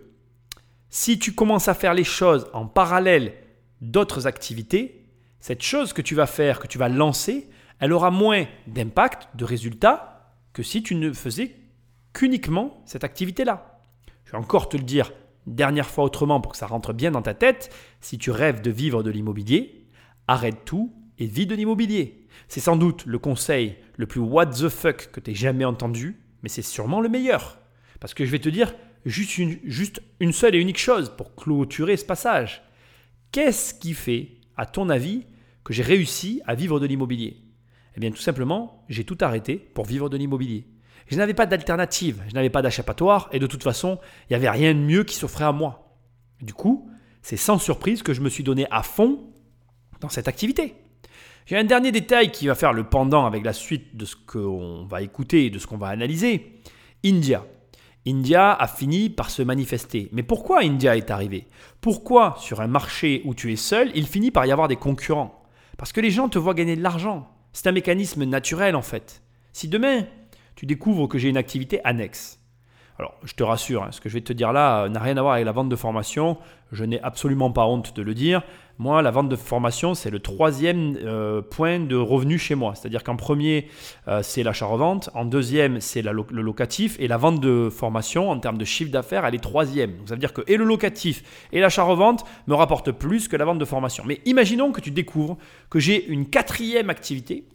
si 0.89 1.19
tu 1.19 1.33
commences 1.33 1.67
à 1.67 1.73
faire 1.73 1.93
les 1.93 2.03
choses 2.03 2.47
en 2.53 2.65
parallèle 2.65 3.33
d'autres 3.81 4.27
activités, 4.27 5.05
cette 5.39 5.63
chose 5.63 5.93
que 5.93 6.01
tu 6.01 6.15
vas 6.15 6.27
faire, 6.27 6.59
que 6.59 6.67
tu 6.67 6.77
vas 6.77 6.89
lancer, 6.89 7.49
elle 7.79 7.93
aura 7.93 8.11
moins 8.11 8.45
d'impact, 8.67 9.29
de 9.35 9.45
résultats, 9.45 10.35
que 10.53 10.63
si 10.63 10.83
tu 10.83 10.95
ne 10.95 11.13
faisais 11.13 11.55
qu'uniquement 12.13 12.81
cette 12.85 13.03
activité-là. 13.03 13.79
Je 14.25 14.31
vais 14.31 14.37
encore 14.37 14.69
te 14.69 14.77
le 14.77 14.83
dire 14.83 15.11
dernière 15.47 15.89
fois 15.89 16.03
autrement 16.03 16.41
pour 16.41 16.51
que 16.51 16.57
ça 16.57 16.67
rentre 16.67 16.93
bien 16.93 17.11
dans 17.11 17.21
ta 17.21 17.33
tête, 17.33 17.73
si 17.99 18.17
tu 18.17 18.31
rêves 18.31 18.61
de 18.61 18.71
vivre 18.71 19.03
de 19.03 19.09
l'immobilier, 19.09 19.87
arrête 20.27 20.65
tout 20.65 20.93
et 21.19 21.25
vis 21.25 21.45
de 21.45 21.55
l'immobilier. 21.55 22.27
C'est 22.47 22.59
sans 22.59 22.75
doute 22.75 23.05
le 23.05 23.19
conseil 23.19 23.77
le 23.97 24.05
plus 24.05 24.21
what 24.21 24.47
the 24.47 24.69
fuck 24.69 25.09
que 25.11 25.19
tu 25.19 25.31
aies 25.31 25.35
jamais 25.35 25.65
entendu, 25.65 26.19
mais 26.43 26.49
c'est 26.49 26.61
sûrement 26.61 27.01
le 27.01 27.09
meilleur. 27.09 27.59
Parce 27.99 28.13
que 28.13 28.25
je 28.25 28.31
vais 28.31 28.39
te 28.39 28.49
dire 28.49 28.73
juste 29.05 29.37
une, 29.37 29.59
juste 29.63 30.01
une 30.19 30.33
seule 30.33 30.55
et 30.55 30.59
unique 30.59 30.79
chose 30.79 31.13
pour 31.15 31.35
clôturer 31.35 31.97
ce 31.97 32.05
passage. 32.05 32.63
Qu'est-ce 33.31 33.73
qui 33.73 33.93
fait, 33.93 34.39
à 34.57 34.65
ton 34.65 34.89
avis, 34.89 35.25
que 35.63 35.73
j'ai 35.73 35.83
réussi 35.83 36.41
à 36.45 36.55
vivre 36.55 36.79
de 36.79 36.85
l'immobilier? 36.85 37.37
Eh 37.95 37.99
bien 37.99 38.11
tout 38.11 38.17
simplement, 38.17 38.85
j'ai 38.89 39.03
tout 39.03 39.17
arrêté 39.21 39.57
pour 39.57 39.85
vivre 39.85 40.09
de 40.09 40.17
l'immobilier. 40.17 40.65
Je 41.11 41.17
n'avais 41.17 41.33
pas 41.33 41.45
d'alternative, 41.45 42.23
je 42.29 42.33
n'avais 42.33 42.49
pas 42.49 42.61
d'échappatoire 42.61 43.27
et 43.33 43.39
de 43.39 43.45
toute 43.45 43.63
façon, 43.63 43.99
il 44.29 44.31
n'y 44.31 44.35
avait 44.37 44.49
rien 44.49 44.73
de 44.73 44.79
mieux 44.79 45.03
qui 45.03 45.15
s'offrait 45.15 45.43
à 45.43 45.51
moi. 45.51 45.97
Du 46.41 46.53
coup, 46.53 46.89
c'est 47.21 47.35
sans 47.35 47.59
surprise 47.59 48.01
que 48.01 48.13
je 48.13 48.21
me 48.21 48.29
suis 48.29 48.45
donné 48.45 48.65
à 48.71 48.81
fond 48.81 49.19
dans 49.99 50.07
cette 50.07 50.29
activité. 50.29 50.73
J'ai 51.45 51.57
un 51.57 51.65
dernier 51.65 51.91
détail 51.91 52.31
qui 52.31 52.47
va 52.47 52.55
faire 52.55 52.71
le 52.71 52.85
pendant 52.85 53.25
avec 53.25 53.43
la 53.43 53.51
suite 53.51 53.97
de 53.97 54.05
ce 54.05 54.15
qu'on 54.15 54.85
va 54.89 55.01
écouter 55.01 55.47
et 55.47 55.49
de 55.49 55.59
ce 55.59 55.67
qu'on 55.67 55.77
va 55.77 55.89
analyser. 55.89 56.61
India. 57.03 57.45
India 58.07 58.53
a 58.53 58.67
fini 58.67 59.09
par 59.09 59.31
se 59.31 59.41
manifester. 59.41 60.07
Mais 60.13 60.23
pourquoi 60.23 60.61
India 60.61 60.95
est 60.95 61.11
arrivé? 61.11 61.47
Pourquoi 61.81 62.35
sur 62.39 62.61
un 62.61 62.67
marché 62.67 63.21
où 63.25 63.35
tu 63.35 63.51
es 63.51 63.57
seul, 63.57 63.91
il 63.95 64.07
finit 64.07 64.31
par 64.31 64.45
y 64.45 64.51
avoir 64.53 64.69
des 64.69 64.77
concurrents? 64.77 65.43
Parce 65.77 65.91
que 65.91 65.99
les 65.99 66.09
gens 66.09 66.29
te 66.29 66.39
voient 66.39 66.53
gagner 66.53 66.77
de 66.77 66.83
l'argent. 66.83 67.27
C'est 67.51 67.67
un 67.67 67.73
mécanisme 67.73 68.23
naturel 68.23 68.77
en 68.77 68.81
fait. 68.81 69.21
Si 69.51 69.67
demain, 69.67 70.05
tu 70.61 70.67
découvres 70.67 71.07
que 71.07 71.17
j'ai 71.17 71.27
une 71.27 71.37
activité 71.37 71.81
annexe, 71.83 72.39
alors, 72.99 73.15
je 73.23 73.33
te 73.33 73.41
rassure, 73.41 73.81
hein, 73.81 73.87
ce 73.89 73.99
que 73.99 74.09
je 74.09 74.13
vais 74.13 74.21
te 74.21 74.31
dire 74.31 74.53
là 74.53 74.83
euh, 74.83 74.89
n'a 74.89 74.99
rien 74.99 75.17
à 75.17 75.21
voir 75.23 75.33
avec 75.33 75.45
la 75.45 75.51
vente 75.51 75.69
de 75.69 75.75
formation. 75.75 76.37
Je 76.71 76.83
n'ai 76.83 77.01
absolument 77.01 77.49
pas 77.49 77.65
honte 77.65 77.95
de 77.95 78.03
le 78.03 78.13
dire. 78.13 78.43
Moi, 78.77 79.01
la 79.01 79.09
vente 79.09 79.27
de 79.27 79.35
formation, 79.35 79.95
c'est 79.95 80.11
le 80.11 80.19
troisième 80.19 80.95
euh, 81.01 81.41
point 81.41 81.79
de 81.79 81.95
revenu 81.95 82.37
chez 82.37 82.53
moi. 82.53 82.75
C'est-à-dire 82.75 83.03
qu'en 83.03 83.15
premier, 83.15 83.69
euh, 84.07 84.21
c'est 84.21 84.43
l'achat-revente. 84.43 85.09
En 85.15 85.25
deuxième, 85.25 85.81
c'est 85.81 86.03
le 86.03 86.11
locatif. 86.11 86.95
Et 86.99 87.07
la 87.07 87.17
vente 87.17 87.39
de 87.39 87.69
formation, 87.71 88.29
en 88.29 88.37
termes 88.37 88.59
de 88.59 88.65
chiffre 88.65 88.91
d'affaires, 88.91 89.25
elle 89.25 89.33
est 89.33 89.39
troisième. 89.39 89.97
Donc, 89.97 90.07
ça 90.07 90.13
veut 90.13 90.19
dire 90.19 90.33
que 90.33 90.43
et 90.45 90.55
le 90.55 90.63
locatif 90.63 91.23
et 91.51 91.59
l'achat-revente 91.59 92.23
me 92.45 92.53
rapportent 92.53 92.91
plus 92.91 93.27
que 93.27 93.35
la 93.35 93.45
vente 93.45 93.57
de 93.57 93.65
formation. 93.65 94.03
Mais 94.05 94.21
imaginons 94.25 94.71
que 94.71 94.81
tu 94.81 94.91
découvres 94.91 95.39
que 95.71 95.79
j'ai 95.79 96.05
une 96.05 96.29
quatrième 96.29 96.91
activité 96.91 97.45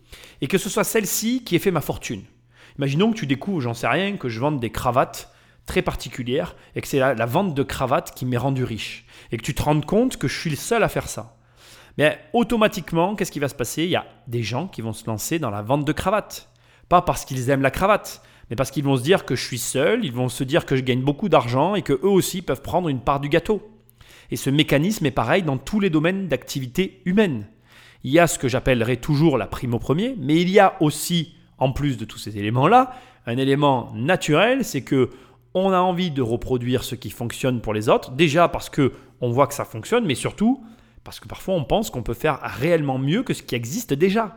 et 0.40 0.48
que 0.48 0.58
ce 0.58 0.68
soit 0.68 0.82
celle-ci 0.82 1.44
qui 1.44 1.54
ait 1.54 1.60
fait 1.60 1.70
ma 1.70 1.80
fortune. 1.80 2.22
Imaginons 2.78 3.12
que 3.12 3.16
tu 3.16 3.26
découvres, 3.26 3.60
j'en 3.60 3.74
sais 3.74 3.86
rien, 3.86 4.16
que 4.16 4.28
je 4.28 4.40
vende 4.40 4.60
des 4.60 4.70
cravates 4.70 5.32
très 5.66 5.82
particulière 5.82 6.54
et 6.74 6.80
que 6.80 6.88
c'est 6.88 6.98
la, 6.98 7.26
vente 7.26 7.54
de 7.54 7.62
cravates 7.62 8.14
qui 8.14 8.24
m'est 8.24 8.36
rendu 8.36 8.64
riche. 8.64 9.06
Et 9.32 9.36
que 9.36 9.42
tu 9.42 9.54
te 9.54 9.62
rendes 9.62 9.84
compte 9.84 10.16
que 10.16 10.28
je 10.28 10.38
suis 10.38 10.50
le 10.50 10.56
seul 10.56 10.82
à 10.82 10.88
faire 10.88 11.08
ça. 11.08 11.36
Mais 11.98 12.18
automatiquement, 12.32 13.16
qu'est-ce 13.16 13.32
qui 13.32 13.38
va 13.40 13.48
se 13.48 13.54
passer? 13.54 13.84
Il 13.84 13.90
y 13.90 13.96
a 13.96 14.06
des 14.26 14.42
gens 14.42 14.68
qui 14.68 14.82
vont 14.82 14.92
se 14.92 15.06
lancer 15.06 15.38
dans 15.38 15.50
la 15.50 15.62
vente 15.62 15.84
de 15.84 15.92
cravates. 15.92 16.50
Pas 16.88 17.02
parce 17.02 17.24
qu'ils 17.24 17.50
aiment 17.50 17.62
la 17.62 17.70
cravate, 17.70 18.22
mais 18.48 18.56
parce 18.56 18.70
qu'ils 18.70 18.84
vont 18.84 18.96
se 18.96 19.02
dire 19.02 19.24
que 19.24 19.34
je 19.34 19.44
suis 19.44 19.58
seul, 19.58 20.04
ils 20.04 20.12
vont 20.12 20.28
se 20.28 20.44
dire 20.44 20.66
que 20.66 20.76
je 20.76 20.82
gagne 20.82 21.02
beaucoup 21.02 21.28
d'argent 21.28 21.74
et 21.74 21.82
que 21.82 21.94
eux 21.94 22.08
aussi 22.08 22.42
peuvent 22.42 22.62
prendre 22.62 22.88
une 22.88 23.00
part 23.00 23.20
du 23.20 23.28
gâteau. 23.28 23.62
Et 24.30 24.36
ce 24.36 24.50
mécanisme 24.50 25.06
est 25.06 25.10
pareil 25.10 25.42
dans 25.42 25.58
tous 25.58 25.80
les 25.80 25.90
domaines 25.90 26.28
d'activité 26.28 27.00
humaine. 27.04 27.48
Il 28.04 28.12
y 28.12 28.18
a 28.18 28.26
ce 28.26 28.38
que 28.38 28.48
j'appellerais 28.48 28.98
toujours 28.98 29.38
la 29.38 29.46
prime 29.46 29.74
au 29.74 29.78
premier, 29.78 30.14
mais 30.18 30.40
il 30.40 30.50
y 30.50 30.60
a 30.60 30.76
aussi, 30.80 31.34
en 31.58 31.72
plus 31.72 31.96
de 31.96 32.04
tous 32.04 32.18
ces 32.18 32.38
éléments-là, 32.38 32.94
un 33.26 33.36
élément 33.36 33.92
naturel, 33.94 34.64
c'est 34.64 34.82
que 34.82 35.10
on 35.54 35.72
a 35.72 35.78
envie 35.78 36.10
de 36.10 36.20
reproduire 36.20 36.84
ce 36.84 36.94
qui 36.94 37.10
fonctionne 37.10 37.62
pour 37.62 37.72
les 37.72 37.88
autres, 37.88 38.10
déjà 38.10 38.46
parce 38.48 38.68
que 38.68 38.92
on 39.22 39.30
voit 39.30 39.46
que 39.46 39.54
ça 39.54 39.64
fonctionne, 39.64 40.04
mais 40.04 40.14
surtout 40.14 40.62
parce 41.02 41.18
que 41.18 41.28
parfois 41.28 41.54
on 41.54 41.64
pense 41.64 41.88
qu'on 41.88 42.02
peut 42.02 42.14
faire 42.14 42.40
réellement 42.42 42.98
mieux 42.98 43.22
que 43.22 43.32
ce 43.32 43.42
qui 43.42 43.54
existe 43.54 43.94
déjà. 43.94 44.36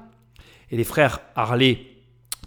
Et 0.71 0.77
les 0.77 0.83
frères 0.83 1.19
Harley, 1.35 1.79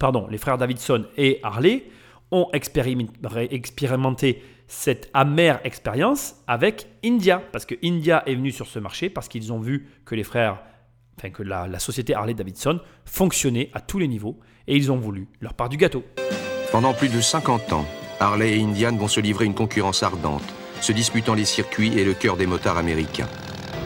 pardon, 0.01 0.27
les 0.29 0.39
frères 0.39 0.57
Davidson 0.57 1.05
et 1.17 1.39
Harley 1.43 1.85
ont 2.31 2.49
expérimenté 2.53 4.43
cette 4.69 5.11
amère 5.13 5.61
expérience 5.65 6.37
avec 6.47 6.87
India, 7.05 7.43
parce 7.53 7.67
que 7.67 7.75
India 7.85 8.23
est 8.25 8.35
venu 8.35 8.53
sur 8.53 8.67
ce 8.67 8.79
marché 8.79 9.11
parce 9.11 9.29
qu'ils 9.29 9.53
ont 9.53 9.61
vu 9.61 9.87
que 10.07 10.15
les 10.15 10.25
frères, 10.25 10.63
enfin 11.19 11.29
que 11.29 11.43
la, 11.43 11.69
la 11.69 11.79
société 11.79 12.15
Harley 12.15 12.33
Davidson 12.33 12.81
fonctionnait 13.05 13.71
à 13.75 13.81
tous 13.81 13.99
les 13.99 14.09
niveaux 14.09 14.39
et 14.69 14.77
ils 14.77 14.93
ont 14.93 14.97
voulu 14.97 15.27
leur 15.41 15.55
part 15.55 15.69
du 15.69 15.77
gâteau. 15.77 16.05
Pendant 16.71 16.95
plus 16.95 17.09
de 17.09 17.21
50 17.21 17.73
ans, 17.73 17.87
Harley 18.21 18.57
et 18.57 18.63
Indian 18.63 18.97
vont 18.97 19.09
se 19.09 19.21
livrer 19.21 19.45
une 19.45 19.55
concurrence 19.55 20.03
ardente, 20.03 20.45
se 20.81 20.93
disputant 20.93 21.35
les 21.35 21.45
circuits 21.45 21.99
et 21.99 22.05
le 22.05 22.15
cœur 22.15 22.37
des 22.37 22.47
motards 22.47 22.79
américains. 22.79 23.29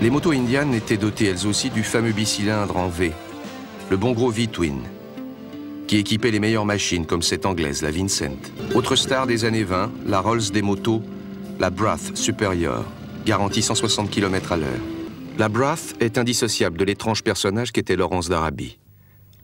Les 0.02 0.10
motos 0.10 0.32
Indian 0.32 0.70
étaient 0.72 0.96
dotées 0.96 1.26
elles 1.26 1.46
aussi 1.46 1.70
du 1.70 1.82
fameux 1.82 2.12
bicylindre 2.12 2.76
en 2.76 2.88
V, 2.88 3.12
le 3.90 3.96
bon 3.96 4.12
gros 4.12 4.30
V-Twin, 4.30 4.80
qui 5.86 5.96
équipait 5.96 6.30
les 6.30 6.40
meilleures 6.40 6.66
machines 6.66 7.06
comme 7.06 7.22
cette 7.22 7.46
anglaise, 7.46 7.82
la 7.82 7.90
Vincent. 7.90 8.36
Autre 8.74 8.96
star 8.96 9.26
des 9.26 9.44
années 9.44 9.64
20, 9.64 9.90
la 10.06 10.20
Rolls 10.20 10.50
des 10.52 10.62
motos, 10.62 11.02
la 11.58 11.70
Brath 11.70 12.14
Superior, 12.14 12.84
garantie 13.24 13.62
160 13.62 14.10
km 14.10 14.52
à 14.52 14.56
l'heure. 14.58 14.68
La 15.38 15.48
Brath 15.48 15.94
est 16.00 16.18
indissociable 16.18 16.78
de 16.78 16.84
l'étrange 16.84 17.22
personnage 17.22 17.72
qu'était 17.72 17.96
Laurence 17.96 18.28
d'Arabie. 18.28 18.78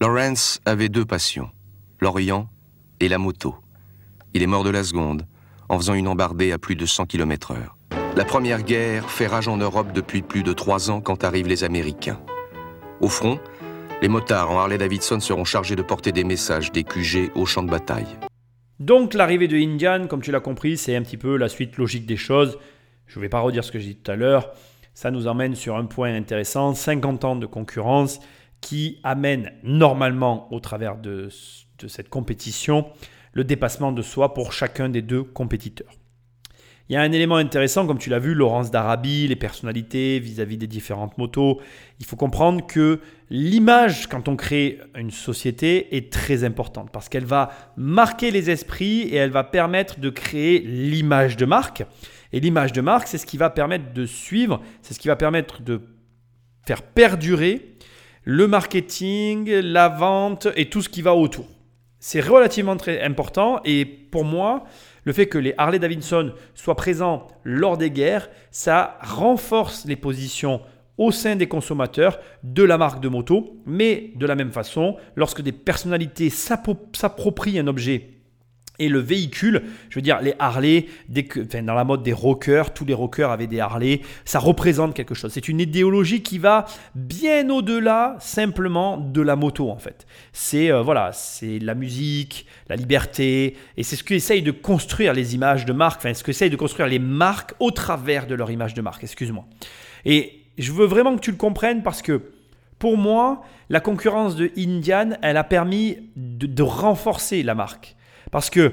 Lawrence 0.02 0.60
avait 0.66 0.88
deux 0.88 1.04
passions, 1.04 1.48
l'Orient 2.00 2.48
et 2.98 3.06
la 3.08 3.18
moto. 3.18 3.54
Il 4.34 4.42
est 4.42 4.48
mort 4.48 4.64
de 4.64 4.70
la 4.70 4.82
seconde, 4.82 5.28
en 5.68 5.78
faisant 5.78 5.94
une 5.94 6.08
embardée 6.08 6.50
à 6.50 6.58
plus 6.58 6.74
de 6.74 6.86
100 6.86 7.06
km/h. 7.06 7.58
La 8.16 8.24
première 8.24 8.64
guerre 8.64 9.08
fait 9.08 9.28
rage 9.28 9.46
en 9.46 9.58
Europe 9.58 9.92
depuis 9.92 10.22
plus 10.22 10.42
de 10.42 10.52
trois 10.52 10.90
ans 10.90 11.00
quand 11.00 11.22
arrivent 11.22 11.46
les 11.46 11.62
Américains. 11.62 12.20
Au 13.00 13.06
front, 13.06 13.38
les 14.02 14.08
motards 14.08 14.50
en 14.50 14.58
Harley-Davidson 14.58 15.20
seront 15.20 15.44
chargés 15.44 15.76
de 15.76 15.82
porter 15.82 16.10
des 16.10 16.24
messages 16.24 16.72
des 16.72 16.82
QG 16.82 17.30
au 17.36 17.46
champ 17.46 17.62
de 17.62 17.70
bataille. 17.70 18.18
Donc 18.80 19.14
l'arrivée 19.14 19.46
de 19.46 19.56
Indian, 19.56 20.08
comme 20.08 20.20
tu 20.20 20.32
l'as 20.32 20.40
compris, 20.40 20.78
c'est 20.78 20.96
un 20.96 21.02
petit 21.02 21.16
peu 21.16 21.36
la 21.36 21.48
suite 21.48 21.76
logique 21.76 22.06
des 22.06 22.16
choses. 22.16 22.58
Je 23.06 23.20
ne 23.20 23.22
vais 23.22 23.28
pas 23.28 23.38
redire 23.38 23.62
ce 23.62 23.70
que 23.70 23.78
j'ai 23.78 23.90
dit 23.90 23.96
tout 24.02 24.10
à 24.10 24.16
l'heure. 24.16 24.50
Ça 24.94 25.12
nous 25.12 25.28
emmène 25.28 25.54
sur 25.54 25.76
un 25.76 25.84
point 25.84 26.12
intéressant, 26.12 26.74
50 26.74 27.24
ans 27.24 27.36
de 27.36 27.46
concurrence 27.46 28.18
qui 28.62 29.00
amène 29.02 29.52
normalement 29.62 30.50
au 30.50 30.60
travers 30.60 30.96
de, 30.96 31.28
cette 31.86 32.08
compétition 32.08 32.86
le 33.34 33.44
dépassement 33.44 33.92
de 33.92 34.00
soi 34.00 34.32
pour 34.32 34.52
chacun 34.52 34.88
des 34.88 35.02
deux 35.02 35.22
compétiteurs. 35.22 35.92
Il 36.88 36.94
y 36.94 36.96
a 36.96 37.00
un 37.00 37.12
élément 37.12 37.36
intéressant, 37.36 37.86
comme 37.86 37.98
tu 37.98 38.10
l'as 38.10 38.18
vu, 38.18 38.34
Laurence 38.34 38.70
d'Arabie, 38.70 39.26
les 39.26 39.36
personnalités 39.36 40.18
vis-à-vis 40.18 40.58
des 40.58 40.66
différentes 40.66 41.16
motos. 41.16 41.60
Il 42.00 42.06
faut 42.06 42.16
comprendre 42.16 42.66
que 42.66 43.00
l'image, 43.30 44.08
quand 44.08 44.28
on 44.28 44.36
crée 44.36 44.78
une 44.96 45.10
société, 45.10 45.96
est 45.96 46.12
très 46.12 46.44
importante 46.44 46.90
parce 46.92 47.08
qu'elle 47.08 47.24
va 47.24 47.50
marquer 47.76 48.30
les 48.30 48.50
esprits 48.50 49.02
et 49.02 49.16
elle 49.16 49.30
va 49.30 49.44
permettre 49.44 50.00
de 50.00 50.10
créer 50.10 50.58
l'image 50.58 51.36
de 51.36 51.46
marque. 51.46 51.84
Et 52.32 52.40
l'image 52.40 52.72
de 52.72 52.80
marque, 52.80 53.08
c'est 53.08 53.18
ce 53.18 53.26
qui 53.26 53.38
va 53.38 53.50
permettre 53.50 53.92
de 53.92 54.04
suivre, 54.04 54.60
c'est 54.82 54.92
ce 54.94 54.98
qui 54.98 55.08
va 55.08 55.16
permettre 55.16 55.62
de 55.62 55.80
faire 56.66 56.82
perdurer 56.82 57.71
le 58.24 58.46
marketing, 58.46 59.50
la 59.50 59.88
vente 59.88 60.48
et 60.56 60.68
tout 60.68 60.82
ce 60.82 60.88
qui 60.88 61.02
va 61.02 61.14
autour. 61.14 61.46
C'est 61.98 62.20
relativement 62.20 62.76
très 62.76 63.00
important 63.02 63.60
et 63.64 63.84
pour 63.84 64.24
moi, 64.24 64.64
le 65.04 65.12
fait 65.12 65.26
que 65.26 65.38
les 65.38 65.54
Harley 65.58 65.78
Davidson 65.78 66.32
soient 66.54 66.76
présents 66.76 67.26
lors 67.44 67.76
des 67.76 67.90
guerres, 67.90 68.28
ça 68.50 68.98
renforce 69.02 69.84
les 69.84 69.96
positions 69.96 70.60
au 70.98 71.10
sein 71.10 71.36
des 71.36 71.48
consommateurs 71.48 72.18
de 72.42 72.62
la 72.62 72.78
marque 72.78 73.00
de 73.00 73.08
moto, 73.08 73.56
mais 73.66 74.12
de 74.16 74.26
la 74.26 74.34
même 74.34 74.52
façon, 74.52 74.96
lorsque 75.16 75.42
des 75.42 75.52
personnalités 75.52 76.30
s'approprient 76.30 77.58
un 77.58 77.66
objet 77.66 78.10
et 78.78 78.88
le 78.88 78.98
véhicule, 78.98 79.62
je 79.90 79.96
veux 79.96 80.02
dire, 80.02 80.20
les 80.22 80.34
Harley, 80.38 80.86
dans 81.08 81.74
la 81.74 81.84
mode 81.84 82.02
des 82.02 82.12
rockers, 82.12 82.72
tous 82.72 82.84
les 82.84 82.94
rockers 82.94 83.30
avaient 83.30 83.46
des 83.46 83.60
Harley, 83.60 84.00
ça 84.24 84.38
représente 84.38 84.94
quelque 84.94 85.14
chose. 85.14 85.32
C'est 85.32 85.48
une 85.48 85.60
idéologie 85.60 86.22
qui 86.22 86.38
va 86.38 86.64
bien 86.94 87.48
au-delà 87.50 88.16
simplement 88.18 88.96
de 88.96 89.20
la 89.20 89.36
moto 89.36 89.70
en 89.70 89.78
fait. 89.78 90.06
C'est 90.32 90.72
euh, 90.72 90.82
voilà, 90.82 91.12
c'est 91.12 91.58
la 91.58 91.74
musique, 91.74 92.46
la 92.68 92.76
liberté, 92.76 93.56
et 93.76 93.82
c'est 93.82 93.96
ce 93.96 94.04
qu'essayent 94.04 94.42
de 94.42 94.50
construire 94.50 95.12
les 95.12 95.34
images 95.34 95.66
de 95.66 95.72
marque, 95.72 96.00
enfin 96.00 96.14
ce 96.14 96.24
qu'essayent 96.24 96.50
de 96.50 96.56
construire 96.56 96.88
les 96.88 96.98
marques 96.98 97.54
au 97.60 97.70
travers 97.70 98.26
de 98.26 98.34
leur 98.34 98.50
image 98.50 98.74
de 98.74 98.80
marque, 98.80 99.04
excuse-moi. 99.04 99.44
Et 100.04 100.40
je 100.58 100.72
veux 100.72 100.86
vraiment 100.86 101.14
que 101.14 101.20
tu 101.20 101.30
le 101.30 101.36
comprennes 101.36 101.82
parce 101.82 102.02
que 102.02 102.22
pour 102.78 102.96
moi, 102.96 103.42
la 103.68 103.80
concurrence 103.80 104.34
de 104.34 104.50
Indian, 104.58 105.10
elle 105.22 105.36
a 105.36 105.44
permis 105.44 105.98
de 106.16 106.62
renforcer 106.62 107.42
la 107.44 107.54
marque. 107.54 107.94
Parce 108.32 108.50
que 108.50 108.72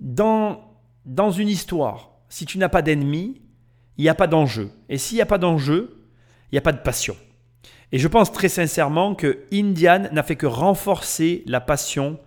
dans, 0.00 0.60
dans 1.06 1.30
une 1.30 1.48
histoire, 1.48 2.10
si 2.28 2.44
tu 2.44 2.58
n'as 2.58 2.68
pas 2.68 2.82
d'ennemi, 2.82 3.40
il 3.96 4.02
n'y 4.02 4.10
a 4.10 4.14
pas 4.14 4.26
d'enjeu. 4.26 4.70
Et 4.90 4.98
s'il 4.98 5.16
n'y 5.16 5.22
a 5.22 5.26
pas 5.26 5.38
d'enjeu, 5.38 6.04
il 6.50 6.56
n'y 6.56 6.58
a 6.58 6.62
pas 6.62 6.72
de 6.72 6.82
passion. 6.82 7.16
Et 7.92 7.98
je 7.98 8.08
pense 8.08 8.32
très 8.32 8.48
sincèrement 8.48 9.14
que 9.14 9.44
Indian 9.52 10.08
n'a 10.12 10.22
fait 10.22 10.36
que 10.36 10.46
renforcer 10.46 11.42
la 11.46 11.60
passion 11.60 12.18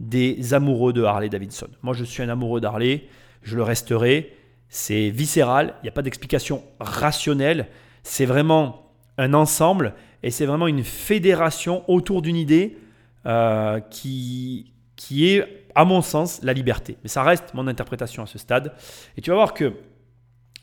des 0.00 0.52
amoureux 0.52 0.92
de 0.92 1.04
Harley 1.04 1.28
Davidson. 1.28 1.68
Moi, 1.82 1.94
je 1.94 2.04
suis 2.04 2.22
un 2.22 2.28
amoureux 2.28 2.60
d'Harley, 2.60 3.04
je 3.42 3.56
le 3.56 3.62
resterai. 3.62 4.34
c'est 4.68 5.10
viscéral, 5.10 5.74
il 5.80 5.84
n'y 5.84 5.88
a 5.88 5.92
pas 5.92 6.02
d'explication 6.02 6.62
rationnelle, 6.78 7.68
c'est 8.02 8.26
vraiment 8.26 8.92
un 9.16 9.32
ensemble 9.32 9.94
et 10.22 10.30
c'est 10.30 10.46
vraiment 10.46 10.66
une 10.66 10.84
fédération 10.84 11.84
autour 11.88 12.22
d'une 12.22 12.36
idée 12.36 12.78
euh, 13.26 13.80
qui, 13.80 14.72
qui 14.96 15.28
est, 15.30 15.67
à 15.78 15.84
mon 15.84 16.02
sens, 16.02 16.40
la 16.42 16.52
liberté. 16.52 16.98
Mais 17.04 17.08
ça 17.08 17.22
reste 17.22 17.54
mon 17.54 17.68
interprétation 17.68 18.24
à 18.24 18.26
ce 18.26 18.36
stade. 18.36 18.74
Et 19.16 19.20
tu 19.20 19.30
vas 19.30 19.36
voir 19.36 19.54
que 19.54 19.74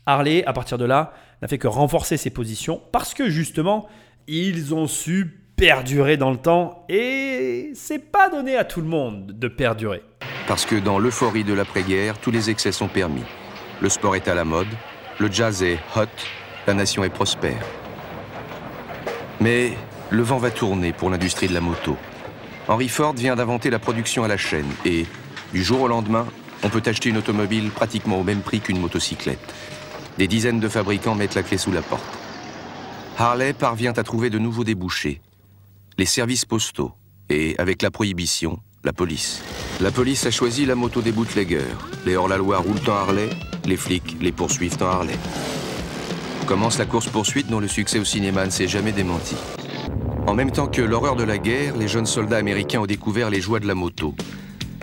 Harley, 0.04 0.44
à 0.44 0.52
partir 0.52 0.76
de 0.76 0.84
là, 0.84 1.14
n'a 1.40 1.48
fait 1.48 1.56
que 1.56 1.66
renforcer 1.66 2.18
ses 2.18 2.28
positions 2.28 2.82
parce 2.92 3.14
que 3.14 3.30
justement, 3.30 3.88
ils 4.26 4.74
ont 4.74 4.86
su 4.86 5.40
perdurer 5.56 6.18
dans 6.18 6.30
le 6.30 6.36
temps 6.36 6.84
et 6.90 7.70
c'est 7.74 7.98
pas 7.98 8.28
donné 8.28 8.58
à 8.58 8.64
tout 8.64 8.82
le 8.82 8.88
monde 8.88 9.32
de 9.32 9.48
perdurer. 9.48 10.02
Parce 10.46 10.66
que 10.66 10.76
dans 10.76 10.98
l'euphorie 10.98 11.44
de 11.44 11.54
l'après-guerre, 11.54 12.18
tous 12.18 12.30
les 12.30 12.50
excès 12.50 12.70
sont 12.70 12.88
permis. 12.88 13.24
Le 13.80 13.88
sport 13.88 14.16
est 14.16 14.28
à 14.28 14.34
la 14.34 14.44
mode, 14.44 14.68
le 15.18 15.32
jazz 15.32 15.62
est 15.62 15.78
hot, 15.96 16.04
la 16.66 16.74
nation 16.74 17.04
est 17.04 17.08
prospère. 17.08 17.64
Mais 19.40 19.72
le 20.10 20.22
vent 20.22 20.36
va 20.36 20.50
tourner 20.50 20.92
pour 20.92 21.08
l'industrie 21.08 21.48
de 21.48 21.54
la 21.54 21.62
moto. 21.62 21.96
Henry 22.68 22.88
Ford 22.88 23.14
vient 23.14 23.36
d'inventer 23.36 23.70
la 23.70 23.78
production 23.78 24.24
à 24.24 24.28
la 24.28 24.36
chaîne 24.36 24.66
et, 24.84 25.06
du 25.52 25.62
jour 25.62 25.82
au 25.82 25.88
lendemain, 25.88 26.26
on 26.64 26.68
peut 26.68 26.82
acheter 26.84 27.10
une 27.10 27.16
automobile 27.16 27.70
pratiquement 27.70 28.18
au 28.18 28.24
même 28.24 28.40
prix 28.40 28.60
qu'une 28.60 28.80
motocyclette. 28.80 29.54
Des 30.18 30.26
dizaines 30.26 30.58
de 30.58 30.68
fabricants 30.68 31.14
mettent 31.14 31.36
la 31.36 31.44
clé 31.44 31.58
sous 31.58 31.70
la 31.70 31.82
porte. 31.82 32.02
Harley 33.18 33.52
parvient 33.52 33.92
à 33.92 34.02
trouver 34.02 34.30
de 34.30 34.38
nouveaux 34.38 34.64
débouchés. 34.64 35.20
Les 35.96 36.06
services 36.06 36.44
postaux 36.44 36.92
et, 37.28 37.54
avec 37.58 37.82
la 37.82 37.92
prohibition, 37.92 38.58
la 38.82 38.92
police. 38.92 39.42
La 39.80 39.92
police 39.92 40.26
a 40.26 40.32
choisi 40.32 40.66
la 40.66 40.74
moto 40.74 41.02
des 41.02 41.12
bootleggers. 41.12 41.74
Les 42.04 42.16
hors-la-loi 42.16 42.58
roulent 42.58 42.88
en 42.88 42.94
Harley, 42.94 43.30
les 43.64 43.76
flics 43.76 44.16
les 44.20 44.32
poursuivent 44.32 44.82
en 44.82 44.86
Harley. 44.86 45.18
Commence 46.46 46.78
la 46.78 46.86
course-poursuite 46.86 47.48
dont 47.48 47.60
le 47.60 47.68
succès 47.68 48.00
au 48.00 48.04
cinéma 48.04 48.44
ne 48.44 48.50
s'est 48.50 48.68
jamais 48.68 48.92
démenti. 48.92 49.36
En 50.26 50.34
même 50.34 50.50
temps 50.50 50.66
que 50.66 50.82
l'horreur 50.82 51.14
de 51.14 51.22
la 51.22 51.38
guerre, 51.38 51.76
les 51.76 51.86
jeunes 51.86 52.04
soldats 52.04 52.38
américains 52.38 52.80
ont 52.80 52.86
découvert 52.86 53.30
les 53.30 53.40
joies 53.40 53.60
de 53.60 53.68
la 53.68 53.76
moto. 53.76 54.12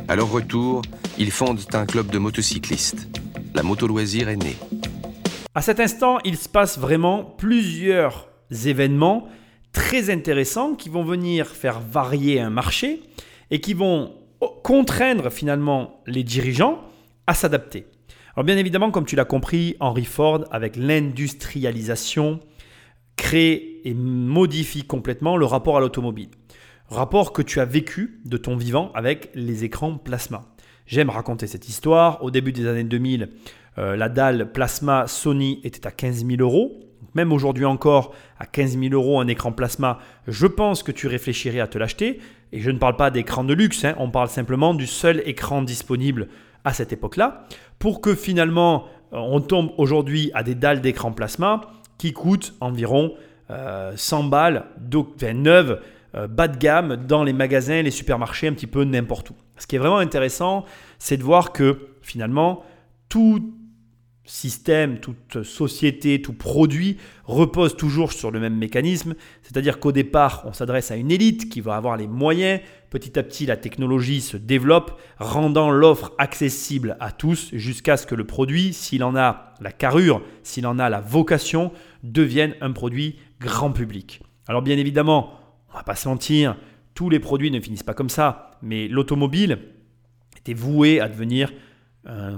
À 0.08 0.16
leur 0.16 0.32
retour, 0.32 0.82
ils 1.18 1.32
fondent 1.32 1.60
un 1.74 1.86
club 1.86 2.08
de 2.10 2.18
motocyclistes. 2.18 3.10
La 3.54 3.62
moto 3.62 3.86
loisir 3.86 4.30
est 4.30 4.38
née. 4.38 4.56
À 5.54 5.62
cet 5.62 5.82
instant, 5.82 6.20
il 6.24 6.38
se 6.38 6.48
passe 6.48 6.80
vraiment 6.80 7.24
plusieurs 7.26 8.30
événements 8.66 9.28
très 9.74 10.10
intéressants 10.10 10.76
qui 10.76 10.88
vont 10.88 11.04
venir 11.04 11.48
faire 11.48 11.82
varier 11.82 12.40
un 12.40 12.50
marché 12.50 13.02
et 13.52 13.60
qui 13.60 13.74
vont 13.74 14.14
contraindre 14.64 15.30
finalement 15.30 16.02
les 16.08 16.24
dirigeants 16.24 16.80
à 17.28 17.34
s'adapter. 17.34 17.86
Alors 18.36 18.46
bien 18.46 18.58
évidemment, 18.58 18.92
comme 18.92 19.06
tu 19.06 19.18
l'as 19.18 19.26
compris, 19.26 19.76
Henry 19.82 20.06
Ford, 20.06 20.46
avec 20.52 20.78
l'industrialisation, 20.78 22.40
crée 23.16 23.82
et 23.84 23.94
modifie 23.94 24.84
complètement 24.84 25.38
le 25.38 25.46
rapport 25.46 25.78
à 25.78 25.80
l'automobile. 25.80 26.30
Rapport 26.90 27.34
que 27.34 27.42
tu 27.42 27.60
as 27.60 27.66
vécu 27.66 28.20
de 28.26 28.38
ton 28.38 28.56
vivant 28.56 28.92
avec 28.94 29.30
les 29.36 29.64
écrans 29.64 29.98
plasma. 29.98 30.44
J'aime 30.86 31.10
raconter 31.10 31.48
cette 31.48 31.70
histoire. 31.70 32.24
Au 32.24 32.32
début 32.32 32.52
des 32.52 32.68
années 32.68 32.84
2000, 32.84 33.30
euh, 33.78 33.96
la 33.96 34.10
dalle 34.10 34.52
plasma 34.52 35.08
Sony 35.08 35.60
était 35.64 35.88
à 35.88 35.92
15 35.92 36.26
000 36.26 36.42
euros. 36.42 36.80
Même 37.16 37.32
aujourd'hui 37.32 37.66
encore, 37.66 38.14
à 38.40 38.46
15 38.46 38.78
000 38.78 38.94
euros 38.94 39.20
un 39.20 39.28
écran 39.28 39.52
plasma, 39.52 40.00
je 40.28 40.48
pense 40.48 40.84
que 40.84 40.92
tu 40.92 41.08
réfléchirais 41.08 41.60
à 41.60 41.68
te 41.68 41.78
l'acheter. 41.78 42.20
Et 42.52 42.60
je 42.60 42.70
ne 42.70 42.78
parle 42.78 42.96
pas 42.96 43.12
d'écran 43.12 43.44
de 43.44 43.54
luxe, 43.54 43.86
hein. 43.86 43.96
on 43.98 44.10
parle 44.10 44.30
simplement 44.30 44.74
du 44.74 44.88
seul 44.88 45.22
écran 45.26 45.62
disponible 45.62 46.28
à 46.64 46.74
cette 46.74 46.94
époque-là, 46.94 47.46
pour 47.80 48.00
que 48.02 48.16
finalement 48.16 48.86
euh, 49.12 49.18
on 49.18 49.42
tombe 49.42 49.72
aujourd'hui 49.78 50.32
à 50.34 50.44
des 50.44 50.56
dalles 50.56 50.82
d'écran 50.82 51.12
plasma 51.12 51.62
qui 51.98 52.14
coûtent 52.14 52.54
environ 52.60 53.14
100 53.50 53.54
euh, 54.26 54.30
balles 54.30 54.66
neuves, 55.34 55.82
euh, 56.16 56.28
bas 56.28 56.48
de 56.48 56.58
gamme 56.58 56.96
dans 56.96 57.24
les 57.24 57.34
magasins, 57.34 57.82
les 57.82 57.92
supermarchés, 57.92 58.48
un 58.48 58.54
petit 58.54 58.68
peu 58.68 58.84
n'importe 58.84 59.32
où. 59.32 59.36
Ce 59.58 59.68
qui 59.68 59.76
est 59.76 59.80
vraiment 59.80 59.98
intéressant, 59.98 60.66
c'est 61.00 61.18
de 61.18 61.24
voir 61.24 61.52
que 61.52 61.90
finalement 62.02 62.64
tout 63.10 63.54
système, 64.26 65.00
toute 65.00 65.44
société, 65.44 66.22
tout 66.22 66.34
produit 66.34 66.98
repose 67.26 67.76
toujours 67.76 68.14
sur 68.14 68.32
le 68.32 68.40
même 68.40 68.56
mécanisme, 68.56 69.16
c'est-à-dire 69.42 69.80
qu'au 69.80 69.92
départ, 69.92 70.44
on 70.46 70.54
s'adresse 70.54 70.92
à 70.92 70.96
une 70.96 71.12
élite 71.12 71.50
qui 71.50 71.62
va 71.62 71.76
avoir 71.76 71.98
les 71.98 72.08
moyens, 72.08 72.62
petit 72.90 73.20
à 73.20 73.24
petit 73.24 73.46
la 73.46 73.58
technologie 73.58 74.22
se 74.22 74.38
développe, 74.38 75.00
rendant 75.18 75.72
l'offre 75.72 76.14
accessible 76.18 76.96
à 77.00 77.12
tous 77.12 77.50
jusqu'à 77.54 77.98
ce 77.98 78.08
que 78.08 78.16
le 78.16 78.26
produit, 78.26 78.72
s'il 78.74 79.04
en 79.04 79.16
a 79.16 79.54
la 79.60 79.72
carrure, 79.72 80.22
s'il 80.44 80.68
en 80.68 80.80
a 80.80 80.90
la 80.90 81.02
vocation, 81.02 81.72
devienne 82.04 82.56
un 82.62 82.72
produit 82.72 83.18
grand 83.42 83.72
public. 83.72 84.22
Alors 84.48 84.62
bien 84.62 84.78
évidemment, 84.78 85.40
on 85.74 85.78
va 85.78 85.84
pas 85.84 85.96
se 85.96 86.08
mentir, 86.08 86.56
tous 86.94 87.10
les 87.10 87.20
produits 87.20 87.52
ne 87.52 87.60
finissent 87.60 87.84
pas 87.84 87.94
comme 87.94 88.10
ça, 88.10 88.52
mais 88.62 88.88
l'automobile 88.88 89.60
était 90.38 90.54
voué 90.54 91.00
à 91.00 91.10
devenir 91.10 91.52
un, 92.06 92.38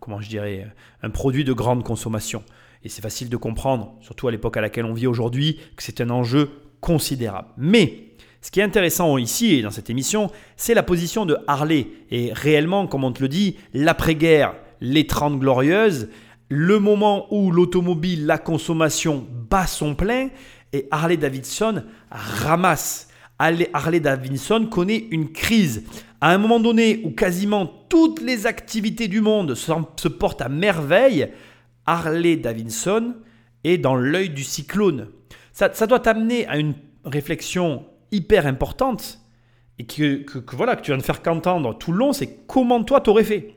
comment 0.00 0.20
je 0.20 0.28
dirais, 0.28 0.66
un 1.02 1.10
produit 1.10 1.44
de 1.44 1.52
grande 1.52 1.84
consommation. 1.84 2.42
Et 2.82 2.88
c'est 2.88 3.02
facile 3.02 3.28
de 3.28 3.36
comprendre, 3.36 3.94
surtout 4.00 4.28
à 4.28 4.30
l'époque 4.30 4.56
à 4.56 4.60
laquelle 4.60 4.84
on 4.84 4.92
vit 4.92 5.06
aujourd'hui, 5.06 5.58
que 5.76 5.82
c'est 5.82 6.00
un 6.00 6.10
enjeu 6.10 6.50
considérable. 6.80 7.48
Mais 7.56 8.10
ce 8.42 8.50
qui 8.50 8.60
est 8.60 8.64
intéressant 8.64 9.16
ici 9.16 9.54
et 9.54 9.62
dans 9.62 9.70
cette 9.70 9.88
émission, 9.88 10.30
c'est 10.56 10.74
la 10.74 10.82
position 10.82 11.24
de 11.24 11.38
Harley. 11.46 11.86
Et 12.10 12.30
réellement, 12.32 12.86
comme 12.86 13.04
on 13.04 13.12
te 13.12 13.22
le 13.22 13.28
dit, 13.28 13.56
l'après-guerre, 13.72 14.54
les 14.82 15.06
30 15.06 15.38
glorieuses, 15.38 16.08
le 16.50 16.78
moment 16.78 17.26
où 17.34 17.50
l'automobile, 17.50 18.26
la 18.26 18.36
consommation 18.36 19.26
bat 19.50 19.66
son 19.66 19.94
plein, 19.94 20.28
et 20.74 20.86
Harley 20.90 21.16
Davidson 21.16 21.84
ramasse. 22.10 23.08
Harley 23.38 24.00
Davidson 24.00 24.66
connaît 24.70 25.08
une 25.10 25.32
crise 25.32 25.84
à 26.20 26.30
un 26.30 26.38
moment 26.38 26.60
donné 26.60 27.02
où 27.04 27.10
quasiment 27.10 27.66
toutes 27.66 28.22
les 28.22 28.46
activités 28.46 29.08
du 29.08 29.20
monde 29.20 29.54
se 29.54 30.08
portent 30.08 30.40
à 30.40 30.48
merveille, 30.48 31.28
Harley 31.84 32.36
Davidson 32.36 33.16
est 33.62 33.76
dans 33.76 33.94
l'œil 33.94 34.30
du 34.30 34.42
cyclone. 34.42 35.08
Ça, 35.52 35.68
doit 35.86 36.00
t'amener 36.00 36.46
à 36.46 36.56
une 36.56 36.74
réflexion 37.04 37.84
hyper 38.10 38.46
importante 38.46 39.20
et 39.78 39.84
que, 39.84 40.24
voilà 40.52 40.76
que 40.76 40.82
tu 40.82 40.92
viens 40.92 40.98
de 40.98 41.02
faire 41.02 41.20
qu'entendre 41.20 41.76
tout 41.76 41.92
le 41.92 41.98
long, 41.98 42.12
c'est 42.12 42.46
comment 42.46 42.82
toi 42.82 43.00
t'aurais 43.00 43.24
fait. 43.24 43.56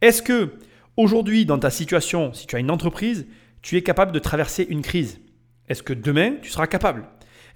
Est-ce 0.00 0.22
que 0.22 0.54
aujourd'hui 0.96 1.44
dans 1.44 1.58
ta 1.58 1.70
situation, 1.70 2.32
si 2.32 2.46
tu 2.46 2.56
as 2.56 2.58
une 2.58 2.70
entreprise, 2.70 3.26
tu 3.60 3.76
es 3.76 3.82
capable 3.82 4.12
de 4.12 4.18
traverser 4.18 4.66
une 4.68 4.82
crise? 4.82 5.20
Est-ce 5.68 5.82
que 5.82 5.92
demain 5.92 6.36
tu 6.40 6.50
seras 6.50 6.66
capable? 6.66 7.04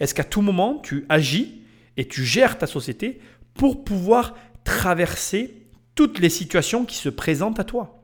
Est-ce 0.00 0.14
qu'à 0.14 0.24
tout 0.24 0.42
moment 0.42 0.78
tu 0.82 1.06
agis 1.08 1.62
et 1.96 2.06
tu 2.06 2.24
gères 2.24 2.58
ta 2.58 2.66
société 2.66 3.20
pour 3.54 3.84
pouvoir 3.84 4.34
traverser 4.64 5.66
toutes 5.94 6.18
les 6.18 6.28
situations 6.28 6.84
qui 6.84 6.96
se 6.96 7.08
présentent 7.08 7.58
à 7.60 7.64
toi? 7.64 8.02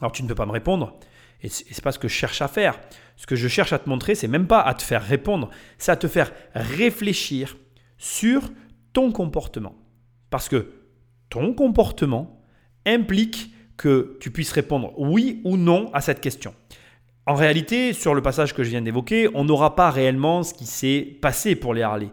Alors 0.00 0.12
tu 0.12 0.22
ne 0.22 0.28
peux 0.28 0.34
pas 0.34 0.46
me 0.46 0.52
répondre, 0.52 0.98
et 1.42 1.48
ce 1.48 1.64
n'est 1.64 1.82
pas 1.82 1.92
ce 1.92 1.98
que 1.98 2.08
je 2.08 2.14
cherche 2.14 2.42
à 2.42 2.48
faire. 2.48 2.78
Ce 3.16 3.26
que 3.26 3.36
je 3.36 3.48
cherche 3.48 3.72
à 3.72 3.78
te 3.78 3.88
montrer, 3.88 4.14
c'est 4.14 4.28
même 4.28 4.46
pas 4.46 4.60
à 4.62 4.72
te 4.72 4.82
faire 4.82 5.04
répondre, 5.04 5.50
c'est 5.76 5.92
à 5.92 5.96
te 5.96 6.08
faire 6.08 6.32
réfléchir 6.54 7.58
sur 7.98 8.42
ton 8.92 9.12
comportement. 9.12 9.74
Parce 10.30 10.48
que 10.48 10.72
ton 11.28 11.52
comportement 11.52 12.42
implique 12.86 13.52
que 13.76 14.16
tu 14.20 14.30
puisses 14.30 14.52
répondre 14.52 14.92
oui 14.96 15.40
ou 15.44 15.56
non 15.56 15.90
à 15.92 16.00
cette 16.00 16.20
question. 16.20 16.54
En 17.30 17.36
réalité, 17.36 17.92
sur 17.92 18.12
le 18.16 18.22
passage 18.22 18.54
que 18.54 18.64
je 18.64 18.70
viens 18.70 18.82
d'évoquer, 18.82 19.28
on 19.34 19.44
n'aura 19.44 19.76
pas 19.76 19.92
réellement 19.92 20.42
ce 20.42 20.52
qui 20.52 20.66
s'est 20.66 21.16
passé 21.20 21.54
pour 21.54 21.74
les 21.74 21.82
Harley 21.82 22.08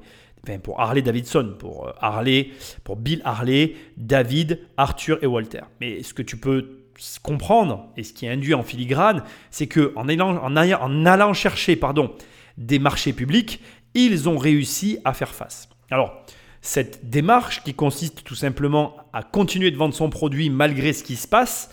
pour 0.62 0.80
Harley 0.80 1.02
Davidson, 1.02 1.56
pour 1.58 1.88
euh, 1.88 1.92
Harley, 2.00 2.50
pour 2.84 2.98
Bill 2.98 3.24
Harley, 3.26 3.74
David, 3.98 4.60
Arthur 4.78 5.18
et 5.24 5.26
Walter. 5.26 5.62
Mais 5.82 6.04
ce 6.04 6.14
que 6.14 6.22
tu 6.22 6.38
peux 6.38 6.84
comprendre 7.24 7.90
et 7.98 8.04
ce 8.04 8.14
qui 8.14 8.28
est 8.28 8.30
induit 8.30 8.54
en 8.54 8.62
filigrane, 8.62 9.24
c'est 9.50 9.66
que 9.66 9.92
allant, 9.98 10.38
en 10.38 11.06
allant 11.06 11.34
chercher 11.34 11.76
pardon, 11.78 12.14
des 12.60 12.78
marchés 12.78 13.12
publics, 13.12 13.60
ils 13.96 14.30
ont 14.30 14.38
réussi 14.38 15.00
à 15.04 15.14
faire 15.14 15.34
face. 15.34 15.68
Alors, 15.90 16.14
cette 16.62 17.10
démarche 17.10 17.64
qui 17.64 17.74
consiste 17.74 18.24
tout 18.24 18.36
simplement 18.36 18.96
à 19.14 19.24
continuer 19.24 19.72
de 19.72 19.78
vendre 19.78 19.96
son 19.96 20.12
produit 20.12 20.52
malgré 20.52 20.94
ce 20.94 21.04
qui 21.04 21.16
se 21.16 21.28
passe 21.28 21.72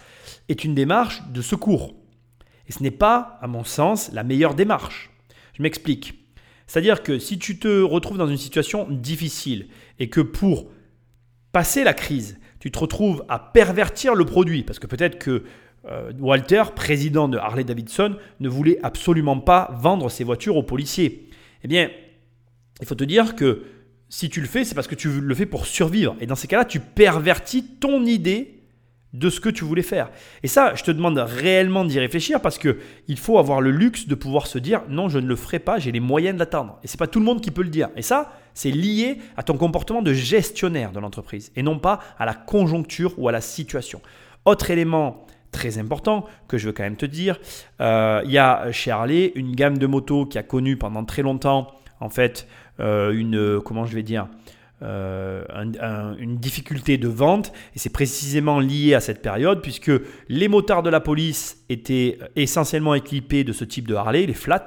est 0.48 0.64
une 0.64 0.74
démarche 0.74 1.20
de 1.28 1.42
secours. 1.42 1.94
Et 2.68 2.72
ce 2.72 2.82
n'est 2.82 2.90
pas, 2.90 3.38
à 3.40 3.46
mon 3.46 3.64
sens, 3.64 4.10
la 4.12 4.24
meilleure 4.24 4.54
démarche. 4.54 5.10
Je 5.54 5.62
m'explique. 5.62 6.14
C'est-à-dire 6.66 7.02
que 7.02 7.18
si 7.18 7.38
tu 7.38 7.58
te 7.58 7.82
retrouves 7.82 8.18
dans 8.18 8.26
une 8.26 8.38
situation 8.38 8.86
difficile 8.90 9.68
et 9.98 10.08
que 10.08 10.20
pour 10.20 10.70
passer 11.52 11.84
la 11.84 11.94
crise, 11.94 12.38
tu 12.58 12.70
te 12.70 12.78
retrouves 12.78 13.24
à 13.28 13.38
pervertir 13.38 14.14
le 14.14 14.24
produit, 14.24 14.62
parce 14.62 14.78
que 14.78 14.86
peut-être 14.86 15.18
que 15.18 15.44
euh, 15.86 16.12
Walter, 16.18 16.62
président 16.74 17.28
de 17.28 17.36
Harley 17.36 17.64
Davidson, 17.64 18.16
ne 18.40 18.48
voulait 18.48 18.78
absolument 18.82 19.38
pas 19.38 19.76
vendre 19.78 20.10
ses 20.10 20.24
voitures 20.24 20.56
aux 20.56 20.62
policiers. 20.62 21.28
Eh 21.62 21.68
bien, 21.68 21.90
il 22.80 22.86
faut 22.86 22.94
te 22.94 23.04
dire 23.04 23.36
que 23.36 23.64
si 24.08 24.30
tu 24.30 24.40
le 24.40 24.46
fais, 24.46 24.64
c'est 24.64 24.74
parce 24.74 24.86
que 24.86 24.94
tu 24.94 25.20
le 25.20 25.34
fais 25.34 25.46
pour 25.46 25.66
survivre. 25.66 26.16
Et 26.20 26.26
dans 26.26 26.34
ces 26.34 26.48
cas-là, 26.48 26.64
tu 26.64 26.80
pervertis 26.80 27.64
ton 27.80 28.04
idée 28.04 28.63
de 29.14 29.30
ce 29.30 29.40
que 29.40 29.48
tu 29.48 29.64
voulais 29.64 29.82
faire. 29.82 30.10
Et 30.42 30.48
ça, 30.48 30.74
je 30.74 30.82
te 30.82 30.90
demande 30.90 31.16
réellement 31.18 31.84
d'y 31.84 31.98
réfléchir 31.98 32.40
parce 32.40 32.58
que 32.58 32.78
il 33.08 33.16
faut 33.16 33.38
avoir 33.38 33.60
le 33.60 33.70
luxe 33.70 34.08
de 34.08 34.14
pouvoir 34.14 34.48
se 34.48 34.58
dire 34.58 34.82
non, 34.88 35.08
je 35.08 35.20
ne 35.20 35.26
le 35.26 35.36
ferai 35.36 35.60
pas, 35.60 35.78
j'ai 35.78 35.92
les 35.92 36.00
moyens 36.00 36.36
d'atteindre. 36.36 36.78
Et 36.82 36.88
c'est 36.88 36.98
pas 36.98 37.06
tout 37.06 37.20
le 37.20 37.24
monde 37.24 37.40
qui 37.40 37.52
peut 37.52 37.62
le 37.62 37.70
dire. 37.70 37.88
Et 37.96 38.02
ça, 38.02 38.32
c'est 38.54 38.72
lié 38.72 39.18
à 39.36 39.44
ton 39.44 39.56
comportement 39.56 40.02
de 40.02 40.12
gestionnaire 40.12 40.90
de 40.90 40.98
l'entreprise 40.98 41.52
et 41.54 41.62
non 41.62 41.78
pas 41.78 42.00
à 42.18 42.26
la 42.26 42.34
conjoncture 42.34 43.14
ou 43.16 43.28
à 43.28 43.32
la 43.32 43.40
situation. 43.40 44.02
Autre 44.44 44.70
élément 44.70 45.26
très 45.52 45.78
important 45.78 46.26
que 46.48 46.58
je 46.58 46.66
veux 46.66 46.72
quand 46.72 46.82
même 46.82 46.96
te 46.96 47.06
dire, 47.06 47.38
euh, 47.80 48.20
il 48.24 48.32
y 48.32 48.38
a 48.38 48.72
chez 48.72 48.90
Harley 48.90 49.30
une 49.36 49.54
gamme 49.54 49.78
de 49.78 49.86
motos 49.86 50.26
qui 50.26 50.38
a 50.38 50.42
connu 50.42 50.76
pendant 50.76 51.04
très 51.04 51.22
longtemps 51.22 51.70
en 52.00 52.10
fait 52.10 52.48
euh, 52.80 53.12
une 53.12 53.60
comment 53.60 53.86
je 53.86 53.94
vais 53.94 54.02
dire 54.02 54.26
euh, 54.82 55.44
une 56.18 56.36
difficulté 56.36 56.98
de 56.98 57.08
vente 57.08 57.52
et 57.74 57.78
c'est 57.78 57.92
précisément 57.92 58.58
lié 58.58 58.94
à 58.94 59.00
cette 59.00 59.22
période 59.22 59.62
puisque 59.62 59.92
les 60.28 60.48
motards 60.48 60.82
de 60.82 60.90
la 60.90 61.00
police 61.00 61.63
étaient 61.68 62.18
essentiellement 62.36 62.94
équipés 62.94 63.44
de 63.44 63.52
ce 63.52 63.64
type 63.64 63.88
de 63.88 63.94
Harley, 63.94 64.26
les 64.26 64.34
flats, 64.34 64.64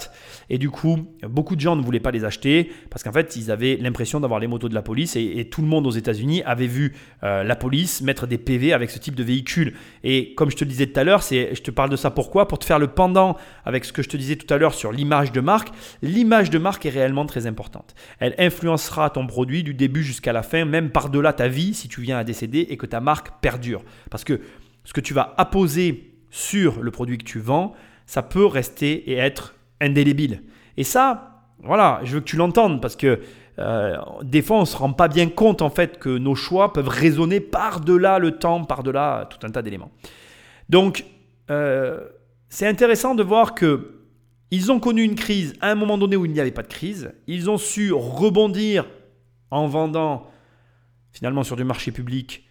et 0.49 0.57
du 0.57 0.69
coup 0.69 1.07
beaucoup 1.27 1.55
de 1.55 1.61
gens 1.61 1.75
ne 1.75 1.81
voulaient 1.81 1.99
pas 1.99 2.11
les 2.11 2.25
acheter 2.25 2.71
parce 2.89 3.03
qu'en 3.03 3.11
fait 3.11 3.35
ils 3.35 3.51
avaient 3.51 3.77
l'impression 3.77 4.19
d'avoir 4.19 4.39
les 4.39 4.47
motos 4.47 4.69
de 4.69 4.73
la 4.73 4.81
police 4.81 5.15
et, 5.15 5.47
tout 5.51 5.61
le 5.61 5.67
monde 5.67 5.87
aux 5.87 5.91
États-Unis 5.91 6.41
avait 6.43 6.67
vu 6.67 6.93
euh, 7.23 7.43
la 7.43 7.55
police 7.55 8.01
mettre 8.01 8.27
des 8.27 8.37
PV 8.37 8.73
avec 8.73 8.89
ce 8.89 8.99
type 8.99 9.15
de 9.15 9.23
véhicule 9.23 9.73
et 10.03 10.33
comme 10.33 10.49
je 10.49 10.57
te 10.57 10.65
disais 10.65 10.87
tout 10.87 10.99
à 10.99 11.03
l'heure, 11.03 11.21
je 11.21 11.61
te 11.61 11.71
parle 11.71 11.89
de 11.89 11.95
ça 11.95 12.11
pourquoi? 12.11 12.47
Pour 12.47 12.59
te 12.59 12.65
faire 12.65 12.79
le 12.79 12.87
pendant 12.87 13.37
avec 13.63 13.85
ce 13.85 13.93
que 13.93 14.01
je 14.01 14.09
te 14.09 14.17
disais 14.17 14.35
tout 14.35 14.51
à 14.53 14.57
l'heure 14.57 14.73
sur 14.73 14.91
l'image 14.91 15.31
de 15.31 15.39
marque, 15.39 15.69
l'image 16.01 16.49
de 16.49 16.57
marque 16.57 16.85
est 16.85 16.89
réellement 16.89 17.25
très 17.25 17.47
importante. 17.47 17.95
Elle 18.19 18.35
influencera 18.39 19.09
ton 19.09 19.27
produit 19.27 19.63
du 19.63 19.73
début 19.73 20.03
jusqu'à 20.03 20.33
la 20.33 20.43
fin, 20.43 20.65
même 20.65 20.89
par-delà 20.89 21.33
ta 21.33 21.47
vie 21.47 21.73
si 21.73 21.87
tu 21.87 22.01
viens 22.01 22.17
à 22.17 22.23
décéder 22.23 22.67
et 22.69 22.77
que 22.77 22.85
ta 22.85 22.99
marque 22.99 23.39
perdure. 23.41 23.83
Parce 24.09 24.23
que 24.23 24.41
ce 24.83 24.93
que 24.93 25.01
tu 25.01 25.13
vas 25.13 25.33
apposer 25.37 26.16
sur 26.29 26.81
le 26.81 26.91
produit 26.91 27.17
que 27.17 27.23
tu 27.23 27.39
vends, 27.39 27.73
ça 28.05 28.21
peut 28.21 28.45
rester 28.45 29.11
et 29.11 29.15
être 29.15 29.55
indélébile. 29.81 30.43
Et 30.77 30.83
ça, 30.83 31.43
voilà, 31.63 32.01
je 32.03 32.15
veux 32.15 32.19
que 32.19 32.25
tu 32.25 32.35
l'entendes 32.35 32.81
parce 32.81 32.95
que 32.95 33.19
euh, 33.59 33.97
des 34.21 34.41
fois, 34.41 34.57
on 34.57 34.61
ne 34.61 34.65
se 34.65 34.77
rend 34.77 34.93
pas 34.93 35.07
bien 35.07 35.29
compte 35.29 35.61
en 35.61 35.69
fait 35.69 35.97
que 35.97 36.09
nos 36.09 36.35
choix 36.35 36.73
peuvent 36.73 36.87
résonner 36.87 37.39
par-delà 37.39 38.19
le 38.19 38.37
temps, 38.37 38.63
par-delà 38.63 39.27
tout 39.29 39.45
un 39.45 39.49
tas 39.49 39.61
d'éléments. 39.61 39.91
Donc, 40.69 41.05
euh, 41.49 42.07
c'est 42.49 42.67
intéressant 42.67 43.15
de 43.15 43.23
voir 43.23 43.55
que 43.55 43.93
ils 44.51 44.71
ont 44.71 44.79
connu 44.79 45.03
une 45.03 45.15
crise 45.15 45.53
à 45.59 45.71
un 45.71 45.75
moment 45.75 45.97
donné 45.97 46.15
où 46.15 46.25
il 46.25 46.31
n'y 46.31 46.39
avait 46.39 46.51
pas 46.51 46.63
de 46.63 46.67
crise. 46.67 47.11
Ils 47.27 47.49
ont 47.49 47.57
su 47.57 47.91
rebondir 47.91 48.85
en 49.51 49.67
vendant 49.67 50.29
finalement 51.11 51.43
sur 51.43 51.55
du 51.55 51.63
marché 51.63 51.91
public, 51.91 52.46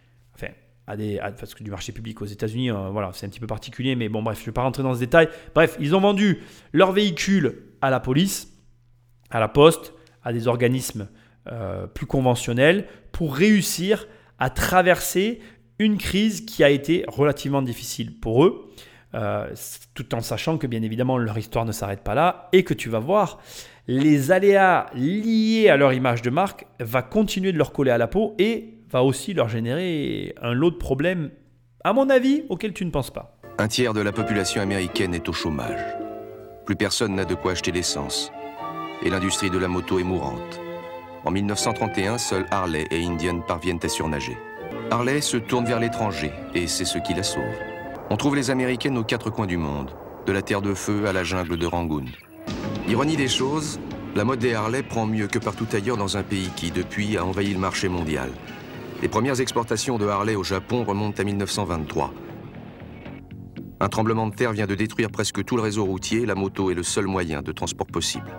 à 0.87 0.97
des, 0.97 1.19
parce 1.39 1.55
que 1.55 1.65
du 1.65 1.71
marché 1.71 1.93
public 1.93 2.23
aux 2.23 2.27
États-Unis, 2.27 2.71
euh, 2.71 2.91
voilà, 2.91 3.11
c'est 3.13 3.27
un 3.27 3.29
petit 3.29 3.41
peu 3.41 3.47
particulier, 3.47 3.97
mais 3.97 4.09
bon, 4.09 4.23
bref, 4.23 4.39
je 4.39 4.43
ne 4.43 4.47
vais 4.47 4.53
pas 4.53 4.63
rentrer 4.63 4.83
dans 4.83 4.95
ce 4.95 5.01
détail. 5.01 5.29
Bref, 5.55 5.77
ils 5.81 5.95
ont 5.95 6.01
vendu 6.01 6.43
leurs 6.73 6.93
véhicules 6.93 7.63
à 7.81 7.91
la 7.91 8.01
police, 8.01 8.53
à 9.31 9.41
la 9.41 9.49
poste, 9.49 9.95
à 10.23 10.33
des 10.33 10.49
organismes 10.49 11.09
euh, 11.49 11.87
plus 11.87 12.07
conventionnels 12.07 12.87
pour 13.13 13.35
réussir 13.35 14.07
à 14.39 14.51
traverser 14.51 15.41
une 15.79 15.99
crise 15.99 16.45
qui 16.45 16.65
a 16.65 16.71
été 16.71 17.05
relativement 17.09 17.63
difficile 17.63 18.19
pour 18.19 18.45
eux, 18.45 18.71
euh, 19.15 19.53
tout 19.95 20.15
en 20.15 20.21
sachant 20.21 20.59
que 20.59 20.67
bien 20.67 20.83
évidemment 20.83 21.19
leur 21.19 21.37
histoire 21.39 21.65
ne 21.65 21.73
s'arrête 21.73 22.03
pas 22.03 22.15
là 22.15 22.49
et 22.53 22.65
que 22.65 22.75
tu 22.75 22.89
vas 22.89 22.99
voir 22.99 23.41
les 23.89 24.33
aléas 24.33 24.87
liés 24.95 25.69
à 25.69 25.77
leur 25.77 25.93
image 25.93 26.23
de 26.23 26.31
marque 26.31 26.67
va 26.81 27.03
continuer 27.03 27.53
de 27.53 27.59
leur 27.59 27.73
coller 27.73 27.93
à 27.93 27.99
la 27.99 28.09
peau 28.09 28.35
et 28.39 28.76
va 28.91 29.03
aussi 29.03 29.35
leur 29.35 29.49
générer 29.49 30.35
un 30.41 30.53
lot 30.53 30.71
de 30.71 30.77
problèmes, 30.77 31.31
à 31.85 31.93
mon 31.93 32.09
avis, 32.11 32.45
auxquels 32.49 32.73
tu 32.73 32.85
ne 32.85 32.91
penses 32.91 33.11
pas. 33.11 33.39
Un 33.59 33.69
tiers 33.69 33.95
de 33.95 34.01
la 34.01 34.13
population 34.13 34.61
américaine 34.61 35.15
est 35.15 35.29
au 35.29 35.33
chômage. 35.33 35.81
Plus 36.65 36.77
personne 36.77 37.15
n'a 37.15 37.25
de 37.25 37.35
quoi 37.35 37.53
acheter 37.53 37.73
l'essence. 37.73 38.33
Et 39.05 39.11
l'industrie 39.11 39.51
de 39.51 39.59
la 39.59 39.69
moto 39.69 39.99
est 39.99 40.05
mourante. 40.05 40.61
En 41.25 41.31
1931, 41.31 42.19
seuls 42.19 42.47
Harley 42.51 42.87
et 42.91 43.05
Indian 43.05 43.41
parviennent 43.41 43.81
à 43.83 43.89
surnager. 43.89 44.37
Harley 44.91 45.21
se 45.21 45.37
tourne 45.37 45.65
vers 45.65 45.81
l'étranger 45.81 46.33
et 46.55 46.67
c'est 46.67 46.85
ce 46.85 46.99
qui 46.99 47.15
la 47.15 47.23
sauve. 47.23 47.43
On 48.11 48.17
trouve 48.17 48.37
les 48.37 48.51
Américaines 48.51 48.97
aux 48.97 49.05
quatre 49.05 49.31
coins 49.31 49.47
du 49.47 49.57
monde, 49.57 49.91
de 50.27 50.33
la 50.33 50.43
Terre 50.43 50.63
de 50.63 50.75
Feu 50.75 51.07
à 51.07 51.13
la 51.13 51.25
jungle 51.25 51.57
de 51.57 51.67
Rangoon. 51.67 52.05
Ironie 52.89 53.17
des 53.17 53.29
choses, 53.29 53.81
la 54.15 54.25
mode 54.25 54.39
des 54.39 54.55
Harley 54.55 54.83
prend 54.83 55.07
mieux 55.07 55.27
que 55.27 55.39
partout 55.39 55.67
ailleurs 55.73 55.97
dans 55.97 56.17
un 56.17 56.23
pays 56.23 56.51
qui, 56.55 56.71
depuis, 56.71 57.17
a 57.17 57.25
envahi 57.25 57.53
le 57.53 57.59
marché 57.59 57.89
mondial. 57.89 58.31
Les 59.03 59.09
premières 59.09 59.41
exportations 59.41 59.99
de 59.99 60.07
Harley 60.07 60.37
au 60.37 60.43
Japon 60.43 60.83
remontent 60.83 61.21
à 61.21 61.25
1923. 61.25 62.15
Un 63.79 63.89
tremblement 63.91 64.27
de 64.27 64.35
terre 64.35 64.53
vient 64.53 64.67
de 64.67 64.75
détruire 64.75 65.11
presque 65.11 65.45
tout 65.45 65.57
le 65.57 65.63
réseau 65.63 65.85
routier, 65.85 66.25
la 66.25 66.35
moto 66.35 66.71
est 66.71 66.75
le 66.75 66.83
seul 66.83 67.07
moyen 67.07 67.43
de 67.43 67.53
transport 67.53 67.87
possible. 67.87 68.31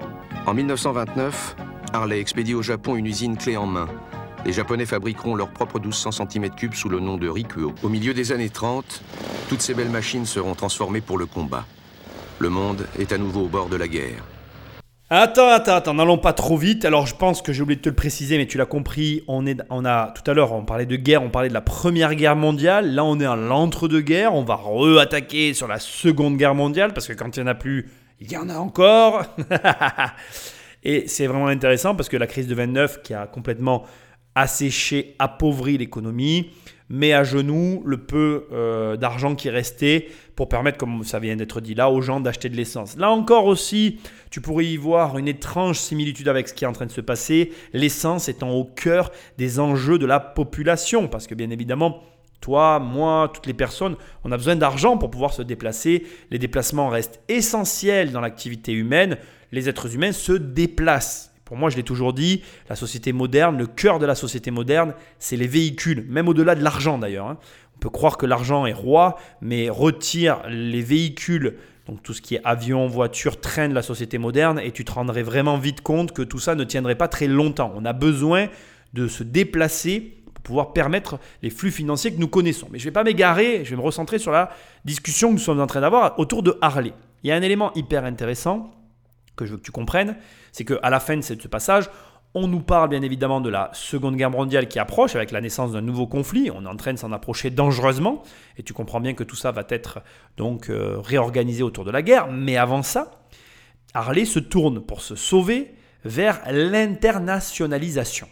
En 0.47 0.55
1929, 0.55 1.55
Harley 1.93 2.19
expédie 2.19 2.55
au 2.55 2.63
Japon 2.63 2.95
une 2.95 3.05
usine 3.05 3.37
clé 3.37 3.55
en 3.55 3.67
main. 3.67 3.87
Les 4.45 4.51
Japonais 4.51 4.87
fabriqueront 4.87 5.35
leurs 5.35 5.51
propres 5.51 5.79
1200 5.79 6.09
cm3 6.09 6.73
sous 6.73 6.89
le 6.89 6.99
nom 6.99 7.17
de 7.17 7.29
Rikuo. 7.29 7.75
Au 7.83 7.89
milieu 7.89 8.15
des 8.15 8.31
années 8.31 8.49
30, 8.49 9.03
toutes 9.49 9.61
ces 9.61 9.75
belles 9.75 9.91
machines 9.91 10.25
seront 10.25 10.55
transformées 10.55 11.01
pour 11.01 11.19
le 11.19 11.27
combat. 11.27 11.65
Le 12.39 12.49
monde 12.49 12.87
est 12.97 13.11
à 13.11 13.19
nouveau 13.19 13.41
au 13.41 13.47
bord 13.47 13.69
de 13.69 13.75
la 13.75 13.87
guerre. 13.87 14.23
Attends, 15.09 15.47
attends, 15.47 15.75
attends, 15.75 15.93
n'allons 15.93 16.17
pas 16.17 16.33
trop 16.33 16.57
vite. 16.57 16.83
Alors 16.83 17.07
je 17.07 17.15
pense 17.15 17.41
que 17.41 17.53
j'ai 17.53 17.61
oublié 17.61 17.77
de 17.77 17.81
te 17.81 17.87
le 17.87 17.95
préciser, 17.95 18.37
mais 18.37 18.45
tu 18.45 18.57
l'as 18.57 18.65
compris. 18.65 19.23
On, 19.29 19.45
est, 19.45 19.61
on 19.69 19.85
a 19.85 20.11
tout 20.11 20.29
à 20.29 20.33
l'heure, 20.33 20.51
on 20.51 20.65
parlait 20.65 20.85
de 20.85 20.97
guerre, 20.97 21.23
on 21.23 21.29
parlait 21.29 21.47
de 21.47 21.53
la 21.53 21.61
Première 21.61 22.13
Guerre 22.13 22.35
mondiale. 22.35 22.93
Là, 22.93 23.05
on 23.05 23.17
est 23.17 23.25
à 23.25 23.37
l'entre-deux-guerres. 23.37 24.35
On 24.35 24.43
va 24.43 24.55
re-attaquer 24.55 25.53
sur 25.53 25.69
la 25.69 25.79
Seconde 25.79 26.35
Guerre 26.35 26.55
mondiale 26.55 26.93
parce 26.93 27.07
que 27.07 27.13
quand 27.13 27.37
il 27.37 27.39
n'y 27.39 27.45
en 27.45 27.51
a 27.51 27.55
plus, 27.55 27.89
il 28.19 28.29
y 28.29 28.35
en 28.35 28.49
a 28.49 28.55
encore. 28.55 29.23
Et 30.83 31.07
c'est 31.07 31.27
vraiment 31.27 31.47
intéressant 31.47 31.95
parce 31.95 32.09
que 32.09 32.17
la 32.17 32.27
crise 32.27 32.47
de 32.47 32.55
29 32.55 33.01
qui 33.01 33.13
a 33.13 33.27
complètement 33.27 33.85
asséché, 34.35 35.15
appauvri 35.19 35.77
l'économie, 35.77 36.51
met 36.89 37.13
à 37.13 37.23
genoux 37.23 37.81
le 37.85 37.97
peu 37.97 38.45
euh, 38.51 38.95
d'argent 38.95 39.35
qui 39.35 39.49
restait 39.49 40.07
pour 40.35 40.47
permettre, 40.47 40.77
comme 40.77 41.03
ça 41.03 41.19
vient 41.19 41.35
d'être 41.35 41.61
dit 41.61 41.75
là, 41.75 41.89
aux 41.89 42.01
gens 42.01 42.19
d'acheter 42.19 42.49
de 42.49 42.55
l'essence. 42.55 42.97
Là 42.97 43.09
encore 43.09 43.45
aussi, 43.45 43.99
tu 44.29 44.41
pourrais 44.41 44.65
y 44.65 44.77
voir 44.77 45.17
une 45.17 45.27
étrange 45.27 45.79
similitude 45.79 46.27
avec 46.27 46.47
ce 46.47 46.53
qui 46.53 46.63
est 46.63 46.67
en 46.67 46.73
train 46.73 46.85
de 46.85 46.91
se 46.91 47.01
passer, 47.01 47.51
l'essence 47.73 48.29
étant 48.29 48.51
au 48.51 48.63
cœur 48.63 49.11
des 49.37 49.59
enjeux 49.59 49.97
de 49.97 50.05
la 50.05 50.19
population, 50.19 51.07
parce 51.07 51.27
que 51.27 51.35
bien 51.35 51.49
évidemment, 51.49 52.03
toi, 52.41 52.79
moi, 52.79 53.31
toutes 53.33 53.47
les 53.47 53.53
personnes, 53.53 53.95
on 54.23 54.31
a 54.31 54.37
besoin 54.37 54.55
d'argent 54.55 54.97
pour 54.97 55.09
pouvoir 55.09 55.33
se 55.33 55.41
déplacer. 55.41 56.05
Les 56.29 56.37
déplacements 56.37 56.89
restent 56.89 57.19
essentiels 57.27 58.11
dans 58.11 58.21
l'activité 58.21 58.71
humaine. 58.73 59.17
Les 59.51 59.69
êtres 59.69 59.93
humains 59.95 60.11
se 60.11 60.33
déplacent. 60.33 61.33
Pour 61.47 61.55
moi, 61.55 61.69
je 61.69 61.77
l'ai 61.77 61.83
toujours 61.83 62.11
dit, 62.11 62.41
la 62.67 62.75
société 62.75 63.13
moderne, 63.13 63.57
le 63.57 63.67
cœur 63.67 63.99
de 63.99 64.05
la 64.05 64.15
société 64.15 64.51
moderne, 64.51 64.93
c'est 65.17 65.37
les 65.37 65.47
véhicules, 65.47 66.05
même 66.09 66.27
au-delà 66.27 66.55
de 66.55 66.61
l'argent 66.61 66.97
d'ailleurs. 66.97 67.27
Hein. 67.27 67.37
On 67.77 67.79
peut 67.79 67.89
croire 67.89 68.17
que 68.17 68.25
l'argent 68.25 68.65
est 68.65 68.73
roi, 68.73 69.17
mais 69.39 69.69
retire 69.69 70.41
les 70.49 70.81
véhicules, 70.81 71.55
donc 71.87 72.03
tout 72.03 72.13
ce 72.13 72.21
qui 72.21 72.35
est 72.35 72.41
avion, 72.43 72.87
voiture, 72.87 73.39
train 73.39 73.69
de 73.69 73.73
la 73.73 73.81
société 73.81 74.17
moderne, 74.17 74.59
et 74.59 74.73
tu 74.73 74.83
te 74.83 74.91
rendrais 74.91 75.23
vraiment 75.23 75.57
vite 75.57 75.79
compte 75.79 76.11
que 76.11 76.21
tout 76.21 76.39
ça 76.39 76.53
ne 76.53 76.65
tiendrait 76.65 76.95
pas 76.95 77.07
très 77.07 77.27
longtemps. 77.27 77.71
On 77.77 77.85
a 77.85 77.93
besoin 77.93 78.49
de 78.91 79.07
se 79.07 79.23
déplacer 79.23 80.17
pour 80.33 80.43
pouvoir 80.43 80.73
permettre 80.73 81.17
les 81.43 81.49
flux 81.49 81.71
financiers 81.71 82.11
que 82.11 82.19
nous 82.19 82.27
connaissons. 82.27 82.67
Mais 82.71 82.77
je 82.77 82.83
ne 82.83 82.89
vais 82.89 82.93
pas 82.93 83.05
m'égarer, 83.05 83.63
je 83.63 83.69
vais 83.69 83.77
me 83.77 83.81
recentrer 83.81 84.19
sur 84.19 84.33
la 84.33 84.49
discussion 84.83 85.29
que 85.29 85.35
nous 85.35 85.39
sommes 85.39 85.61
en 85.61 85.67
train 85.67 85.79
d'avoir 85.79 86.19
autour 86.19 86.43
de 86.43 86.57
Harley. 86.59 86.91
Il 87.23 87.29
y 87.29 87.31
a 87.31 87.35
un 87.35 87.41
élément 87.41 87.73
hyper 87.73 88.03
intéressant 88.03 88.69
que 89.37 89.45
je 89.45 89.51
veux 89.51 89.57
que 89.57 89.63
tu 89.63 89.71
comprennes, 89.71 90.17
c'est 90.51 90.65
qu'à 90.65 90.89
la 90.89 90.99
fin 90.99 91.15
de 91.15 91.21
ce 91.21 91.47
passage, 91.47 91.89
on 92.33 92.47
nous 92.47 92.59
parle 92.59 92.89
bien 92.89 93.01
évidemment 93.01 93.41
de 93.41 93.49
la 93.49 93.71
Seconde 93.73 94.15
Guerre 94.15 94.29
mondiale 94.29 94.67
qui 94.67 94.79
approche 94.79 95.15
avec 95.15 95.31
la 95.31 95.41
naissance 95.41 95.71
d'un 95.71 95.81
nouveau 95.81 96.07
conflit. 96.07 96.51
On 96.53 96.65
est 96.65 96.69
en 96.69 96.75
train 96.75 96.93
de 96.93 96.99
s'en 96.99 97.11
approcher 97.11 97.49
dangereusement. 97.49 98.21
Et 98.57 98.63
tu 98.63 98.73
comprends 98.73 98.99
bien 98.99 99.13
que 99.13 99.23
tout 99.23 99.35
ça 99.35 99.51
va 99.51 99.63
être 99.69 100.01
donc 100.35 100.69
euh, 100.69 100.99
réorganisé 100.99 101.63
autour 101.63 101.85
de 101.85 101.91
la 101.91 102.01
guerre. 102.01 102.27
Mais 102.27 102.57
avant 102.57 102.83
ça, 102.83 103.11
Harley 103.93 104.25
se 104.25 104.39
tourne 104.39 104.81
pour 104.81 105.01
se 105.01 105.15
sauver 105.15 105.73
vers 106.03 106.41
l'internationalisation. 106.51 108.27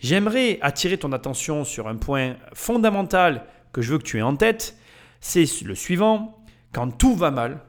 J'aimerais 0.00 0.58
attirer 0.60 0.98
ton 0.98 1.12
attention 1.12 1.64
sur 1.64 1.88
un 1.88 1.96
point 1.96 2.36
fondamental 2.52 3.46
que 3.72 3.80
je 3.80 3.92
veux 3.92 3.98
que 3.98 4.04
tu 4.04 4.18
aies 4.18 4.22
en 4.22 4.36
tête. 4.36 4.76
C'est 5.20 5.46
le 5.62 5.74
suivant. 5.74 6.42
Quand 6.72 6.90
tout 6.90 7.14
va 7.14 7.30
mal, 7.30 7.60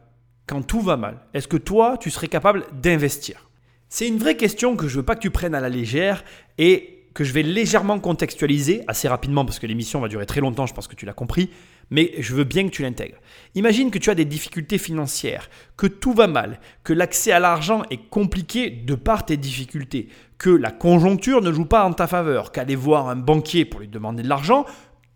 quand 0.47 0.61
tout 0.61 0.81
va 0.81 0.97
mal, 0.97 1.19
est-ce 1.33 1.47
que 1.47 1.57
toi, 1.57 1.97
tu 1.97 2.09
serais 2.09 2.27
capable 2.27 2.65
d'investir? 2.73 3.49
C'est 3.89 4.07
une 4.07 4.17
vraie 4.17 4.37
question 4.37 4.75
que 4.75 4.87
je 4.87 4.97
veux 4.97 5.03
pas 5.03 5.15
que 5.15 5.21
tu 5.21 5.31
prennes 5.31 5.55
à 5.55 5.59
la 5.59 5.69
légère 5.69 6.23
et 6.57 7.01
que 7.13 7.23
je 7.23 7.33
vais 7.33 7.43
légèrement 7.43 7.99
contextualiser 7.99 8.83
assez 8.87 9.07
rapidement 9.07 9.43
parce 9.43 9.59
que 9.59 9.67
l'émission 9.67 9.99
va 9.99 10.07
durer 10.07 10.25
très 10.25 10.39
longtemps, 10.39 10.65
je 10.65 10.73
pense 10.73 10.87
que 10.87 10.95
tu 10.95 11.05
l'as 11.05 11.13
compris, 11.13 11.49
mais 11.89 12.13
je 12.19 12.33
veux 12.33 12.45
bien 12.45 12.63
que 12.63 12.69
tu 12.69 12.83
l'intègres. 12.83 13.17
Imagine 13.55 13.91
que 13.91 13.99
tu 13.99 14.09
as 14.09 14.15
des 14.15 14.23
difficultés 14.23 14.77
financières, 14.77 15.49
que 15.75 15.87
tout 15.87 16.13
va 16.13 16.27
mal, 16.27 16.59
que 16.83 16.93
l'accès 16.93 17.33
à 17.33 17.39
l'argent 17.39 17.83
est 17.89 18.09
compliqué 18.09 18.69
de 18.69 18.95
par 18.95 19.25
tes 19.25 19.35
difficultés, 19.35 20.07
que 20.37 20.49
la 20.49 20.71
conjoncture 20.71 21.41
ne 21.41 21.51
joue 21.51 21.65
pas 21.65 21.83
en 21.83 21.91
ta 21.91 22.07
faveur, 22.07 22.53
qu'aller 22.53 22.75
voir 22.75 23.09
un 23.09 23.17
banquier 23.17 23.65
pour 23.65 23.81
lui 23.81 23.89
demander 23.89 24.23
de 24.23 24.29
l'argent 24.29 24.65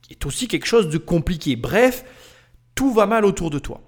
est 0.09 0.25
aussi 0.25 0.47
quelque 0.47 0.67
chose 0.67 0.89
de 0.89 0.97
compliqué. 0.97 1.55
Bref, 1.55 2.03
tout 2.75 2.93
va 2.93 3.05
mal 3.05 3.25
autour 3.25 3.49
de 3.49 3.59
toi. 3.59 3.81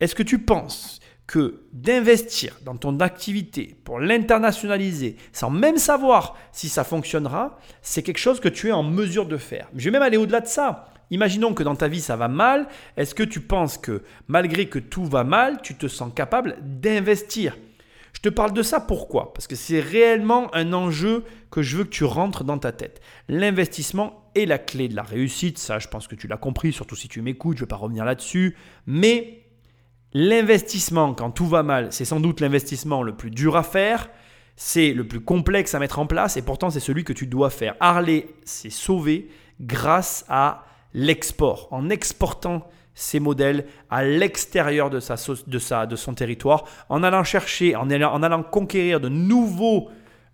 Est-ce 0.00 0.14
que 0.14 0.22
tu 0.22 0.38
penses 0.38 1.00
que 1.26 1.62
d'investir 1.72 2.58
dans 2.64 2.76
ton 2.76 3.00
activité 3.00 3.76
pour 3.84 3.98
l'internationaliser 3.98 5.16
sans 5.32 5.50
même 5.50 5.78
savoir 5.78 6.36
si 6.52 6.68
ça 6.68 6.84
fonctionnera, 6.84 7.58
c'est 7.80 8.02
quelque 8.02 8.18
chose 8.18 8.40
que 8.40 8.48
tu 8.48 8.68
es 8.68 8.72
en 8.72 8.82
mesure 8.82 9.26
de 9.26 9.36
faire? 9.36 9.68
Je 9.74 9.84
vais 9.84 9.90
même 9.90 10.02
aller 10.02 10.16
au-delà 10.16 10.40
de 10.40 10.46
ça. 10.46 10.88
Imaginons 11.10 11.54
que 11.54 11.62
dans 11.62 11.76
ta 11.76 11.88
vie 11.88 12.00
ça 12.00 12.16
va 12.16 12.28
mal, 12.28 12.66
est-ce 12.96 13.14
que 13.14 13.22
tu 13.22 13.40
penses 13.40 13.78
que 13.78 14.02
malgré 14.26 14.68
que 14.68 14.78
tout 14.78 15.04
va 15.04 15.24
mal, 15.24 15.60
tu 15.62 15.74
te 15.74 15.86
sens 15.86 16.12
capable 16.14 16.56
d'investir? 16.62 17.56
Je 18.14 18.20
te 18.20 18.28
parle 18.28 18.52
de 18.52 18.62
ça 18.62 18.80
pourquoi? 18.80 19.32
Parce 19.34 19.46
que 19.46 19.56
c'est 19.56 19.80
réellement 19.80 20.54
un 20.54 20.72
enjeu 20.72 21.24
que 21.50 21.62
je 21.62 21.76
veux 21.76 21.84
que 21.84 21.90
tu 21.90 22.04
rentres 22.04 22.42
dans 22.44 22.58
ta 22.58 22.72
tête. 22.72 23.00
L'investissement 23.28 24.30
est 24.34 24.46
la 24.46 24.58
clé 24.58 24.88
de 24.88 24.96
la 24.96 25.02
réussite, 25.02 25.58
ça 25.58 25.78
je 25.78 25.88
pense 25.88 26.08
que 26.08 26.14
tu 26.14 26.26
l'as 26.26 26.36
compris, 26.36 26.72
surtout 26.72 26.96
si 26.96 27.08
tu 27.08 27.22
m'écoutes, 27.22 27.58
je 27.58 27.62
ne 27.62 27.66
vais 27.66 27.70
pas 27.70 27.76
revenir 27.76 28.04
là-dessus, 28.04 28.56
mais 28.86 29.43
L'investissement, 30.14 31.12
quand 31.12 31.32
tout 31.32 31.46
va 31.46 31.64
mal, 31.64 31.88
c'est 31.90 32.04
sans 32.04 32.20
doute 32.20 32.40
l'investissement 32.40 33.02
le 33.02 33.16
plus 33.16 33.32
dur 33.32 33.56
à 33.56 33.64
faire, 33.64 34.08
c'est 34.54 34.92
le 34.92 35.06
plus 35.06 35.20
complexe 35.20 35.74
à 35.74 35.80
mettre 35.80 35.98
en 35.98 36.06
place 36.06 36.36
et 36.36 36.42
pourtant 36.42 36.70
c'est 36.70 36.78
celui 36.78 37.02
que 37.02 37.12
tu 37.12 37.26
dois 37.26 37.50
faire. 37.50 37.74
Harley 37.80 38.28
s'est 38.44 38.70
sauvé 38.70 39.28
grâce 39.60 40.24
à 40.28 40.66
l'export, 40.92 41.66
en 41.72 41.90
exportant 41.90 42.68
ses 42.94 43.18
modèles 43.18 43.66
à 43.90 44.04
l'extérieur 44.04 44.88
de, 44.88 45.00
sa, 45.00 45.16
de, 45.16 45.86
de 45.86 45.96
son 45.96 46.14
territoire, 46.14 46.64
en 46.88 47.02
allant 47.02 47.24
chercher, 47.24 47.74
en 47.74 47.90
allant, 47.90 48.12
en 48.12 48.22
allant 48.22 48.44
conquérir 48.44 49.00
de, 49.00 49.08
nouveaux, 49.08 49.90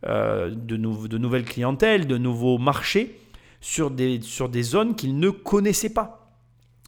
euh, 0.07 0.51
de 0.55 0.77
nouvelles 0.77 1.47
clientèles, 1.47 2.07
de 2.07 2.19
nouveaux 2.19 2.59
marchés 2.59 3.19
sur 3.63 3.91
des, 3.91 4.21
sur 4.21 4.51
des 4.51 4.63
zones 4.63 4.95
qu'il 4.95 5.19
ne 5.19 5.31
connaissait 5.31 5.95
pas. 5.95 6.21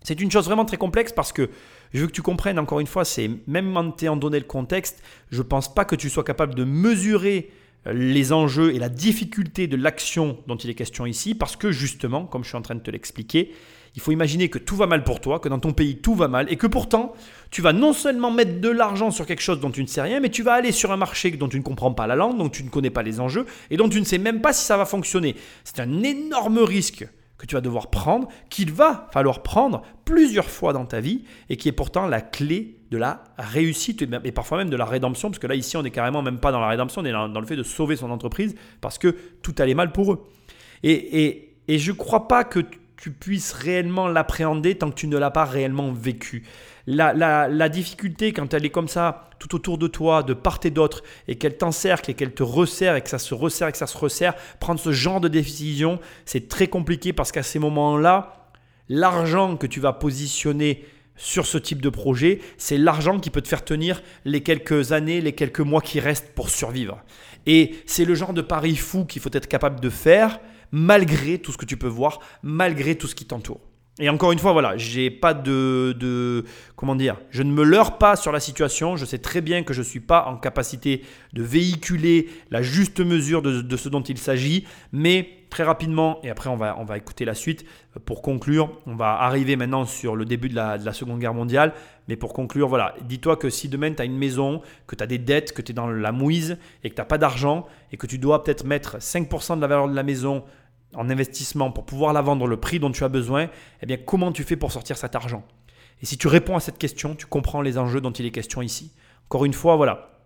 C'est 0.03 0.21
une 0.21 0.31
chose 0.31 0.47
vraiment 0.47 0.65
très 0.65 0.77
complexe 0.77 1.13
parce 1.13 1.33
que 1.33 1.49
je 1.95 2.01
veux 2.01 2.07
que 2.07 2.13
tu 2.13 2.23
comprennes, 2.23 2.59
encore 2.59 2.81
une 2.81 2.87
fois, 2.87 3.05
c'est 3.05 3.31
même 3.47 3.77
en 3.77 3.91
t'ayant 3.91 4.17
donné 4.17 4.39
le 4.39 4.45
contexte, 4.45 5.03
je 5.31 5.39
ne 5.39 5.43
pense 5.43 5.73
pas 5.75 5.85
que 5.85 5.97
tu 5.97 6.09
sois 6.11 6.25
capable 6.25 6.55
de 6.55 6.65
mesurer 6.65 7.51
euh, 7.87 7.93
les 7.93 8.33
enjeux 8.33 8.75
et 8.75 8.79
la 8.79 8.89
difficulté 8.89 9.67
de 9.67 9.77
l'action 9.77 10.39
dont 10.47 10.57
il 10.57 10.71
est 10.71 10.75
question 10.75 11.07
ici, 11.07 11.35
parce 11.35 11.57
que 11.57 11.71
justement, 11.71 12.25
comme 12.25 12.45
je 12.45 12.49
suis 12.49 12.57
en 12.57 12.63
train 12.63 12.75
de 12.75 12.81
te 12.81 12.91
l'expliquer, 12.91 13.53
il 13.95 14.01
faut 14.01 14.13
imaginer 14.13 14.49
que 14.49 14.59
tout 14.59 14.77
va 14.77 14.87
mal 14.87 15.05
pour 15.05 15.21
toi, 15.21 15.39
que 15.39 15.51
dans 15.51 15.59
ton 15.59 15.73
pays 15.73 15.97
tout 15.97 16.15
va 16.15 16.29
mal, 16.29 16.51
et 16.51 16.57
que 16.57 16.67
pourtant, 16.67 17.13
tu 17.51 17.61
vas 17.61 17.75
non 17.75 17.93
seulement 17.93 18.31
mettre 18.31 18.61
de 18.61 18.71
l'argent 18.71 19.11
sur 19.11 19.27
quelque 19.27 19.43
chose 19.43 19.61
dont 19.61 19.71
tu 19.71 19.83
ne 19.83 19.87
sais 19.87 20.01
rien, 20.01 20.21
mais 20.21 20.31
tu 20.31 20.43
vas 20.43 20.55
aller 20.55 20.73
sur 20.73 20.93
un 20.93 20.97
marché 20.97 21.31
dont 21.33 21.49
tu 21.49 21.59
ne 21.59 21.63
comprends 21.63 21.93
pas 21.93 22.07
la 22.07 22.17
langue, 22.17 22.39
dont 22.39 22.49
tu 22.49 22.65
ne 22.65 22.71
connais 22.71 22.91
pas 22.91 23.03
les 23.03 23.21
enjeux, 23.21 23.45
et 23.71 23.77
dont 23.77 23.89
tu 23.89 24.01
ne 24.01 24.07
sais 24.07 24.19
même 24.19 24.41
pas 24.41 24.55
si 24.55 24.65
ça 24.65 24.79
va 24.79 24.87
fonctionner. 24.87 25.37
C'est 25.65 25.81
un 25.81 26.03
énorme 26.03 26.59
risque 26.59 27.07
que 27.43 27.47
tu 27.49 27.57
vas 27.57 27.61
devoir 27.61 27.91
prendre, 27.91 28.29
qu'il 28.51 28.71
va 28.71 29.09
falloir 29.11 29.43
prendre 29.43 29.83
plusieurs 30.05 30.49
fois 30.49 30.73
dans 30.73 30.87
ta 30.87 31.01
vie 31.01 31.25
et 31.49 31.57
qui 31.57 31.69
est 31.69 31.73
pourtant 31.73 32.07
la 32.07 32.21
clé 32.21 32.77
de 32.93 32.97
la 32.97 33.25
réussite 33.37 34.01
et 34.03 34.31
parfois 34.31 34.59
même 34.59 34.71
de 34.71 34.77
la 34.77 34.85
rédemption, 34.85 35.29
parce 35.29 35.41
que 35.41 35.49
là 35.49 35.57
ici 35.57 35.77
on 35.77 35.83
est 35.83 35.91
carrément 35.91 36.23
même 36.23 36.39
pas 36.39 36.53
dans 36.53 36.61
la 36.61 36.69
rédemption, 36.69 37.03
on 37.03 37.05
est 37.05 37.11
dans, 37.11 37.41
le 37.41 37.47
fait 37.47 37.57
de 37.57 37.65
sauver 37.65 37.97
son 37.97 38.13
entreprise 38.13 38.55
parce 38.81 38.97
que 38.97 39.17
tout 39.43 39.57
allait 39.59 39.75
mal 39.75 39.91
pour 39.91 40.13
eux. 40.13 40.23
Et, 40.85 41.25
et, 41.25 41.57
et 41.67 41.79
je 41.79 41.91
ne 41.91 41.97
crois 41.97 42.29
pas 42.29 42.45
que 42.45 42.61
tu 42.97 43.11
puisses 43.11 43.53
réellement 43.53 44.07
l'appréhender 44.07 44.77
tant 44.77 44.91
que 44.91 44.95
tu 44.95 45.09
ne 45.09 45.19
l'as 45.19 45.33
pas 45.33 45.45
réellement 45.45 45.91
vécu 45.91 46.45
la, 46.87 47.69
difficulté 47.69 48.33
quand 48.33 48.55
elle 48.55 48.65
est 48.65 48.71
comme 48.71 48.89
ça 48.89 49.31
tout 49.39 49.55
autour 49.55 49.79
de 49.79 49.87
toi, 49.87 50.23
de 50.23 50.35
part 50.35 50.61
et 50.65 50.71
d'autre, 50.71 51.03
et 51.29 51.37
qu'elle 51.37 51.57
t'encercle 51.57 52.11
et 52.11 52.15
qu'elle 52.15 52.33
te 52.33 52.43
resserre 52.43 52.97
et 52.97 53.01
que 53.01 53.09
ça 53.09 53.19
se 53.19 53.35
resserre 53.35 53.69
et 53.69 53.73
que 53.73 53.79
ça 53.79 53.87
se 53.87 53.99
resserre, 53.99 54.35
prendre 54.61 54.81
ce 54.81 54.93
genre 54.93 55.21
de 55.21 55.29
décision, 55.29 55.99
c'est 56.25 56.49
très 56.49 56.69
compliqué 56.69 57.13
parce 57.13 57.33
qu'à 57.33 57.43
ces 57.43 57.59
moments-là, 57.59 58.49
l'argent 58.89 59.57
que 59.57 59.67
tu 59.67 59.81
vas 59.81 59.93
positionner 59.93 60.85
sur 61.17 61.47
ce 61.47 61.59
type 61.59 61.83
de 61.83 61.89
projet, 61.89 62.41
c'est 62.57 62.79
l'argent 62.79 63.19
qui 63.19 63.31
peut 63.31 63.43
te 63.43 63.49
faire 63.49 63.65
tenir 63.65 64.03
les 64.25 64.43
quelques 64.43 64.93
années, 64.93 65.21
les 65.21 65.33
quelques 65.33 65.61
mois 65.61 65.81
qui 65.81 66.01
restent 66.01 66.33
pour 66.35 66.51
survivre. 66.51 67.03
Et 67.47 67.77
c'est 67.87 68.05
le 68.05 68.15
genre 68.15 68.33
de 68.33 68.43
pari 68.43 68.77
fou 68.77 69.05
qu'il 69.05 69.21
faut 69.21 69.31
être 69.33 69.49
capable 69.49 69.81
de 69.81 69.91
faire 69.91 70.41
malgré 70.71 71.39
tout 71.39 71.53
ce 71.53 71.59
que 71.59 71.67
tu 71.67 71.77
peux 71.77 71.89
voir, 71.89 72.21
malgré 72.43 72.97
tout 72.97 73.07
ce 73.07 73.15
qui 73.15 73.27
t'entoure. 73.27 73.61
Et 73.99 74.09
encore 74.09 74.33
une 74.33 74.39
fois, 74.39 74.53
voilà, 74.53 74.79
j'ai 74.79 75.11
pas 75.11 75.35
de, 75.35 76.45
Comment 76.77 76.97
dire 76.97 77.19
Je 77.31 77.43
ne 77.43 77.53
me 77.53 77.63
leurre 77.63 77.99
pas 77.99 78.17
sur 78.17 78.33
la 78.33 78.41
situation. 78.41 78.97
Je 78.97 79.05
sais 79.05 79.19
très 79.19 79.43
bien 79.43 79.63
que 79.65 79.75
je 79.75 79.81
ne 79.81 79.85
suis 79.85 80.01
pas 80.01 80.25
en 80.27 80.37
capacité 80.37 81.03
de 81.35 81.43
véhiculer 81.43 82.31
la 82.51 82.63
juste 82.63 83.01
mesure 83.01 83.43
de, 83.43 83.77
ce 83.77 83.89
dont 83.91 84.01
il 84.01 84.17
s'agit. 84.17 84.67
Mais 84.93 85.29
très 85.51 85.63
rapidement, 85.63 86.21
et 86.23 86.31
après 86.31 86.49
on 86.49 86.57
va, 86.57 86.77
on 86.79 86.85
va 86.85 86.97
écouter 86.97 87.27
la 87.27 87.35
suite, 87.35 87.67
pour 88.07 88.23
conclure, 88.23 88.71
on 88.87 88.97
va 88.97 89.21
arriver 89.21 89.57
maintenant 89.57 89.85
sur 89.85 90.17
le 90.17 90.25
début 90.25 90.49
de 90.49 90.55
la, 90.55 90.79
de 90.79 90.87
la 90.87 90.95
Seconde 90.95 91.19
Guerre 91.19 91.35
mondiale. 91.35 91.75
Mais 92.09 92.17
pour 92.17 92.33
conclure, 92.33 92.69
voilà, 92.69 92.95
dis-toi 93.03 93.37
que 93.37 93.51
si 93.51 93.69
demain 93.69 93.93
tu 93.93 94.01
as 94.01 94.07
une 94.07 94.17
maison, 94.17 94.63
que 94.87 94.97
tu 94.97 95.05
as 95.05 95.07
des 95.07 95.19
dettes, 95.19 95.53
que 95.53 95.61
tu 95.61 95.73
es 95.73 95.75
dans 95.75 95.89
la 95.89 96.13
mouise 96.13 96.57
et 96.83 96.89
que 96.89 96.95
tu 96.95 97.01
n'as 97.01 97.07
pas 97.07 97.19
d'argent 97.19 97.67
et 97.93 97.99
que 97.99 98.07
tu 98.07 98.17
dois 98.17 98.43
peut-être 98.43 98.65
mettre 98.65 98.97
5% 98.97 99.57
de 99.57 99.61
la 99.61 99.67
valeur 99.67 99.89
de 99.89 99.95
la 99.95 100.03
maison 100.03 100.43
en 100.95 101.11
investissement 101.11 101.71
pour 101.71 101.85
pouvoir 101.85 102.13
la 102.13 102.23
vendre 102.23 102.47
le 102.47 102.57
prix 102.57 102.79
dont 102.79 102.91
tu 102.91 103.05
as 103.05 103.09
besoin, 103.09 103.49
eh 103.83 103.87
bien 103.87 103.97
comment 103.97 104.33
tu 104.33 104.45
fais 104.45 104.57
pour 104.57 104.73
sortir 104.73 104.97
cet 104.97 105.15
argent? 105.15 105.45
Et 106.03 106.07
si 106.07 106.19
tu 106.19 106.29
réponds 106.29 106.57
à 106.57 106.61
cette 106.61 106.79
question, 106.79 107.15
tu 107.15 107.27
comprends 107.27 107.63
les 107.63 107.79
enjeux 107.79 108.01
dont 108.01 108.11
il 108.11 108.27
est 108.27 108.31
question 108.31 108.61
ici. 108.61 108.93
Encore 109.27 109.45
une 109.45 109.55
fois, 109.55 109.77
voilà, 109.77 110.21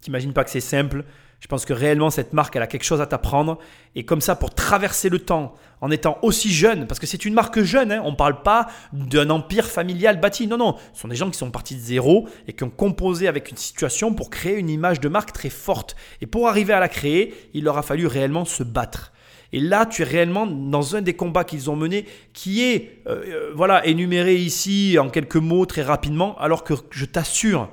t'imagines 0.00 0.32
pas 0.32 0.44
que 0.44 0.50
c'est 0.50 0.60
simple. 0.60 1.04
Je 1.40 1.48
pense 1.48 1.64
que 1.66 1.72
réellement 1.72 2.08
cette 2.10 2.32
marque, 2.32 2.56
elle 2.56 2.62
a 2.62 2.66
quelque 2.66 2.84
chose 2.84 3.00
à 3.00 3.06
t'apprendre. 3.06 3.58
Et 3.94 4.04
comme 4.04 4.20
ça, 4.20 4.36
pour 4.36 4.54
traverser 4.54 5.08
le 5.08 5.18
temps, 5.18 5.54
en 5.80 5.90
étant 5.90 6.18
aussi 6.22 6.50
jeune, 6.50 6.86
parce 6.86 7.00
que 7.00 7.06
c'est 7.06 7.24
une 7.24 7.34
marque 7.34 7.60
jeune, 7.60 7.92
hein, 7.92 8.02
on 8.04 8.12
ne 8.12 8.16
parle 8.16 8.42
pas 8.42 8.68
d'un 8.92 9.28
empire 9.30 9.66
familial 9.66 10.20
bâti. 10.20 10.46
Non, 10.46 10.56
non, 10.56 10.76
ce 10.92 11.02
sont 11.02 11.08
des 11.08 11.16
gens 11.16 11.30
qui 11.30 11.38
sont 11.38 11.50
partis 11.50 11.74
de 11.74 11.80
zéro 11.80 12.28
et 12.46 12.52
qui 12.52 12.64
ont 12.64 12.70
composé 12.70 13.28
avec 13.28 13.50
une 13.50 13.56
situation 13.56 14.14
pour 14.14 14.30
créer 14.30 14.56
une 14.56 14.70
image 14.70 15.00
de 15.00 15.08
marque 15.08 15.32
très 15.32 15.50
forte. 15.50 15.96
Et 16.20 16.26
pour 16.26 16.48
arriver 16.48 16.72
à 16.72 16.80
la 16.80 16.88
créer, 16.88 17.34
il 17.52 17.64
leur 17.64 17.76
a 17.76 17.82
fallu 17.82 18.06
réellement 18.06 18.44
se 18.44 18.62
battre. 18.62 19.12
Et 19.54 19.60
là, 19.60 19.86
tu 19.86 20.02
es 20.02 20.04
réellement 20.04 20.48
dans 20.48 20.96
un 20.96 21.00
des 21.00 21.14
combats 21.14 21.44
qu'ils 21.44 21.70
ont 21.70 21.76
menés 21.76 22.06
qui 22.32 22.64
est 22.64 23.02
euh, 23.06 23.22
euh, 23.24 23.52
voilà, 23.54 23.86
énuméré 23.86 24.34
ici 24.34 24.98
en 24.98 25.08
quelques 25.08 25.36
mots 25.36 25.64
très 25.64 25.82
rapidement, 25.82 26.36
alors 26.38 26.64
que 26.64 26.74
je 26.90 27.04
t'assure 27.04 27.68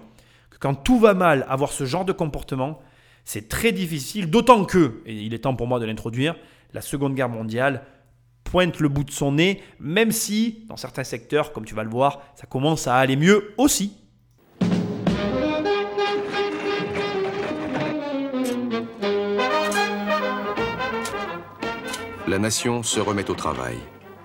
que 0.51 0.57
quand 0.59 0.75
tout 0.75 0.99
va 0.99 1.15
mal, 1.15 1.43
avoir 1.49 1.71
ce 1.71 1.85
genre 1.85 2.05
de 2.05 2.11
comportement, 2.11 2.79
c'est 3.25 3.49
très 3.49 3.71
difficile, 3.71 4.29
d'autant 4.29 4.63
que, 4.63 5.01
et 5.07 5.15
il 5.15 5.33
est 5.33 5.39
temps 5.39 5.55
pour 5.55 5.65
moi 5.65 5.79
de 5.79 5.85
l'introduire, 5.87 6.35
la 6.75 6.81
Seconde 6.81 7.15
Guerre 7.15 7.29
mondiale 7.29 7.81
pointe 8.43 8.79
le 8.79 8.87
bout 8.87 9.03
de 9.03 9.09
son 9.09 9.31
nez, 9.31 9.59
même 9.79 10.11
si 10.11 10.65
dans 10.67 10.77
certains 10.77 11.03
secteurs, 11.03 11.51
comme 11.51 11.65
tu 11.65 11.73
vas 11.73 11.83
le 11.83 11.89
voir, 11.89 12.21
ça 12.35 12.45
commence 12.45 12.85
à 12.85 12.97
aller 12.97 13.15
mieux 13.15 13.55
aussi. 13.57 13.97
La 22.31 22.39
nation 22.39 22.81
se 22.81 23.01
remet 23.01 23.29
au 23.29 23.33
travail 23.33 23.75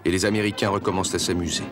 et 0.05 0.13
les 0.13 0.27
Américains 0.27 0.69
recommencent 0.69 1.17
à 1.17 1.19
s'amuser. 1.19 1.65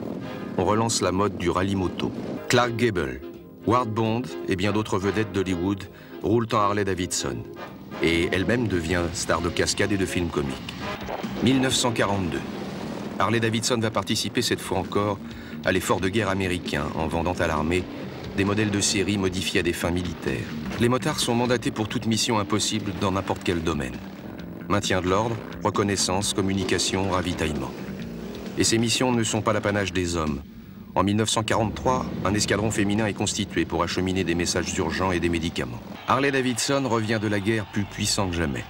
On 0.59 0.65
relance 0.65 1.01
la 1.01 1.13
mode 1.13 1.39
du 1.39 1.49
rallye 1.49 1.77
moto. 1.77 2.11
Clark 2.49 2.75
Gable, 2.75 3.21
Ward 3.69 3.89
Bond 3.89 4.23
et 4.49 4.57
bien 4.57 4.73
d'autres 4.73 4.99
vedettes 4.99 5.31
d'Hollywood 5.31 5.85
roulent 6.25 6.49
en 6.53 6.57
Harley 6.57 6.85
Davidson. 6.85 7.37
Et 8.03 8.29
elle-même 8.33 8.67
devient 8.67 9.03
star 9.13 9.43
de 9.43 9.49
cascade 9.49 9.93
et 9.93 9.97
de 9.97 10.05
films 10.05 10.29
comiques. 10.29 10.75
1942. 11.45 12.41
Harley 13.21 13.39
Davidson 13.39 13.79
va 13.79 13.93
participer 13.93 14.43
cette 14.43 14.61
fois 14.61 14.79
encore 14.79 15.21
à 15.65 15.71
l'effort 15.71 16.01
de 16.01 16.09
guerre 16.09 16.31
américain 16.31 16.87
en 16.97 17.07
vendant 17.07 17.35
à 17.35 17.47
l'armée 17.47 17.85
des 18.37 18.45
modèles 18.45 18.73
de 18.73 18.81
série 18.81 19.19
modifiés 19.19 19.61
à 19.61 19.63
des 19.63 19.73
fins 19.73 19.93
militaires. 19.93 20.49
Les 20.81 20.89
motards 20.89 21.21
sont 21.21 21.37
mandatés 21.37 21.71
pour 21.71 21.87
toute 21.87 22.07
mission 22.07 22.41
impossible 22.41 22.93
dans 23.01 23.13
n'importe 23.13 23.43
quel 23.45 23.63
domaine. 23.63 23.95
Maintien 24.69 25.03
de 25.03 25.09
l'ordre, 25.09 25.37
reconnaissance, 25.63 26.33
communication, 26.33 27.11
ravitaillement. 27.11 27.71
Et 28.57 28.65
ces 28.65 28.79
missions 28.79 29.13
ne 29.13 29.23
sont 29.23 29.43
pas 29.43 29.53
l'apanage 29.53 29.93
des 29.93 30.17
hommes. 30.17 30.41
En 30.95 31.03
1943, 31.03 32.07
un 32.25 32.35
escadron 32.35 32.71
féminin 32.71 33.07
est 33.07 33.13
constitué 33.15 33.67
pour 33.67 33.83
acheminer 33.83 34.25
des 34.25 34.35
messages 34.35 34.73
urgents 34.79 35.13
et 35.13 35.21
des 35.21 35.29
médicaments. 35.29 35.81
Harley 36.09 36.31
Davidson 36.31 36.85
revient 36.89 37.19
de 37.21 37.29
la 37.29 37.41
guerre 37.41 37.67
plus 37.67 37.85
puissant 37.85 38.29
que 38.31 38.37
jamais. 38.37 38.65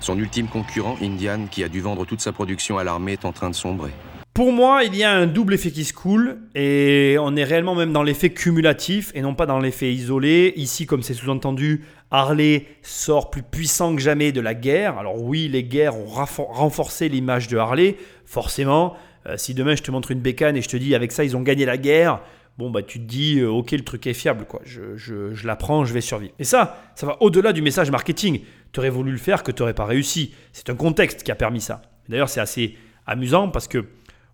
Son 0.00 0.18
ultime 0.18 0.48
concurrent, 0.48 0.96
Indian, 1.00 1.46
qui 1.50 1.64
a 1.64 1.68
dû 1.68 1.80
vendre 1.80 2.04
toute 2.04 2.20
sa 2.20 2.32
production 2.32 2.76
à 2.76 2.84
l'armée, 2.84 3.12
est 3.12 3.24
en 3.24 3.32
train 3.32 3.48
de 3.48 3.54
sombrer. 3.54 3.92
Pour 4.34 4.52
moi, 4.52 4.84
il 4.84 4.94
y 4.94 5.02
a 5.02 5.10
un 5.12 5.26
double 5.26 5.54
effet 5.54 5.70
qui 5.70 5.84
se 5.84 5.92
coule 5.92 6.38
et 6.54 7.16
on 7.20 7.34
est 7.36 7.44
réellement 7.44 7.74
même 7.74 7.92
dans 7.92 8.02
l'effet 8.02 8.30
cumulatif 8.30 9.10
et 9.14 9.22
non 9.22 9.34
pas 9.34 9.44
dans 9.44 9.58
l'effet 9.58 9.92
isolé. 9.92 10.52
Ici, 10.56 10.86
comme 10.86 11.02
c'est 11.02 11.14
sous-entendu, 11.14 11.82
Harley 12.10 12.66
sort 12.82 13.30
plus 13.30 13.42
puissant 13.42 13.94
que 13.94 14.02
jamais 14.02 14.32
de 14.32 14.40
la 14.40 14.54
guerre. 14.54 14.98
Alors 14.98 15.22
oui, 15.22 15.48
les 15.48 15.64
guerres 15.64 15.96
ont 15.96 16.06
renforcé 16.06 17.08
l'image 17.08 17.48
de 17.48 17.56
Harley, 17.56 17.96
forcément. 18.24 18.96
Euh, 19.26 19.36
si 19.36 19.54
demain 19.54 19.76
je 19.76 19.82
te 19.82 19.90
montre 19.90 20.10
une 20.10 20.20
bécane 20.20 20.56
et 20.56 20.62
je 20.62 20.68
te 20.68 20.76
dis 20.76 20.94
avec 20.94 21.12
ça 21.12 21.24
ils 21.24 21.36
ont 21.36 21.42
gagné 21.42 21.66
la 21.66 21.76
guerre, 21.76 22.20
bon 22.56 22.70
bah 22.70 22.82
tu 22.82 22.98
te 22.98 23.04
dis 23.04 23.38
euh, 23.38 23.50
ok 23.50 23.72
le 23.72 23.84
truc 23.84 24.06
est 24.06 24.14
fiable 24.14 24.46
quoi, 24.46 24.62
je, 24.64 24.96
je, 24.96 25.34
je 25.34 25.46
l'apprends, 25.46 25.84
je 25.84 25.92
vais 25.92 26.00
survivre. 26.00 26.32
Et 26.38 26.44
ça, 26.44 26.78
ça 26.94 27.06
va 27.06 27.18
au-delà 27.20 27.52
du 27.52 27.60
message 27.60 27.90
marketing. 27.90 28.40
Tu 28.72 28.80
aurais 28.80 28.90
voulu 28.90 29.12
le 29.12 29.18
faire 29.18 29.42
que 29.42 29.52
tu 29.52 29.60
n'aurais 29.60 29.74
pas 29.74 29.84
réussi. 29.84 30.32
C'est 30.52 30.70
un 30.70 30.74
contexte 30.74 31.22
qui 31.22 31.30
a 31.30 31.34
permis 31.34 31.60
ça. 31.60 31.82
D'ailleurs 32.08 32.30
c'est 32.30 32.40
assez 32.40 32.76
amusant 33.06 33.48
parce 33.48 33.68
que 33.68 33.84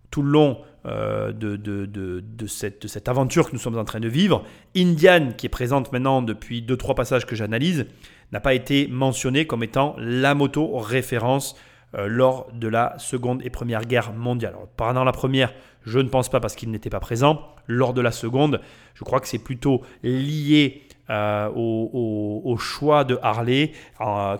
tout 0.09 0.21
le 0.21 0.29
long 0.29 0.59
euh, 0.87 1.33
de, 1.33 1.57
de, 1.57 2.47
cette, 2.47 2.87
cette, 2.87 3.09
aventure 3.09 3.47
que 3.47 3.51
nous 3.51 3.59
sommes 3.59 3.77
en 3.77 3.83
train 3.83 3.99
de 3.99 4.07
vivre. 4.07 4.45
Indian, 4.75 5.33
qui 5.35 5.47
est 5.47 5.49
présente 5.49 5.91
maintenant 5.91 6.21
depuis 6.21 6.61
2-3 6.61 6.95
passages 6.95 7.25
que 7.25 7.35
j'analyse, 7.35 7.87
n'a 8.31 8.39
pas 8.39 8.53
été 8.53 8.87
mentionnée 8.87 9.45
comme 9.45 9.63
étant 9.63 9.95
la 9.97 10.33
moto 10.33 10.77
référence 10.77 11.57
euh, 11.95 12.07
lors 12.07 12.47
de 12.53 12.69
la 12.69 12.95
Seconde 12.99 13.41
et 13.43 13.49
Première 13.49 13.81
Guerre 13.81 14.13
mondiale. 14.13 14.55
pendant 14.77 15.03
la 15.03 15.11
Première, 15.11 15.53
je 15.83 15.99
ne 15.99 16.07
pense 16.07 16.29
pas 16.29 16.39
parce 16.39 16.55
qu'il 16.55 16.71
n'était 16.71 16.89
pas 16.89 17.01
présent. 17.01 17.41
Lors 17.67 17.93
de 17.93 17.99
la 17.99 18.11
Seconde, 18.11 18.61
je 18.93 19.03
crois 19.03 19.19
que 19.19 19.27
c'est 19.27 19.43
plutôt 19.43 19.81
lié 20.03 20.83
euh, 21.09 21.49
au, 21.53 22.55
choix 22.57 23.03
de 23.03 23.19
Harley, 23.21 23.73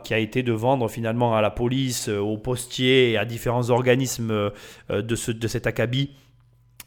qui 0.04 0.14
a 0.14 0.18
été 0.18 0.44
de 0.44 0.54
vendre 0.54 0.88
finalement 0.88 1.36
à 1.36 1.42
la 1.42 1.50
police, 1.50 2.08
aux 2.08 2.38
postiers 2.38 3.12
et 3.12 3.18
à 3.18 3.26
différents 3.26 3.70
organismes 3.70 4.52
de, 4.90 5.16
ce, 5.16 5.32
de 5.32 5.48
cet 5.48 5.68
acabit 5.68 6.12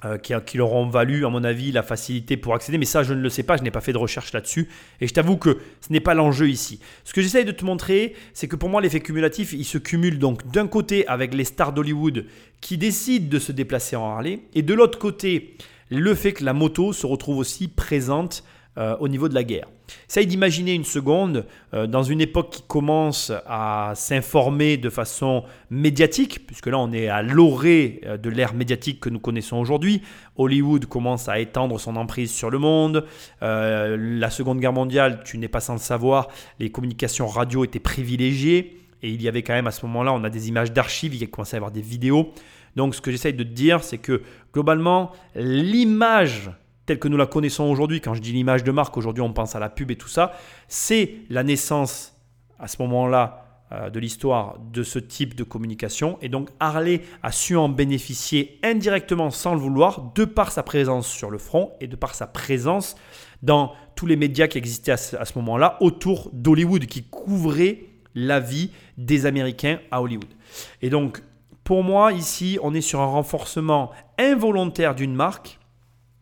euh, 0.05 0.17
qui, 0.19 0.57
leur 0.57 0.73
ont 0.73 0.89
valu, 0.89 1.27
à 1.27 1.29
mon 1.29 1.45
avis, 1.45 1.73
la 1.73 1.83
facilité 1.83 2.37
pour 2.37 2.55
accéder. 2.55 2.79
Mais 2.79 2.87
ça, 2.87 3.03
je 3.03 3.13
ne 3.13 3.21
le 3.21 3.29
sais 3.29 3.43
pas, 3.43 3.57
je 3.57 3.63
n'ai 3.63 3.71
pas 3.71 3.81
fait 3.81 3.93
de 3.93 3.99
recherche 3.99 4.33
là-dessus. 4.33 4.69
Et 5.01 5.07
je 5.07 5.13
t'avoue 5.13 5.37
que 5.37 5.59
ce 5.81 5.93
n'est 5.93 6.01
pas 6.01 6.15
l'enjeu 6.15 6.49
ici. 6.49 6.81
Ce 7.05 7.13
que 7.13 7.21
j'essaye 7.21 7.45
de 7.45 7.53
te 7.53 7.65
montrer, 7.65 8.15
c'est 8.33 8.49
que 8.49 8.57
pour 8.57 8.69
moi, 8.69 8.81
l'effet 8.81 9.01
cumulatif, 9.01 9.53
il 9.53 9.65
se 9.65 9.79
cumule 9.79 10.19
donc 10.19 10.51
d'un 10.51 10.69
côté 10.69 11.07
avec 11.07 11.35
les 11.35 11.45
stars 11.45 11.73
d'Hollywood 11.73 12.25
qui 12.61 12.79
décident 12.79 13.29
de 13.29 13.39
se 13.39 13.53
déplacer 13.53 13.97
en 13.97 14.11
Harley, 14.11 14.41
et 14.55 14.63
de 14.63 14.75
l'autre 14.75 14.99
côté, 14.99 15.57
le 15.91 16.15
fait 16.15 16.33
que 16.33 16.45
la 16.45 16.53
moto 16.53 16.93
se 16.93 17.07
retrouve 17.07 17.39
aussi 17.39 17.69
présente 17.69 18.45
euh, 18.79 18.97
au 19.01 19.09
niveau 19.09 19.29
de 19.29 19.35
la 19.35 19.43
guerre. 19.43 19.67
Essaye 20.09 20.29
d'imaginer 20.29 20.75
une 20.75 20.85
seconde, 20.85 21.45
euh, 21.75 21.89
dans 21.89 22.05
une 22.05 22.21
époque 22.21 22.51
qui 22.51 22.63
commence 22.63 23.33
à 23.45 23.95
s'informer 23.97 24.77
de 24.77 24.89
façon 24.89 25.43
médiatique, 25.71 26.47
puisque 26.47 26.69
là 26.69 26.79
on 26.79 26.93
est 26.93 27.09
à 27.09 27.21
l'orée 27.21 28.01
euh, 28.07 28.17
de 28.17 28.31
l'ère 28.31 28.55
médiatique 28.55 29.01
que 29.01 29.09
nous 29.09 29.19
connaissons 29.19 29.57
aujourd'hui. 29.57 30.03
Hollywood 30.37 30.87
commence 30.87 31.29
à 31.29 31.41
étendre 31.41 31.81
son 31.81 31.97
emprise 31.97 32.31
sur 32.31 32.49
le 32.49 32.59
monde. 32.59 33.07
la 33.41 34.31
Seconde 34.31 34.61
Guerre 34.61 34.73
mondiale, 34.73 35.23
tu 35.25 35.37
n'es 35.39 35.49
pas 35.49 35.61
sans 35.61 35.75
le 35.75 35.81
savoir, 35.81 36.29
les 36.61 36.71
communications 36.71 37.27
radio 37.27 37.65
étaient 37.65 37.81
privilégiées. 37.81 38.77
Et 39.03 39.11
il 39.11 39.21
y 39.21 39.27
avait 39.27 39.43
quand 39.43 39.55
même 39.55 39.67
à 39.67 39.73
ce 39.73 39.85
moment-là, 39.87 40.13
on 40.13 40.23
a 40.23 40.31
des 40.31 40.49
images 40.49 40.73
d'archives, 40.73 41.13
il 41.13 41.21
y 41.21 41.25
a 41.25 41.27
commencé 41.27 41.57
à 41.57 41.57
y 41.57 41.59
avoir 41.59 41.73
des 41.73 41.83
vidéos. 41.83 42.33
Donc 42.77 42.95
ce 42.95 43.01
que 43.01 43.11
j'essaye 43.11 43.35
de 43.35 43.43
te 43.43 43.49
dire, 43.49 43.83
c'est 43.83 43.99
que 43.99 44.23
globalement, 44.53 45.11
l'image 45.35 46.51
telle 46.91 46.99
que 46.99 47.07
nous 47.07 47.17
la 47.17 47.27
connaissons 47.27 47.71
aujourd'hui, 47.71 48.01
quand 48.01 48.15
je 48.15 48.21
dis 48.21 48.33
l'image 48.33 48.65
de 48.65 48.73
marque, 48.73 48.97
aujourd'hui 48.97 49.23
on 49.23 49.33
pense 49.33 49.55
à 49.55 49.61
la 49.61 49.69
pub 49.69 49.93
et 49.93 49.97
tout 49.97 50.09
ça, 50.09 50.33
c'est 50.67 51.19
la 51.29 51.45
naissance 51.45 52.17
à 52.59 52.67
ce 52.67 52.83
moment-là 52.83 53.45
euh, 53.71 53.91
de 53.91 54.01
l'histoire 54.01 54.59
de 54.59 54.83
ce 54.83 54.99
type 54.99 55.37
de 55.37 55.45
communication. 55.45 56.19
Et 56.21 56.29
donc 56.29 56.49
Harley 56.59 57.03
a 57.23 57.31
su 57.31 57.57
en 57.57 57.69
bénéficier 57.69 58.59
indirectement 58.65 59.31
sans 59.31 59.55
le 59.55 59.61
vouloir, 59.61 60.11
de 60.17 60.25
par 60.25 60.51
sa 60.51 60.65
présence 60.65 61.07
sur 61.07 61.31
le 61.31 61.39
front 61.39 61.71
et 61.81 61.87
de 61.87 61.95
par 61.95 62.17
sa 62.17 62.27
présence 62.27 62.97
dans 63.45 63.73
tous 63.95 64.07
les 64.07 64.17
médias 64.17 64.49
qui 64.49 64.59
existaient 64.59 64.91
à 64.91 64.97
ce, 64.97 65.39
moment-là 65.39 65.77
autour 65.79 66.29
d'Hollywood, 66.33 66.87
qui 66.87 67.05
couvraient 67.05 67.85
la 68.17 68.41
vie 68.41 68.73
des 68.99 69.27
Américains 69.27 69.79
à 69.93 70.03
Hollywood. 70.03 70.35
Et 70.83 70.91
donc, 70.91 71.23
pour 71.63 71.85
moi, 71.85 72.11
ici, 72.11 72.59
on 72.65 72.75
est 72.75 72.81
sur 72.81 73.01
un 73.01 73.07
renforcement 73.07 73.93
involontaire 74.19 74.97
d'une 74.97 75.15
marque 75.15 75.60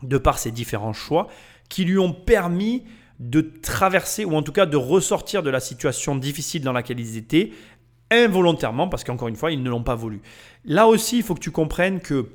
de 0.03 0.19
par 0.19 0.39
ses 0.39 0.51
différents 0.51 0.93
choix, 0.93 1.29
qui 1.69 1.85
lui 1.85 1.99
ont 1.99 2.13
permis 2.13 2.85
de 3.19 3.41
traverser, 3.41 4.25
ou 4.25 4.35
en 4.35 4.43
tout 4.43 4.53
cas 4.53 4.67
de 4.67 4.77
ressortir 4.77 5.43
de 5.43 5.51
la 5.51 5.61
situation 5.61 6.17
difficile 6.17 6.63
dans 6.63 6.73
laquelle 6.73 7.01
ils 7.01 7.17
étaient, 7.17 7.51
involontairement, 8.11 8.89
parce 8.89 9.05
qu'encore 9.05 9.29
une 9.29 9.37
fois, 9.37 9.51
ils 9.53 9.63
ne 9.63 9.71
l'ont 9.71 9.83
pas 9.83 9.95
voulu. 9.95 10.23
Là 10.65 10.87
aussi, 10.87 11.19
il 11.19 11.23
faut 11.23 11.35
que 11.35 11.41
tu 11.41 11.51
comprennes 11.51 12.01
que 12.01 12.31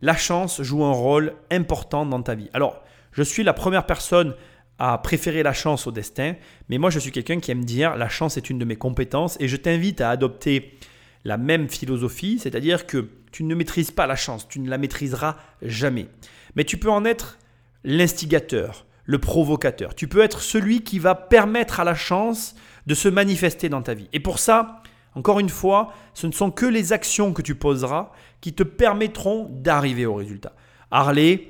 la 0.00 0.16
chance 0.16 0.62
joue 0.62 0.84
un 0.84 0.92
rôle 0.92 1.34
important 1.50 2.06
dans 2.06 2.22
ta 2.22 2.34
vie. 2.34 2.50
Alors, 2.52 2.82
je 3.12 3.22
suis 3.22 3.42
la 3.42 3.52
première 3.52 3.86
personne 3.86 4.34
à 4.78 4.98
préférer 4.98 5.42
la 5.42 5.52
chance 5.52 5.86
au 5.86 5.92
destin, 5.92 6.34
mais 6.68 6.78
moi 6.78 6.90
je 6.90 6.98
suis 6.98 7.12
quelqu'un 7.12 7.38
qui 7.38 7.50
aime 7.50 7.64
dire 7.64 7.96
la 7.96 8.08
chance 8.08 8.36
est 8.36 8.50
une 8.50 8.58
de 8.58 8.64
mes 8.64 8.74
compétences 8.74 9.36
et 9.38 9.46
je 9.46 9.56
t'invite 9.56 10.00
à 10.00 10.10
adopter 10.10 10.76
la 11.24 11.36
même 11.36 11.68
philosophie, 11.68 12.40
c'est-à-dire 12.40 12.86
que 12.86 13.08
tu 13.30 13.44
ne 13.44 13.54
maîtrises 13.54 13.92
pas 13.92 14.06
la 14.06 14.16
chance, 14.16 14.48
tu 14.48 14.58
ne 14.58 14.68
la 14.68 14.78
maîtriseras 14.78 15.36
jamais. 15.62 16.08
Mais 16.56 16.64
tu 16.64 16.76
peux 16.76 16.90
en 16.90 17.04
être 17.04 17.38
l'instigateur, 17.84 18.86
le 19.04 19.18
provocateur. 19.18 19.94
Tu 19.94 20.08
peux 20.08 20.20
être 20.20 20.40
celui 20.40 20.82
qui 20.82 20.98
va 20.98 21.14
permettre 21.14 21.80
à 21.80 21.84
la 21.84 21.94
chance 21.94 22.54
de 22.86 22.94
se 22.94 23.08
manifester 23.08 23.68
dans 23.68 23.82
ta 23.82 23.94
vie. 23.94 24.08
Et 24.12 24.20
pour 24.20 24.38
ça, 24.38 24.82
encore 25.14 25.40
une 25.40 25.48
fois, 25.48 25.92
ce 26.14 26.26
ne 26.26 26.32
sont 26.32 26.50
que 26.50 26.66
les 26.66 26.92
actions 26.92 27.32
que 27.32 27.42
tu 27.42 27.54
poseras 27.54 28.12
qui 28.40 28.54
te 28.54 28.62
permettront 28.62 29.48
d'arriver 29.50 30.06
au 30.06 30.14
résultat. 30.14 30.54
Harley 30.90 31.48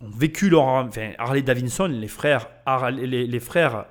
ont 0.00 0.10
vécu 0.10 0.50
leur, 0.50 0.88
Harley 1.18 1.42
Davidson, 1.42 1.86
les 1.86 2.08
frères, 2.08 2.48
les 2.90 3.40
frères 3.40 3.86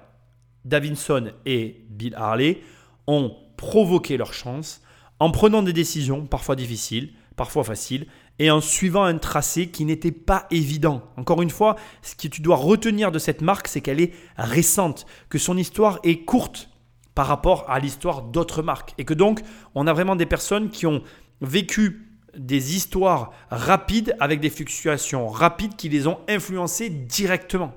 Davidson 0.65 1.31
et 1.45 1.85
Bill 1.89 2.13
Harley 2.15 2.61
ont 3.07 3.35
provoqué 3.57 4.17
leur 4.17 4.33
chance 4.33 4.81
en 5.19 5.31
prenant 5.31 5.61
des 5.61 5.73
décisions 5.73 6.25
parfois 6.25 6.55
difficiles, 6.55 7.13
parfois 7.35 7.63
faciles, 7.63 8.07
et 8.41 8.49
en 8.49 8.59
suivant 8.59 9.03
un 9.03 9.19
tracé 9.19 9.67
qui 9.67 9.85
n'était 9.85 10.11
pas 10.11 10.47
évident. 10.49 11.03
Encore 11.15 11.43
une 11.43 11.51
fois, 11.51 11.75
ce 12.01 12.15
que 12.15 12.27
tu 12.27 12.41
dois 12.41 12.55
retenir 12.55 13.11
de 13.11 13.19
cette 13.19 13.43
marque, 13.43 13.67
c'est 13.67 13.81
qu'elle 13.81 14.01
est 14.01 14.13
récente, 14.35 15.05
que 15.29 15.37
son 15.37 15.57
histoire 15.57 15.99
est 16.01 16.25
courte 16.25 16.71
par 17.13 17.27
rapport 17.27 17.69
à 17.69 17.79
l'histoire 17.79 18.23
d'autres 18.23 18.63
marques, 18.63 18.95
et 18.97 19.05
que 19.05 19.13
donc 19.13 19.41
on 19.75 19.85
a 19.85 19.93
vraiment 19.93 20.15
des 20.15 20.25
personnes 20.25 20.71
qui 20.71 20.87
ont 20.87 21.03
vécu 21.41 22.09
des 22.35 22.75
histoires 22.75 23.31
rapides 23.51 24.15
avec 24.19 24.39
des 24.39 24.49
fluctuations 24.49 25.27
rapides 25.27 25.75
qui 25.75 25.89
les 25.89 26.07
ont 26.07 26.17
influencées 26.27 26.89
directement. 26.89 27.75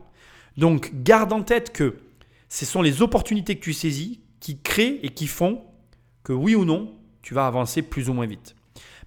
Donc 0.56 0.92
garde 0.94 1.34
en 1.34 1.42
tête 1.42 1.74
que 1.74 1.98
ce 2.48 2.64
sont 2.64 2.80
les 2.80 3.02
opportunités 3.02 3.56
que 3.56 3.64
tu 3.64 3.74
saisis 3.74 4.22
qui 4.40 4.62
créent 4.62 5.00
et 5.02 5.10
qui 5.10 5.26
font 5.26 5.62
que 6.22 6.32
oui 6.32 6.54
ou 6.54 6.64
non, 6.64 6.94
tu 7.20 7.34
vas 7.34 7.46
avancer 7.46 7.82
plus 7.82 8.08
ou 8.08 8.14
moins 8.14 8.26
vite. 8.26 8.56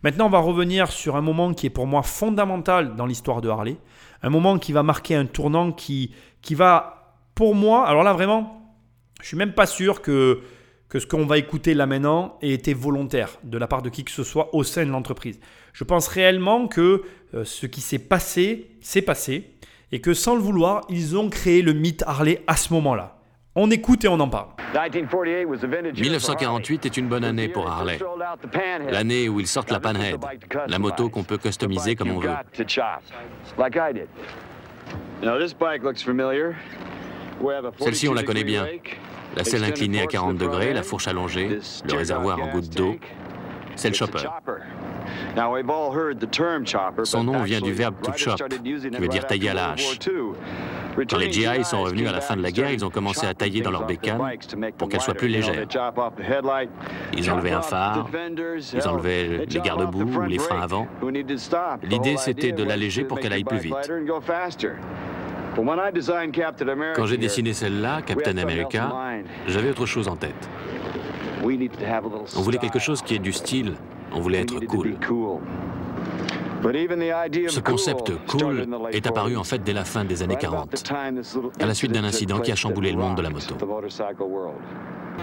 Maintenant, 0.03 0.27
on 0.27 0.29
va 0.29 0.39
revenir 0.39 0.91
sur 0.91 1.15
un 1.15 1.21
moment 1.21 1.53
qui 1.53 1.65
est 1.65 1.71
pour 1.71 1.87
moi 1.87 2.03
fondamental 2.03 2.95
dans 2.95 3.05
l'histoire 3.05 3.41
de 3.41 3.49
Harley. 3.49 3.77
Un 4.21 4.29
moment 4.29 4.59
qui 4.59 4.71
va 4.71 4.83
marquer 4.83 5.15
un 5.15 5.25
tournant 5.25 5.71
qui, 5.71 6.11
va, 6.51 7.15
pour 7.35 7.55
moi, 7.55 7.87
alors 7.87 8.03
là 8.03 8.13
vraiment, 8.13 8.75
je 9.21 9.27
suis 9.27 9.37
même 9.37 9.53
pas 9.53 9.65
sûr 9.65 10.01
que, 10.01 10.41
que 10.89 10.99
ce 10.99 11.07
qu'on 11.07 11.25
va 11.25 11.37
écouter 11.37 11.73
là 11.73 11.85
maintenant 11.85 12.37
ait 12.41 12.51
été 12.51 12.73
volontaire 12.73 13.37
de 13.43 13.57
la 13.57 13.67
part 13.67 13.81
de 13.81 13.89
qui 13.89 14.03
que 14.03 14.11
ce 14.11 14.23
soit 14.23 14.53
au 14.53 14.63
sein 14.63 14.85
de 14.85 14.91
l'entreprise. 14.91 15.39
Je 15.73 15.83
pense 15.83 16.07
réellement 16.07 16.67
que 16.67 17.03
euh, 17.33 17.43
ce 17.43 17.65
qui 17.65 17.81
s'est 17.81 17.99
passé, 17.99 18.71
s'est 18.81 19.01
passé, 19.01 19.51
et 19.91 20.01
que 20.01 20.13
sans 20.13 20.35
le 20.35 20.41
vouloir, 20.41 20.85
ils 20.89 21.17
ont 21.17 21.29
créé 21.29 21.61
le 21.61 21.73
mythe 21.73 22.03
Harley 22.05 22.43
à 22.47 22.55
ce 22.55 22.73
moment-là. 22.73 23.16
On 23.59 23.71
écoute 23.71 24.05
et 24.05 24.07
on 24.07 24.19
en 24.19 24.29
parle. 24.29 24.49
1948 25.99 26.85
est 26.85 26.95
une 26.95 27.07
bonne 27.07 27.23
année 27.23 27.47
pour 27.47 27.67
Harley. 27.67 27.97
L'année 28.91 29.27
où 29.27 29.39
ils 29.39 29.47
sortent 29.47 29.71
la 29.71 29.79
Panhead, 29.79 30.19
la 30.67 30.77
moto 30.77 31.09
qu'on 31.09 31.23
peut 31.23 31.39
customiser 31.39 31.95
comme 31.95 32.11
on 32.11 32.19
veut. 32.19 32.29
Celle-ci, 37.79 38.07
on 38.07 38.13
la 38.13 38.21
connaît 38.21 38.43
bien. 38.43 38.67
La 39.35 39.43
selle 39.43 39.63
inclinée 39.63 40.01
à 40.01 40.05
40 40.05 40.37
degrés, 40.37 40.71
la 40.71 40.83
fourche 40.83 41.07
allongée, 41.07 41.59
le 41.89 41.93
réservoir 41.95 42.39
en 42.39 42.51
goutte 42.51 42.69
d'eau. 42.75 42.97
C'est 43.75 43.89
le 43.89 43.95
chopper. 43.95 44.19
Son 47.03 47.23
nom 47.23 47.41
vient 47.41 47.61
du 47.61 47.73
verbe 47.73 47.95
to 48.03 48.11
chop, 48.15 48.37
qui 48.63 48.73
veut 48.73 49.07
dire 49.07 49.25
tailler 49.25 49.49
à 49.49 49.53
la 49.55 49.69
hache. 49.71 49.97
Quand 51.09 51.17
les 51.17 51.31
GI 51.31 51.63
sont 51.63 51.83
revenus 51.83 52.07
à 52.07 52.11
la 52.11 52.21
fin 52.21 52.35
de 52.35 52.41
la 52.41 52.51
guerre, 52.51 52.71
ils 52.71 52.83
ont 52.83 52.89
commencé 52.89 53.25
à 53.25 53.33
tailler 53.33 53.61
dans 53.61 53.71
leurs 53.71 53.85
bécanes 53.85 54.21
pour 54.77 54.89
qu'elles 54.89 55.01
soient 55.01 55.13
plus 55.13 55.27
légères. 55.27 55.67
Ils 57.13 57.31
enlevaient 57.31 57.51
un 57.51 57.61
phare, 57.61 58.07
ils 58.73 58.87
enlevaient 58.87 59.45
les 59.49 59.59
garde-boue 59.59 60.19
ou 60.19 60.21
les 60.23 60.39
freins 60.39 60.61
avant. 60.61 60.87
L'idée, 61.83 62.17
c'était 62.17 62.51
de 62.51 62.63
l'alléger 62.63 63.03
pour 63.03 63.19
qu'elle 63.19 63.33
aille 63.33 63.43
plus 63.43 63.59
vite. 63.59 63.75
Quand 66.95 67.05
j'ai 67.05 67.17
dessiné 67.17 67.53
celle-là, 67.53 68.01
Captain 68.03 68.37
America, 68.37 68.93
j'avais 69.47 69.69
autre 69.69 69.85
chose 69.85 70.07
en 70.07 70.15
tête. 70.15 70.49
On 71.43 72.41
voulait 72.41 72.57
quelque 72.57 72.79
chose 72.79 73.01
qui 73.01 73.15
ait 73.15 73.19
du 73.19 73.31
style, 73.33 73.73
on 74.13 74.19
voulait 74.19 74.41
être 74.41 74.59
cool. 74.65 74.97
Ce 76.63 77.59
concept 77.59 78.11
cool 78.27 78.67
est 78.91 79.07
apparu 79.07 79.37
en 79.37 79.43
fait 79.43 79.63
dès 79.63 79.73
la 79.73 79.85
fin 79.85 80.05
des 80.05 80.23
années 80.23 80.37
40, 80.37 80.91
à 81.59 81.65
la 81.65 81.73
suite 81.73 81.91
d'un 81.91 82.03
incident 82.03 82.39
qui 82.39 82.51
a 82.51 82.55
chamboulé 82.55 82.91
le 82.91 82.97
monde 82.97 83.15
de 83.15 83.21
la 83.21 83.29
moto. 83.29 83.55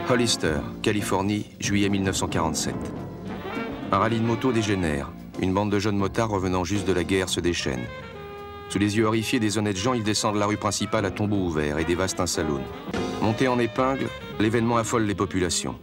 Hollister, 0.09 0.57
Californie, 0.83 1.47
juillet 1.61 1.89
1947. 1.89 2.75
Un 3.93 3.99
rallye 3.99 4.19
de 4.19 4.25
moto 4.25 4.53
dégénère. 4.53 5.11
Une 5.41 5.53
bande 5.53 5.71
de 5.71 5.79
jeunes 5.79 5.97
motards 5.97 6.31
revenant 6.31 6.65
juste 6.65 6.87
de 6.87 6.93
la 6.93 7.05
guerre 7.05 7.29
se 7.29 7.41
déchaîne. 7.41 7.83
Sous 8.69 8.79
les 8.79 8.97
yeux 8.97 9.05
horrifiés 9.05 9.41
des 9.41 9.59
honnêtes 9.59 9.77
gens, 9.77 9.95
ils 9.95 10.03
descendent 10.03 10.37
la 10.37 10.47
rue 10.47 10.57
principale 10.57 11.05
à 11.05 11.11
tombeau 11.11 11.37
ouvert 11.37 11.79
et 11.79 11.85
dévastent 11.85 12.21
un 12.21 12.27
saloon. 12.27 12.63
Montés 13.23 13.49
en 13.49 13.59
épingle, 13.59 14.07
l'événement 14.41 14.77
affole 14.77 15.05
les 15.05 15.15
populations. 15.15 15.77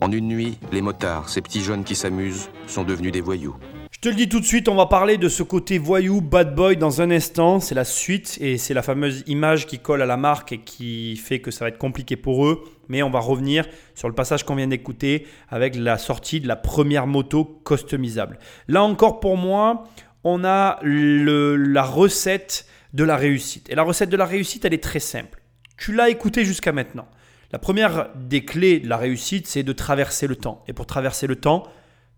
En 0.00 0.12
une 0.12 0.28
nuit, 0.28 0.58
les 0.72 0.82
motards, 0.82 1.28
ces 1.28 1.40
petits 1.40 1.62
jeunes 1.62 1.84
qui 1.84 1.94
s'amusent, 1.94 2.50
sont 2.66 2.84
devenus 2.84 3.12
des 3.12 3.20
voyous. 3.20 3.56
Je 3.98 4.02
te 4.02 4.08
le 4.10 4.14
dis 4.14 4.28
tout 4.28 4.38
de 4.38 4.44
suite, 4.44 4.68
on 4.68 4.76
va 4.76 4.86
parler 4.86 5.16
de 5.16 5.28
ce 5.28 5.42
côté 5.42 5.76
voyou, 5.76 6.20
bad 6.20 6.54
boy 6.54 6.76
dans 6.76 7.02
un 7.02 7.10
instant. 7.10 7.58
C'est 7.58 7.74
la 7.74 7.82
suite 7.82 8.38
et 8.40 8.56
c'est 8.56 8.72
la 8.72 8.82
fameuse 8.82 9.24
image 9.26 9.66
qui 9.66 9.80
colle 9.80 10.02
à 10.02 10.06
la 10.06 10.16
marque 10.16 10.52
et 10.52 10.58
qui 10.58 11.16
fait 11.16 11.40
que 11.40 11.50
ça 11.50 11.64
va 11.64 11.70
être 11.70 11.78
compliqué 11.78 12.14
pour 12.14 12.46
eux. 12.46 12.62
Mais 12.86 13.02
on 13.02 13.10
va 13.10 13.18
revenir 13.18 13.66
sur 13.96 14.06
le 14.06 14.14
passage 14.14 14.44
qu'on 14.44 14.54
vient 14.54 14.68
d'écouter 14.68 15.26
avec 15.48 15.74
la 15.74 15.98
sortie 15.98 16.38
de 16.38 16.46
la 16.46 16.54
première 16.54 17.08
moto 17.08 17.60
customisable. 17.64 18.38
Là 18.68 18.84
encore 18.84 19.18
pour 19.18 19.36
moi, 19.36 19.82
on 20.22 20.44
a 20.44 20.78
la 20.84 21.82
recette 21.82 22.66
de 22.92 23.02
la 23.02 23.16
réussite. 23.16 23.68
Et 23.68 23.74
la 23.74 23.82
recette 23.82 24.10
de 24.10 24.16
la 24.16 24.26
réussite, 24.26 24.64
elle 24.64 24.74
est 24.74 24.82
très 24.82 25.00
simple. 25.00 25.42
Tu 25.76 25.92
l'as 25.92 26.08
écouté 26.08 26.44
jusqu'à 26.44 26.70
maintenant. 26.70 27.08
La 27.50 27.58
première 27.58 28.10
des 28.14 28.44
clés 28.44 28.78
de 28.78 28.88
la 28.88 28.96
réussite, 28.96 29.48
c'est 29.48 29.64
de 29.64 29.72
traverser 29.72 30.28
le 30.28 30.36
temps. 30.36 30.62
Et 30.68 30.72
pour 30.72 30.86
traverser 30.86 31.26
le 31.26 31.34
temps, 31.34 31.64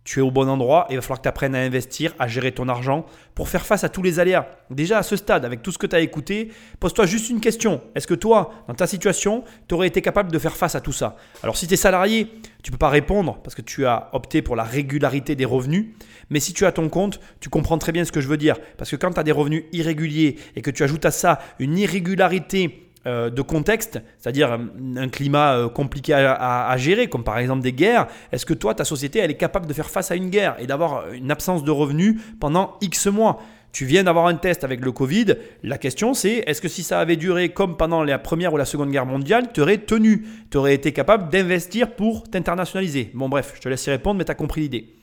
tu 0.03 0.19
es 0.19 0.21
au 0.21 0.31
bon 0.31 0.49
endroit 0.49 0.87
et 0.89 0.93
il 0.93 0.95
va 0.95 1.01
falloir 1.01 1.19
que 1.19 1.23
tu 1.23 1.29
apprennes 1.29 1.55
à 1.55 1.59
investir, 1.59 2.13
à 2.17 2.27
gérer 2.27 2.51
ton 2.51 2.67
argent 2.67 3.05
pour 3.35 3.49
faire 3.49 3.65
face 3.65 3.83
à 3.83 3.89
tous 3.89 4.01
les 4.01 4.19
aléas. 4.19 4.47
Déjà 4.69 4.97
à 4.97 5.03
ce 5.03 5.15
stade, 5.15 5.45
avec 5.45 5.61
tout 5.61 5.71
ce 5.71 5.77
que 5.77 5.85
tu 5.85 5.95
as 5.95 5.99
écouté, 5.99 6.51
pose-toi 6.79 7.05
juste 7.05 7.29
une 7.29 7.39
question. 7.39 7.81
Est-ce 7.93 8.07
que 8.07 8.13
toi, 8.13 8.51
dans 8.67 8.73
ta 8.73 8.87
situation, 8.87 9.43
tu 9.67 9.75
aurais 9.75 9.87
été 9.87 10.01
capable 10.01 10.31
de 10.31 10.39
faire 10.39 10.55
face 10.55 10.75
à 10.75 10.81
tout 10.81 10.91
ça? 10.91 11.17
Alors 11.43 11.55
si 11.55 11.67
tu 11.67 11.75
es 11.75 11.77
salarié, 11.77 12.31
tu 12.63 12.71
ne 12.71 12.73
peux 12.73 12.79
pas 12.79 12.89
répondre 12.89 13.39
parce 13.43 13.55
que 13.55 13.61
tu 13.61 13.85
as 13.85 14.09
opté 14.13 14.41
pour 14.41 14.55
la 14.55 14.63
régularité 14.63 15.35
des 15.35 15.45
revenus. 15.45 15.87
Mais 16.29 16.39
si 16.39 16.53
tu 16.53 16.65
as 16.65 16.71
ton 16.71 16.89
compte, 16.89 17.19
tu 17.39 17.49
comprends 17.49 17.77
très 17.77 17.91
bien 17.91 18.05
ce 18.05 18.11
que 18.11 18.21
je 18.21 18.27
veux 18.27 18.37
dire. 18.37 18.57
Parce 18.77 18.89
que 18.89 18.95
quand 18.95 19.11
tu 19.11 19.19
as 19.19 19.23
des 19.23 19.31
revenus 19.31 19.65
irréguliers 19.71 20.37
et 20.55 20.61
que 20.61 20.71
tu 20.71 20.83
ajoutes 20.83 21.05
à 21.05 21.11
ça 21.11 21.39
une 21.59 21.77
irrégularité 21.77 22.90
de 23.05 23.41
contexte, 23.41 23.99
c'est-à-dire 24.19 24.59
un 24.95 25.09
climat 25.09 25.55
euh, 25.55 25.69
compliqué 25.69 26.13
à, 26.13 26.75
gérer, 26.77 27.07
comme 27.07 27.23
par 27.23 27.39
exemple 27.39 27.61
des 27.61 27.73
guerres, 27.73 28.07
est-ce 28.31 28.45
que 28.45 28.53
toi, 28.53 28.75
ta 28.75 28.85
société, 28.85 29.19
elle 29.19 29.31
est 29.31 29.37
capable 29.37 29.65
de 29.65 29.73
faire 29.73 29.89
face 29.89 30.11
à 30.11 30.15
une 30.15 30.29
guerre 30.29 30.55
et 30.59 30.67
d'avoir 30.67 31.11
une 31.11 31.31
absence 31.31 31.63
de 31.63 31.71
revenus 31.71 32.21
pendant 32.39 32.75
X 32.81 33.07
mois? 33.07 33.41
Tu 33.71 33.85
viens 33.85 34.03
d'avoir 34.03 34.27
un 34.27 34.35
test 34.35 34.63
avec 34.63 34.81
le 34.81 34.91
Covid. 34.91 35.35
La 35.63 35.77
question 35.77 36.13
c'est 36.13 36.43
est-ce 36.45 36.61
que 36.61 36.67
si 36.67 36.83
ça 36.83 36.99
avait 36.99 37.15
duré 37.15 37.49
comme 37.49 37.77
pendant 37.77 38.03
la 38.03 38.19
première 38.19 38.53
ou 38.53 38.57
la 38.57 38.65
seconde 38.65 38.91
guerre 38.91 39.05
mondiale, 39.05 39.51
tu 39.53 39.61
aurais 39.61 39.77
tenu, 39.77 40.27
tu 40.51 40.57
aurais 40.57 40.75
été 40.75 40.91
capable 40.91 41.31
d'investir 41.31 41.95
pour 41.95 42.29
t'internationaliser? 42.29 43.11
Bon 43.13 43.29
bref, 43.29 43.53
je 43.55 43.61
te 43.61 43.69
laisse 43.69 43.85
y 43.87 43.89
répondre, 43.89 44.17
mais 44.17 44.25
tu 44.25 44.31
as 44.31 44.35
compris 44.35 44.61
l'idée. 44.61 44.93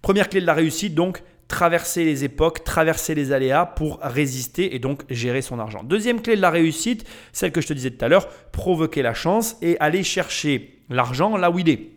Première 0.00 0.28
clé 0.28 0.40
de 0.40 0.46
la 0.46 0.54
réussite, 0.54 0.94
donc 0.94 1.22
traverser 1.48 2.04
les 2.04 2.24
époques, 2.24 2.62
traverser 2.62 3.14
les 3.14 3.32
aléas 3.32 3.66
pour 3.66 3.98
résister 4.02 4.74
et 4.74 4.78
donc 4.78 5.02
gérer 5.10 5.42
son 5.42 5.58
argent. 5.58 5.82
Deuxième 5.82 6.20
clé 6.20 6.36
de 6.36 6.42
la 6.42 6.50
réussite, 6.50 7.04
celle 7.32 7.52
que 7.52 7.62
je 7.62 7.68
te 7.68 7.72
disais 7.72 7.90
tout 7.90 8.04
à 8.04 8.08
l'heure, 8.08 8.28
provoquer 8.52 9.02
la 9.02 9.14
chance 9.14 9.56
et 9.62 9.78
aller 9.80 10.04
chercher 10.04 10.82
l'argent 10.90 11.36
là 11.36 11.50
où 11.50 11.58
il 11.58 11.68
est. 11.68 11.90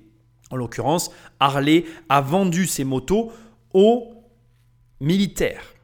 En 0.50 0.56
l'occurrence, 0.56 1.12
Harley 1.40 1.86
a 2.10 2.22
vendu 2.22 2.66
ses 2.66 2.84
motos 2.84 3.32
aux 3.74 4.14
militaires. 5.00 5.76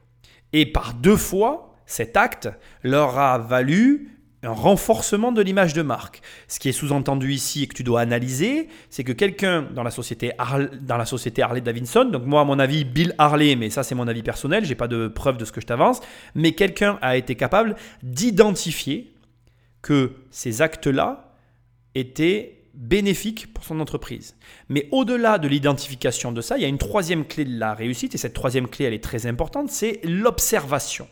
Et 0.53 0.65
par 0.65 0.93
deux 0.93 1.15
fois, 1.17 1.75
cet 1.85 2.17
acte 2.17 2.49
leur 2.83 3.17
a 3.19 3.37
valu 3.37 4.16
un 4.43 4.51
renforcement 4.51 5.31
de 5.31 5.41
l'image 5.41 5.73
de 5.73 5.81
marque. 5.81 6.21
Ce 6.47 6.59
qui 6.59 6.69
est 6.69 6.73
sous-entendu 6.73 7.33
ici 7.33 7.63
et 7.63 7.67
que 7.67 7.73
tu 7.73 7.83
dois 7.83 8.01
analyser, 8.01 8.67
c'est 8.89 9.03
que 9.03 9.11
quelqu'un 9.11 9.63
dans 9.63 9.83
la 9.83 9.91
société 9.91 10.31
Harley, 10.37 10.69
dans 10.81 10.97
la 10.97 11.05
société 11.05 11.41
Harley 11.41 11.61
Davidson, 11.61 12.05
donc 12.05 12.25
moi 12.25 12.41
à 12.41 12.43
mon 12.43 12.59
avis 12.59 12.83
Bill 12.85 13.15
Harley, 13.17 13.55
mais 13.55 13.69
ça 13.69 13.83
c'est 13.83 13.95
mon 13.95 14.07
avis 14.07 14.23
personnel, 14.23 14.63
j'ai 14.63 14.75
pas 14.75 14.87
de 14.87 15.07
preuve 15.07 15.37
de 15.37 15.45
ce 15.45 15.51
que 15.51 15.61
je 15.61 15.65
t'avance, 15.65 16.01
mais 16.35 16.51
quelqu'un 16.51 16.99
a 17.01 17.17
été 17.17 17.35
capable 17.35 17.75
d'identifier 18.03 19.13
que 19.81 20.13
ces 20.29 20.61
actes-là 20.61 21.33
étaient 21.95 22.53
bénéfiques 22.75 23.51
pour 23.53 23.63
son 23.63 23.79
entreprise. 23.79 24.35
Mais 24.69 24.87
au-delà 24.91 25.39
de 25.39 25.47
l'identification 25.47 26.31
de 26.31 26.41
ça, 26.41 26.57
il 26.57 26.61
y 26.61 26.65
a 26.65 26.67
une 26.67 26.77
troisième 26.77 27.25
clé 27.25 27.43
de 27.43 27.57
la 27.57 27.73
réussite, 27.73 28.13
et 28.13 28.19
cette 28.19 28.33
troisième 28.33 28.67
clé, 28.67 28.85
elle 28.85 28.93
est 28.93 29.03
très 29.03 29.25
importante, 29.25 29.69
c'est 29.71 29.99
l'observation 30.03 31.07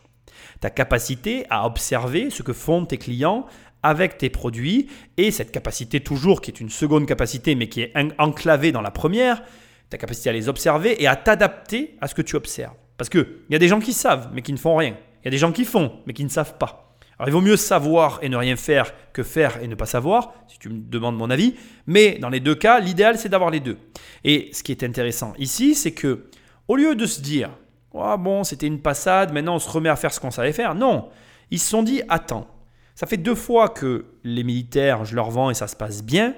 ta 0.59 0.69
capacité 0.69 1.45
à 1.49 1.65
observer 1.65 2.29
ce 2.29 2.43
que 2.43 2.53
font 2.53 2.85
tes 2.85 2.97
clients 2.97 3.45
avec 3.83 4.17
tes 4.17 4.29
produits 4.29 4.87
et 5.17 5.29
cette 5.29 5.51
capacité 5.51 5.99
toujours 5.99 6.41
qui 6.41 6.49
est 6.49 6.59
une 6.59 6.69
seconde 6.69 7.05
capacité 7.05 7.53
mais 7.55 7.69
qui 7.69 7.81
est 7.81 7.93
enclavée 8.17 8.71
dans 8.71 8.81
la 8.81 8.91
première, 8.91 9.43
ta 9.89 9.97
capacité 9.97 10.29
à 10.29 10.33
les 10.33 10.49
observer 10.49 11.01
et 11.01 11.07
à 11.07 11.15
t'adapter 11.15 11.95
à 12.01 12.07
ce 12.07 12.15
que 12.15 12.23
tu 12.23 12.35
observes. 12.35 12.73
Parce 12.97 13.09
qu'il 13.09 13.27
y 13.49 13.55
a 13.55 13.59
des 13.59 13.67
gens 13.67 13.79
qui 13.79 13.93
savent 13.93 14.29
mais 14.33 14.41
qui 14.41 14.53
ne 14.53 14.57
font 14.57 14.75
rien. 14.75 14.97
Il 15.21 15.25
y 15.25 15.27
a 15.27 15.31
des 15.31 15.37
gens 15.37 15.51
qui 15.51 15.65
font 15.65 15.99
mais 16.07 16.13
qui 16.13 16.23
ne 16.23 16.29
savent 16.29 16.57
pas. 16.57 16.97
Alors 17.17 17.29
il 17.29 17.31
vaut 17.31 17.41
mieux 17.41 17.57
savoir 17.57 18.19
et 18.21 18.29
ne 18.29 18.35
rien 18.35 18.55
faire 18.55 18.91
que 19.13 19.23
faire 19.23 19.61
et 19.63 19.67
ne 19.67 19.75
pas 19.75 19.85
savoir, 19.85 20.33
si 20.47 20.59
tu 20.59 20.69
me 20.69 20.79
demandes 20.79 21.15
mon 21.15 21.29
avis. 21.29 21.55
Mais 21.87 22.17
dans 22.19 22.29
les 22.29 22.39
deux 22.39 22.55
cas, 22.55 22.79
l'idéal 22.79 23.17
c'est 23.17 23.29
d'avoir 23.29 23.51
les 23.51 23.59
deux. 23.59 23.77
Et 24.23 24.49
ce 24.51 24.63
qui 24.63 24.71
est 24.71 24.83
intéressant 24.83 25.33
ici, 25.37 25.75
c'est 25.75 25.93
que 25.93 26.25
au 26.67 26.75
lieu 26.75 26.95
de 26.95 27.05
se 27.05 27.21
dire 27.21 27.51
oh, 27.95 28.17
bon, 28.17 28.43
c'était 28.43 28.67
une 28.67 28.81
passade, 28.81 29.33
maintenant 29.33 29.55
on 29.55 29.59
se 29.59 29.69
remet 29.69 29.89
à 29.89 29.95
faire 29.95 30.13
ce 30.13 30.19
qu'on 30.19 30.31
savait 30.31 30.53
faire. 30.53 30.75
Non, 30.75 31.09
ils 31.51 31.59
se 31.59 31.69
sont 31.69 31.83
dit, 31.83 32.01
attends, 32.09 32.47
ça 32.95 33.07
fait 33.07 33.17
deux 33.17 33.35
fois 33.35 33.69
que 33.69 34.05
les 34.23 34.43
militaires, 34.43 35.05
je 35.05 35.15
leur 35.15 35.29
vends 35.29 35.49
et 35.49 35.53
ça 35.53 35.67
se 35.67 35.75
passe 35.75 36.03
bien. 36.03 36.33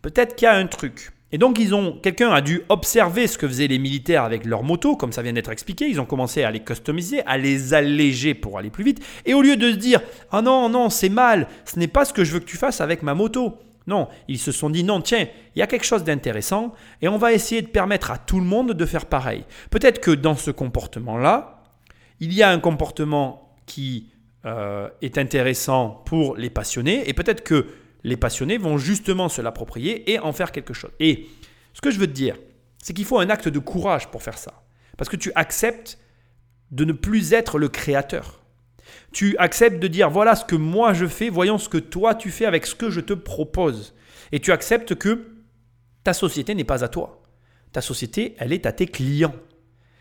Peut-être 0.00 0.34
qu'il 0.34 0.46
y 0.46 0.48
a 0.48 0.54
un 0.54 0.66
truc. 0.66 1.12
Et 1.34 1.38
donc 1.38 1.58
ils 1.58 1.74
ont, 1.74 1.98
quelqu'un 2.02 2.30
a 2.30 2.42
dû 2.42 2.62
observer 2.68 3.26
ce 3.26 3.38
que 3.38 3.48
faisaient 3.48 3.66
les 3.66 3.78
militaires 3.78 4.22
avec 4.22 4.44
leurs 4.44 4.62
motos, 4.62 4.96
comme 4.96 5.12
ça 5.12 5.22
vient 5.22 5.32
d'être 5.32 5.50
expliqué. 5.50 5.86
Ils 5.88 6.00
ont 6.00 6.04
commencé 6.04 6.42
à 6.42 6.50
les 6.50 6.60
customiser, 6.60 7.24
à 7.26 7.38
les 7.38 7.72
alléger 7.72 8.34
pour 8.34 8.58
aller 8.58 8.68
plus 8.70 8.84
vite. 8.84 9.02
Et 9.24 9.32
au 9.32 9.40
lieu 9.40 9.56
de 9.56 9.70
se 9.72 9.76
dire, 9.76 10.00
ah 10.30 10.42
non 10.42 10.68
non, 10.68 10.90
c'est 10.90 11.08
mal, 11.08 11.48
ce 11.64 11.78
n'est 11.78 11.88
pas 11.88 12.04
ce 12.04 12.12
que 12.12 12.24
je 12.24 12.32
veux 12.32 12.40
que 12.40 12.44
tu 12.44 12.58
fasses 12.58 12.82
avec 12.82 13.02
ma 13.02 13.14
moto. 13.14 13.58
Non, 13.86 14.08
ils 14.28 14.38
se 14.38 14.52
sont 14.52 14.70
dit 14.70 14.84
non, 14.84 15.00
tiens, 15.00 15.26
il 15.54 15.58
y 15.58 15.62
a 15.62 15.66
quelque 15.66 15.84
chose 15.84 16.04
d'intéressant 16.04 16.74
et 17.00 17.08
on 17.08 17.18
va 17.18 17.32
essayer 17.32 17.62
de 17.62 17.66
permettre 17.66 18.10
à 18.10 18.18
tout 18.18 18.38
le 18.38 18.46
monde 18.46 18.72
de 18.72 18.86
faire 18.86 19.06
pareil. 19.06 19.44
Peut-être 19.70 20.00
que 20.00 20.10
dans 20.10 20.36
ce 20.36 20.50
comportement-là, 20.50 21.64
il 22.20 22.32
y 22.32 22.42
a 22.42 22.50
un 22.50 22.60
comportement 22.60 23.56
qui 23.66 24.12
euh, 24.44 24.88
est 25.02 25.18
intéressant 25.18 26.02
pour 26.06 26.36
les 26.36 26.50
passionnés 26.50 27.08
et 27.08 27.12
peut-être 27.14 27.42
que 27.42 27.66
les 28.04 28.16
passionnés 28.16 28.58
vont 28.58 28.78
justement 28.78 29.28
se 29.28 29.42
l'approprier 29.42 30.10
et 30.12 30.18
en 30.18 30.32
faire 30.32 30.52
quelque 30.52 30.74
chose. 30.74 30.90
Et 31.00 31.28
ce 31.72 31.80
que 31.80 31.90
je 31.90 31.98
veux 31.98 32.06
te 32.06 32.12
dire, 32.12 32.36
c'est 32.82 32.92
qu'il 32.92 33.04
faut 33.04 33.18
un 33.18 33.30
acte 33.30 33.48
de 33.48 33.58
courage 33.58 34.08
pour 34.08 34.22
faire 34.22 34.38
ça. 34.38 34.62
Parce 34.96 35.08
que 35.08 35.16
tu 35.16 35.32
acceptes 35.34 35.98
de 36.70 36.84
ne 36.84 36.92
plus 36.92 37.32
être 37.32 37.58
le 37.58 37.68
créateur. 37.68 38.41
Tu 39.12 39.36
acceptes 39.38 39.80
de 39.80 39.88
dire 39.88 40.10
voilà 40.10 40.34
ce 40.34 40.44
que 40.44 40.56
moi 40.56 40.92
je 40.94 41.06
fais, 41.06 41.28
voyons 41.28 41.58
ce 41.58 41.68
que 41.68 41.78
toi 41.78 42.14
tu 42.14 42.30
fais 42.30 42.46
avec 42.46 42.66
ce 42.66 42.74
que 42.74 42.90
je 42.90 43.00
te 43.00 43.12
propose. 43.12 43.94
Et 44.32 44.40
tu 44.40 44.52
acceptes 44.52 44.94
que 44.94 45.26
ta 46.04 46.12
société 46.12 46.54
n'est 46.54 46.64
pas 46.64 46.84
à 46.84 46.88
toi. 46.88 47.22
Ta 47.72 47.80
société, 47.80 48.34
elle 48.38 48.52
est 48.52 48.66
à 48.66 48.72
tes 48.72 48.86
clients. 48.86 49.34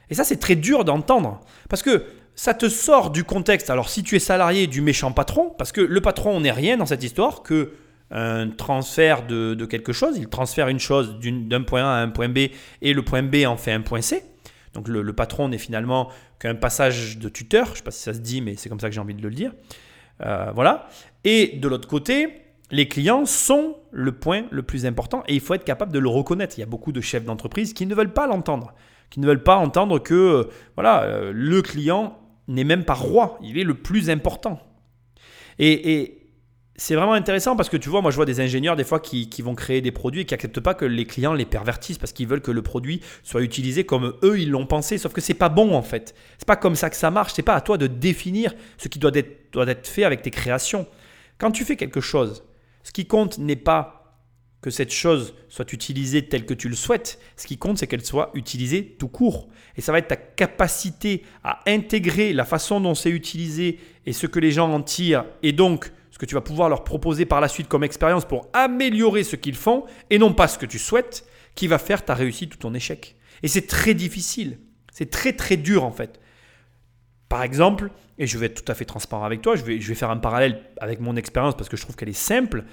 Et 0.09 0.13
ça, 0.13 0.23
c'est 0.23 0.37
très 0.37 0.55
dur 0.55 0.83
d'entendre. 0.83 1.39
Parce 1.69 1.83
que 1.83 2.05
ça 2.35 2.53
te 2.53 2.69
sort 2.69 3.11
du 3.11 3.23
contexte. 3.23 3.69
Alors, 3.69 3.89
si 3.89 4.03
tu 4.03 4.15
es 4.15 4.19
salarié 4.19 4.67
du 4.67 4.81
méchant 4.81 5.11
patron, 5.11 5.53
parce 5.57 5.71
que 5.71 5.81
le 5.81 6.01
patron 6.01 6.39
n'est 6.41 6.51
rien 6.51 6.77
dans 6.77 6.85
cette 6.85 7.03
histoire 7.03 7.43
que 7.43 7.73
un 8.13 8.49
transfert 8.49 9.25
de, 9.25 9.53
de, 9.53 9.65
quelque 9.65 9.93
chose. 9.93 10.17
Il 10.17 10.27
transfère 10.27 10.67
une 10.67 10.79
chose 10.79 11.17
d'un 11.21 11.61
point 11.61 11.83
A 11.83 11.99
à 11.99 12.01
un 12.01 12.09
point 12.09 12.27
B 12.27 12.49
et 12.81 12.93
le 12.93 13.01
point 13.03 13.23
B 13.23 13.45
en 13.45 13.55
fait 13.55 13.71
un 13.71 13.79
point 13.79 14.01
C. 14.01 14.21
Donc 14.73 14.87
le, 14.87 15.13
patron 15.13 15.49
n'est 15.49 15.57
finalement 15.57 16.09
qu'un 16.39 16.55
passage 16.55 17.17
de 17.17 17.29
tuteur, 17.29 17.67
je 17.67 17.71
ne 17.71 17.75
sais 17.77 17.83
pas 17.83 17.91
si 17.91 18.03
ça 18.03 18.13
se 18.13 18.19
dit, 18.19 18.41
mais 18.41 18.55
c'est 18.55 18.69
comme 18.69 18.79
ça 18.79 18.87
que 18.87 18.95
j'ai 18.95 19.01
envie 19.01 19.15
de 19.15 19.21
le 19.21 19.31
dire. 19.31 19.51
Euh, 20.21 20.51
voilà. 20.53 20.87
Et 21.23 21.57
de 21.57 21.67
l'autre 21.67 21.87
côté, 21.87 22.41
les 22.71 22.87
clients 22.87 23.25
sont 23.25 23.75
le 23.91 24.13
point 24.13 24.45
le 24.49 24.63
plus 24.63 24.85
important 24.85 25.23
et 25.27 25.33
il 25.33 25.41
faut 25.41 25.53
être 25.53 25.65
capable 25.65 25.91
de 25.91 25.99
le 25.99 26.07
reconnaître. 26.07 26.57
Il 26.57 26.61
y 26.61 26.63
a 26.63 26.67
beaucoup 26.67 26.93
de 26.93 27.01
chefs 27.01 27.25
d'entreprise 27.25 27.73
qui 27.73 27.85
ne 27.85 27.93
veulent 27.93 28.13
pas 28.13 28.27
l'entendre, 28.27 28.73
qui 29.09 29.19
ne 29.19 29.27
veulent 29.27 29.43
pas 29.43 29.57
entendre 29.57 29.99
que 29.99 30.13
euh, 30.13 30.43
voilà, 30.75 31.03
euh, 31.03 31.31
le 31.35 31.61
client 31.61 32.17
n'est 32.47 32.63
même 32.63 32.85
pas 32.85 32.93
roi, 32.93 33.37
il 33.43 33.57
est 33.57 33.63
le 33.63 33.75
plus 33.75 34.09
important. 34.09 34.59
Et, 35.59 35.93
et, 35.93 36.20
c'est 36.81 36.95
vraiment 36.95 37.13
intéressant 37.13 37.55
parce 37.55 37.69
que 37.69 37.77
tu 37.77 37.89
vois, 37.89 38.01
moi 38.01 38.09
je 38.09 38.15
vois 38.15 38.25
des 38.25 38.39
ingénieurs 38.39 38.75
des 38.75 38.83
fois 38.83 38.99
qui, 38.99 39.29
vont 39.43 39.53
créer 39.53 39.81
des 39.81 39.91
produits 39.91 40.21
et 40.21 40.25
qui 40.25 40.33
n'acceptent 40.33 40.61
pas 40.61 40.73
que 40.73 40.83
les 40.83 41.05
clients 41.05 41.35
les 41.35 41.45
pervertissent 41.45 41.99
parce 41.99 42.11
qu'ils 42.11 42.27
veulent 42.27 42.41
que 42.41 42.49
le 42.49 42.63
produit 42.63 43.01
soit 43.21 43.43
utilisé 43.43 43.83
comme 43.83 44.15
eux 44.23 44.39
ils 44.39 44.49
l'ont 44.49 44.65
pensé. 44.65 44.97
Sauf 44.97 45.13
que 45.13 45.21
c'est 45.21 45.35
pas 45.35 45.49
bon 45.49 45.75
en 45.75 45.83
fait. 45.83 46.15
C'est 46.39 46.47
pas 46.47 46.55
comme 46.55 46.73
ça 46.73 46.89
que 46.89 46.95
ça 46.95 47.11
marche. 47.11 47.33
C'est 47.35 47.43
pas 47.43 47.53
à 47.53 47.61
toi 47.61 47.77
de 47.77 47.85
définir 47.85 48.55
ce 48.79 48.87
qui 48.87 48.97
doit 48.97 49.11
être, 49.13 49.51
doit 49.51 49.67
être 49.67 49.85
fait 49.85 50.05
avec 50.05 50.23
tes 50.23 50.31
créations. 50.31 50.87
Quand 51.37 51.51
tu 51.51 51.65
fais 51.65 51.75
quelque 51.75 52.01
chose, 52.01 52.43
ce 52.81 52.91
qui 52.91 53.05
compte 53.05 53.37
n'est 53.37 53.55
pas 53.55 54.17
que 54.63 54.71
cette 54.71 54.91
chose 54.91 55.35
soit 55.49 55.71
utilisée 55.73 56.29
telle 56.29 56.47
que 56.47 56.55
tu 56.55 56.67
le 56.67 56.75
souhaites. 56.75 57.19
Ce 57.37 57.45
qui 57.45 57.59
compte, 57.59 57.77
c'est 57.77 57.85
qu'elle 57.85 58.03
soit 58.03 58.31
utilisée 58.33 58.95
tout 58.97 59.07
court. 59.07 59.49
Et 59.77 59.81
ça 59.81 59.91
va 59.91 59.99
être 59.99 60.07
ta 60.07 60.15
capacité 60.15 61.21
à 61.43 61.59
intégrer 61.67 62.33
la 62.33 62.45
façon 62.45 62.81
dont 62.81 62.95
c'est 62.95 63.11
utilisé 63.11 63.77
et 64.07 64.13
ce 64.13 64.25
que 64.25 64.39
les 64.39 64.51
gens 64.51 64.73
en 64.73 64.81
tirent 64.81 65.25
et 65.43 65.51
donc 65.51 65.91
que 66.21 66.27
tu 66.27 66.35
vas 66.35 66.41
pouvoir 66.41 66.69
leur 66.69 66.83
proposer 66.83 67.25
par 67.25 67.41
la 67.41 67.47
suite 67.47 67.67
comme 67.67 67.83
expérience 67.83 68.25
pour 68.25 68.47
améliorer 68.53 69.23
ce 69.23 69.35
qu'ils 69.35 69.55
font 69.55 69.85
et 70.11 70.19
non 70.19 70.33
pas 70.33 70.47
ce 70.47 70.59
que 70.59 70.67
tu 70.67 70.77
souhaites, 70.77 71.25
qui 71.55 71.65
va 71.65 71.79
faire 71.79 72.05
ta 72.05 72.13
réussite 72.13 72.53
ou 72.53 72.57
ton 72.59 72.75
échec. 72.75 73.15
Et 73.41 73.47
c'est 73.47 73.65
très 73.65 73.95
difficile. 73.95 74.59
C'est 74.91 75.09
très 75.09 75.33
très 75.33 75.57
dur 75.57 75.83
en 75.83 75.91
fait. 75.91 76.19
Par 77.27 77.41
exemple, 77.41 77.89
et 78.19 78.27
je 78.27 78.37
vais 78.37 78.45
être 78.45 78.63
tout 78.63 78.71
à 78.71 78.75
fait 78.75 78.85
transparent 78.85 79.25
avec 79.25 79.41
toi, 79.41 79.55
je 79.55 79.63
vais, 79.63 79.81
je 79.81 79.87
vais 79.87 79.95
faire 79.95 80.11
un 80.11 80.17
parallèle 80.17 80.61
avec 80.79 80.99
mon 80.99 81.15
expérience 81.15 81.57
parce 81.57 81.69
que 81.69 81.75
je 81.75 81.81
trouve 81.81 81.95
qu'elle 81.95 82.09
est 82.09 82.13
simple. 82.13 82.65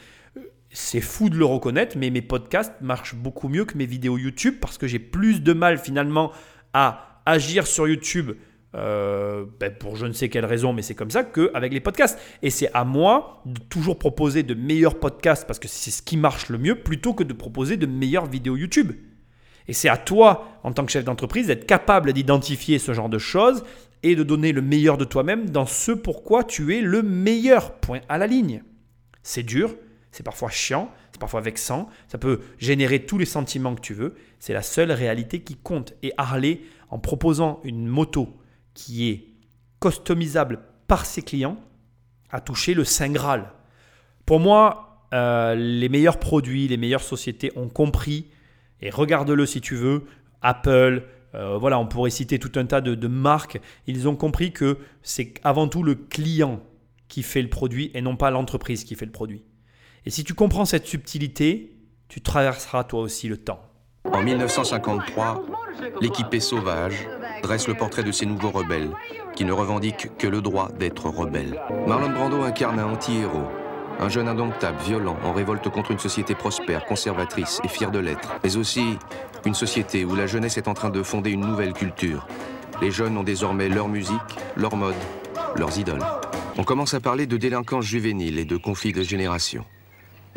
C'est 0.68 1.00
fou 1.00 1.30
de 1.30 1.36
le 1.38 1.46
reconnaître, 1.46 1.96
mais 1.96 2.10
mes 2.10 2.20
podcasts 2.20 2.74
marchent 2.82 3.14
beaucoup 3.14 3.48
mieux 3.48 3.64
que 3.64 3.78
mes 3.78 3.86
vidéos 3.86 4.18
YouTube 4.18 4.56
parce 4.60 4.76
que 4.76 4.86
j'ai 4.86 4.98
plus 4.98 5.40
de 5.40 5.54
mal 5.54 5.78
finalement 5.78 6.32
à 6.74 7.22
agir 7.24 7.66
sur 7.66 7.88
YouTube 7.88 8.32
euh, 8.78 9.44
ben, 9.58 9.74
pour 9.74 9.96
je 9.96 10.06
ne 10.06 10.12
sais 10.12 10.28
quelle 10.28 10.44
raison, 10.44 10.72
mais 10.72 10.82
c'est 10.82 10.94
comme 10.94 11.10
ça 11.10 11.24
qu'avec 11.24 11.72
les 11.72 11.80
podcasts. 11.80 12.18
Et 12.42 12.50
c'est 12.50 12.70
à 12.72 12.84
moi 12.84 13.42
de 13.44 13.60
toujours 13.60 13.98
proposer 13.98 14.42
de 14.42 14.54
meilleurs 14.54 14.98
podcasts 14.98 15.46
parce 15.46 15.58
que 15.58 15.68
c'est 15.68 15.90
ce 15.90 16.02
qui 16.02 16.16
marche 16.16 16.48
le 16.48 16.58
mieux 16.58 16.76
plutôt 16.76 17.12
que 17.12 17.24
de 17.24 17.32
proposer 17.32 17.76
de 17.76 17.86
meilleures 17.86 18.26
vidéos 18.26 18.56
YouTube. 18.56 18.92
Et 19.66 19.72
c'est 19.72 19.88
à 19.88 19.96
toi, 19.96 20.60
en 20.62 20.72
tant 20.72 20.86
que 20.86 20.92
chef 20.92 21.04
d'entreprise, 21.04 21.48
d'être 21.48 21.66
capable 21.66 22.12
d'identifier 22.12 22.78
ce 22.78 22.94
genre 22.94 23.08
de 23.08 23.18
choses 23.18 23.64
et 24.02 24.16
de 24.16 24.22
donner 24.22 24.52
le 24.52 24.62
meilleur 24.62 24.96
de 24.96 25.04
toi-même 25.04 25.50
dans 25.50 25.66
ce 25.66 25.92
pourquoi 25.92 26.44
tu 26.44 26.74
es 26.74 26.80
le 26.80 27.02
meilleur. 27.02 27.74
Point 27.74 28.00
à 28.08 28.16
la 28.16 28.26
ligne. 28.26 28.62
C'est 29.22 29.42
dur, 29.42 29.74
c'est 30.10 30.22
parfois 30.22 30.48
chiant, 30.48 30.90
c'est 31.12 31.20
parfois 31.20 31.40
vexant, 31.40 31.88
ça 32.06 32.16
peut 32.16 32.40
générer 32.58 33.04
tous 33.04 33.18
les 33.18 33.26
sentiments 33.26 33.74
que 33.74 33.80
tu 33.80 33.92
veux. 33.92 34.14
C'est 34.38 34.54
la 34.54 34.62
seule 34.62 34.92
réalité 34.92 35.40
qui 35.40 35.56
compte. 35.56 35.94
Et 36.02 36.12
Harley, 36.16 36.60
en 36.90 36.98
proposant 36.98 37.60
une 37.64 37.86
moto 37.86 38.37
qui 38.78 39.10
est 39.10 39.26
customisable 39.80 40.60
par 40.86 41.04
ses 41.04 41.22
clients, 41.22 41.58
a 42.30 42.40
touché 42.40 42.74
le 42.74 42.84
Saint 42.84 43.10
Graal. 43.10 43.50
Pour 44.24 44.38
moi, 44.38 45.08
euh, 45.12 45.56
les 45.56 45.88
meilleurs 45.88 46.20
produits, 46.20 46.68
les 46.68 46.76
meilleures 46.76 47.02
sociétés 47.02 47.50
ont 47.56 47.68
compris, 47.68 48.26
et 48.80 48.90
regarde-le 48.90 49.46
si 49.46 49.60
tu 49.60 49.74
veux, 49.74 50.04
Apple, 50.42 51.02
euh, 51.34 51.58
voilà, 51.58 51.80
on 51.80 51.88
pourrait 51.88 52.10
citer 52.10 52.38
tout 52.38 52.52
un 52.54 52.66
tas 52.66 52.80
de, 52.80 52.94
de 52.94 53.08
marques, 53.08 53.60
ils 53.88 54.06
ont 54.06 54.14
compris 54.14 54.52
que 54.52 54.78
c'est 55.02 55.34
avant 55.42 55.66
tout 55.66 55.82
le 55.82 55.96
client 55.96 56.62
qui 57.08 57.24
fait 57.24 57.42
le 57.42 57.50
produit 57.50 57.90
et 57.94 58.00
non 58.00 58.14
pas 58.14 58.30
l'entreprise 58.30 58.84
qui 58.84 58.94
fait 58.94 59.06
le 59.06 59.12
produit. 59.12 59.42
Et 60.06 60.10
si 60.10 60.22
tu 60.22 60.34
comprends 60.34 60.64
cette 60.64 60.86
subtilité, 60.86 61.76
tu 62.06 62.20
traverseras 62.20 62.84
toi 62.84 63.00
aussi 63.00 63.26
le 63.28 63.38
temps. 63.38 63.67
En 64.04 64.22
1953, 64.22 65.44
l'équipée 66.00 66.40
sauvage 66.40 67.08
dresse 67.42 67.68
le 67.68 67.74
portrait 67.74 68.02
de 68.02 68.10
ces 68.10 68.26
nouveaux 68.26 68.50
rebelles 68.50 68.90
qui 69.36 69.44
ne 69.44 69.52
revendiquent 69.52 70.16
que 70.18 70.26
le 70.26 70.40
droit 70.40 70.70
d'être 70.78 71.08
rebelles. 71.08 71.60
Marlon 71.86 72.10
Brando 72.10 72.42
incarne 72.42 72.80
un 72.80 72.92
anti-héros, 72.92 73.46
un 74.00 74.08
jeune 74.08 74.26
indomptable, 74.26 74.78
violent, 74.84 75.16
en 75.24 75.32
révolte 75.32 75.68
contre 75.68 75.92
une 75.92 75.98
société 75.98 76.34
prospère, 76.34 76.84
conservatrice 76.84 77.60
et 77.62 77.68
fière 77.68 77.90
de 77.90 78.00
l'être, 78.00 78.34
mais 78.42 78.56
aussi 78.56 78.98
une 79.44 79.54
société 79.54 80.04
où 80.04 80.16
la 80.16 80.26
jeunesse 80.26 80.58
est 80.58 80.68
en 80.68 80.74
train 80.74 80.90
de 80.90 81.02
fonder 81.02 81.30
une 81.30 81.46
nouvelle 81.46 81.72
culture. 81.72 82.26
Les 82.80 82.90
jeunes 82.90 83.16
ont 83.16 83.24
désormais 83.24 83.68
leur 83.68 83.88
musique, 83.88 84.18
leur 84.56 84.74
mode, 84.74 84.94
leurs 85.54 85.78
idoles. 85.78 86.04
On 86.56 86.64
commence 86.64 86.94
à 86.94 87.00
parler 87.00 87.26
de 87.26 87.36
délinquance 87.36 87.84
juvénile 87.84 88.38
et 88.38 88.44
de 88.44 88.56
conflits 88.56 88.92
de 88.92 89.02
génération. 89.02 89.64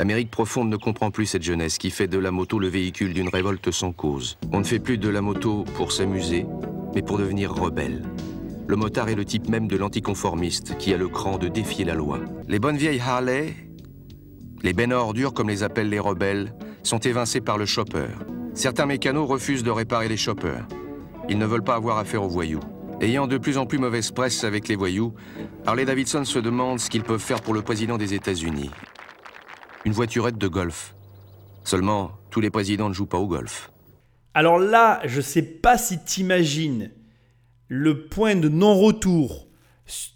L'Amérique 0.02 0.32
profonde 0.32 0.68
ne 0.68 0.78
comprend 0.78 1.12
plus 1.12 1.28
cette 1.28 1.43
jeunesse 1.43 1.78
qui 1.78 1.91
fait 1.91 2.08
de 2.08 2.18
la 2.18 2.32
moto 2.32 2.58
le 2.58 2.68
véhicule 2.68 3.14
d'une 3.14 3.30
révolte 3.30 3.70
sans 3.70 3.91
cause. 3.91 4.39
On 4.52 4.58
ne 4.58 4.64
fait 4.64 4.80
plus 4.80 4.97
de 4.97 5.08
la 5.08 5.22
moto 5.22 5.64
pour 5.76 5.91
s'amuser, 5.91 6.47
mais 6.95 7.04
pour 7.04 7.20
devenir 7.20 7.54
rebelle. 7.54 8.02
Le 8.66 8.76
motard 8.76 9.10
est 9.10 9.16
le 9.16 9.26
type 9.26 9.47
même 9.47 9.68
de 9.68 9.78
l'anticonformiste 9.78 10.76
qui 10.80 10.91
a 10.91 10.97
le 10.97 11.08
cran 11.08 11.38
de 11.38 11.47
défier 11.49 11.86
la 11.86 11.93
loi. 11.93 12.20
Les 12.47 12.58
bonnes 12.58 12.78
vieilles 12.78 12.99
Harley, 12.99 13.54
les 14.64 14.74
bennes 14.74 14.91
ordures 14.91 15.36
comme 15.36 15.49
les 15.49 15.62
appellent 15.62 15.89
les 15.89 15.99
rebelles, 15.99 16.56
sont 16.82 16.97
évincés 16.97 17.39
par 17.39 17.60
le 17.60 17.68
chopper. 17.68 18.08
Certains 18.56 18.88
mécanos 18.88 19.30
refusent 19.30 19.62
de 19.62 19.70
réparer 19.70 20.10
les 20.10 20.18
choppers. 20.18 20.68
Ils 21.30 21.38
ne 21.38 21.45
veulent 21.45 21.64
pas 21.64 21.76
avoir 21.76 21.99
affaire 21.99 22.24
aux 22.24 22.28
voyous. 22.28 22.62
Ayant 23.02 23.28
de 23.28 23.38
plus 23.38 23.60
en 23.60 23.68
plus 23.68 23.78
mauvaise 23.78 24.10
presse 24.10 24.45
avec 24.45 24.68
les 24.68 24.76
voyous, 24.76 25.14
Harley 25.68 25.86
Davidson 25.86 26.26
se 26.26 26.39
demande 26.39 26.80
ce 26.80 26.89
qu'ils 26.89 27.04
peuvent 27.04 27.22
faire 27.22 27.41
pour 27.41 27.54
le 27.54 27.62
président 27.62 27.99
des 27.99 28.16
États-Unis 28.16 28.72
une 29.86 29.94
voiturette 29.94 30.38
de 30.38 30.48
golf. 30.48 30.96
Seulement, 31.64 32.12
tous 32.30 32.42
les 32.42 32.50
présidents 32.50 32.90
ne 32.90 32.94
jouent 32.94 33.06
pas 33.06 33.20
au 33.20 33.28
golf. 33.28 33.72
Alors 34.34 34.60
là, 34.60 35.02
je 35.06 35.18
ne 35.18 35.22
sais 35.22 35.42
pas 35.42 35.78
si 35.78 36.04
tu 36.04 36.22
imagines 36.22 36.92
le 37.68 38.08
point 38.08 38.36
de 38.36 38.50
non-retour 38.50 39.48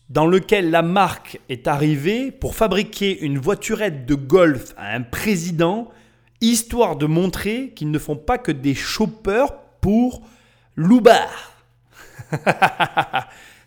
dans 0.10 0.28
lequel 0.28 0.70
la 0.70 0.82
marque 0.82 1.40
est 1.50 1.68
arrivée 1.68 2.32
pour 2.32 2.56
fabriquer 2.56 3.20
une 3.20 3.40
voiturette 3.40 4.06
de 4.06 4.16
golf 4.16 4.74
à 4.78 4.94
un 4.94 5.02
président, 5.02 5.90
histoire 6.42 6.96
de 6.96 7.06
montrer 7.06 7.74
qu'ils 7.76 7.92
ne 7.92 8.00
font 8.00 8.16
pas 8.16 8.38
que 8.38 8.52
des 8.52 8.76
choppers 8.76 9.54
pour 9.82 10.22
loubar. 10.76 11.30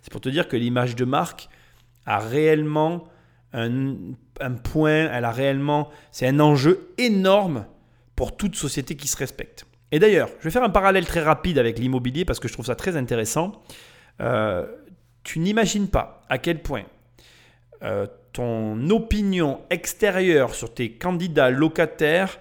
C'est 0.03 0.13
pour 0.13 0.21
te 0.21 0.29
dire 0.29 0.49
que 0.49 0.57
l'image 0.57 0.97
de 0.97 1.05
marque 1.05 1.49
a 2.07 2.19
réellement 2.19 3.05
un 3.53 3.95
un 4.41 4.53
point, 4.53 5.11
elle 5.13 5.25
a 5.25 5.31
réellement, 5.31 5.91
c'est 6.13 6.27
un 6.27 6.41
enjeu 6.41 6.93
énorme 6.99 7.67
pour 8.17 8.37
toute 8.37 8.57
société 8.57 8.97
qui 8.97 9.09
se 9.09 9.17
respecte. 9.17 9.65
Et 9.93 9.99
d'ailleurs, 9.99 10.29
je 10.39 10.45
vais 10.45 10.51
faire 10.51 10.63
un 10.63 10.71
parallèle 10.71 11.07
très 11.07 11.21
rapide 11.23 11.59
avec 11.59 11.79
l'immobilier 11.79 12.25
parce 12.25 12.41
que 12.41 12.49
je 12.49 12.53
trouve 12.53 12.67
ça 12.67 12.75
très 12.75 12.97
intéressant. 12.97 13.63
Euh, 14.21 14.67
tu 15.23 15.39
n'imagines 15.39 15.89
pas 15.89 16.27
à 16.29 16.39
quel 16.39 16.61
point 16.61 16.85
euh, 17.83 18.07
ton 18.33 18.91
opinion 18.91 19.61
extérieure 19.71 20.55
sur 20.55 20.75
tes 20.75 20.93
candidats 20.93 21.51
locataires 21.51 22.39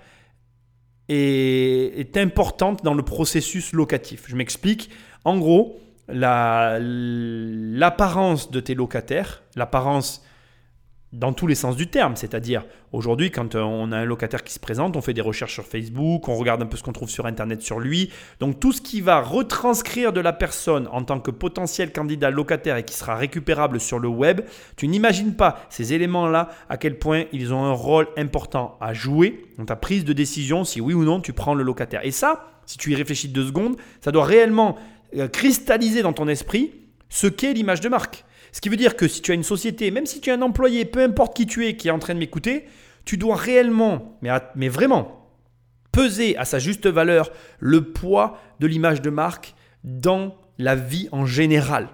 est, 1.08 2.00
est 2.00 2.18
importante 2.18 2.84
dans 2.84 2.94
le 2.94 3.04
processus 3.04 3.72
locatif. 3.74 4.26
Je 4.28 4.36
m'explique. 4.36 4.90
En 5.24 5.38
gros, 5.38 5.80
l'apparence 6.10 7.82
de 8.52 8.60
tes 8.60 8.76
locataires, 8.76 9.44
l'apparence 9.56 10.27
dans 11.14 11.32
tous 11.32 11.48
les 11.48 11.56
sens 11.56 11.76
du 11.78 11.88
terme. 11.88 12.16
C'est-à-dire, 12.16 12.66
aujourd'hui, 12.92 13.32
quand 13.32 13.56
euh, 13.56 13.62
on 13.62 13.92
a 13.92 13.98
un 13.98 14.06
locataire 14.06 14.44
qui 14.44 14.54
se 14.54 14.60
présente, 14.60 14.98
on 14.98 15.02
fait 15.02 15.14
des 15.14 15.22
recherches 15.22 15.54
sur 15.54 15.66
Facebook, 15.66 16.28
on 16.28 16.36
regarde 16.36 16.62
un 16.62 16.66
peu 16.66 16.76
ce 16.76 16.84
qu'on 16.84 16.92
trouve 16.92 17.10
sur 17.10 17.26
Internet 17.26 17.62
sur 17.62 17.80
lui. 17.80 18.12
Donc 18.40 18.60
tout 18.60 18.74
ce 18.74 18.82
qui 18.82 19.00
va 19.00 19.22
retranscrire 19.22 20.12
de 20.12 20.20
la 20.20 20.34
personne 20.34 20.88
en 20.92 21.04
tant 21.04 21.20
que 21.20 21.32
potentiel 21.32 21.94
candidat 21.94 22.30
locataire 22.30 22.76
et 22.76 22.84
qui 22.84 22.94
sera 22.94 23.16
récupérable 23.16 23.80
sur 23.80 24.00
le 24.00 24.10
web, 24.10 24.42
tu 24.76 24.88
n'imagines 24.88 25.34
pas 25.34 25.66
ces 25.70 25.94
éléments-là, 25.94 26.50
à 26.70 26.78
quel 26.78 27.00
point 27.00 27.24
ils 27.32 27.54
ont 27.54 27.64
un 27.64 27.74
rôle 27.74 28.08
important 28.18 28.78
à 28.82 28.94
jouer 28.94 29.46
dans 29.58 29.66
ta 29.66 29.78
prise 29.78 30.04
de 30.04 30.14
décision, 30.14 30.66
si 30.66 30.82
oui 30.82 30.94
ou 30.94 31.04
non 31.04 31.22
tu 31.22 31.32
prends 31.32 31.54
le 31.54 31.64
locataire. 31.64 32.06
Et 32.06 32.12
ça, 32.12 32.50
si 32.66 32.78
tu 32.78 32.92
y 32.92 32.96
réfléchis 32.96 33.30
deux 33.30 33.48
secondes, 33.48 33.78
ça 34.02 34.12
doit 34.12 34.26
réellement 34.26 34.76
euh, 35.16 35.30
cristalliser 35.30 36.02
dans 36.02 36.14
ton 36.14 36.28
esprit 36.28 36.74
ce 37.10 37.28
qu'est 37.28 37.54
l'image 37.54 37.80
de 37.80 37.88
marque. 37.88 38.26
Ce 38.52 38.62
qui 38.62 38.70
veut 38.70 38.78
dire 38.78 38.96
que 38.96 39.08
si 39.08 39.22
tu 39.22 39.32
as 39.32 39.36
une 39.36 39.44
société, 39.44 39.92
même 39.92 40.06
si 40.06 40.22
tu 40.22 40.30
es 40.30 40.34
un 40.34 40.42
employé, 40.42 40.86
peu 40.86 41.04
importe 41.04 41.36
qui 41.36 41.46
tu 41.46 41.66
es, 41.68 41.76
qui 41.76 41.88
est 41.88 41.92
en 41.92 42.00
train 42.00 42.14
de 42.14 42.20
m'écouter, 42.20 42.66
tu 43.06 43.18
dois 43.18 43.36
réellement, 43.36 44.18
mais, 44.22 44.30
mais 44.56 44.70
vraiment, 44.70 45.30
peser 45.92 46.38
à 46.38 46.46
sa 46.46 46.60
juste 46.60 46.88
valeur 46.88 47.32
le 47.60 47.92
poids 47.92 48.40
de 48.60 48.68
l'image 48.68 49.02
de 49.02 49.10
marque 49.10 49.56
dans 49.84 50.36
la 50.58 50.76
vie 50.76 51.10
en 51.12 51.26
général. 51.26 51.90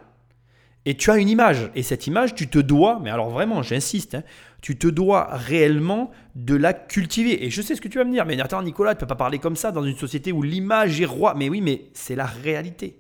Et 0.86 0.96
tu 0.96 1.12
as 1.12 1.18
une 1.18 1.30
image, 1.30 1.72
et 1.76 1.84
cette 1.84 2.08
image, 2.08 2.36
tu 2.36 2.50
te 2.50 2.60
dois, 2.60 3.00
mais 3.02 3.10
alors 3.10 3.30
vraiment, 3.30 3.64
j'insiste, 3.64 4.16
hein, 4.16 4.24
tu 4.62 4.78
te 4.78 4.88
dois 4.88 5.30
réellement 5.32 6.12
de 6.36 6.56
la 6.56 6.74
cultiver. 6.74 7.46
Et 7.46 7.50
je 7.50 7.62
sais 7.62 7.76
ce 7.76 7.82
que 7.82 7.88
tu 7.88 7.98
vas 7.98 8.04
me 8.04 8.12
dire, 8.12 8.26
mais 8.26 8.40
attends 8.42 8.62
Nicolas, 8.62 8.94
tu 8.94 8.98
ne 8.98 9.00
peux 9.02 9.08
pas 9.08 9.16
parler 9.16 9.40
comme 9.40 9.56
ça 9.56 9.72
dans 9.72 9.84
une 9.84 9.96
société 9.96 10.34
où 10.34 10.42
l'image 10.42 11.00
est 11.00 11.06
roi. 11.06 11.36
Mais 11.38 11.48
oui, 11.48 11.62
mais 11.62 11.86
c'est 11.94 12.16
la 12.16 12.26
réalité. 12.26 12.98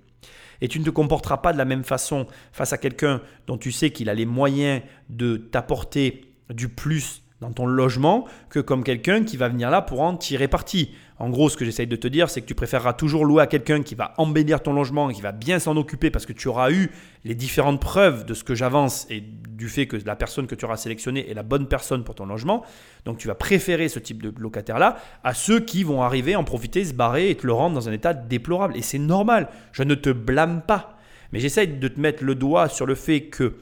Et 0.62 0.68
tu 0.68 0.80
ne 0.80 0.86
te 0.86 0.89
comporteras 0.89 1.38
pas 1.38 1.54
de 1.54 1.58
la 1.58 1.66
même 1.66 1.84
façon 1.84 2.28
face 2.51 2.74
à 2.74 2.78
quelqu'un 2.78 3.22
dont 3.47 3.58
tu 3.58 3.71
sais 3.71 3.92
qu'il 3.92 4.09
a 4.09 4.13
les 4.13 4.25
moyens 4.25 4.82
de 5.09 5.38
t'apporter 5.38 6.34
du 6.50 6.70
plus 6.70 7.22
dans 7.43 7.51
ton 7.51 7.65
logement 7.65 8.25
que 8.49 8.59
comme 8.59 8.83
quelqu'un 8.83 9.24
qui 9.24 9.37
va 9.37 9.49
venir 9.49 9.70
là 9.70 9.82
pour 9.82 10.01
en 10.01 10.15
tirer 10.15 10.47
parti. 10.47 10.91
En 11.20 11.29
gros, 11.29 11.49
ce 11.49 11.57
que 11.57 11.65
j'essaye 11.65 11.87
de 11.87 11.95
te 11.95 12.07
dire, 12.07 12.29
c'est 12.29 12.41
que 12.41 12.45
tu 12.45 12.55
préféreras 12.55 12.93
toujours 12.93 13.25
louer 13.25 13.43
à 13.43 13.47
quelqu'un 13.47 13.83
qui 13.83 13.95
va 13.95 14.13
embellir 14.17 14.61
ton 14.63 14.74
logement 14.74 15.09
qui 15.09 15.21
va 15.21 15.32
bien 15.32 15.59
s'en 15.59 15.78
occuper 15.78 16.09
parce 16.09 16.25
que 16.25 16.33
tu 16.33 16.47
auras 16.47 16.71
eu 16.71 16.89
les 17.24 17.36
différentes 17.36 17.79
preuves 17.79 18.25
de 18.25 18.33
ce 18.33 18.43
que 18.43 18.55
j'avance 18.55 19.05
et 19.09 19.21
du 19.21 19.70
fait 19.70 19.87
que 19.87 19.97
la 20.05 20.15
personne 20.15 20.47
que 20.47 20.55
tu 20.55 20.65
auras 20.65 20.78
sélectionnée 20.78 21.29
est 21.29 21.33
la 21.33 21.43
bonne 21.43 21.67
personne 21.67 22.03
pour 22.03 22.15
ton 22.15 22.25
logement. 22.25 22.65
Donc 23.05 23.17
tu 23.17 23.28
vas 23.28 23.36
préférer 23.36 23.89
ce 23.89 23.99
type 23.99 24.24
de 24.24 24.33
locataire-là 24.37 24.97
à 25.24 25.33
ceux 25.33 25.59
qui 25.59 25.83
vont 25.83 26.01
arriver, 26.01 26.36
en 26.36 26.43
profiter, 26.43 26.83
se 26.83 26.93
barrer 26.93 27.29
et 27.29 27.36
te 27.36 27.45
le 27.45 27.53
rendre 27.53 27.75
dans 27.75 27.89
un 27.89 27.93
état 27.93 28.13
déplorable. 28.13 28.75
Et 28.75 28.82
c'est 28.82 28.99
normal, 28.99 29.49
je 29.71 29.83
ne 29.83 29.95
te 29.95 30.09
blâme 30.09 30.61
pas. 30.61 30.97
Mais 31.32 31.39
j'essaye 31.39 31.67
de 31.67 31.87
te 31.87 31.99
mettre 31.99 32.24
le 32.24 32.36
doigt 32.36 32.70
sur 32.70 32.86
le 32.86 32.95
fait 32.95 33.25
que 33.25 33.55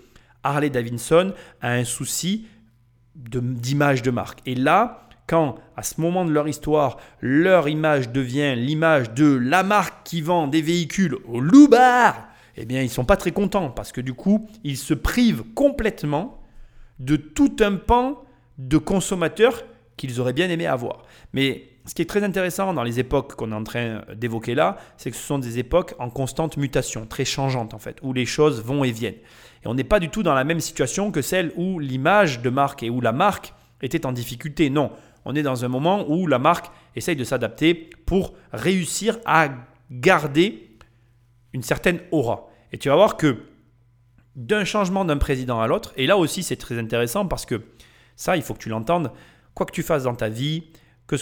Harley 0.43 0.69
Davidson 0.69 1.33
a 1.61 1.71
un 1.71 1.83
souci 1.83 2.45
d'image 3.15 4.01
de, 4.01 4.11
marque. 4.11 4.39
Et 4.45 4.55
là, 4.55 5.07
quand 5.27 5.55
à 5.75 5.83
ce 5.83 5.99
moment 6.01 6.25
de 6.25 6.31
leur 6.31 6.47
histoire, 6.47 6.97
leur 7.21 7.67
image 7.67 8.09
devient 8.09 8.55
l'image 8.55 9.11
de 9.11 9.33
la 9.33 9.63
marque 9.63 10.05
qui 10.05 10.21
vend 10.21 10.47
des 10.47 10.61
véhicules 10.61 11.17
au 11.27 11.39
loubar, 11.39 12.27
eh 12.57 12.65
bien 12.65 12.81
ils 12.81 12.85
ne 12.85 12.89
sont 12.89 13.05
pas 13.05 13.17
très 13.17 13.31
contents 13.31 13.69
parce 13.69 13.91
que 13.91 14.01
du 14.01 14.13
coup, 14.13 14.47
ils 14.63 14.77
se 14.77 14.93
privent 14.93 15.43
complètement 15.55 16.41
de 16.99 17.15
tout 17.15 17.55
un 17.61 17.75
pan 17.75 18.23
de 18.57 18.77
consommateurs 18.77 19.63
qu'ils 19.97 20.19
auraient 20.19 20.33
bien 20.33 20.49
aimé 20.49 20.67
avoir. 20.67 21.03
Mais 21.33 21.71
ce 21.85 21.95
qui 21.95 22.01
est 22.01 22.09
très 22.09 22.23
intéressant 22.23 22.73
dans 22.73 22.83
les 22.83 22.99
époques 22.99 23.35
qu'on 23.35 23.51
est 23.51 23.55
en 23.55 23.63
train 23.63 24.03
d'évoquer 24.15 24.55
là, 24.55 24.77
c'est 24.97 25.11
que 25.11 25.17
ce 25.17 25.23
sont 25.23 25.39
des 25.39 25.59
époques 25.59 25.95
en 25.99 26.09
constante 26.09 26.57
mutation, 26.57 27.05
très 27.05 27.25
changeantes 27.25 27.73
en 27.73 27.79
fait, 27.79 27.97
où 28.03 28.13
les 28.13 28.25
choses 28.25 28.63
vont 28.63 28.83
et 28.83 28.91
viennent. 28.91 29.15
Et 29.63 29.67
on 29.67 29.73
n'est 29.73 29.83
pas 29.83 29.99
du 29.99 30.09
tout 30.09 30.23
dans 30.23 30.33
la 30.33 30.43
même 30.43 30.59
situation 30.59 31.11
que 31.11 31.21
celle 31.21 31.51
où 31.55 31.79
l'image 31.79 32.41
de 32.41 32.49
marque 32.49 32.83
et 32.83 32.89
où 32.89 33.01
la 33.01 33.11
marque 33.11 33.53
était 33.81 34.05
en 34.05 34.11
difficulté. 34.11 34.69
Non, 34.69 34.91
on 35.25 35.35
est 35.35 35.43
dans 35.43 35.65
un 35.65 35.67
moment 35.67 36.05
où 36.09 36.27
la 36.27 36.39
marque 36.39 36.71
essaye 36.95 37.15
de 37.15 37.23
s'adapter 37.23 37.73
pour 38.05 38.33
réussir 38.51 39.19
à 39.25 39.49
garder 39.91 40.77
une 41.53 41.63
certaine 41.63 41.99
aura. 42.11 42.47
Et 42.71 42.77
tu 42.77 42.89
vas 42.89 42.95
voir 42.95 43.17
que 43.17 43.38
d'un 44.35 44.63
changement 44.63 45.05
d'un 45.05 45.17
président 45.17 45.59
à 45.59 45.67
l'autre, 45.67 45.93
et 45.97 46.07
là 46.07 46.17
aussi 46.17 46.41
c'est 46.41 46.55
très 46.55 46.77
intéressant 46.77 47.27
parce 47.27 47.45
que 47.45 47.61
ça, 48.15 48.38
il 48.38 48.43
faut 48.43 48.53
que 48.53 48.59
tu 48.59 48.69
l'entendes, 48.69 49.11
quoi 49.53 49.65
que 49.65 49.71
tu 49.71 49.83
fasses 49.83 50.03
dans 50.03 50.15
ta 50.15 50.29
vie, 50.29 50.63
que 51.07 51.15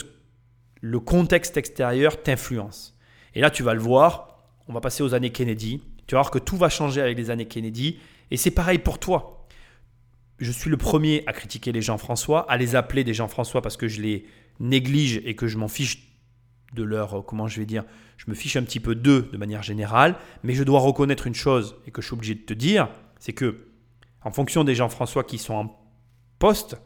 le 0.80 1.00
contexte 1.00 1.56
extérieur 1.56 2.22
t'influence. 2.22 2.96
Et 3.34 3.40
là, 3.40 3.50
tu 3.50 3.62
vas 3.62 3.74
le 3.74 3.80
voir, 3.80 4.44
on 4.68 4.72
va 4.72 4.80
passer 4.80 5.02
aux 5.02 5.14
années 5.14 5.30
Kennedy, 5.30 5.82
tu 6.06 6.14
vas 6.14 6.22
voir 6.22 6.30
que 6.30 6.38
tout 6.38 6.56
va 6.56 6.68
changer 6.68 7.00
avec 7.00 7.16
les 7.16 7.30
années 7.30 7.46
Kennedy, 7.46 7.98
et 8.30 8.36
c'est 8.36 8.50
pareil 8.50 8.78
pour 8.78 8.98
toi. 8.98 9.46
Je 10.38 10.52
suis 10.52 10.70
le 10.70 10.76
premier 10.76 11.22
à 11.26 11.32
critiquer 11.32 11.72
les 11.72 11.82
Jean-François, 11.82 12.50
à 12.50 12.56
les 12.56 12.74
appeler 12.74 13.04
des 13.04 13.14
Jean-François 13.14 13.60
parce 13.60 13.76
que 13.76 13.88
je 13.88 14.00
les 14.00 14.26
néglige 14.58 15.20
et 15.24 15.34
que 15.34 15.46
je 15.46 15.58
m'en 15.58 15.68
fiche 15.68 16.10
de 16.74 16.82
leur, 16.82 17.18
euh, 17.18 17.22
comment 17.22 17.48
je 17.48 17.58
vais 17.58 17.66
dire, 17.66 17.84
je 18.16 18.26
me 18.28 18.34
fiche 18.34 18.56
un 18.56 18.62
petit 18.62 18.80
peu 18.80 18.94
d'eux 18.94 19.28
de 19.32 19.36
manière 19.36 19.62
générale, 19.62 20.16
mais 20.42 20.54
je 20.54 20.62
dois 20.62 20.80
reconnaître 20.80 21.26
une 21.26 21.34
chose 21.34 21.76
et 21.86 21.90
que 21.90 22.00
je 22.00 22.06
suis 22.06 22.14
obligé 22.14 22.34
de 22.34 22.40
te 22.40 22.54
dire, 22.54 22.88
c'est 23.18 23.32
que 23.32 23.66
en 24.22 24.30
fonction 24.30 24.64
des 24.64 24.74
Jean-François 24.74 25.24
qui 25.24 25.38
sont 25.38 25.54
en 25.54 25.80
poste, 26.38 26.76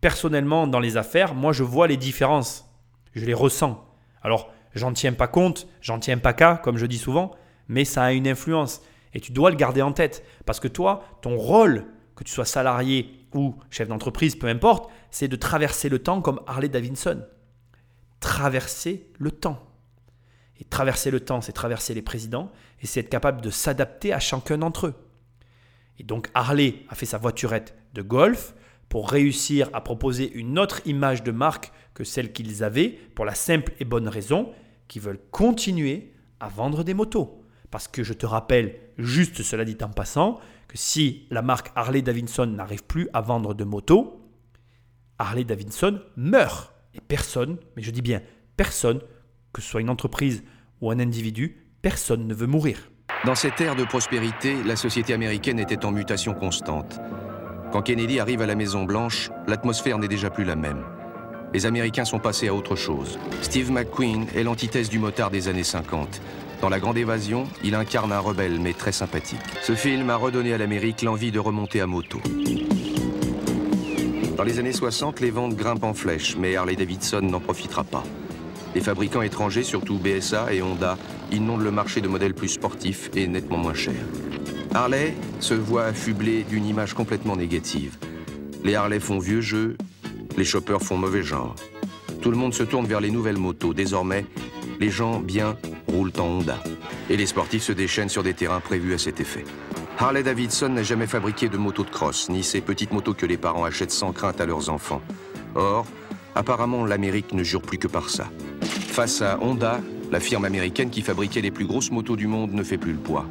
personnellement 0.00 0.66
dans 0.66 0.80
les 0.80 0.96
affaires, 0.96 1.34
moi 1.34 1.52
je 1.52 1.62
vois 1.62 1.86
les 1.86 1.96
différences, 1.96 2.66
je 3.14 3.24
les 3.24 3.34
ressens. 3.34 3.86
Alors, 4.22 4.52
j'en 4.74 4.92
tiens 4.92 5.12
pas 5.12 5.28
compte, 5.28 5.68
j'en 5.80 5.98
tiens 5.98 6.18
pas 6.18 6.32
qu'à, 6.32 6.56
comme 6.56 6.78
je 6.78 6.86
dis 6.86 6.98
souvent, 6.98 7.32
mais 7.68 7.84
ça 7.84 8.04
a 8.04 8.12
une 8.12 8.26
influence 8.26 8.82
et 9.14 9.20
tu 9.20 9.32
dois 9.32 9.50
le 9.50 9.56
garder 9.56 9.82
en 9.82 9.92
tête 9.92 10.24
parce 10.46 10.60
que 10.60 10.68
toi, 10.68 11.04
ton 11.22 11.36
rôle, 11.36 11.86
que 12.16 12.24
tu 12.24 12.32
sois 12.32 12.44
salarié 12.44 13.26
ou 13.34 13.54
chef 13.70 13.88
d'entreprise, 13.88 14.36
peu 14.36 14.46
importe, 14.46 14.90
c'est 15.10 15.28
de 15.28 15.36
traverser 15.36 15.88
le 15.88 16.00
temps 16.00 16.20
comme 16.20 16.40
Harley 16.46 16.68
Davidson 16.68 17.24
traverser 18.20 19.10
le 19.18 19.32
temps. 19.32 19.66
Et 20.60 20.64
traverser 20.64 21.10
le 21.10 21.20
temps, 21.20 21.40
c'est 21.40 21.52
traverser 21.52 21.94
les 21.94 22.02
présidents 22.02 22.52
et 22.82 22.86
c'est 22.86 23.00
être 23.00 23.08
capable 23.08 23.40
de 23.40 23.50
s'adapter 23.50 24.12
à 24.12 24.20
chacun 24.20 24.58
d'entre 24.58 24.88
eux. 24.88 24.94
Et 25.98 26.02
donc 26.02 26.28
Harley 26.34 26.84
a 26.90 26.94
fait 26.94 27.06
sa 27.06 27.18
voiturette 27.18 27.74
de 27.94 28.02
golf 28.02 28.54
pour 28.88 29.10
réussir 29.10 29.70
à 29.72 29.80
proposer 29.80 30.30
une 30.32 30.58
autre 30.58 30.86
image 30.86 31.22
de 31.22 31.30
marque 31.30 31.72
que 31.94 32.04
celle 32.04 32.32
qu'ils 32.32 32.62
avaient 32.62 32.90
pour 33.14 33.24
la 33.24 33.34
simple 33.34 33.72
et 33.80 33.84
bonne 33.84 34.08
raison 34.08 34.52
qu'ils 34.88 35.02
veulent 35.02 35.20
continuer 35.30 36.12
à 36.40 36.48
vendre 36.48 36.84
des 36.84 36.94
motos. 36.94 37.39
Parce 37.70 37.88
que 37.88 38.02
je 38.02 38.12
te 38.12 38.26
rappelle, 38.26 38.74
juste 38.98 39.42
cela 39.42 39.64
dit 39.64 39.76
en 39.82 39.88
passant, 39.88 40.40
que 40.68 40.76
si 40.76 41.26
la 41.30 41.42
marque 41.42 41.70
Harley 41.74 42.02
Davidson 42.02 42.46
n'arrive 42.46 42.84
plus 42.84 43.08
à 43.12 43.20
vendre 43.20 43.54
de 43.54 43.64
motos, 43.64 44.20
Harley 45.18 45.44
Davidson 45.44 46.00
meurt. 46.16 46.72
Et 46.94 47.00
personne, 47.00 47.58
mais 47.76 47.82
je 47.82 47.90
dis 47.90 48.02
bien 48.02 48.20
personne, 48.56 49.00
que 49.54 49.62
ce 49.62 49.70
soit 49.70 49.80
une 49.80 49.88
entreprise 49.88 50.42
ou 50.82 50.90
un 50.90 50.98
individu, 50.98 51.66
personne 51.80 52.26
ne 52.26 52.34
veut 52.34 52.46
mourir. 52.46 52.90
Dans 53.24 53.34
cette 53.34 53.58
ère 53.60 53.74
de 53.74 53.84
prospérité, 53.84 54.62
la 54.64 54.76
société 54.76 55.14
américaine 55.14 55.58
était 55.58 55.84
en 55.86 55.92
mutation 55.92 56.34
constante. 56.34 57.00
Quand 57.72 57.80
Kennedy 57.80 58.20
arrive 58.20 58.42
à 58.42 58.46
la 58.46 58.54
Maison-Blanche, 58.54 59.30
l'atmosphère 59.46 59.98
n'est 59.98 60.08
déjà 60.08 60.28
plus 60.28 60.44
la 60.44 60.56
même. 60.56 60.84
Les 61.54 61.66
Américains 61.66 62.04
sont 62.04 62.18
passés 62.18 62.48
à 62.48 62.54
autre 62.54 62.76
chose. 62.76 63.18
Steve 63.42 63.70
McQueen 63.70 64.26
est 64.34 64.42
l'antithèse 64.42 64.88
du 64.90 64.98
motard 64.98 65.30
des 65.30 65.48
années 65.48 65.64
50. 65.64 66.20
Dans 66.60 66.68
La 66.68 66.78
Grande 66.78 66.98
Évasion, 66.98 67.44
il 67.64 67.74
incarne 67.74 68.12
un 68.12 68.18
rebelle 68.18 68.60
mais 68.60 68.74
très 68.74 68.92
sympathique. 68.92 69.40
Ce 69.62 69.74
film 69.74 70.10
a 70.10 70.16
redonné 70.16 70.52
à 70.52 70.58
l'Amérique 70.58 71.00
l'envie 71.00 71.32
de 71.32 71.38
remonter 71.38 71.80
à 71.80 71.86
moto. 71.86 72.20
Dans 74.36 74.44
les 74.44 74.58
années 74.58 74.72
60, 74.72 75.20
les 75.20 75.30
ventes 75.30 75.54
grimpent 75.54 75.84
en 75.84 75.94
flèche, 75.94 76.36
mais 76.36 76.56
Harley 76.56 76.76
Davidson 76.76 77.22
n'en 77.22 77.40
profitera 77.40 77.84
pas. 77.84 78.04
Les 78.74 78.82
fabricants 78.82 79.22
étrangers, 79.22 79.62
surtout 79.62 79.98
BSA 79.98 80.52
et 80.52 80.60
Honda, 80.62 80.98
inondent 81.32 81.62
le 81.62 81.70
marché 81.70 82.02
de 82.02 82.08
modèles 82.08 82.34
plus 82.34 82.48
sportifs 82.48 83.10
et 83.16 83.26
nettement 83.26 83.58
moins 83.58 83.74
chers. 83.74 83.94
Harley 84.74 85.14
se 85.40 85.54
voit 85.54 85.86
affublé 85.86 86.44
d'une 86.44 86.66
image 86.66 86.92
complètement 86.92 87.36
négative. 87.36 87.96
Les 88.64 88.74
Harley 88.74 89.00
font 89.00 89.18
vieux 89.18 89.40
jeu, 89.40 89.76
les 90.36 90.44
choppers 90.44 90.82
font 90.82 90.98
mauvais 90.98 91.22
genre. 91.22 91.54
Tout 92.20 92.30
le 92.30 92.36
monde 92.36 92.52
se 92.52 92.62
tourne 92.62 92.86
vers 92.86 93.00
les 93.00 93.10
nouvelles 93.10 93.38
motos. 93.38 93.72
Désormais, 93.72 94.26
les 94.80 94.90
gens 94.90 95.20
bien 95.20 95.56
roulent 95.86 96.12
en 96.18 96.24
Honda. 96.24 96.58
Et 97.08 97.16
les 97.16 97.26
sportifs 97.26 97.62
se 97.62 97.72
déchaînent 97.72 98.08
sur 98.08 98.22
des 98.22 98.34
terrains 98.34 98.60
prévus 98.60 98.94
à 98.94 98.98
cet 98.98 99.20
effet. 99.20 99.44
Harley 99.98 100.22
Davidson 100.22 100.70
n'a 100.70 100.82
jamais 100.82 101.06
fabriqué 101.06 101.48
de 101.48 101.58
moto 101.58 101.84
de 101.84 101.90
cross, 101.90 102.30
ni 102.30 102.42
ces 102.42 102.62
petites 102.62 102.92
motos 102.92 103.14
que 103.14 103.26
les 103.26 103.36
parents 103.36 103.64
achètent 103.64 103.90
sans 103.90 104.12
crainte 104.12 104.40
à 104.40 104.46
leurs 104.46 104.70
enfants. 104.70 105.02
Or, 105.54 105.86
apparemment, 106.34 106.86
l'Amérique 106.86 107.34
ne 107.34 107.42
jure 107.42 107.60
plus 107.60 107.76
que 107.76 107.88
par 107.88 108.08
ça. 108.08 108.30
Face 108.62 109.20
à 109.20 109.38
Honda, 109.42 109.80
la 110.10 110.20
firme 110.20 110.46
américaine 110.46 110.90
qui 110.90 111.02
fabriquait 111.02 111.42
les 111.42 111.50
plus 111.50 111.66
grosses 111.66 111.90
motos 111.90 112.16
du 112.16 112.26
monde 112.26 112.52
ne 112.52 112.62
fait 112.62 112.78
plus 112.78 112.92
le 112.92 112.98
poids. 112.98 113.26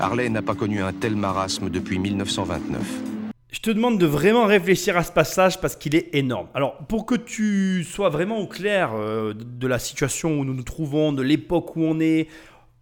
Harley 0.00 0.30
n'a 0.30 0.42
pas 0.42 0.54
connu 0.54 0.82
un 0.82 0.92
tel 0.92 1.14
marasme 1.14 1.68
depuis 1.68 1.98
1929. 1.98 3.11
Je 3.52 3.60
te 3.60 3.70
demande 3.70 3.98
de 3.98 4.06
vraiment 4.06 4.46
réfléchir 4.46 4.96
à 4.96 5.04
ce 5.04 5.12
passage 5.12 5.60
parce 5.60 5.76
qu'il 5.76 5.94
est 5.94 6.14
énorme. 6.14 6.48
Alors, 6.54 6.78
pour 6.88 7.04
que 7.04 7.14
tu 7.14 7.84
sois 7.84 8.08
vraiment 8.08 8.38
au 8.38 8.46
clair 8.46 8.92
euh, 8.94 9.34
de 9.34 9.66
la 9.66 9.78
situation 9.78 10.40
où 10.40 10.44
nous 10.46 10.54
nous 10.54 10.62
trouvons, 10.62 11.12
de 11.12 11.20
l'époque 11.20 11.76
où 11.76 11.82
on 11.84 12.00
est, 12.00 12.28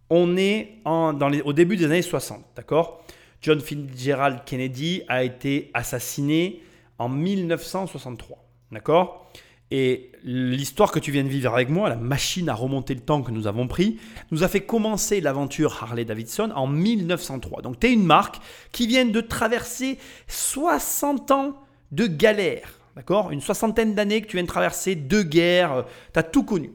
on 0.09 0.37
est 0.37 0.77
au 0.85 1.51
début 1.51 1.75
des 1.75 1.85
années 1.85 2.01
60, 2.01 2.45
d'accord? 2.55 3.03
John 3.41 3.59
Fitzgerald 3.59 4.45
Kennedy 4.45 5.03
a 5.09 5.25
été 5.25 5.71
assassiné 5.73 6.61
en 6.97 7.09
1963, 7.09 8.37
d'accord? 8.71 9.29
Et 9.71 10.11
l'histoire 10.23 10.91
que 10.91 10.99
tu 10.99 11.11
viens 11.11 11.23
de 11.23 11.29
vivre 11.29 11.53
avec 11.53 11.69
moi, 11.69 11.89
la 11.89 11.95
machine 11.95 12.49
à 12.49 12.53
remonter 12.53 12.93
le 12.93 12.99
temps 12.99 13.23
que 13.23 13.31
nous 13.31 13.47
avons 13.47 13.67
pris, 13.67 13.97
nous 14.29 14.43
a 14.43 14.47
fait 14.47 14.61
commencer 14.61 15.21
l'aventure 15.21 15.81
Harley 15.81 16.05
Davidson 16.05 16.51
en 16.53 16.67
1903. 16.67 17.61
Donc 17.61 17.79
tu 17.79 17.87
es 17.87 17.93
une 17.93 18.05
marque 18.05 18.39
qui 18.71 18.85
vient 18.85 19.05
de 19.05 19.21
traverser 19.21 19.97
60 20.27 21.31
ans 21.31 21.55
de 21.91 22.05
galère, 22.05 22.79
d'accord? 22.95 23.31
Une 23.31 23.41
soixantaine 23.41 23.95
d'années 23.95 24.21
que 24.21 24.27
tu 24.27 24.35
viens 24.35 24.43
de 24.43 24.47
traverser, 24.47 24.95
deux 24.95 25.23
guerres, 25.23 25.85
tu 26.13 26.19
as 26.19 26.23
tout 26.23 26.43
connu 26.43 26.71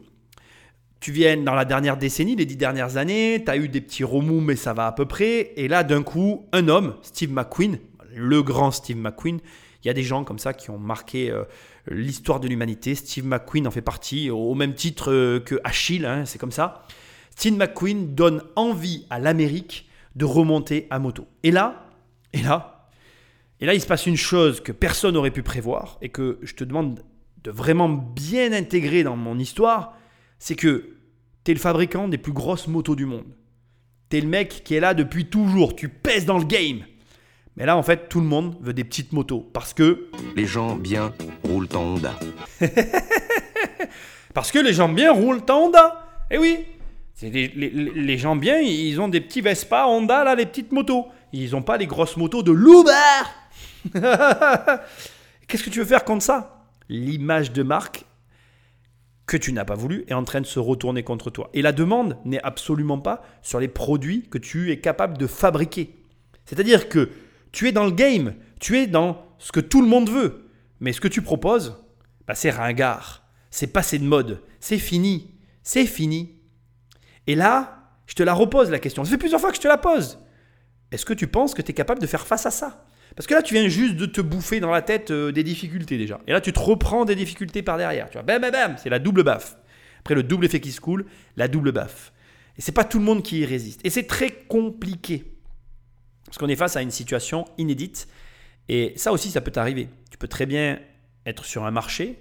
tu 1.07 1.13
viens 1.13 1.37
dans 1.37 1.55
la 1.55 1.65
dernière 1.65 1.97
décennie, 1.97 2.35
les 2.35 2.47
dix 2.47 2.57
dernières 2.57 2.97
années, 2.97 3.43
tu 3.45 3.51
as 3.51 3.57
eu 3.57 3.69
des 3.69 3.81
petits 3.81 4.03
remous, 4.03 4.41
mais 4.41 4.57
ça 4.57 4.73
va 4.73 4.89
à 4.89 4.93
peu 4.93 5.07
près. 5.07 5.53
Et 5.57 5.69
là, 5.69 5.85
d'un 5.85 6.03
coup, 6.03 6.47
un 6.53 6.67
homme, 6.67 6.97
Steve 7.03 7.31
McQueen, 7.31 7.79
le 8.15 8.43
grand 8.43 8.73
Steve 8.73 8.97
McQueen, 8.97 9.39
il 9.83 9.87
y 9.87 9.91
a 9.91 9.95
des 9.95 10.03
gens 10.03 10.25
comme 10.25 10.39
ça 10.39 10.53
qui 10.53 10.71
ont 10.71 10.79
marqué 10.79 11.31
euh, 11.31 11.45
l'histoire 11.89 12.41
de 12.41 12.49
l'humanité. 12.49 12.95
Steve 12.95 13.25
McQueen 13.27 13.67
en 13.67 13.71
fait 13.71 13.83
partie, 13.83 14.31
au 14.31 14.55
même 14.55 14.75
titre 14.75 15.13
euh, 15.13 15.41
que 15.41 15.61
Achille, 15.65 16.07
hein, 16.07 16.25
c'est 16.25 16.39
comme 16.39 16.53
ça. 16.53 16.87
Steve 17.31 17.57
McQueen 17.57 18.15
donne 18.15 18.43
envie 18.57 19.07
à 19.11 19.19
l'Amérique 19.19 19.89
de 20.15 20.25
remonter 20.25 20.87
à 20.91 20.99
moto. 20.99 21.27
Et 21.43 21.51
là, 21.51 21.87
et 22.33 22.43
là, 22.43 22.89
et 23.61 23.67
là, 23.67 23.75
il 23.75 23.81
se 23.81 23.87
passe 23.87 24.07
une 24.07 24.17
chose 24.17 24.61
que 24.61 24.73
personne 24.73 25.15
n'aurait 25.15 25.31
pu 25.31 25.43
prévoir 25.43 25.99
et 26.03 26.09
que 26.09 26.39
je 26.43 26.55
te 26.55 26.65
demande 26.65 27.03
de 27.43 27.51
vraiment 27.51 27.89
bien 27.89 28.53
intégrer 28.53 29.03
dans 29.03 29.17
mon 29.17 29.39
histoire 29.39 29.97
c'est 30.39 30.57
que 30.57 30.97
tu 31.45 31.51
es 31.51 31.55
le 31.55 31.61
fabricant 31.61 32.09
des 32.09 32.19
plus 32.19 32.33
grosses 32.33 32.67
motos 32.67 32.97
du 32.97 33.07
monde. 33.07 33.35
Tu 34.11 34.19
es 34.19 34.21
le 34.21 34.29
mec 34.29 34.63
qui 34.65 34.75
est 34.75 34.81
là 34.81 34.95
depuis 34.95 35.27
toujours, 35.27 35.75
tu 35.75 35.89
pèses 35.89 36.27
dans 36.27 36.39
le 36.39 36.45
game. 36.45 36.81
Mais 37.57 37.65
là, 37.65 37.77
en 37.77 37.83
fait, 37.83 38.09
tout 38.09 38.21
le 38.21 38.27
monde 38.27 38.57
veut 38.61 38.75
des 38.75 38.85
petites 38.85 39.13
motos 39.13 39.41
parce 39.53 39.73
que. 39.73 40.09
Les 40.37 40.47
gens 40.47 40.77
bien 40.77 41.13
roulent 41.45 41.69
en 41.75 41.95
Honda. 41.95 42.15
parce 44.35 44.53
que 44.53 44.59
les 44.59 44.75
gens 44.75 44.89
bien 44.89 45.13
roulent 45.13 45.43
en 45.49 45.55
Honda. 45.55 46.07
Eh 46.31 46.39
oui, 46.39 46.67
les, 47.23 47.49
les, 47.49 48.19
gens 48.19 48.37
bien, 48.37 48.59
ils 48.59 49.01
ont 49.01 49.09
des 49.09 49.23
petits 49.23 49.41
Vespa 49.41 49.87
Honda, 49.87 50.23
là, 50.25 50.35
les 50.35 50.45
petites 50.45 50.73
motos. 50.73 51.07
Ils 51.33 51.53
n'ont 51.53 51.63
pas 51.63 51.79
les 51.79 51.87
grosses 51.87 52.17
motos 52.17 52.43
de 52.43 52.53
l'Uber. 52.53 52.93
Qu'est-ce 55.49 55.63
que 55.63 55.71
tu 55.71 55.79
veux 55.79 55.87
faire 55.87 56.05
contre 56.05 56.25
ça? 56.25 56.67
L'image 56.89 57.53
de 57.53 57.63
marque 57.63 58.05
que 59.27 59.37
tu 59.37 59.53
n'as 59.53 59.65
pas 59.65 59.75
voulu 59.75 60.05
est 60.09 60.15
en 60.15 60.25
train 60.25 60.41
de 60.41 60.47
se 60.47 60.59
retourner 60.59 61.03
contre 61.03 61.31
toi. 61.31 61.51
Et 61.55 61.63
la 61.63 61.73
demande 61.73 62.19
n'est 62.25 62.43
absolument 62.43 62.99
pas 62.99 63.23
sur 63.43 63.61
les 63.61 63.69
produits 63.69 64.29
que 64.31 64.39
tu 64.39 64.71
es 64.71 64.79
capable 64.79 65.17
de 65.17 65.27
fabriquer. 65.27 65.97
C'est-à-dire 66.45 66.89
que 66.89 67.11
tu 67.53 67.69
es 67.69 67.73
dans 67.73 67.85
le 67.85 67.91
game, 67.91 68.35
tu 68.61 68.79
es 68.79 68.87
dans 68.87 69.25
ce 69.39 69.53
que 69.53 69.61
tout 69.61 69.83
le 69.83 69.89
monde 69.89 70.11
veut. 70.11 70.51
Mais 70.81 70.93
ce 70.93 71.01
que 71.01 71.09
tu 71.09 71.23
proposes, 71.23 71.83
bah, 72.27 72.35
c'est 72.35 72.51
ringard, 72.51 73.27
c'est 73.51 73.73
passé 73.73 73.99
de 73.99 74.05
mode, 74.05 74.43
c'est 74.61 74.79
fini, 74.79 75.35
c'est 75.63 75.87
fini. 75.87 76.35
Et 77.27 77.35
là, 77.35 77.91
je 78.07 78.15
te 78.15 78.23
la 78.23 78.35
repose 78.35 78.71
la 78.71 78.79
question. 78.79 79.05
Ça 79.05 79.11
fait 79.11 79.19
plusieurs 79.19 79.41
fois 79.41 79.51
que 79.51 79.57
je 79.57 79.63
te 79.63 79.69
la 79.69 79.79
pose. 79.79 80.19
Est-ce 80.93 81.05
que 81.05 81.15
tu 81.15 81.27
penses 81.27 81.55
que 81.55 81.63
tu 81.63 81.73
es 81.73 81.75
capable 81.75 82.01
de 82.01 82.07
faire 82.07 82.27
face 82.27 82.47
à 82.47 82.51
ça? 82.51 82.87
Parce 83.17 83.27
que 83.27 83.35
là, 83.35 83.43
tu 83.43 83.55
viens 83.55 83.69
juste 83.69 83.97
de 83.97 84.07
te 84.07 84.21
bouffer 84.21 84.61
dans 84.61 84.71
la 84.71 84.83
tête 84.83 85.11
euh, 85.11 85.33
des 85.33 85.43
difficultés 85.43 85.97
déjà. 85.97 86.21
Et 86.27 86.33
là, 86.33 86.41
tu 86.41 86.53
te 86.53 86.61
reprends 86.61 87.05
des 87.05 87.15
difficultés 87.15 87.63
par 87.63 87.79
derrière. 87.79 88.11
Tu 88.11 88.15
vois, 88.15 88.23
bam, 88.23 88.41
bam, 88.41 88.53
bam, 88.53 88.77
c'est 88.77 88.91
la 88.91 88.99
double 88.99 89.23
baffe. 89.23 89.57
Après 90.01 90.15
le 90.15 90.23
double 90.23 90.45
effet 90.45 90.61
qui 90.61 90.71
se 90.71 90.81
coule, 90.81 91.07
la 91.37 91.49
double 91.49 91.73
baffe. 91.73 92.13
Et 92.59 92.63
c'est 92.63 92.73
pas 92.73 92.85
tout 92.85 92.99
le 92.99 93.05
monde 93.05 93.23
qui 93.23 93.41
y 93.41 93.45
résiste. 93.45 93.81
Et 93.85 93.91
c'est 93.91 94.07
très 94.07 94.31
compliqué. 94.31 95.36
Parce 96.27 96.39
qu'on 96.39 96.49
est 96.49 96.57
face 96.57 96.77
à 96.77 96.83
une 96.83 96.91
situation 96.91 97.45
inédite. 97.59 98.09
Et 98.69 98.93
ça 98.97 99.13
aussi, 99.13 99.31
ça 99.31 99.41
peut 99.41 99.51
t'arriver. 99.51 99.89
Tu 100.11 100.19
peux 100.19 100.29
très 100.29 100.47
bien 100.47 100.79
être 101.25 101.45
sur 101.45 101.65
un 101.65 101.71
marché 101.71 102.19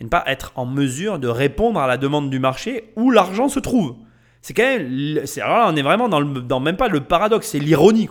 et 0.00 0.04
ne 0.04 0.08
pas 0.08 0.22
être 0.26 0.52
en 0.54 0.66
mesure 0.66 1.18
de 1.18 1.28
répondre 1.28 1.80
à 1.80 1.86
la 1.86 1.96
demande 1.96 2.30
du 2.30 2.38
marché 2.38 2.92
où 2.96 3.10
l'argent 3.10 3.48
se 3.48 3.58
trouve. 3.58 3.96
C'est 4.40 4.54
quand 4.54 4.62
même. 4.62 5.24
Alors 5.42 5.58
là, 5.58 5.68
on 5.70 5.76
est 5.76 5.82
vraiment 5.82 6.08
dans, 6.08 6.60
même 6.60 6.76
pas 6.76 6.88
le 6.88 7.00
paradoxe, 7.00 7.48
c'est 7.48 7.58
l'ironie. 7.58 8.08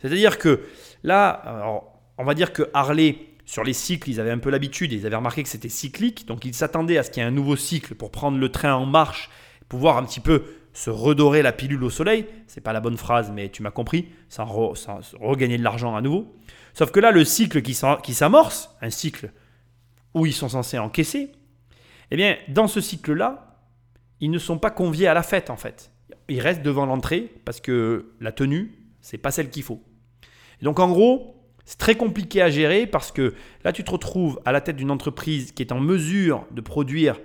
C'est-à-dire 0.00 0.38
que 0.38 0.62
là, 1.04 1.82
on 2.18 2.24
va 2.24 2.34
dire 2.34 2.52
que 2.52 2.70
Harley, 2.72 3.18
sur 3.44 3.62
les 3.62 3.74
cycles, 3.74 4.10
ils 4.10 4.20
avaient 4.20 4.30
un 4.30 4.38
peu 4.38 4.50
l'habitude, 4.50 4.92
ils 4.92 5.06
avaient 5.06 5.16
remarqué 5.16 5.42
que 5.42 5.48
c'était 5.48 5.68
cyclique, 5.68 6.26
donc 6.26 6.44
ils 6.44 6.54
s'attendaient 6.54 6.98
à 6.98 7.02
ce 7.02 7.10
qu'il 7.10 7.22
y 7.22 7.26
ait 7.26 7.28
un 7.28 7.32
nouveau 7.32 7.56
cycle 7.56 7.94
pour 7.94 8.10
prendre 8.10 8.38
le 8.38 8.48
train 8.50 8.74
en 8.74 8.86
marche, 8.86 9.30
pouvoir 9.68 9.98
un 9.98 10.04
petit 10.04 10.20
peu 10.20 10.44
se 10.76 10.90
redorer 10.90 11.40
la 11.40 11.52
pilule 11.52 11.82
au 11.84 11.90
soleil. 11.90 12.26
C'est 12.46 12.60
pas 12.60 12.74
la 12.74 12.80
bonne 12.80 12.98
phrase, 12.98 13.32
mais 13.34 13.48
tu 13.48 13.62
m'as 13.62 13.70
compris, 13.70 14.10
sans, 14.28 14.44
regagner 15.18 15.56
de 15.56 15.62
l'argent 15.62 15.96
à 15.96 16.02
nouveau. 16.02 16.36
Sauf 16.74 16.90
que 16.90 17.00
là, 17.00 17.12
le 17.12 17.24
cycle 17.24 17.62
qui 17.62 17.74
s'amorce, 17.74 18.76
un 18.82 18.90
cycle 18.90 19.32
où 20.12 20.26
ils 20.26 20.34
sont 20.34 20.50
censés 20.50 20.78
encaisser, 20.78 21.32
eh 22.10 22.16
bien, 22.16 22.36
dans 22.48 22.68
ce 22.68 22.82
cycle-là, 22.82 23.56
ils 24.20 24.30
ne 24.30 24.38
sont 24.38 24.58
pas 24.58 24.70
conviés 24.70 25.06
à 25.06 25.14
la 25.14 25.22
fête 25.22 25.48
en 25.48 25.56
fait. 25.56 25.90
Ils 26.28 26.40
restent 26.40 26.62
devant 26.62 26.84
l'entrée 26.84 27.32
parce 27.46 27.60
que 27.60 28.12
la 28.20 28.32
tenue, 28.32 28.78
c'est 29.00 29.18
pas 29.18 29.30
celle 29.30 29.48
qu'il 29.48 29.62
faut. 29.62 29.82
donc 30.60 30.78
en 30.78 30.88
gros, 30.88 31.42
c'est 31.64 31.78
très 31.78 31.94
compliqué 31.94 32.42
à 32.42 32.50
gérer 32.50 32.86
parce 32.86 33.12
que 33.12 33.34
là, 33.64 33.72
tu 33.72 33.82
te 33.82 33.90
retrouves 33.90 34.40
à 34.44 34.52
la 34.52 34.60
tête 34.60 34.76
d'une 34.76 34.90
entreprise 34.90 35.52
qui 35.52 35.62
est 35.62 35.72
en 35.72 35.80
mesure 35.80 36.46
de 36.50 36.60
produire 36.60 37.18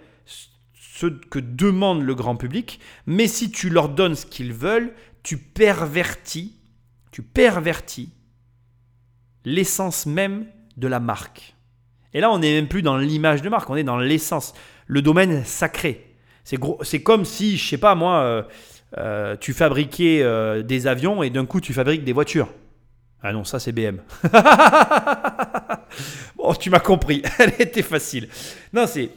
ce 1.01 1.07
que 1.07 1.39
demande 1.39 2.03
le 2.03 2.13
grand 2.13 2.35
public, 2.35 2.79
mais 3.07 3.27
si 3.27 3.49
tu 3.51 3.69
leur 3.69 3.89
donnes 3.89 4.15
ce 4.15 4.25
qu'ils 4.25 4.53
veulent, 4.53 4.93
tu 5.23 5.37
pervertis, 5.37 6.55
tu 7.11 7.23
pervertis 7.23 8.11
l'essence 9.43 10.05
même 10.05 10.45
de 10.77 10.87
la 10.87 10.99
marque. 10.99 11.55
Et 12.13 12.19
là, 12.19 12.29
on 12.31 12.39
n'est 12.39 12.53
même 12.53 12.67
plus 12.67 12.81
dans 12.83 12.97
l'image 12.97 13.41
de 13.41 13.49
marque, 13.49 13.69
on 13.69 13.75
est 13.75 13.83
dans 13.83 13.97
l'essence, 13.97 14.53
le 14.85 15.01
domaine 15.01 15.43
sacré. 15.43 16.15
C'est, 16.43 16.57
comme 17.01 17.25
si, 17.25 17.57
je 17.57 17.69
sais 17.69 17.77
pas 17.77 17.95
moi, 17.95 18.21
euh, 18.21 18.43
euh, 18.97 19.35
tu 19.39 19.53
fabriquais 19.53 20.21
euh, 20.21 20.61
des 20.63 20.85
avions 20.87 21.23
et 21.23 21.29
d'un 21.29 21.45
coup 21.45 21.61
tu 21.61 21.73
fabriques 21.73 22.03
des 22.03 22.13
voitures. 22.13 22.49
Ah 23.23 23.31
non, 23.31 23.43
ça 23.43 23.59
c'est 23.59 23.71
BM. 23.71 24.01
bon, 26.35 26.53
tu 26.55 26.69
m'as 26.69 26.79
compris, 26.79 27.21
elle 27.39 27.53
était 27.59 27.83
facile. 27.83 28.27
Non, 28.73 28.85
c'est 28.87 29.09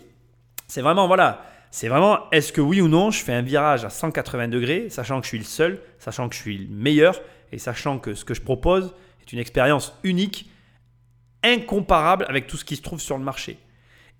vraiment, 0.81 1.07
voilà, 1.07 1.45
c'est 1.75 1.89
vraiment, 1.89 2.31
est-ce 2.31 2.53
que 2.53 2.61
oui 2.61 2.81
ou 2.81 2.87
non, 2.87 3.11
je 3.11 3.21
fais 3.21 3.33
un 3.33 3.43
virage 3.43 3.85
à 3.85 3.91
180 3.91 4.47
degrés, 4.47 4.91
sachant 4.91 5.19
que 5.19 5.25
je 5.25 5.31
suis 5.31 5.39
le 5.39 5.45
seul, 5.45 5.81
sachant 5.99 6.29
que 6.29 6.37
je 6.37 6.41
suis 6.41 6.57
le 6.57 6.69
meilleur, 6.73 7.21
et 7.51 7.59
sachant 7.59 7.99
que 7.99 8.15
ce 8.15 8.25
que 8.25 8.33
je 8.33 8.43
propose 8.43 8.95
est 9.21 9.33
une 9.33 9.41
expérience 9.41 9.93
unique, 10.05 10.49
incomparable 11.43 12.27
avec 12.29 12.47
tout 12.47 12.57
ce 12.57 12.65
qui 12.65 12.77
se 12.77 12.83
trouve 12.83 13.01
sur 13.01 13.19
le 13.19 13.25
marché. 13.25 13.59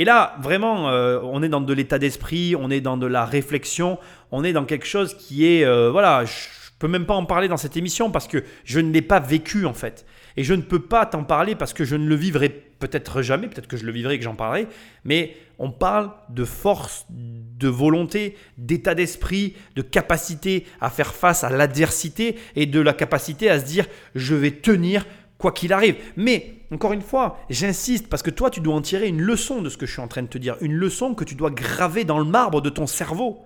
Et 0.01 0.05
là, 0.05 0.35
vraiment, 0.41 0.89
euh, 0.89 1.21
on 1.23 1.45
est 1.45 1.49
dans 1.49 1.61
de 1.61 1.73
l'état 1.73 2.01
d'esprit, 2.01 2.57
on 2.59 2.73
est 2.73 2.81
dans 2.81 2.97
de 2.97 3.07
la 3.07 3.25
réflexion, 3.25 4.01
on 4.33 4.43
est 4.43 4.53
dans 4.53 4.65
quelque 4.65 4.87
chose 4.87 5.15
qui 5.15 5.47
est, 5.47 5.65
euh, 5.65 5.93
voilà, 5.93 6.25
je 6.25 6.33
peux 6.81 6.89
même 6.89 7.07
pas 7.07 7.15
en 7.15 7.25
parler 7.25 7.47
dans 7.47 7.57
cette 7.57 7.77
émission 7.77 8.11
parce 8.11 8.27
que 8.27 8.43
je 8.65 8.81
ne 8.81 8.91
l'ai 8.91 9.01
pas 9.01 9.21
vécu 9.21 9.65
en 9.65 9.75
fait. 9.75 10.07
Et 10.37 10.43
je 10.43 10.55
ne 10.55 10.63
peux 10.63 10.81
pas 10.81 11.07
t'en 11.07 11.23
parler 11.23 11.55
parce 11.55 11.73
que 11.73 11.85
je 11.85 11.95
ne 11.95 12.09
le 12.09 12.17
vivrai 12.17 12.49
peut-être 12.79 13.23
jamais, 13.23 13.49
peut-être 13.49 13.67
que 13.67 13.77
je 13.77 13.85
le 13.85 13.93
vivrai 13.93 14.15
et 14.15 14.19
que 14.19 14.25
j'en 14.25 14.35
parlerai, 14.35 14.69
mais 15.05 15.37
on 15.59 15.71
parle 15.71 16.11
de 16.29 16.45
force, 16.45 17.07
de 17.11 17.69
volonté, 17.69 18.37
d'état 18.59 18.95
d'esprit, 18.95 19.55
de 19.77 19.83
capacité 19.83 20.67
à 20.81 20.91
faire 20.91 21.15
face 21.15 21.45
à 21.45 21.51
l'adversité 21.51 22.37
et 22.57 22.67
de 22.67 22.81
la 22.81 22.93
capacité 22.93 23.49
à 23.49 23.61
se 23.61 23.65
dire 23.65 23.87
je 24.15 24.35
vais 24.35 24.51
tenir 24.51 25.07
quoi 25.39 25.53
qu'il 25.53 25.73
arrive. 25.73 25.97
Mais 26.17 26.55
encore 26.71 26.93
une 26.93 27.03
fois, 27.03 27.39
j'insiste 27.51 28.09
parce 28.09 28.23
que 28.23 28.31
toi, 28.31 28.51
tu 28.51 28.61
dois 28.61 28.75
en 28.75 28.83
tirer 28.83 29.09
une 29.09 29.21
leçon 29.21 29.63
de 29.63 29.69
ce 29.69 29.77
que 29.77 29.87
je 29.87 29.93
suis 29.93 30.03
en 30.03 30.09
train 30.09 30.23
de 30.23 30.29
te 30.29 30.39
dire, 30.39 30.57
une 30.61 30.75
leçon 30.75 31.15
que 31.15 31.25
tu 31.25 31.35
dois 31.35 31.51
graver 31.51 32.05
dans 32.05 32.19
le 32.19 32.25
marbre 32.25 32.61
de 32.61 32.71
ton 32.71 32.87
cerveau, 32.87 33.45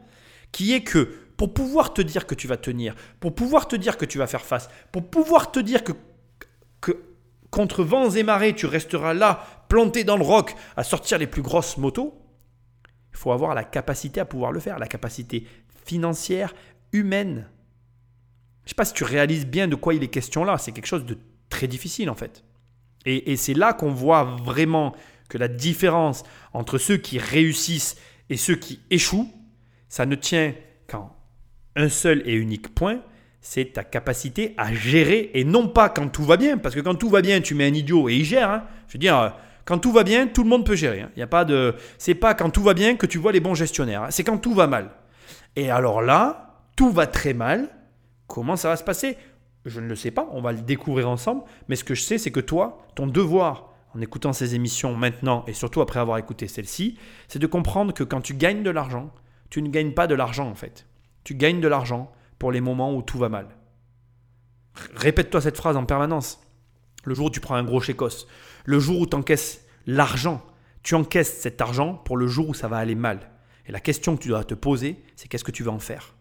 qui 0.53 0.75
est 0.75 0.83
que 0.83 1.09
pour 1.37 1.55
pouvoir 1.55 1.95
te 1.95 2.03
dire 2.03 2.27
que 2.27 2.35
tu 2.35 2.49
vas 2.49 2.57
tenir, 2.57 2.95
pour 3.21 3.35
pouvoir 3.35 3.69
te 3.69 3.77
dire 3.77 3.97
que 3.97 4.05
tu 4.05 4.19
vas 4.19 4.27
faire 4.27 4.45
face, 4.45 4.69
pour 4.93 5.09
pouvoir 5.09 5.53
te 5.53 5.61
dire 5.61 5.85
que, 5.85 5.93
contre 7.51 7.83
vents 7.83 8.11
et 8.11 8.23
marées, 8.23 8.55
tu 8.55 8.67
resteras 8.67 9.15
là, 9.15 9.65
planté 9.69 10.05
dans 10.05 10.17
le 10.17 10.25
roc, 10.25 10.55
à 10.77 10.85
sortir 10.85 11.19
les 11.19 11.27
plus 11.27 11.43
grosses 11.43 11.77
motos, 11.77 12.15
il 13.13 13.17
faut 13.17 13.33
avoir 13.33 13.55
la 13.55 13.65
capacité 13.65 14.21
à 14.21 14.25
pouvoir 14.25 14.53
le 14.53 14.61
faire, 14.61 14.79
la 14.79 14.87
capacité 14.87 15.47
financière, 15.85 16.55
humaine. 16.93 17.49
Je 18.61 18.67
ne 18.67 18.69
sais 18.69 18.75
pas 18.75 18.85
si 18.85 18.93
tu 18.93 19.05
réalises 19.05 19.47
bien 19.47 19.67
de 19.67 19.75
quoi 19.75 19.95
il 19.95 20.03
est 20.03 20.09
question 20.09 20.45
là, 20.45 20.59
c'est 20.59 20.73
quelque 20.73 20.87
chose 20.87 21.05
de 21.05 21.19
très 21.49 21.67
difficile 21.67 22.11
en 22.11 22.15
fait. 22.15 22.45
Et, 23.07 23.37
c'est 23.37 23.55
là 23.55 23.73
qu'on 23.73 23.91
voit 23.91 24.25
vraiment 24.25 24.95
que 25.31 25.39
la 25.39 25.49
différence 25.49 26.25
entre 26.53 26.77
ceux 26.77 26.99
qui 26.99 27.19
réussissent 27.19 27.97
et 28.29 28.37
ceux 28.37 28.57
qui 28.57 28.81
échouent, 28.91 29.33
ça 29.89 30.05
ne 30.05 30.15
tient 30.15 30.55
qu'en 30.87 31.17
un 31.75 31.89
seul 31.89 32.23
et 32.27 32.35
unique 32.35 32.75
point, 32.75 33.01
c'est 33.41 33.73
ta 33.73 33.85
capacité 33.85 34.55
à 34.57 34.73
gérer 34.73 35.31
et 35.35 35.45
non 35.45 35.69
pas 35.69 35.89
quand 35.89 36.09
tout 36.09 36.25
va 36.25 36.37
bien, 36.37 36.59
parce 36.59 36.75
que 36.75 36.81
quand 36.81 36.95
tout 36.95 37.09
va 37.09 37.23
bien, 37.23 37.41
tu 37.41 37.55
mets 37.55 37.67
un 37.67 37.75
idiot 37.75 38.09
et 38.09 38.15
il 38.17 38.25
gère. 38.25 38.51
Hein. 38.51 38.65
Je 38.89 38.95
veux 38.95 38.99
dire, 38.99 39.35
quand 39.65 39.79
tout 39.79 39.93
va 39.93 40.03
bien, 40.03 40.27
tout 40.27 40.43
le 40.43 40.49
monde 40.49 40.65
peut 40.65 40.75
gérer. 40.75 41.03
Hein. 41.03 41.11
Il 41.17 41.21
y 41.21 41.23
a 41.23 41.27
pas 41.27 41.45
de, 41.45 41.75
c'est 41.99 42.15
pas 42.15 42.35
quand 42.35 42.51
tout 42.51 42.63
va 42.63 42.75
bien 42.75 42.97
que 42.97 43.07
tu 43.07 43.19
vois 43.19 43.33
les 43.33 43.41
bons 43.41 43.55
gestionnaires. 43.55 44.05
Hein. 44.05 44.11
C'est 44.11 44.25
quand 44.25 44.39
tout 44.39 44.55
va 44.55 44.67
mal. 44.67 44.91
Et 45.57 45.71
alors 45.71 46.03
là, 46.03 46.63
tout 46.77 46.91
va 46.91 47.07
très 47.07 47.35
mal. 47.35 47.69
Comment 48.27 48.57
ça 48.57 48.69
va 48.69 48.77
se 48.77 48.85
passer? 48.85 49.17
Je 49.65 49.81
ne 49.81 49.89
le 49.89 49.97
sais 49.97 50.11
pas, 50.11 50.29
on 50.33 50.41
va 50.41 50.53
le 50.53 50.61
découvrir 50.61 51.09
ensemble. 51.09 51.43
Mais 51.69 51.77
ce 51.77 51.85
que 51.85 51.95
je 51.95 52.03
sais, 52.03 52.19
c'est 52.19 52.31
que 52.31 52.41
toi, 52.41 52.87
ton 52.95 53.07
devoir 53.07 53.73
en 53.95 54.01
écoutant 54.01 54.33
ces 54.33 54.55
émissions 54.55 54.95
maintenant 54.95 55.45
et 55.47 55.53
surtout 55.53 55.81
après 55.81 56.01
avoir 56.01 56.19
écouté 56.19 56.49
celle-ci, 56.49 56.99
c'est 57.27 57.39
de 57.39 57.47
comprendre 57.47 57.93
que 57.95 58.05
quand 58.05 58.21
tu 58.21 58.35
gagnes 58.35 58.63
de 58.63 58.71
l'argent, 58.71 59.11
tu 59.51 59.63
ne 59.63 59.69
gagnes 59.69 59.93
pas 59.93 60.07
de 60.07 60.15
l'argent 60.15 60.49
en 60.49 60.55
fait. 60.55 60.87
Tu 61.25 61.35
gagnes 61.35 61.61
de 61.61 61.69
l'argent 61.69 62.11
pour 62.39 62.53
les 62.53 62.61
moments 62.61 62.95
où 62.95 63.03
tout 63.03 63.19
va 63.19 63.29
mal. 63.29 63.49
Répète-toi 64.95 65.41
cette 65.41 65.57
phrase 65.57 65.77
en 65.77 65.85
permanence. 65.85 66.41
Le 67.05 67.15
jour 67.15 67.27
où 67.27 67.31
tu 67.31 67.41
prends 67.41 67.55
un 67.55 67.65
gros 67.65 67.81
chécos, 67.81 68.27
le 68.65 68.79
jour 68.79 69.01
où 69.01 69.07
tu 69.07 69.17
encaisses 69.17 69.65
l'argent, 69.87 70.45
tu 70.83 70.95
encaisses 70.95 71.41
cet 71.41 71.61
argent 71.61 71.95
pour 71.95 72.17
le 72.17 72.27
jour 72.27 72.49
où 72.49 72.55
ça 72.55 72.69
va 72.69 72.77
aller 72.77 72.95
mal. 72.95 73.21
Et 73.67 73.73
la 73.73 73.81
question 73.81 74.17
que 74.17 74.23
tu 74.23 74.29
dois 74.29 74.45
te 74.45 74.55
poser, 74.55 75.03
c'est 75.17 75.29
qu'est-ce 75.29 75.45
que 75.45 75.51
tu 75.51 75.63
vas 75.63 75.73
en 75.73 75.79
faire? 75.79 76.15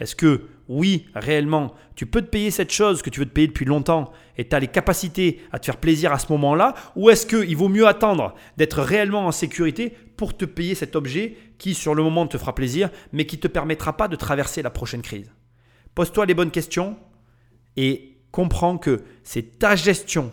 Est-ce 0.00 0.14
que, 0.14 0.48
oui, 0.68 1.06
réellement, 1.14 1.74
tu 1.96 2.06
peux 2.06 2.22
te 2.22 2.28
payer 2.28 2.52
cette 2.52 2.72
chose 2.72 3.02
que 3.02 3.10
tu 3.10 3.18
veux 3.18 3.26
te 3.26 3.32
payer 3.32 3.48
depuis 3.48 3.64
longtemps 3.64 4.12
et 4.36 4.48
tu 4.48 4.54
as 4.54 4.60
les 4.60 4.68
capacités 4.68 5.40
à 5.50 5.58
te 5.58 5.66
faire 5.66 5.78
plaisir 5.78 6.12
à 6.12 6.20
ce 6.20 6.30
moment-là? 6.32 6.74
Ou 6.94 7.10
est-ce 7.10 7.26
qu'il 7.26 7.56
vaut 7.56 7.68
mieux 7.68 7.86
attendre 7.86 8.34
d'être 8.56 8.80
réellement 8.80 9.26
en 9.26 9.32
sécurité 9.32 9.96
pour 10.16 10.36
te 10.36 10.44
payer 10.44 10.76
cet 10.76 10.94
objet 10.94 11.36
qui, 11.58 11.74
sur 11.74 11.96
le 11.96 12.02
moment, 12.04 12.28
te 12.28 12.38
fera 12.38 12.54
plaisir, 12.54 12.90
mais 13.12 13.26
qui 13.26 13.36
ne 13.36 13.42
te 13.42 13.48
permettra 13.48 13.96
pas 13.96 14.06
de 14.06 14.14
traverser 14.14 14.62
la 14.62 14.70
prochaine 14.70 15.02
crise? 15.02 15.32
Pose-toi 15.98 16.26
les 16.26 16.34
bonnes 16.34 16.52
questions 16.52 16.96
et 17.76 18.18
comprends 18.30 18.78
que 18.78 19.02
c'est 19.24 19.58
ta 19.58 19.74
gestion 19.74 20.30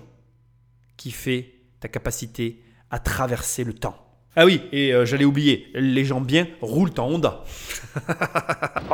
qui 0.96 1.10
fait 1.10 1.56
ta 1.80 1.88
capacité 1.88 2.62
à 2.92 3.00
traverser 3.00 3.64
le 3.64 3.74
temps. 3.74 3.98
Ah 4.36 4.46
oui, 4.46 4.62
et 4.72 4.94
euh, 4.94 5.06
j'allais 5.06 5.26
oublier, 5.26 5.66
les 5.74 6.06
gens 6.06 6.22
bien 6.22 6.46
roulent 6.62 6.92
en 7.00 7.08
Honda. 7.08 7.44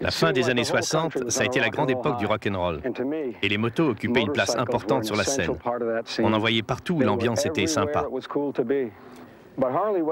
La 0.00 0.10
fin 0.10 0.32
des 0.32 0.50
années 0.50 0.64
60, 0.64 1.30
ça 1.30 1.42
a 1.42 1.44
été 1.44 1.60
la 1.60 1.68
grande 1.68 1.90
époque 1.90 2.18
du 2.18 2.26
rock 2.26 2.48
and 2.50 2.58
roll. 2.58 2.80
Et 3.42 3.48
les 3.48 3.58
motos 3.58 3.90
occupaient 3.90 4.22
une 4.22 4.32
place 4.32 4.56
importante 4.56 5.04
sur 5.04 5.14
la 5.14 5.22
scène. 5.22 5.52
On 6.18 6.32
en 6.32 6.38
voyait 6.38 6.62
partout 6.62 6.94
où 6.94 7.00
l'ambiance 7.00 7.46
était 7.46 7.68
sympa. 7.68 8.08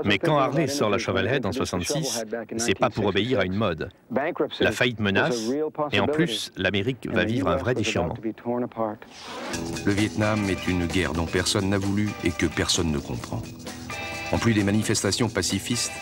Mais 0.05 0.19
quand 0.19 0.39
Harley 0.39 0.67
sort 0.67 0.91
la 0.91 0.99
Shovelhead 0.99 1.47
en 1.47 1.53
66, 1.53 2.25
c'est 2.57 2.79
pas 2.79 2.91
pour 2.91 3.07
obéir 3.07 3.41
à 3.41 3.45
une 3.45 3.55
mode. 3.55 3.91
La 4.61 4.73
faillite 4.73 5.01
menace, 5.01 5.51
et 5.93 6.01
en 6.01 6.07
plus, 6.07 6.53
l'Amérique 6.57 7.09
va 7.11 7.25
vivre 7.25 7.49
un 7.49 7.57
vrai 7.57 7.75
déchirement. 7.75 8.15
Le 9.85 9.93
Vietnam 9.93 10.41
est 10.49 10.67
une 10.67 10.87
guerre 10.87 11.13
dont 11.13 11.27
personne 11.27 11.69
n'a 11.69 11.79
voulu 11.79 12.11
et 12.25 12.31
que 12.31 12.47
personne 12.47 12.91
ne 12.91 12.99
comprend. 12.99 13.43
En 14.33 14.39
plus 14.39 14.53
des 14.53 14.65
manifestations 14.65 15.29
pacifistes, 15.29 15.93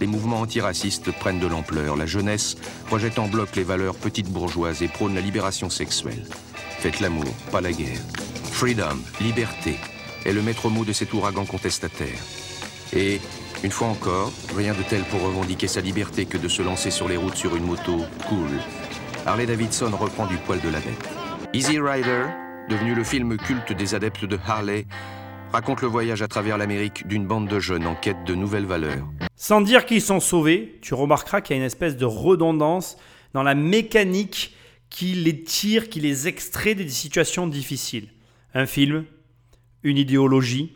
les 0.00 0.06
mouvements 0.06 0.40
antiracistes 0.40 1.10
prennent 1.12 1.40
de 1.40 1.46
l'ampleur. 1.46 1.96
La 1.96 2.06
jeunesse 2.06 2.56
projette 2.86 3.18
en 3.18 3.28
bloc 3.28 3.56
les 3.56 3.64
valeurs 3.64 3.94
petites 3.94 4.30
bourgeoises 4.30 4.82
et 4.82 4.88
prône 4.88 5.14
la 5.14 5.20
libération 5.20 5.70
sexuelle. 5.70 6.24
Faites 6.78 7.00
l'amour, 7.00 7.24
pas 7.50 7.60
la 7.60 7.72
guerre. 7.72 8.00
Freedom, 8.52 8.98
liberté, 9.20 9.76
est 10.24 10.32
le 10.32 10.42
maître 10.42 10.68
mot 10.68 10.84
de 10.84 10.92
cet 10.92 11.12
ouragan 11.12 11.44
contestataire. 11.44 12.18
Et, 12.96 13.20
une 13.62 13.70
fois 13.70 13.88
encore, 13.88 14.32
rien 14.56 14.72
de 14.72 14.82
tel 14.82 15.02
pour 15.04 15.20
revendiquer 15.20 15.66
sa 15.66 15.82
liberté 15.82 16.24
que 16.24 16.38
de 16.38 16.48
se 16.48 16.62
lancer 16.62 16.90
sur 16.90 17.08
les 17.08 17.18
routes 17.18 17.36
sur 17.36 17.54
une 17.54 17.64
moto 17.64 17.98
cool. 18.26 18.48
Harley 19.26 19.44
Davidson 19.44 19.90
reprend 19.94 20.26
du 20.26 20.36
poil 20.38 20.60
de 20.62 20.70
la 20.70 20.80
bête. 20.80 21.08
Easy 21.52 21.78
Rider, 21.78 22.24
devenu 22.70 22.94
le 22.94 23.04
film 23.04 23.36
culte 23.36 23.74
des 23.74 23.94
adeptes 23.94 24.24
de 24.24 24.38
Harley, 24.46 24.86
raconte 25.52 25.82
le 25.82 25.88
voyage 25.88 26.22
à 26.22 26.28
travers 26.28 26.56
l'Amérique 26.56 27.06
d'une 27.06 27.26
bande 27.26 27.48
de 27.48 27.60
jeunes 27.60 27.86
en 27.86 27.94
quête 27.94 28.24
de 28.24 28.34
nouvelles 28.34 28.64
valeurs. 28.64 29.06
Sans 29.36 29.60
dire 29.60 29.84
qu'ils 29.84 30.00
sont 30.00 30.20
sauvés, 30.20 30.78
tu 30.80 30.94
remarqueras 30.94 31.42
qu'il 31.42 31.54
y 31.54 31.58
a 31.58 31.60
une 31.60 31.66
espèce 31.66 31.98
de 31.98 32.06
redondance 32.06 32.96
dans 33.34 33.42
la 33.42 33.54
mécanique 33.54 34.54
qui 34.88 35.12
les 35.12 35.42
tire, 35.42 35.90
qui 35.90 36.00
les 36.00 36.28
extrait 36.28 36.74
des 36.74 36.88
situations 36.88 37.46
difficiles. 37.46 38.08
Un 38.54 38.64
film, 38.64 39.04
une 39.82 39.98
idéologie 39.98 40.74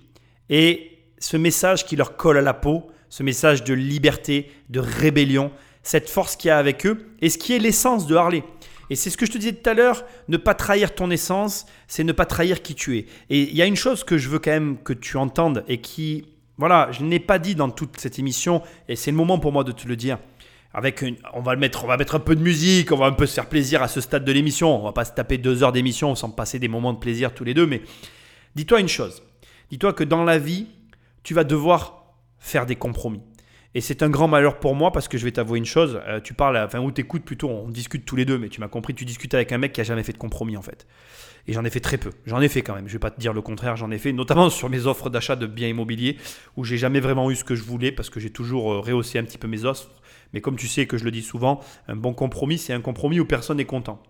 et 0.50 0.89
ce 1.20 1.36
message 1.36 1.86
qui 1.86 1.94
leur 1.94 2.16
colle 2.16 2.38
à 2.38 2.42
la 2.42 2.54
peau 2.54 2.90
ce 3.10 3.22
message 3.24 3.64
de 3.64 3.74
liberté, 3.74 4.50
de 4.70 4.80
rébellion, 4.80 5.50
cette 5.82 6.08
force 6.08 6.36
qu'il 6.36 6.48
y 6.48 6.52
a 6.52 6.58
avec 6.58 6.86
eux, 6.86 7.06
et 7.20 7.28
ce 7.28 7.36
qui 7.36 7.52
est 7.52 7.58
l'essence 7.58 8.06
de 8.06 8.14
Harley. 8.14 8.42
Et 8.88 8.96
c'est 8.96 9.10
ce 9.10 9.16
que 9.16 9.26
je 9.26 9.32
te 9.32 9.38
disais 9.38 9.52
tout 9.52 9.68
à 9.68 9.74
l'heure, 9.74 10.04
ne 10.28 10.36
pas 10.36 10.54
trahir 10.54 10.94
ton 10.94 11.10
essence, 11.10 11.66
c'est 11.86 12.04
ne 12.04 12.12
pas 12.12 12.24
trahir 12.24 12.62
qui 12.62 12.74
tu 12.74 12.98
es. 12.98 13.06
Et 13.28 13.42
il 13.42 13.56
y 13.56 13.62
a 13.62 13.66
une 13.66 13.76
chose 13.76 14.04
que 14.04 14.16
je 14.16 14.28
veux 14.28 14.38
quand 14.38 14.50
même 14.50 14.78
que 14.82 14.92
tu 14.92 15.16
entendes 15.16 15.64
et 15.68 15.80
qui, 15.80 16.26
voilà, 16.56 16.88
je 16.92 17.04
n'ai 17.04 17.20
pas 17.20 17.38
dit 17.38 17.54
dans 17.54 17.70
toute 17.70 18.00
cette 18.00 18.18
émission, 18.18 18.62
et 18.88 18.96
c'est 18.96 19.10
le 19.10 19.16
moment 19.16 19.38
pour 19.38 19.52
moi 19.52 19.64
de 19.64 19.72
te 19.72 19.86
le 19.86 19.96
dire. 19.96 20.18
Avec 20.72 21.04
on 21.34 21.40
va 21.40 21.54
le 21.54 21.60
mettre, 21.60 21.82
on 21.82 21.88
va 21.88 21.96
mettre 21.96 22.14
un 22.14 22.20
peu 22.20 22.36
de 22.36 22.42
musique, 22.42 22.92
on 22.92 22.96
va 22.96 23.06
un 23.06 23.12
peu 23.12 23.26
se 23.26 23.34
faire 23.34 23.48
plaisir 23.48 23.82
à 23.82 23.88
ce 23.88 24.00
stade 24.00 24.24
de 24.24 24.30
l'émission. 24.30 24.80
On 24.80 24.84
va 24.84 24.92
pas 24.92 25.04
se 25.04 25.10
taper 25.10 25.36
deux 25.36 25.64
heures 25.64 25.72
d'émission 25.72 26.14
sans 26.14 26.30
passer 26.30 26.60
des 26.60 26.68
moments 26.68 26.92
de 26.92 26.98
plaisir 27.00 27.34
tous 27.34 27.42
les 27.42 27.54
deux. 27.54 27.66
Mais 27.66 27.82
dis-toi 28.54 28.78
une 28.78 28.88
chose. 28.88 29.20
Dis-toi 29.72 29.92
que 29.94 30.04
dans 30.04 30.22
la 30.22 30.38
vie, 30.38 30.68
tu 31.22 31.34
vas 31.34 31.44
devoir 31.44 32.14
faire 32.38 32.66
des 32.66 32.76
compromis. 32.76 33.22
Et 33.74 33.80
c'est 33.80 34.02
un 34.02 34.10
grand 34.10 34.26
malheur 34.26 34.58
pour 34.58 34.74
moi 34.74 34.90
parce 34.90 35.06
que 35.06 35.16
je 35.16 35.24
vais 35.24 35.30
t'avouer 35.30 35.58
une 35.58 35.64
chose. 35.64 36.00
Euh, 36.08 36.20
tu 36.20 36.34
parles, 36.34 36.58
enfin, 36.58 36.80
ou 36.80 36.90
t'écoutes 36.90 37.24
plutôt, 37.24 37.48
on 37.48 37.68
discute 37.68 38.04
tous 38.04 38.16
les 38.16 38.24
deux, 38.24 38.36
mais 38.36 38.48
tu 38.48 38.60
m'as 38.60 38.68
compris, 38.68 38.94
tu 38.94 39.04
discutes 39.04 39.32
avec 39.34 39.52
un 39.52 39.58
mec 39.58 39.72
qui 39.72 39.80
a 39.80 39.84
jamais 39.84 40.02
fait 40.02 40.12
de 40.12 40.18
compromis 40.18 40.56
en 40.56 40.62
fait. 40.62 40.88
Et 41.46 41.52
j'en 41.52 41.64
ai 41.64 41.70
fait 41.70 41.80
très 41.80 41.96
peu. 41.96 42.10
J'en 42.26 42.40
ai 42.40 42.48
fait 42.48 42.62
quand 42.62 42.74
même. 42.74 42.88
Je 42.88 42.92
vais 42.94 42.98
pas 42.98 43.12
te 43.12 43.20
dire 43.20 43.32
le 43.32 43.42
contraire, 43.42 43.76
j'en 43.76 43.90
ai 43.92 43.98
fait, 43.98 44.12
notamment 44.12 44.50
sur 44.50 44.68
mes 44.68 44.86
offres 44.86 45.08
d'achat 45.08 45.36
de 45.36 45.46
biens 45.46 45.68
immobiliers 45.68 46.16
où 46.56 46.64
j'ai 46.64 46.78
jamais 46.78 47.00
vraiment 47.00 47.30
eu 47.30 47.36
ce 47.36 47.44
que 47.44 47.54
je 47.54 47.62
voulais 47.62 47.92
parce 47.92 48.10
que 48.10 48.18
j'ai 48.18 48.30
toujours 48.30 48.72
euh, 48.72 48.80
rehaussé 48.80 49.18
un 49.18 49.24
petit 49.24 49.38
peu 49.38 49.46
mes 49.46 49.64
offres. 49.64 49.88
Mais 50.32 50.40
comme 50.40 50.56
tu 50.56 50.66
sais 50.66 50.86
que 50.86 50.98
je 50.98 51.04
le 51.04 51.12
dis 51.12 51.22
souvent, 51.22 51.60
un 51.86 51.96
bon 51.96 52.12
compromis, 52.12 52.58
c'est 52.58 52.72
un 52.72 52.80
compromis 52.80 53.20
où 53.20 53.24
personne 53.24 53.58
n'est 53.58 53.64
content. 53.64 54.02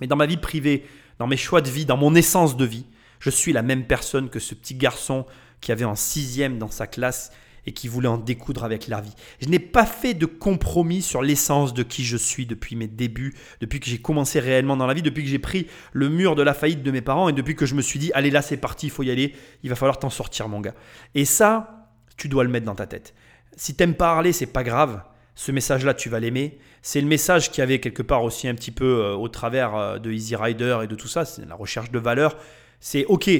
Mais 0.00 0.06
dans 0.06 0.16
ma 0.16 0.26
vie 0.26 0.36
privée, 0.36 0.84
dans 1.18 1.26
mes 1.26 1.36
choix 1.36 1.60
de 1.60 1.70
vie, 1.70 1.86
dans 1.86 1.96
mon 1.96 2.14
essence 2.14 2.56
de 2.56 2.64
vie, 2.64 2.86
je 3.18 3.30
suis 3.30 3.52
la 3.52 3.62
même 3.62 3.86
personne 3.86 4.30
que 4.30 4.38
ce 4.38 4.54
petit 4.54 4.74
garçon 4.74 5.26
qui 5.60 5.72
avait 5.72 5.84
en 5.84 5.94
sixième 5.94 6.58
dans 6.58 6.70
sa 6.70 6.86
classe 6.86 7.30
et 7.66 7.72
qui 7.72 7.88
voulait 7.88 8.08
en 8.08 8.16
découdre 8.16 8.64
avec 8.64 8.88
la 8.88 9.00
vie. 9.00 9.14
Je 9.40 9.48
n'ai 9.48 9.58
pas 9.58 9.84
fait 9.84 10.14
de 10.14 10.26
compromis 10.26 11.02
sur 11.02 11.22
l'essence 11.22 11.74
de 11.74 11.82
qui 11.82 12.04
je 12.04 12.16
suis 12.16 12.46
depuis 12.46 12.76
mes 12.76 12.88
débuts, 12.88 13.34
depuis 13.60 13.80
que 13.80 13.86
j'ai 13.86 13.98
commencé 13.98 14.40
réellement 14.40 14.76
dans 14.76 14.86
la 14.86 14.94
vie, 14.94 15.02
depuis 15.02 15.22
que 15.22 15.28
j'ai 15.28 15.38
pris 15.38 15.66
le 15.92 16.08
mur 16.08 16.36
de 16.36 16.42
la 16.42 16.54
faillite 16.54 16.82
de 16.82 16.90
mes 16.90 17.02
parents 17.02 17.28
et 17.28 17.32
depuis 17.32 17.54
que 17.54 17.66
je 17.66 17.74
me 17.74 17.82
suis 17.82 17.98
dit, 17.98 18.10
allez 18.14 18.30
là 18.30 18.42
c'est 18.42 18.56
parti, 18.56 18.86
il 18.86 18.90
faut 18.90 19.02
y 19.02 19.10
aller, 19.10 19.34
il 19.62 19.70
va 19.70 19.76
falloir 19.76 19.98
t'en 19.98 20.10
sortir 20.10 20.48
mon 20.48 20.60
gars. 20.60 20.74
Et 21.14 21.24
ça, 21.24 21.88
tu 22.16 22.28
dois 22.28 22.44
le 22.44 22.50
mettre 22.50 22.66
dans 22.66 22.74
ta 22.74 22.86
tête. 22.86 23.14
Si 23.56 23.74
t'aimes 23.74 23.94
parler, 23.94 24.32
c'est 24.32 24.46
pas 24.46 24.62
grave. 24.62 25.02
Ce 25.34 25.52
message-là, 25.52 25.94
tu 25.94 26.08
vas 26.08 26.20
l'aimer. 26.20 26.58
C'est 26.82 27.00
le 27.00 27.06
message 27.06 27.50
qui 27.50 27.62
avait 27.62 27.78
quelque 27.78 28.02
part 28.02 28.24
aussi 28.24 28.48
un 28.48 28.54
petit 28.54 28.70
peu 28.70 29.02
euh, 29.02 29.14
au 29.14 29.28
travers 29.28 29.74
euh, 29.74 29.98
de 29.98 30.10
Easy 30.10 30.36
Rider 30.36 30.80
et 30.82 30.86
de 30.86 30.94
tout 30.94 31.08
ça. 31.08 31.24
C'est 31.24 31.46
la 31.46 31.54
recherche 31.54 31.90
de 31.90 31.98
valeur. 31.98 32.36
C'est 32.80 33.04
OK, 33.06 33.30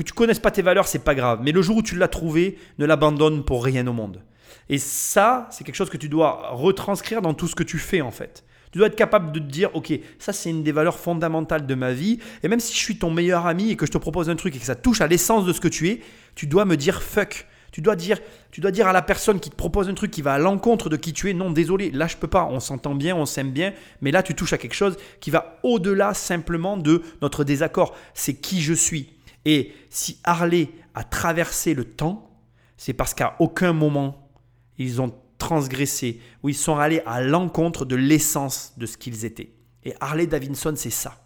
que 0.00 0.08
tu 0.08 0.12
connaisses 0.12 0.38
pas 0.38 0.50
tes 0.50 0.62
valeurs, 0.62 0.86
c'est 0.86 1.04
pas 1.04 1.14
grave. 1.14 1.40
Mais 1.42 1.52
le 1.52 1.62
jour 1.62 1.78
où 1.78 1.82
tu 1.82 1.96
l'as 1.96 2.08
trouvé, 2.08 2.58
ne 2.78 2.86
l'abandonne 2.86 3.44
pour 3.44 3.64
rien 3.64 3.86
au 3.86 3.92
monde. 3.92 4.22
Et 4.68 4.78
ça, 4.78 5.48
c'est 5.50 5.64
quelque 5.64 5.74
chose 5.74 5.90
que 5.90 5.96
tu 5.96 6.08
dois 6.08 6.50
retranscrire 6.52 7.22
dans 7.22 7.34
tout 7.34 7.48
ce 7.48 7.54
que 7.54 7.62
tu 7.62 7.78
fais 7.78 8.00
en 8.00 8.10
fait. 8.10 8.44
Tu 8.72 8.78
dois 8.78 8.86
être 8.86 8.96
capable 8.96 9.32
de 9.32 9.40
te 9.40 9.44
dire, 9.44 9.70
ok, 9.74 9.92
ça 10.18 10.32
c'est 10.32 10.50
une 10.50 10.62
des 10.62 10.70
valeurs 10.70 10.98
fondamentales 10.98 11.66
de 11.66 11.74
ma 11.74 11.92
vie. 11.92 12.20
Et 12.42 12.48
même 12.48 12.60
si 12.60 12.72
je 12.72 12.78
suis 12.78 12.96
ton 12.96 13.10
meilleur 13.10 13.46
ami 13.46 13.70
et 13.70 13.76
que 13.76 13.84
je 13.84 13.90
te 13.90 13.98
propose 13.98 14.30
un 14.30 14.36
truc 14.36 14.54
et 14.54 14.58
que 14.58 14.64
ça 14.64 14.76
touche 14.76 15.00
à 15.00 15.08
l'essence 15.08 15.44
de 15.44 15.52
ce 15.52 15.60
que 15.60 15.68
tu 15.68 15.88
es, 15.88 16.00
tu 16.36 16.46
dois 16.46 16.64
me 16.64 16.76
dire 16.76 17.02
fuck. 17.02 17.46
Tu 17.72 17.80
dois 17.80 17.94
dire, 17.94 18.18
tu 18.50 18.60
dois 18.60 18.72
dire 18.72 18.88
à 18.88 18.92
la 18.92 19.02
personne 19.02 19.38
qui 19.38 19.48
te 19.48 19.54
propose 19.54 19.88
un 19.88 19.94
truc 19.94 20.10
qui 20.10 20.22
va 20.22 20.34
à 20.34 20.38
l'encontre 20.38 20.88
de 20.88 20.96
qui 20.96 21.12
tu 21.12 21.30
es, 21.30 21.34
non, 21.34 21.52
désolé, 21.52 21.92
là 21.92 22.08
je 22.08 22.16
peux 22.16 22.26
pas, 22.26 22.48
on 22.50 22.58
s'entend 22.58 22.96
bien, 22.96 23.14
on 23.14 23.26
s'aime 23.26 23.52
bien, 23.52 23.72
mais 24.00 24.10
là 24.10 24.24
tu 24.24 24.34
touches 24.34 24.52
à 24.52 24.58
quelque 24.58 24.74
chose 24.74 24.96
qui 25.20 25.30
va 25.30 25.60
au-delà 25.62 26.12
simplement 26.12 26.76
de 26.76 27.02
notre 27.22 27.44
désaccord. 27.44 27.94
C'est 28.12 28.34
qui 28.34 28.60
je 28.60 28.74
suis. 28.74 29.10
Et 29.44 29.72
si 29.88 30.18
Harley 30.24 30.68
a 30.94 31.04
traversé 31.04 31.74
le 31.74 31.84
temps, 31.84 32.30
c'est 32.76 32.92
parce 32.92 33.14
qu'à 33.14 33.36
aucun 33.38 33.72
moment 33.72 34.30
ils 34.78 35.00
ont 35.00 35.14
transgressé 35.38 36.20
ou 36.42 36.48
ils 36.48 36.54
sont 36.54 36.76
allés 36.76 37.02
à 37.06 37.20
l'encontre 37.20 37.84
de 37.84 37.96
l'essence 37.96 38.74
de 38.76 38.86
ce 38.86 38.96
qu'ils 38.96 39.24
étaient. 39.24 39.52
Et 39.84 39.94
Harley 40.00 40.26
Davidson, 40.26 40.74
c'est 40.76 40.90
ça. 40.90 41.24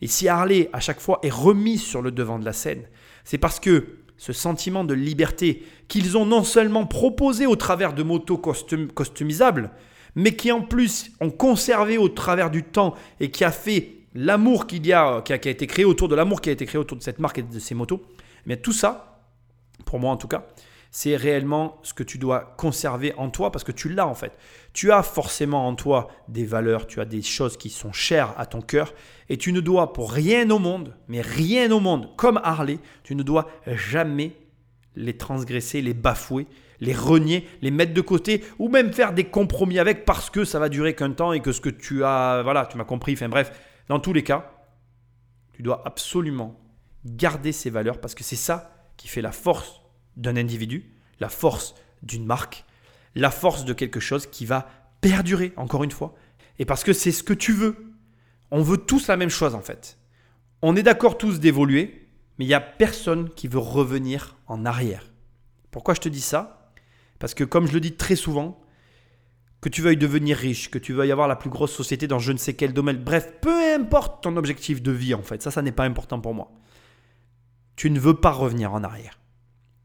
Et 0.00 0.06
si 0.06 0.28
Harley, 0.28 0.68
à 0.72 0.80
chaque 0.80 1.00
fois, 1.00 1.18
est 1.22 1.32
remis 1.32 1.78
sur 1.78 2.02
le 2.02 2.10
devant 2.10 2.38
de 2.38 2.44
la 2.44 2.52
scène, 2.52 2.82
c'est 3.24 3.38
parce 3.38 3.60
que 3.60 3.98
ce 4.16 4.32
sentiment 4.32 4.84
de 4.84 4.94
liberté 4.94 5.64
qu'ils 5.88 6.16
ont 6.16 6.26
non 6.26 6.44
seulement 6.44 6.86
proposé 6.86 7.46
au 7.46 7.56
travers 7.56 7.92
de 7.92 8.02
motos 8.02 8.40
customisables, 8.94 9.70
mais 10.14 10.34
qui 10.34 10.52
en 10.52 10.62
plus 10.62 11.12
ont 11.20 11.30
conservé 11.30 11.98
au 11.98 12.08
travers 12.08 12.50
du 12.50 12.62
temps 12.62 12.94
et 13.20 13.30
qui 13.30 13.44
a 13.44 13.52
fait 13.52 13.95
l'amour 14.16 14.66
qu'il 14.66 14.86
y 14.86 14.92
a, 14.92 15.20
qui 15.22 15.32
a, 15.32 15.36
été 15.36 15.66
créé 15.66 15.84
autour 15.84 16.08
de 16.08 16.14
l'amour 16.14 16.40
qui 16.40 16.48
a 16.48 16.52
été 16.52 16.66
créé 16.66 16.80
autour 16.80 16.96
de 16.96 17.02
cette 17.02 17.18
marque 17.18 17.38
et 17.38 17.42
de 17.42 17.58
ces 17.58 17.74
motos, 17.74 18.02
mais 18.46 18.56
tout 18.56 18.72
ça, 18.72 19.22
pour 19.84 20.00
moi 20.00 20.10
en 20.10 20.16
tout 20.16 20.28
cas, 20.28 20.46
c'est 20.90 21.16
réellement 21.16 21.78
ce 21.82 21.92
que 21.92 22.02
tu 22.02 22.16
dois 22.16 22.54
conserver 22.56 23.12
en 23.18 23.28
toi 23.28 23.52
parce 23.52 23.64
que 23.64 23.72
tu 23.72 23.90
l'as 23.90 24.06
en 24.06 24.14
fait. 24.14 24.32
Tu 24.72 24.92
as 24.92 25.02
forcément 25.02 25.66
en 25.68 25.74
toi 25.74 26.08
des 26.28 26.46
valeurs, 26.46 26.86
tu 26.86 27.00
as 27.00 27.04
des 27.04 27.20
choses 27.20 27.58
qui 27.58 27.68
sont 27.68 27.92
chères 27.92 28.32
à 28.38 28.46
ton 28.46 28.62
cœur 28.62 28.94
et 29.28 29.36
tu 29.36 29.52
ne 29.52 29.60
dois 29.60 29.92
pour 29.92 30.10
rien 30.10 30.48
au 30.50 30.58
monde, 30.58 30.94
mais 31.08 31.20
rien 31.20 31.70
au 31.70 31.80
monde, 31.80 32.08
comme 32.16 32.40
Harley, 32.42 32.78
tu 33.02 33.14
ne 33.14 33.22
dois 33.22 33.48
jamais 33.66 34.32
les 34.94 35.18
transgresser, 35.18 35.82
les 35.82 35.92
bafouer, 35.92 36.46
les 36.80 36.94
renier, 36.94 37.46
les 37.60 37.70
mettre 37.70 37.92
de 37.92 38.00
côté 38.00 38.42
ou 38.58 38.68
même 38.68 38.92
faire 38.92 39.12
des 39.12 39.24
compromis 39.24 39.78
avec 39.78 40.04
parce 40.06 40.30
que 40.30 40.44
ça 40.44 40.58
va 40.58 40.70
durer 40.70 40.94
qu'un 40.94 41.10
temps 41.10 41.34
et 41.34 41.40
que 41.40 41.52
ce 41.52 41.60
que 41.60 41.68
tu 41.68 42.04
as, 42.04 42.40
voilà, 42.42 42.66
tu 42.66 42.78
m'as 42.78 42.84
compris, 42.84 43.12
enfin 43.12 43.28
bref, 43.28 43.52
dans 43.88 44.00
tous 44.00 44.12
les 44.12 44.22
cas, 44.22 44.52
tu 45.52 45.62
dois 45.62 45.82
absolument 45.86 46.60
garder 47.04 47.52
ces 47.52 47.70
valeurs 47.70 48.00
parce 48.00 48.14
que 48.14 48.24
c'est 48.24 48.36
ça 48.36 48.74
qui 48.96 49.08
fait 49.08 49.22
la 49.22 49.32
force 49.32 49.82
d'un 50.16 50.36
individu, 50.36 50.92
la 51.20 51.28
force 51.28 51.74
d'une 52.02 52.26
marque, 52.26 52.64
la 53.14 53.30
force 53.30 53.64
de 53.64 53.72
quelque 53.72 54.00
chose 54.00 54.26
qui 54.26 54.44
va 54.44 54.68
perdurer, 55.00 55.52
encore 55.56 55.84
une 55.84 55.90
fois. 55.90 56.14
Et 56.58 56.64
parce 56.64 56.84
que 56.84 56.92
c'est 56.92 57.12
ce 57.12 57.22
que 57.22 57.34
tu 57.34 57.52
veux. 57.52 57.94
On 58.50 58.62
veut 58.62 58.78
tous 58.78 59.08
la 59.08 59.16
même 59.16 59.30
chose 59.30 59.54
en 59.54 59.60
fait. 59.60 59.98
On 60.62 60.76
est 60.76 60.82
d'accord 60.82 61.18
tous 61.18 61.40
d'évoluer, 61.40 62.08
mais 62.38 62.44
il 62.44 62.48
n'y 62.48 62.54
a 62.54 62.60
personne 62.60 63.30
qui 63.30 63.48
veut 63.48 63.58
revenir 63.58 64.36
en 64.46 64.64
arrière. 64.64 65.06
Pourquoi 65.70 65.94
je 65.94 66.00
te 66.00 66.08
dis 66.08 66.20
ça? 66.20 66.72
Parce 67.18 67.34
que 67.34 67.44
comme 67.44 67.66
je 67.66 67.72
le 67.72 67.80
dis 67.80 67.94
très 67.94 68.16
souvent, 68.16 68.60
que 69.60 69.68
tu 69.68 69.82
veuilles 69.82 69.96
devenir 69.96 70.36
riche, 70.36 70.70
que 70.70 70.78
tu 70.78 70.92
veuilles 70.92 71.12
avoir 71.12 71.28
la 71.28 71.36
plus 71.36 71.50
grosse 71.50 71.72
société 71.72 72.06
dans 72.06 72.18
je 72.18 72.32
ne 72.32 72.38
sais 72.38 72.54
quel 72.54 72.72
domaine, 72.72 72.98
bref, 72.98 73.32
peu 73.40 73.74
importe 73.74 74.22
ton 74.22 74.36
objectif 74.36 74.82
de 74.82 74.92
vie 74.92 75.14
en 75.14 75.22
fait, 75.22 75.42
ça, 75.42 75.50
ça 75.50 75.62
n'est 75.62 75.72
pas 75.72 75.84
important 75.84 76.20
pour 76.20 76.34
moi. 76.34 76.50
Tu 77.74 77.90
ne 77.90 77.98
veux 77.98 78.14
pas 78.14 78.30
revenir 78.30 78.72
en 78.72 78.84
arrière. 78.84 79.18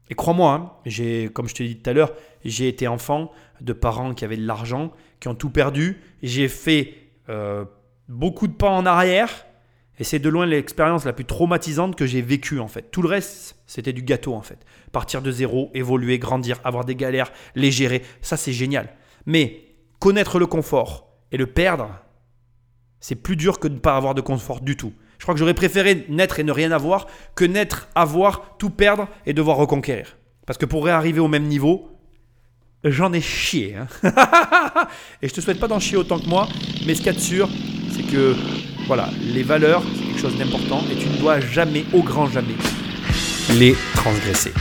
Et 0.08 0.14
crois-moi, 0.14 0.52
hein, 0.52 0.72
j'ai, 0.84 1.30
comme 1.32 1.48
je 1.48 1.54
te 1.54 1.62
l'ai 1.62 1.70
dit 1.70 1.76
tout 1.78 1.88
à 1.88 1.92
l'heure, 1.92 2.12
j'ai 2.44 2.68
été 2.68 2.86
enfant 2.86 3.32
de 3.60 3.72
parents 3.72 4.14
qui 4.14 4.24
avaient 4.24 4.36
de 4.36 4.46
l'argent, 4.46 4.92
qui 5.20 5.28
ont 5.28 5.34
tout 5.34 5.50
perdu. 5.50 6.00
J'ai 6.22 6.48
fait 6.48 6.94
euh, 7.28 7.64
beaucoup 8.08 8.46
de 8.46 8.52
pas 8.52 8.70
en 8.70 8.84
arrière. 8.84 9.46
Et 9.98 10.04
c'est 10.04 10.18
de 10.18 10.28
loin 10.28 10.46
l'expérience 10.46 11.04
la 11.04 11.12
plus 11.12 11.24
traumatisante 11.24 11.96
que 11.96 12.06
j'ai 12.06 12.22
vécue 12.22 12.58
en 12.58 12.68
fait. 12.68 12.90
Tout 12.90 13.02
le 13.02 13.08
reste, 13.08 13.56
c'était 13.66 13.92
du 13.92 14.02
gâteau 14.02 14.34
en 14.34 14.42
fait. 14.42 14.58
Partir 14.90 15.22
de 15.22 15.30
zéro, 15.30 15.70
évoluer, 15.74 16.18
grandir, 16.18 16.58
avoir 16.64 16.84
des 16.84 16.96
galères, 16.96 17.30
les 17.54 17.70
gérer, 17.70 18.02
ça 18.20 18.36
c'est 18.36 18.52
génial. 18.52 18.88
Mais 19.26 19.74
connaître 19.98 20.38
le 20.38 20.46
confort 20.46 21.08
et 21.30 21.36
le 21.36 21.46
perdre, 21.46 21.90
c'est 23.00 23.14
plus 23.16 23.36
dur 23.36 23.58
que 23.58 23.68
de 23.68 23.74
ne 23.74 23.78
pas 23.78 23.96
avoir 23.96 24.14
de 24.14 24.20
confort 24.20 24.60
du 24.60 24.76
tout. 24.76 24.92
Je 25.18 25.24
crois 25.24 25.34
que 25.34 25.38
j'aurais 25.38 25.54
préféré 25.54 26.04
naître 26.08 26.40
et 26.40 26.44
ne 26.44 26.52
rien 26.52 26.72
avoir 26.72 27.06
que 27.34 27.44
naître, 27.44 27.88
avoir, 27.94 28.56
tout 28.58 28.70
perdre 28.70 29.08
et 29.26 29.32
devoir 29.32 29.56
reconquérir. 29.56 30.16
Parce 30.46 30.58
que 30.58 30.66
pour 30.66 30.88
arriver 30.88 31.20
au 31.20 31.28
même 31.28 31.44
niveau, 31.44 31.90
j'en 32.84 33.12
ai 33.12 33.20
chié. 33.20 33.76
Hein. 33.76 33.86
et 35.22 35.28
je 35.28 35.34
te 35.34 35.40
souhaite 35.40 35.60
pas 35.60 35.68
d'en 35.68 35.78
chier 35.78 35.96
autant 35.96 36.18
que 36.18 36.26
moi, 36.26 36.48
mais 36.86 36.94
ce 36.94 36.98
qu'il 36.98 37.06
y 37.06 37.10
a 37.10 37.12
de 37.12 37.20
sûr, 37.20 37.48
c'est 37.92 38.02
que 38.02 38.34
voilà, 38.86 39.08
les 39.20 39.44
valeurs, 39.44 39.82
c'est 39.94 40.04
quelque 40.04 40.20
chose 40.20 40.38
d'important 40.38 40.82
et 40.90 40.96
tu 40.96 41.08
ne 41.08 41.18
dois 41.18 41.38
jamais, 41.40 41.84
au 41.92 42.02
grand 42.02 42.26
jamais, 42.26 42.56
les 43.50 43.76
transgresser. 43.94 44.52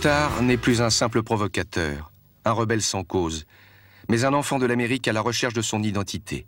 Motard 0.00 0.40
n'est 0.40 0.56
plus 0.56 0.80
un 0.80 0.88
simple 0.88 1.22
provocateur, 1.22 2.10
un 2.46 2.52
rebelle 2.52 2.80
sans 2.80 3.04
cause, 3.04 3.44
mais 4.08 4.24
un 4.24 4.32
enfant 4.32 4.58
de 4.58 4.64
l'Amérique 4.64 5.06
à 5.08 5.12
la 5.12 5.20
recherche 5.20 5.52
de 5.52 5.60
son 5.60 5.82
identité. 5.82 6.46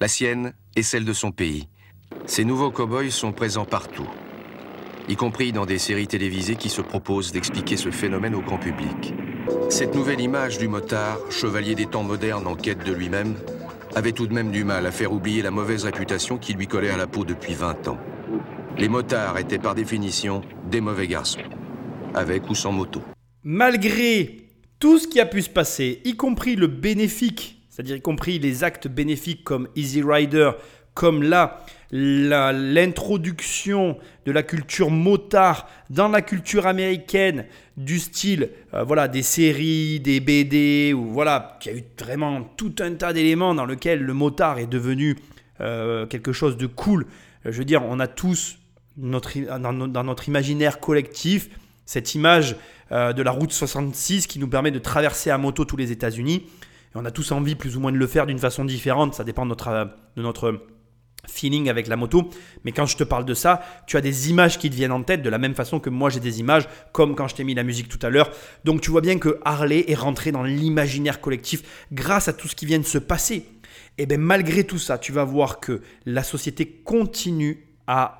La 0.00 0.08
sienne 0.08 0.54
est 0.76 0.82
celle 0.82 1.04
de 1.04 1.12
son 1.12 1.30
pays. 1.30 1.68
Ces 2.24 2.42
nouveaux 2.42 2.70
cow-boys 2.70 3.10
sont 3.10 3.32
présents 3.32 3.66
partout, 3.66 4.08
y 5.10 5.14
compris 5.14 5.52
dans 5.52 5.66
des 5.66 5.76
séries 5.76 6.06
télévisées 6.06 6.56
qui 6.56 6.70
se 6.70 6.80
proposent 6.80 7.32
d'expliquer 7.32 7.76
ce 7.76 7.90
phénomène 7.90 8.34
au 8.34 8.40
grand 8.40 8.56
public. 8.56 9.12
Cette 9.68 9.94
nouvelle 9.94 10.22
image 10.22 10.56
du 10.56 10.66
motard, 10.66 11.18
chevalier 11.28 11.74
des 11.74 11.84
temps 11.84 12.02
modernes 12.02 12.46
en 12.46 12.54
quête 12.54 12.82
de 12.82 12.94
lui-même, 12.94 13.34
avait 13.94 14.12
tout 14.12 14.26
de 14.26 14.32
même 14.32 14.50
du 14.50 14.64
mal 14.64 14.86
à 14.86 14.90
faire 14.90 15.12
oublier 15.12 15.42
la 15.42 15.50
mauvaise 15.50 15.84
réputation 15.84 16.38
qui 16.38 16.54
lui 16.54 16.66
collait 16.66 16.88
à 16.88 16.96
la 16.96 17.06
peau 17.06 17.26
depuis 17.26 17.52
20 17.52 17.88
ans. 17.88 17.98
Les 18.78 18.88
motards 18.88 19.36
étaient 19.36 19.58
par 19.58 19.74
définition 19.74 20.40
des 20.70 20.80
mauvais 20.80 21.08
garçons, 21.08 21.40
avec 22.14 22.48
ou 22.48 22.54
sans 22.54 22.72
moto. 22.72 23.02
Malgré 23.42 24.46
tout 24.78 24.98
ce 24.98 25.06
qui 25.06 25.20
a 25.20 25.26
pu 25.26 25.42
se 25.42 25.50
passer, 25.50 26.00
y 26.04 26.16
compris 26.16 26.56
le 26.56 26.66
bénéfique, 26.66 27.62
c'est-à-dire 27.68 27.96
y 27.96 28.02
compris 28.02 28.38
les 28.38 28.64
actes 28.64 28.88
bénéfiques 28.88 29.44
comme 29.44 29.68
Easy 29.76 30.02
Rider, 30.02 30.52
comme 30.94 31.22
là, 31.22 31.64
l'introduction 31.92 33.96
de 34.26 34.32
la 34.32 34.42
culture 34.42 34.90
motard 34.90 35.68
dans 35.88 36.08
la 36.08 36.22
culture 36.22 36.66
américaine 36.66 37.46
du 37.76 37.98
style 37.98 38.50
euh, 38.74 38.84
voilà 38.84 39.08
des 39.08 39.22
séries, 39.22 39.98
des 39.98 40.20
BD 40.20 40.92
ou 40.94 41.06
voilà 41.06 41.56
qui 41.60 41.70
a 41.70 41.72
eu 41.72 41.82
vraiment 41.98 42.42
tout 42.56 42.74
un 42.80 42.94
tas 42.94 43.12
d'éléments 43.12 43.54
dans 43.54 43.64
lequel 43.64 44.02
le 44.02 44.12
motard 44.12 44.58
est 44.58 44.66
devenu 44.66 45.16
euh, 45.60 46.06
quelque 46.06 46.32
chose 46.32 46.56
de 46.56 46.66
cool. 46.66 47.06
Euh, 47.46 47.52
je 47.52 47.58
veux 47.58 47.64
dire, 47.64 47.82
on 47.84 47.98
a 47.98 48.06
tous 48.06 48.58
notre, 48.96 49.38
dans, 49.58 49.72
dans 49.72 50.04
notre 50.04 50.28
imaginaire 50.28 50.80
collectif 50.80 51.48
cette 51.90 52.14
image 52.14 52.54
de 52.92 53.20
la 53.20 53.32
route 53.32 53.50
66 53.50 54.28
qui 54.28 54.38
nous 54.38 54.46
permet 54.46 54.70
de 54.70 54.78
traverser 54.78 55.30
à 55.30 55.38
moto 55.38 55.64
tous 55.64 55.76
les 55.76 55.90
États-Unis. 55.90 56.46
Et 56.94 56.94
on 56.94 57.04
a 57.04 57.10
tous 57.10 57.32
envie 57.32 57.56
plus 57.56 57.76
ou 57.76 57.80
moins 57.80 57.90
de 57.90 57.96
le 57.96 58.06
faire 58.06 58.26
d'une 58.26 58.38
façon 58.38 58.64
différente, 58.64 59.14
ça 59.14 59.24
dépend 59.24 59.42
de 59.42 59.48
notre, 59.48 59.90
de 60.16 60.22
notre 60.22 60.66
feeling 61.26 61.68
avec 61.68 61.88
la 61.88 61.96
moto. 61.96 62.30
Mais 62.64 62.70
quand 62.70 62.86
je 62.86 62.96
te 62.96 63.02
parle 63.02 63.24
de 63.24 63.34
ça, 63.34 63.60
tu 63.88 63.96
as 63.96 64.00
des 64.00 64.30
images 64.30 64.56
qui 64.56 64.70
te 64.70 64.76
viennent 64.76 64.92
en 64.92 65.02
tête 65.02 65.20
de 65.20 65.28
la 65.30 65.38
même 65.38 65.56
façon 65.56 65.80
que 65.80 65.90
moi 65.90 66.10
j'ai 66.10 66.20
des 66.20 66.38
images, 66.38 66.68
comme 66.92 67.16
quand 67.16 67.26
je 67.26 67.34
t'ai 67.34 67.42
mis 67.42 67.54
la 67.54 67.64
musique 67.64 67.88
tout 67.88 67.98
à 68.06 68.08
l'heure. 68.08 68.30
Donc 68.62 68.82
tu 68.82 68.92
vois 68.92 69.00
bien 69.00 69.18
que 69.18 69.40
Harley 69.44 69.84
est 69.88 69.96
rentré 69.96 70.30
dans 70.30 70.44
l'imaginaire 70.44 71.20
collectif 71.20 71.86
grâce 71.90 72.28
à 72.28 72.32
tout 72.32 72.46
ce 72.46 72.54
qui 72.54 72.66
vient 72.66 72.78
de 72.78 72.84
se 72.84 72.98
passer. 72.98 73.48
Et 73.98 74.06
bien 74.06 74.18
malgré 74.18 74.62
tout 74.62 74.78
ça, 74.78 74.96
tu 74.96 75.10
vas 75.10 75.24
voir 75.24 75.58
que 75.58 75.82
la 76.06 76.22
société 76.22 76.66
continue 76.84 77.66
à 77.88 78.19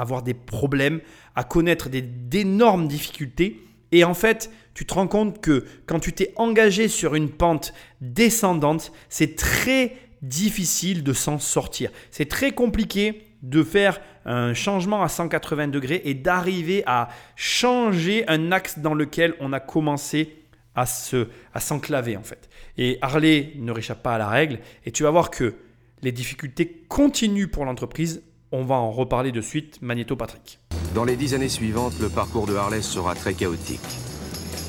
avoir 0.00 0.22
des 0.22 0.34
problèmes, 0.34 1.00
à 1.34 1.44
connaître 1.44 1.88
d'énormes 1.88 2.88
difficultés. 2.88 3.62
Et 3.92 4.04
en 4.04 4.14
fait, 4.14 4.50
tu 4.74 4.86
te 4.86 4.94
rends 4.94 5.08
compte 5.08 5.40
que 5.40 5.64
quand 5.86 6.00
tu 6.00 6.12
t'es 6.12 6.32
engagé 6.36 6.88
sur 6.88 7.14
une 7.14 7.30
pente 7.30 7.72
descendante, 8.00 8.92
c'est 9.08 9.36
très 9.36 9.96
difficile 10.22 11.02
de 11.02 11.12
s'en 11.12 11.38
sortir. 11.38 11.90
C'est 12.10 12.28
très 12.28 12.52
compliqué 12.52 13.26
de 13.42 13.62
faire 13.62 14.00
un 14.26 14.52
changement 14.54 15.02
à 15.02 15.08
180 15.08 15.68
degrés 15.68 16.02
et 16.04 16.14
d'arriver 16.14 16.82
à 16.86 17.08
changer 17.36 18.24
un 18.28 18.52
axe 18.52 18.78
dans 18.78 18.94
lequel 18.94 19.34
on 19.40 19.52
a 19.52 19.60
commencé 19.60 20.36
à 20.74 20.86
se 20.86 21.28
à 21.54 21.60
s'enclaver 21.60 22.16
en 22.16 22.22
fait. 22.22 22.48
Et 22.76 22.98
Harley 23.00 23.52
ne 23.56 23.72
réchappe 23.72 24.02
pas 24.02 24.14
à 24.14 24.18
la 24.18 24.28
règle 24.28 24.60
et 24.84 24.92
tu 24.92 25.02
vas 25.02 25.10
voir 25.10 25.30
que 25.30 25.54
les 26.02 26.12
difficultés 26.12 26.84
continuent 26.88 27.48
pour 27.48 27.64
l'entreprise. 27.64 28.22
On 28.52 28.64
va 28.64 28.74
en 28.74 28.90
reparler 28.90 29.30
de 29.30 29.40
suite, 29.40 29.80
Magneto 29.80 30.16
Patrick. 30.16 30.58
Dans 30.92 31.04
les 31.04 31.14
dix 31.14 31.34
années 31.34 31.48
suivantes, 31.48 31.92
le 32.00 32.08
parcours 32.08 32.48
de 32.48 32.56
Harley 32.56 32.82
sera 32.82 33.14
très 33.14 33.32
chaotique. 33.32 33.78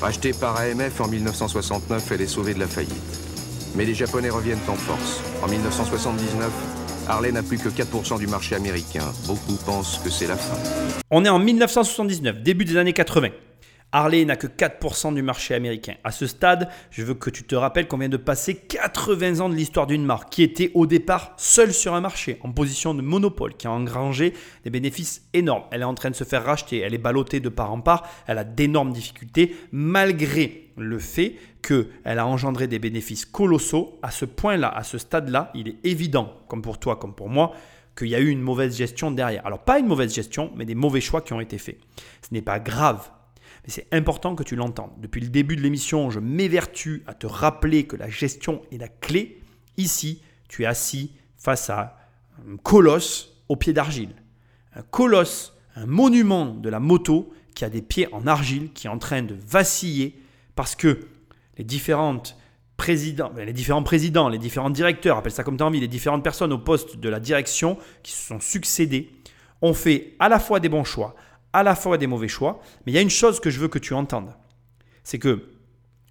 Rachetée 0.00 0.32
par 0.32 0.56
AMF 0.56 1.00
en 1.00 1.08
1969, 1.08 2.12
elle 2.12 2.20
est 2.20 2.28
sauvée 2.28 2.54
de 2.54 2.60
la 2.60 2.68
faillite. 2.68 2.92
Mais 3.74 3.84
les 3.84 3.94
Japonais 3.94 4.30
reviennent 4.30 4.60
en 4.68 4.76
force. 4.76 5.20
En 5.42 5.48
1979, 5.48 6.52
Harley 7.08 7.32
n'a 7.32 7.42
plus 7.42 7.58
que 7.58 7.70
4% 7.70 8.20
du 8.20 8.28
marché 8.28 8.54
américain. 8.54 9.12
Beaucoup 9.26 9.56
pensent 9.66 9.98
que 9.98 10.10
c'est 10.10 10.28
la 10.28 10.36
fin. 10.36 10.56
On 11.10 11.24
est 11.24 11.28
en 11.28 11.40
1979, 11.40 12.40
début 12.40 12.64
des 12.64 12.76
années 12.76 12.92
80. 12.92 13.30
Harley 13.92 14.24
n'a 14.24 14.36
que 14.36 14.46
4% 14.46 15.14
du 15.14 15.22
marché 15.22 15.54
américain. 15.54 15.94
À 16.02 16.12
ce 16.12 16.26
stade, 16.26 16.70
je 16.90 17.02
veux 17.02 17.12
que 17.12 17.28
tu 17.28 17.44
te 17.44 17.54
rappelles 17.54 17.86
qu'on 17.86 17.98
vient 17.98 18.08
de 18.08 18.16
passer 18.16 18.56
80 18.56 19.40
ans 19.40 19.50
de 19.50 19.54
l'histoire 19.54 19.86
d'une 19.86 20.04
marque 20.04 20.30
qui 20.30 20.42
était 20.42 20.70
au 20.74 20.86
départ 20.86 21.34
seule 21.36 21.74
sur 21.74 21.94
un 21.94 22.00
marché, 22.00 22.38
en 22.42 22.52
position 22.52 22.94
de 22.94 23.02
monopole, 23.02 23.54
qui 23.54 23.66
a 23.66 23.70
engrangé 23.70 24.32
des 24.64 24.70
bénéfices 24.70 25.28
énormes. 25.34 25.64
Elle 25.70 25.82
est 25.82 25.84
en 25.84 25.94
train 25.94 26.10
de 26.10 26.14
se 26.14 26.24
faire 26.24 26.44
racheter, 26.44 26.78
elle 26.78 26.94
est 26.94 26.98
ballottée 26.98 27.40
de 27.40 27.50
part 27.50 27.70
en 27.70 27.82
part, 27.82 28.08
elle 28.26 28.38
a 28.38 28.44
d'énormes 28.44 28.92
difficultés, 28.92 29.54
malgré 29.72 30.70
le 30.78 30.98
fait 30.98 31.34
qu'elle 31.60 32.18
a 32.18 32.26
engendré 32.26 32.68
des 32.68 32.78
bénéfices 32.78 33.26
colossaux. 33.26 33.98
À 34.02 34.10
ce 34.10 34.24
point-là, 34.24 34.68
à 34.74 34.84
ce 34.84 34.96
stade-là, 34.96 35.50
il 35.54 35.68
est 35.68 35.76
évident, 35.84 36.32
comme 36.48 36.62
pour 36.62 36.78
toi, 36.78 36.96
comme 36.96 37.14
pour 37.14 37.28
moi, 37.28 37.52
qu'il 37.94 38.08
y 38.08 38.14
a 38.14 38.20
eu 38.20 38.28
une 38.28 38.40
mauvaise 38.40 38.74
gestion 38.74 39.10
derrière. 39.10 39.46
Alors 39.46 39.58
pas 39.58 39.78
une 39.78 39.86
mauvaise 39.86 40.14
gestion, 40.14 40.50
mais 40.56 40.64
des 40.64 40.74
mauvais 40.74 41.02
choix 41.02 41.20
qui 41.20 41.34
ont 41.34 41.40
été 41.42 41.58
faits. 41.58 41.78
Ce 42.22 42.32
n'est 42.32 42.40
pas 42.40 42.58
grave 42.58 43.10
mais 43.64 43.70
c'est 43.70 43.86
important 43.92 44.34
que 44.34 44.42
tu 44.42 44.56
l'entendes. 44.56 44.92
Depuis 44.98 45.20
le 45.20 45.28
début 45.28 45.56
de 45.56 45.60
l'émission, 45.60 46.10
je 46.10 46.20
m'évertue 46.20 47.04
à 47.06 47.14
te 47.14 47.26
rappeler 47.26 47.84
que 47.84 47.96
la 47.96 48.08
gestion 48.08 48.62
est 48.72 48.78
la 48.78 48.88
clé. 48.88 49.40
Ici, 49.76 50.22
tu 50.48 50.64
es 50.64 50.66
assis 50.66 51.12
face 51.36 51.70
à 51.70 51.96
un 52.48 52.56
colosse 52.56 53.42
au 53.48 53.56
pied 53.56 53.72
d'argile. 53.72 54.14
Un 54.74 54.82
colosse, 54.82 55.56
un 55.76 55.86
monument 55.86 56.46
de 56.46 56.68
la 56.68 56.80
moto 56.80 57.32
qui 57.54 57.64
a 57.64 57.70
des 57.70 57.82
pieds 57.82 58.12
en 58.12 58.26
argile, 58.26 58.72
qui 58.72 58.86
est 58.86 58.90
en 58.90 58.98
train 58.98 59.22
de 59.22 59.36
vaciller 59.46 60.18
parce 60.54 60.74
que 60.74 61.00
les 61.58 61.64
différentes 61.64 62.36
présidents, 62.76 63.30
les 63.36 63.52
différents 63.52 63.82
présidents, 63.82 64.28
les 64.28 64.38
différents 64.38 64.70
directeurs, 64.70 65.18
appelle 65.18 65.32
ça 65.32 65.44
comme 65.44 65.56
tu 65.56 65.62
as 65.62 65.66
envie, 65.66 65.80
les 65.80 65.88
différentes 65.88 66.24
personnes 66.24 66.52
au 66.52 66.58
poste 66.58 66.96
de 66.96 67.08
la 67.08 67.20
direction 67.20 67.78
qui 68.02 68.12
se 68.12 68.26
sont 68.26 68.40
succédés 68.40 69.10
ont 69.60 69.74
fait 69.74 70.14
à 70.18 70.28
la 70.28 70.40
fois 70.40 70.58
des 70.58 70.68
bons 70.68 70.84
choix, 70.84 71.14
à 71.52 71.62
la 71.62 71.74
fois 71.74 71.98
des 71.98 72.06
mauvais 72.06 72.28
choix, 72.28 72.60
mais 72.84 72.92
il 72.92 72.94
y 72.94 72.98
a 72.98 73.02
une 73.02 73.10
chose 73.10 73.40
que 73.40 73.50
je 73.50 73.60
veux 73.60 73.68
que 73.68 73.78
tu 73.78 73.94
entendes. 73.94 74.34
C'est 75.04 75.18
que 75.18 75.50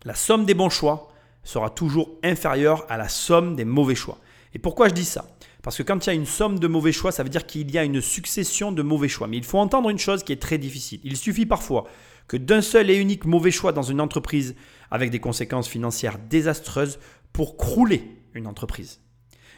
la 0.04 0.16
somme 0.16 0.46
des 0.46 0.54
bons 0.54 0.70
choix 0.70 1.10
sera 1.44 1.70
toujours 1.70 2.10
inférieure 2.24 2.86
à 2.90 2.98
la 2.98 3.10
somme 3.10 3.56
des 3.56 3.66
mauvais 3.66 3.96
choix. 3.96 4.20
Et 4.54 4.60
pourquoi 4.60 4.90
je 4.90 4.94
dis 4.94 5.06
ça? 5.06 5.26
Parce 5.64 5.78
que 5.78 5.84
quand 5.84 6.06
il 6.06 6.10
y 6.10 6.12
a 6.12 6.16
une 6.16 6.26
somme 6.26 6.60
de 6.60 6.68
mauvais 6.68 6.92
choix, 6.92 7.12
ça 7.12 7.24
veut 7.24 7.30
dire 7.30 7.46
qu'il 7.46 7.70
y 7.72 7.78
a 7.78 7.84
une 7.84 8.02
succession 8.02 8.72
de 8.72 8.82
mauvais 8.82 9.08
choix. 9.08 9.28
Mais 9.28 9.38
il 9.38 9.44
faut 9.44 9.60
entendre 9.60 9.90
une 9.90 10.00
chose 10.00 10.24
qui 10.24 10.34
est 10.34 10.42
très 10.42 10.58
difficile. 10.58 11.00
Il 11.04 11.18
suffit 11.18 11.46
parfois 11.46 11.86
que 12.28 12.38
d'un 12.38 12.62
seul 12.62 12.90
et 12.90 12.96
unique 12.96 13.26
mauvais 13.26 13.52
choix 13.52 13.72
dans 13.72 13.84
une 13.84 14.02
entreprise 14.02 14.56
avec 14.90 15.12
des 15.12 15.20
conséquences 15.20 15.68
financières 15.68 16.18
désastreuses 16.18 17.00
pour 17.32 17.58
crouler 17.58 18.04
une 18.34 18.48
entreprise. 18.48 19.02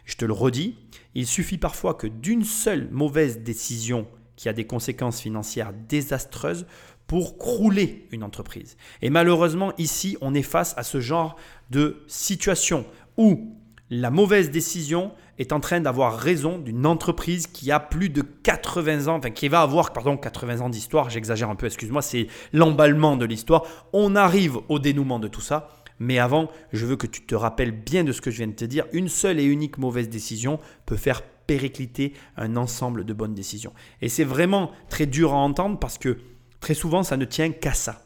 Je 0.06 0.16
te 0.16 0.26
le 0.26 0.34
redis, 0.34 0.76
il 1.16 1.28
suffit 1.28 1.58
parfois 1.58 1.94
que 1.94 2.08
d'une 2.08 2.44
seule 2.44 2.90
mauvaise 2.92 3.40
décision 3.40 4.08
qui 4.36 4.50
a 4.50 4.54
des 4.54 4.66
conséquences 4.66 5.22
financières 5.22 5.74
désastreuses 5.88 6.66
pour 7.08 7.38
crouler 7.38 8.08
une 8.12 8.24
entreprise. 8.24 8.78
Et 9.02 9.10
malheureusement, 9.10 9.74
ici, 9.78 10.18
on 10.22 10.34
est 10.34 10.42
face 10.42 10.74
à 10.78 10.84
ce 10.84 11.00
genre 11.00 11.36
de 11.70 12.04
situation 12.08 12.86
où 13.18 13.56
la 13.90 14.10
mauvaise 14.10 14.50
décision 14.50 15.12
est 15.38 15.52
en 15.52 15.60
train 15.60 15.80
d'avoir 15.80 16.18
raison 16.18 16.58
d'une 16.58 16.86
entreprise 16.86 17.48
qui 17.48 17.72
a 17.72 17.80
plus 17.80 18.10
de 18.10 18.22
80 18.22 19.08
ans, 19.08 19.18
enfin 19.18 19.30
qui 19.32 19.48
va 19.50 19.62
avoir 19.62 19.94
pardon, 19.94 20.18
80 20.18 20.62
ans 20.62 20.70
d'histoire, 20.70 21.10
j'exagère 21.10 21.50
un 21.50 21.56
peu, 21.56 21.66
excuse-moi, 21.66 22.02
c'est 22.02 22.28
l'emballement 22.54 23.18
de 23.18 23.26
l'histoire. 23.26 23.64
On 23.92 24.16
arrive 24.16 24.58
au 24.70 24.80
dénouement 24.80 25.20
de 25.20 25.28
tout 25.28 25.42
ça. 25.42 25.70
Mais 26.00 26.18
avant, 26.18 26.50
je 26.72 26.86
veux 26.86 26.96
que 26.96 27.08
tu 27.08 27.22
te 27.22 27.36
rappelles 27.36 27.72
bien 27.72 28.04
de 28.04 28.12
ce 28.12 28.20
que 28.20 28.32
je 28.32 28.38
viens 28.38 28.48
de 28.48 28.54
te 28.54 28.66
dire. 28.66 28.86
Une 28.94 29.10
seule 29.10 29.40
et 29.40 29.44
unique 29.44 29.78
mauvaise 29.78 30.10
décision 30.10 30.60
peut 30.86 30.98
faire 30.98 31.22
péricliter 31.48 32.14
un 32.38 32.56
ensemble 32.56 33.06
de 33.06 33.14
bonnes 33.14 33.34
décisions. 33.34 33.74
Et 34.02 34.10
c'est 34.10 34.24
vraiment 34.24 34.72
très 34.90 35.06
dur 35.06 35.34
à 35.34 35.38
entendre 35.38 35.80
parce 35.80 35.98
que 35.98 36.20
très 36.60 36.74
souvent, 36.74 37.04
ça 37.04 37.18
ne 37.18 37.26
tient 37.26 37.52
qu'à 37.52 37.74
ça. 37.74 38.02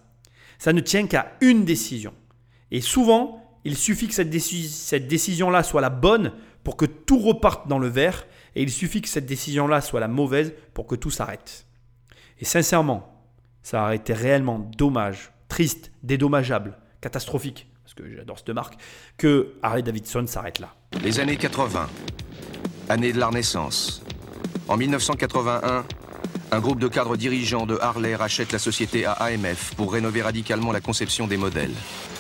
Ça 0.58 0.74
ne 0.74 0.80
tient 0.80 1.06
qu'à 1.08 1.34
une 1.42 1.66
décision. 1.66 2.14
Et 2.72 2.82
souvent, 2.82 3.44
il 3.64 3.78
suffit 3.78 4.08
que 4.08 4.14
cette, 4.14 4.30
décision-là 4.30 5.64
soit 5.64 5.82
la 5.82 5.90
bonne 5.90 6.32
pour 6.64 6.78
que 6.78 6.86
tout 6.86 7.20
reparte 7.20 7.68
dans 7.68 7.80
le 7.80 7.88
vert, 7.88 8.26
et 8.56 8.64
il 8.64 8.72
suffit 8.72 9.02
que 9.02 9.10
cette 9.10 9.26
décision-là 9.26 9.82
soit 9.82 10.00
la 10.00 10.08
mauvaise 10.08 10.54
pour 10.74 10.88
que 10.88 10.96
tout 10.96 11.12
s'arrête. 11.12 11.66
Et 12.40 12.46
sincèrement, 12.46 13.14
ça 13.62 13.84
aurait 13.84 13.98
été 13.98 14.14
réellement 14.14 14.60
dommage, 14.78 15.32
triste, 15.48 15.92
dédommageable, 16.02 16.78
catastrophique, 17.02 17.68
parce 17.84 17.94
que 17.94 18.16
j'adore 18.16 18.38
cette 18.40 18.50
marque, 18.50 18.78
que 19.18 19.56
Harley 19.62 19.84
Davidson 19.84 20.26
s'arrête 20.28 20.60
là. 20.60 20.76
Les 21.04 21.20
années 21.20 21.38
80, 21.38 21.88
année 22.90 23.14
de 23.14 23.20
la 23.20 23.28
Renaissance. 23.28 24.02
En 24.68 24.78
1981, 24.78 25.86
un 26.52 26.60
groupe 26.60 26.80
de 26.80 26.88
cadres 26.88 27.18
dirigeants 27.18 27.66
de 27.66 27.78
Harley 27.82 28.16
rachète 28.16 28.52
la 28.52 28.60
société 28.60 29.06
à 29.06 29.12
AMF 29.14 29.76
pour 29.76 29.92
rénover 29.92 30.22
radicalement 30.22 30.72
la 30.72 30.80
conception 30.80 31.28
des 31.28 31.38
modèles. 31.38 31.74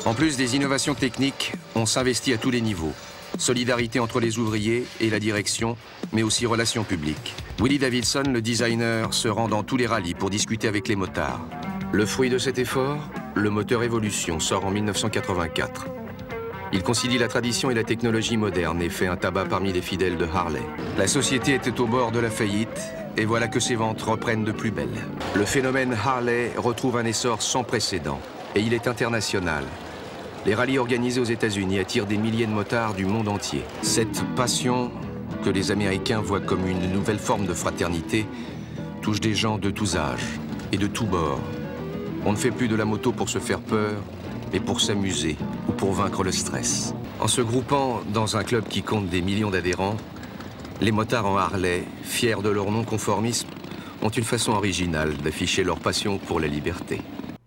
En 0.05 0.13
plus 0.13 0.35
des 0.37 0.55
innovations 0.55 0.95
techniques, 0.95 1.53
on 1.75 1.85
s'investit 1.85 2.33
à 2.33 2.37
tous 2.37 2.51
les 2.51 2.61
niveaux. 2.61 2.93
Solidarité 3.37 3.99
entre 3.99 4.19
les 4.19 4.39
ouvriers 4.39 4.85
et 4.99 5.09
la 5.09 5.19
direction, 5.19 5.77
mais 6.11 6.23
aussi 6.23 6.45
relations 6.45 6.83
publiques. 6.83 7.35
Willie 7.59 7.79
Davidson, 7.79 8.23
le 8.31 8.41
designer, 8.41 9.13
se 9.13 9.27
rend 9.27 9.47
dans 9.47 9.63
tous 9.63 9.77
les 9.77 9.87
rallyes 9.87 10.15
pour 10.15 10.29
discuter 10.29 10.67
avec 10.67 10.87
les 10.87 10.95
motards. 10.95 11.41
Le 11.91 12.05
fruit 12.05 12.29
de 12.29 12.37
cet 12.37 12.57
effort, 12.57 12.99
le 13.35 13.49
moteur 13.49 13.83
Evolution 13.83 14.39
sort 14.39 14.65
en 14.65 14.71
1984. 14.71 15.87
Il 16.73 16.83
concilie 16.83 17.17
la 17.17 17.29
tradition 17.29 17.71
et 17.71 17.73
la 17.73 17.85
technologie 17.85 18.35
moderne 18.35 18.81
et 18.81 18.89
fait 18.89 19.07
un 19.07 19.15
tabac 19.15 19.45
parmi 19.45 19.71
les 19.71 19.81
fidèles 19.81 20.17
de 20.17 20.25
Harley. 20.25 20.61
La 20.97 21.07
société 21.07 21.53
était 21.53 21.79
au 21.79 21.87
bord 21.87 22.11
de 22.11 22.19
la 22.19 22.29
faillite 22.29 22.91
et 23.15 23.23
voilà 23.23 23.47
que 23.47 23.61
ses 23.61 23.75
ventes 23.75 24.01
reprennent 24.01 24.43
de 24.43 24.51
plus 24.51 24.71
belle. 24.71 25.05
Le 25.33 25.45
phénomène 25.45 25.93
Harley 25.93 26.51
retrouve 26.57 26.97
un 26.97 27.05
essor 27.05 27.41
sans 27.41 27.63
précédent 27.63 28.19
et 28.53 28.59
il 28.59 28.73
est 28.73 28.87
international. 28.87 29.63
Les 30.45 30.55
rallyes 30.55 30.77
organisés 30.77 31.21
aux 31.21 31.25
États-Unis 31.25 31.79
attirent 31.79 32.05
des 32.05 32.17
milliers 32.17 32.45
de 32.45 32.51
motards 32.51 32.93
du 32.95 33.05
monde 33.05 33.29
entier. 33.29 33.63
Cette 33.81 34.23
passion, 34.35 34.91
que 35.45 35.49
les 35.49 35.71
Américains 35.71 36.19
voient 36.19 36.41
comme 36.41 36.67
une 36.67 36.91
nouvelle 36.91 37.19
forme 37.19 37.45
de 37.45 37.53
fraternité, 37.53 38.25
touche 39.01 39.21
des 39.21 39.35
gens 39.35 39.57
de 39.57 39.71
tous 39.71 39.95
âges 39.95 40.39
et 40.73 40.77
de 40.77 40.87
tous 40.87 41.05
bords. 41.05 41.39
On 42.25 42.33
ne 42.33 42.37
fait 42.37 42.51
plus 42.51 42.67
de 42.67 42.75
la 42.75 42.83
moto 42.85 43.13
pour 43.13 43.29
se 43.29 43.39
faire 43.39 43.61
peur, 43.61 43.93
mais 44.51 44.59
pour 44.59 44.81
s'amuser 44.81 45.37
pour 45.77 45.93
vaincre 45.93 46.23
le 46.23 46.31
stress. 46.31 46.93
En 47.19 47.27
se 47.27 47.41
groupant 47.41 48.01
dans 48.13 48.35
un 48.35 48.43
club 48.43 48.67
qui 48.67 48.81
compte 48.81 49.09
des 49.09 49.21
millions 49.21 49.51
d'adhérents, 49.51 49.95
les 50.81 50.91
motards 50.91 51.25
en 51.25 51.37
Harley, 51.37 51.83
fiers 52.03 52.41
de 52.43 52.49
leur 52.49 52.71
non-conformisme, 52.71 53.47
ont 54.01 54.09
une 54.09 54.23
façon 54.23 54.53
originale 54.53 55.15
d'afficher 55.17 55.63
leur 55.63 55.79
passion 55.79 56.17
pour 56.17 56.39
la 56.39 56.47
liberté. 56.47 57.01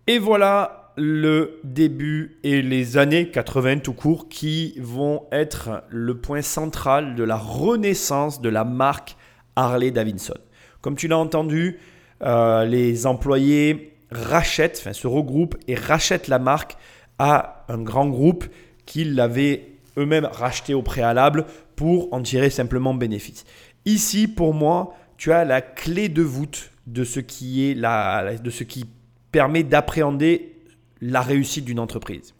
Et 0.07 0.17
voilà 0.17 0.93
le 0.97 1.59
début 1.63 2.37
et 2.43 2.61
les 2.61 2.97
années 2.97 3.29
80 3.29 3.79
tout 3.79 3.93
court 3.93 4.27
qui 4.27 4.75
vont 4.79 5.23
être 5.31 5.83
le 5.89 6.17
point 6.17 6.41
central 6.41 7.15
de 7.15 7.23
la 7.23 7.37
renaissance 7.37 8.41
de 8.41 8.49
la 8.49 8.65
marque 8.65 9.15
Harley 9.55 9.91
Davidson. 9.91 10.37
Comme 10.81 10.95
tu 10.95 11.07
l'as 11.07 11.17
entendu, 11.17 11.79
euh, 12.23 12.65
les 12.65 13.07
employés 13.07 13.93
rachètent, 14.11 14.89
se 14.91 15.07
regroupent 15.07 15.55
et 15.67 15.75
rachètent 15.75 16.27
la 16.27 16.39
marque 16.39 16.75
à 17.19 17.65
un 17.67 17.81
grand 17.81 18.07
groupe 18.07 18.45
qui 18.85 19.03
l'avait 19.03 19.71
eux-mêmes 19.97 20.25
racheté 20.25 20.73
au 20.73 20.81
préalable 20.81 21.45
pour 21.75 22.13
en 22.13 22.21
tirer 22.21 22.49
simplement 22.49 22.93
bénéfice. 22.93 23.45
Ici, 23.85 24.27
pour 24.27 24.53
moi, 24.53 24.95
tu 25.17 25.31
as 25.31 25.45
la 25.45 25.61
clé 25.61 26.09
de 26.09 26.21
voûte 26.21 26.71
de 26.87 27.03
ce 27.03 27.19
qui, 27.19 27.69
est 27.69 27.73
la, 27.73 28.37
de 28.37 28.49
ce 28.49 28.63
qui 28.63 28.85
permet 29.31 29.63
d'appréhender 29.63 30.55
la 31.01 31.21
réussite 31.21 31.65
d'une 31.65 31.79
entreprise. 31.79 32.33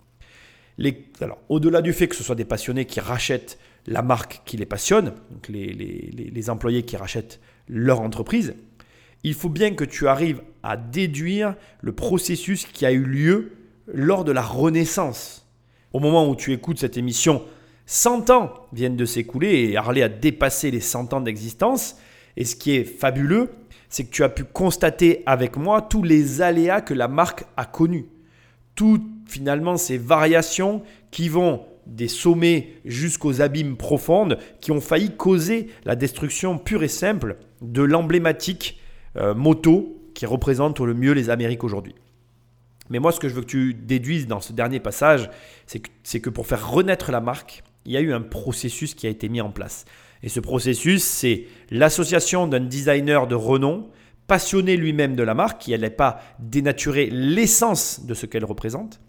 Alors, 1.19 1.37
au-delà 1.49 1.81
du 1.81 1.93
fait 1.93 2.07
que 2.07 2.15
ce 2.15 2.23
soit 2.23 2.35
des 2.35 2.45
passionnés 2.45 2.85
qui 2.85 2.99
rachètent 2.99 3.59
la 3.87 4.01
marque 4.01 4.41
qui 4.45 4.57
les 4.57 4.65
passionne, 4.65 5.13
donc 5.29 5.47
les, 5.47 5.73
les, 5.73 6.31
les 6.33 6.49
employés 6.49 6.83
qui 6.83 6.97
rachètent 6.97 7.39
leur 7.67 8.01
entreprise, 8.01 8.55
il 9.23 9.33
faut 9.33 9.49
bien 9.49 9.73
que 9.73 9.83
tu 9.83 10.07
arrives 10.07 10.41
à 10.63 10.77
déduire 10.77 11.55
le 11.81 11.93
processus 11.93 12.65
qui 12.65 12.85
a 12.85 12.91
eu 12.91 13.03
lieu 13.03 13.51
lors 13.87 14.23
de 14.23 14.31
la 14.31 14.41
Renaissance. 14.41 15.47
Au 15.93 15.99
moment 15.99 16.29
où 16.29 16.35
tu 16.35 16.53
écoutes 16.53 16.79
cette 16.79 16.97
émission, 16.97 17.43
100 17.85 18.29
ans 18.29 18.53
viennent 18.71 18.95
de 18.95 19.05
s'écouler 19.05 19.69
et 19.69 19.77
Harley 19.77 20.01
a 20.01 20.09
dépassé 20.09 20.71
les 20.71 20.79
100 20.79 21.13
ans 21.13 21.21
d'existence. 21.21 21.97
Et 22.37 22.45
ce 22.45 22.55
qui 22.55 22.71
est 22.71 22.85
fabuleux, 22.85 23.49
c'est 23.89 24.05
que 24.05 24.11
tu 24.11 24.23
as 24.23 24.29
pu 24.29 24.45
constater 24.45 25.23
avec 25.25 25.57
moi 25.57 25.81
tous 25.81 26.01
les 26.01 26.41
aléas 26.41 26.81
que 26.81 26.93
la 26.93 27.07
marque 27.07 27.43
a 27.57 27.65
connus. 27.65 28.07
Toutes 28.75 29.03
finalement 29.25 29.77
ces 29.77 29.97
variations 29.97 30.81
qui 31.11 31.27
vont 31.27 31.65
des 31.85 32.07
sommets 32.07 32.75
jusqu'aux 32.85 33.41
abîmes 33.41 33.75
profondes, 33.75 34.37
qui 34.61 34.71
ont 34.71 34.81
failli 34.81 35.11
causer 35.11 35.67
la 35.83 35.95
destruction 35.95 36.57
pure 36.57 36.83
et 36.83 36.87
simple 36.87 37.37
de 37.61 37.81
l'emblématique 37.81 38.79
euh, 39.17 39.33
moto 39.33 39.97
qui 40.13 40.25
représente 40.25 40.79
le 40.79 40.93
mieux 40.93 41.11
les 41.11 41.29
Amériques 41.29 41.63
aujourd'hui. 41.63 41.95
Mais 42.91 42.99
moi, 42.99 43.13
ce 43.13 43.21
que 43.21 43.29
je 43.29 43.33
veux 43.33 43.41
que 43.41 43.47
tu 43.47 43.73
déduises 43.73 44.27
dans 44.27 44.41
ce 44.41 44.51
dernier 44.51 44.81
passage, 44.81 45.29
c'est 45.65 46.19
que, 46.19 46.29
pour 46.29 46.45
faire 46.45 46.69
renaître 46.69 47.09
la 47.09 47.21
marque, 47.21 47.63
il 47.85 47.93
y 47.93 47.97
a 47.97 48.01
eu 48.01 48.11
un 48.11 48.19
processus 48.19 48.93
qui 48.93 49.07
a 49.07 49.09
été 49.09 49.29
mis 49.29 49.39
en 49.39 49.49
place. 49.49 49.85
Et 50.23 50.29
ce 50.29 50.41
processus, 50.41 51.01
c'est 51.01 51.45
l'association 51.71 52.47
d'un 52.47 52.59
designer 52.59 53.27
de 53.27 53.35
renom, 53.35 53.89
passionné 54.27 54.75
lui-même 54.75 55.15
de 55.15 55.23
la 55.23 55.33
marque, 55.33 55.61
qui 55.61 55.71
n'allait 55.71 55.89
pas 55.89 56.19
dénaturer 56.39 57.09
l'essence 57.09 58.05
de 58.05 58.13
ce 58.13 58.25
qu'elle 58.25 58.43
représente, 58.43 58.99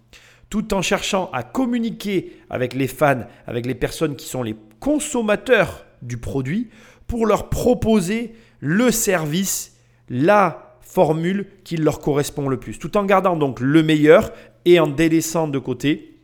tout 0.48 0.74
en 0.74 0.80
cherchant 0.80 1.28
à 1.32 1.42
communiquer 1.42 2.36
avec 2.50 2.74
les 2.74 2.86
fans, 2.86 3.26
avec 3.48 3.66
les 3.66 3.74
personnes 3.74 4.14
qui 4.14 4.28
sont 4.28 4.44
les 4.44 4.54
consommateurs 4.78 5.86
du 6.02 6.18
produit, 6.18 6.70
pour 7.09 7.26
leur 7.26 7.50
proposer 7.50 8.32
le 8.60 8.92
service, 8.92 9.76
la 10.09 10.72
formule 10.93 11.47
qui 11.64 11.77
leur 11.77 12.01
correspond 12.01 12.48
le 12.48 12.59
plus, 12.59 12.78
tout 12.78 12.97
en 12.97 13.05
gardant 13.05 13.36
donc 13.36 13.60
le 13.60 13.82
meilleur 13.82 14.32
et 14.64 14.78
en 14.78 14.86
délaissant 14.86 15.48
de 15.48 15.59
côté, 15.59 16.19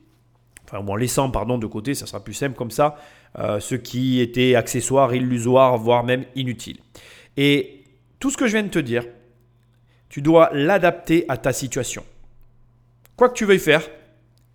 enfin 0.65 0.85
en 0.86 0.97
laissant 0.97 1.31
pardon 1.31 1.57
de 1.57 1.66
côté, 1.66 1.95
ça 1.95 2.07
sera 2.07 2.23
plus 2.23 2.35
simple 2.35 2.55
comme 2.55 2.70
ça, 2.70 2.97
euh, 3.39 3.61
ce 3.61 3.74
qui 3.74 4.20
était 4.20 4.55
accessoire, 4.55 5.15
illusoire, 5.15 5.78
voire 5.78 6.05
même 6.05 6.24
inutile. 6.35 6.78
Et 7.36 7.85
tout 8.19 8.31
ce 8.31 8.36
que 8.36 8.47
je 8.47 8.53
viens 8.53 8.62
de 8.62 8.69
te 8.69 8.78
dire, 8.78 9.05
tu 10.11 10.20
dois 10.20 10.51
l'adapter 10.53 11.24
à 11.28 11.36
ta 11.39 11.53
situation. 11.53 12.05
Quoi 13.16 13.31
que 13.31 13.35
tu 13.35 13.47
veuilles 13.47 13.59
faire, 13.59 13.89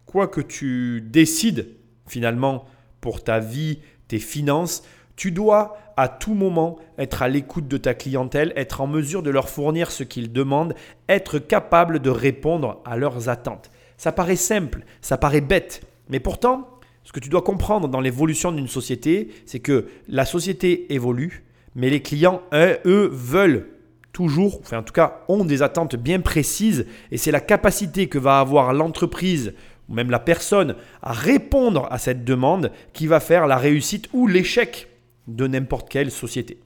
quoi 0.05 0.27
que 0.27 0.41
tu 0.41 1.01
décides 1.01 1.69
finalement 2.07 2.65
pour 3.01 3.23
ta 3.23 3.39
vie, 3.39 3.79
tes 4.07 4.19
finances, 4.19 4.83
tu 5.15 5.31
dois 5.31 5.77
à 5.97 6.07
tout 6.07 6.33
moment 6.33 6.77
être 6.97 7.21
à 7.21 7.27
l'écoute 7.27 7.67
de 7.67 7.77
ta 7.77 7.93
clientèle, 7.93 8.53
être 8.55 8.81
en 8.81 8.87
mesure 8.87 9.23
de 9.23 9.29
leur 9.29 9.49
fournir 9.49 9.91
ce 9.91 10.03
qu'ils 10.03 10.31
demandent, 10.31 10.73
être 11.07 11.39
capable 11.39 11.99
de 11.99 12.09
répondre 12.09 12.81
à 12.85 12.97
leurs 12.97 13.29
attentes. 13.29 13.69
Ça 13.97 14.11
paraît 14.11 14.35
simple, 14.35 14.83
ça 15.01 15.17
paraît 15.17 15.41
bête, 15.41 15.81
mais 16.09 16.19
pourtant, 16.19 16.67
ce 17.03 17.11
que 17.11 17.19
tu 17.19 17.29
dois 17.29 17.41
comprendre 17.41 17.87
dans 17.87 18.01
l'évolution 18.01 18.51
d'une 18.51 18.67
société, 18.67 19.29
c'est 19.45 19.59
que 19.59 19.87
la 20.07 20.25
société 20.25 20.93
évolue, 20.93 21.43
mais 21.75 21.89
les 21.89 22.01
clients, 22.01 22.41
eux, 22.53 23.09
veulent 23.11 23.67
toujours, 24.11 24.59
enfin 24.61 24.79
en 24.79 24.83
tout 24.83 24.93
cas, 24.93 25.21
ont 25.27 25.43
des 25.43 25.63
attentes 25.63 25.95
bien 25.95 26.21
précises, 26.21 26.85
et 27.11 27.17
c'est 27.17 27.31
la 27.31 27.39
capacité 27.39 28.07
que 28.07 28.17
va 28.17 28.39
avoir 28.39 28.73
l'entreprise 28.73 29.53
ou 29.89 29.93
même 29.93 30.11
la 30.11 30.19
personne 30.19 30.75
à 31.01 31.11
répondre 31.11 31.87
à 31.91 31.97
cette 31.97 32.23
demande 32.23 32.71
qui 32.93 33.05
va 33.05 33.19
faire 33.19 33.47
la 33.47 33.57
réussite 33.57 34.07
ou 34.13 34.27
l'échec 34.27 34.87
de 35.27 35.47
n'importe 35.47 35.89
quelle 35.89 36.11
société. 36.11 36.59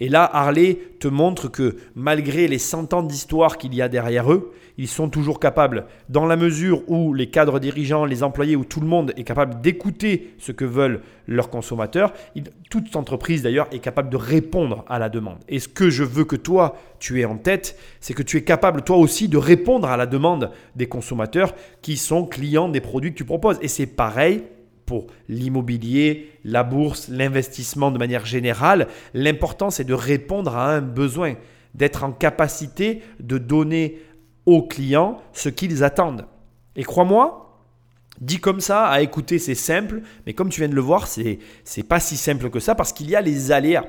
Et 0.00 0.08
là, 0.08 0.28
Harley 0.32 0.78
te 1.00 1.08
montre 1.08 1.48
que 1.48 1.76
malgré 1.94 2.46
les 2.48 2.58
100 2.58 2.94
ans 2.94 3.02
d'histoire 3.02 3.58
qu'il 3.58 3.74
y 3.74 3.82
a 3.82 3.88
derrière 3.88 4.32
eux, 4.32 4.52
ils 4.78 4.88
sont 4.88 5.08
toujours 5.08 5.40
capables, 5.40 5.86
dans 6.08 6.24
la 6.24 6.36
mesure 6.36 6.88
où 6.88 7.12
les 7.12 7.30
cadres 7.30 7.58
dirigeants, 7.58 8.04
les 8.04 8.22
employés, 8.22 8.54
où 8.54 8.64
tout 8.64 8.80
le 8.80 8.86
monde 8.86 9.12
est 9.16 9.24
capable 9.24 9.60
d'écouter 9.60 10.34
ce 10.38 10.52
que 10.52 10.64
veulent 10.64 11.02
leurs 11.26 11.50
consommateurs, 11.50 12.12
toute 12.70 12.94
entreprise 12.94 13.42
d'ailleurs 13.42 13.66
est 13.72 13.80
capable 13.80 14.08
de 14.08 14.16
répondre 14.16 14.84
à 14.88 15.00
la 15.00 15.08
demande. 15.08 15.38
Et 15.48 15.58
ce 15.58 15.66
que 15.66 15.90
je 15.90 16.04
veux 16.04 16.24
que 16.24 16.36
toi, 16.36 16.76
tu 17.00 17.20
aies 17.20 17.24
en 17.24 17.36
tête, 17.36 17.76
c'est 18.00 18.14
que 18.14 18.22
tu 18.22 18.36
es 18.36 18.44
capable 18.44 18.82
toi 18.82 18.96
aussi 18.96 19.28
de 19.28 19.36
répondre 19.36 19.88
à 19.88 19.96
la 19.96 20.06
demande 20.06 20.52
des 20.76 20.86
consommateurs 20.86 21.54
qui 21.82 21.96
sont 21.96 22.24
clients 22.24 22.68
des 22.68 22.80
produits 22.80 23.12
que 23.12 23.18
tu 23.18 23.24
proposes. 23.24 23.58
Et 23.62 23.68
c'est 23.68 23.86
pareil 23.86 24.44
pour 24.88 25.06
l'immobilier, 25.28 26.32
la 26.44 26.64
bourse, 26.64 27.08
l'investissement 27.08 27.90
de 27.90 27.98
manière 27.98 28.24
générale. 28.24 28.88
L'important, 29.12 29.68
c'est 29.68 29.84
de 29.84 29.92
répondre 29.92 30.56
à 30.56 30.72
un 30.72 30.80
besoin, 30.80 31.34
d'être 31.74 32.04
en 32.04 32.10
capacité 32.10 33.02
de 33.20 33.36
donner 33.36 34.00
aux 34.46 34.62
clients 34.62 35.20
ce 35.34 35.50
qu'ils 35.50 35.84
attendent. 35.84 36.24
Et 36.74 36.84
crois-moi, 36.84 37.60
dit 38.22 38.40
comme 38.40 38.60
ça, 38.60 38.86
à 38.86 39.02
écouter, 39.02 39.38
c'est 39.38 39.54
simple, 39.54 40.00
mais 40.24 40.32
comme 40.32 40.48
tu 40.48 40.62
viens 40.62 40.70
de 40.70 40.74
le 40.74 40.80
voir, 40.80 41.06
c'est 41.06 41.38
n'est 41.76 41.82
pas 41.82 42.00
si 42.00 42.16
simple 42.16 42.48
que 42.48 42.58
ça 42.58 42.74
parce 42.74 42.94
qu'il 42.94 43.10
y 43.10 43.14
a 43.14 43.20
les 43.20 43.52
aléas 43.52 43.84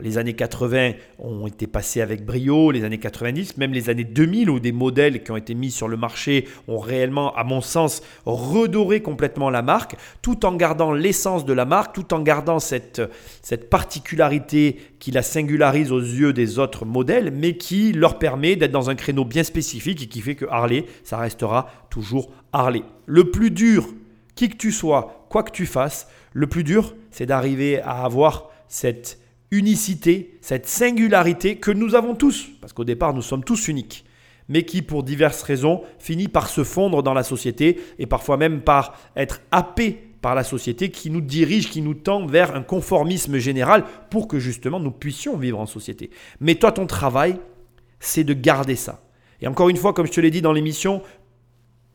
les 0.00 0.18
années 0.18 0.34
80 0.34 0.92
ont 1.18 1.46
été 1.46 1.66
passées 1.66 2.00
avec 2.00 2.24
brio, 2.24 2.70
les 2.70 2.84
années 2.84 2.98
90, 2.98 3.56
même 3.56 3.72
les 3.72 3.90
années 3.90 4.04
2000 4.04 4.50
où 4.50 4.60
des 4.60 4.72
modèles 4.72 5.22
qui 5.22 5.30
ont 5.30 5.36
été 5.36 5.54
mis 5.54 5.70
sur 5.70 5.88
le 5.88 5.96
marché 5.96 6.48
ont 6.68 6.78
réellement, 6.78 7.34
à 7.34 7.44
mon 7.44 7.60
sens, 7.60 8.02
redoré 8.24 9.00
complètement 9.02 9.50
la 9.50 9.62
marque, 9.62 9.96
tout 10.22 10.44
en 10.46 10.54
gardant 10.54 10.92
l'essence 10.92 11.44
de 11.44 11.52
la 11.52 11.64
marque, 11.64 11.94
tout 11.94 12.14
en 12.14 12.20
gardant 12.20 12.58
cette, 12.58 13.02
cette 13.42 13.70
particularité 13.70 14.78
qui 14.98 15.10
la 15.10 15.22
singularise 15.22 15.92
aux 15.92 16.00
yeux 16.00 16.32
des 16.32 16.58
autres 16.58 16.84
modèles, 16.84 17.32
mais 17.32 17.56
qui 17.56 17.92
leur 17.92 18.18
permet 18.18 18.56
d'être 18.56 18.72
dans 18.72 18.90
un 18.90 18.94
créneau 18.94 19.24
bien 19.24 19.42
spécifique 19.42 20.02
et 20.02 20.06
qui 20.06 20.20
fait 20.20 20.34
que 20.34 20.46
Harley, 20.46 20.84
ça 21.04 21.18
restera 21.18 21.70
toujours 21.90 22.30
Harley. 22.52 22.82
Le 23.06 23.30
plus 23.30 23.50
dur, 23.50 23.88
qui 24.34 24.48
que 24.48 24.56
tu 24.56 24.72
sois, 24.72 25.26
quoi 25.28 25.42
que 25.42 25.50
tu 25.50 25.66
fasses, 25.66 26.08
le 26.32 26.46
plus 26.46 26.64
dur, 26.64 26.94
c'est 27.10 27.26
d'arriver 27.26 27.80
à 27.80 28.04
avoir 28.04 28.50
cette 28.68 29.18
unicité, 29.52 30.38
cette 30.40 30.66
singularité 30.66 31.56
que 31.56 31.70
nous 31.70 31.94
avons 31.94 32.16
tous, 32.16 32.48
parce 32.60 32.72
qu'au 32.72 32.84
départ 32.84 33.14
nous 33.14 33.22
sommes 33.22 33.44
tous 33.44 33.68
uniques, 33.68 34.04
mais 34.48 34.64
qui 34.64 34.82
pour 34.82 35.04
diverses 35.04 35.42
raisons 35.42 35.82
finit 35.98 36.26
par 36.26 36.48
se 36.48 36.64
fondre 36.64 37.04
dans 37.04 37.14
la 37.14 37.22
société 37.22 37.78
et 38.00 38.06
parfois 38.06 38.36
même 38.36 38.62
par 38.62 38.98
être 39.14 39.40
happé 39.52 40.08
par 40.22 40.34
la 40.34 40.44
société 40.44 40.90
qui 40.90 41.10
nous 41.10 41.20
dirige, 41.20 41.68
qui 41.68 41.82
nous 41.82 41.94
tend 41.94 42.26
vers 42.26 42.56
un 42.56 42.62
conformisme 42.62 43.38
général 43.38 43.84
pour 44.08 44.26
que 44.28 44.38
justement 44.38 44.80
nous 44.80 44.92
puissions 44.92 45.36
vivre 45.36 45.58
en 45.58 45.66
société. 45.66 46.10
Mais 46.40 46.54
toi, 46.54 46.70
ton 46.72 46.86
travail, 46.86 47.38
c'est 47.98 48.24
de 48.24 48.32
garder 48.32 48.76
ça. 48.76 49.02
Et 49.40 49.48
encore 49.48 49.68
une 49.68 49.76
fois, 49.76 49.92
comme 49.92 50.06
je 50.06 50.12
te 50.12 50.20
l'ai 50.20 50.30
dit 50.30 50.40
dans 50.40 50.52
l'émission, 50.52 51.02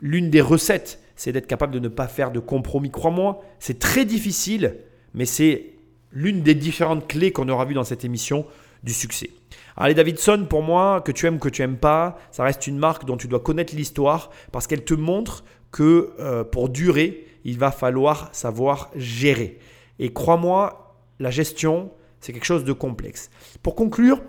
l'une 0.02 0.30
des 0.30 0.42
recettes, 0.42 1.02
c'est 1.16 1.32
d'être 1.32 1.48
capable 1.48 1.74
de 1.74 1.80
ne 1.80 1.88
pas 1.88 2.08
faire 2.08 2.32
de 2.32 2.40
compromis. 2.40 2.92
Crois-moi, 2.92 3.42
c'est 3.60 3.80
très 3.80 4.04
difficile, 4.04 4.76
mais 5.14 5.26
c'est 5.26 5.77
l'une 6.18 6.42
des 6.42 6.56
différentes 6.56 7.08
clés 7.08 7.32
qu'on 7.32 7.48
aura 7.48 7.66
vues 7.66 7.76
dans 7.76 7.84
cette 7.84 8.04
émission 8.04 8.48
du 8.84 8.92
succès. 8.92 9.30
Harley 9.76 9.94
Davidson, 9.94 10.48
pour 10.50 10.64
moi, 10.64 11.02
que 11.02 11.12
tu 11.12 11.28
aimes 11.28 11.38
que 11.38 11.48
tu 11.48 11.62
aimes 11.62 11.78
pas, 11.78 12.18
ça 12.32 12.44
reste 12.44 12.66
une 12.66 12.80
marque 12.80 13.06
dont 13.06 13.18
tu 13.18 13.28
dois 13.28 13.40
connaître 13.40 13.76
l'histoire 13.76 14.32
parce 14.52 14.66
qu'elle 14.66 14.84
te 14.84 14.96
montre 14.96 15.44
que 15.72 16.14
euh, 16.20 16.44
pour 16.44 16.70
durer, 16.70 17.28
il 17.46 17.60
va 17.60 17.70
falloir 17.70 18.30
savoir 18.32 18.90
gérer. 18.96 19.60
Et 20.00 20.12
crois-moi, 20.12 20.96
la 21.20 21.30
gestion, 21.30 21.92
c'est 22.20 22.34
quelque 22.34 22.46
chose 22.46 22.64
de 22.64 22.74
complexe. 22.74 23.30
Pour 23.62 23.76
conclure, 23.76 24.20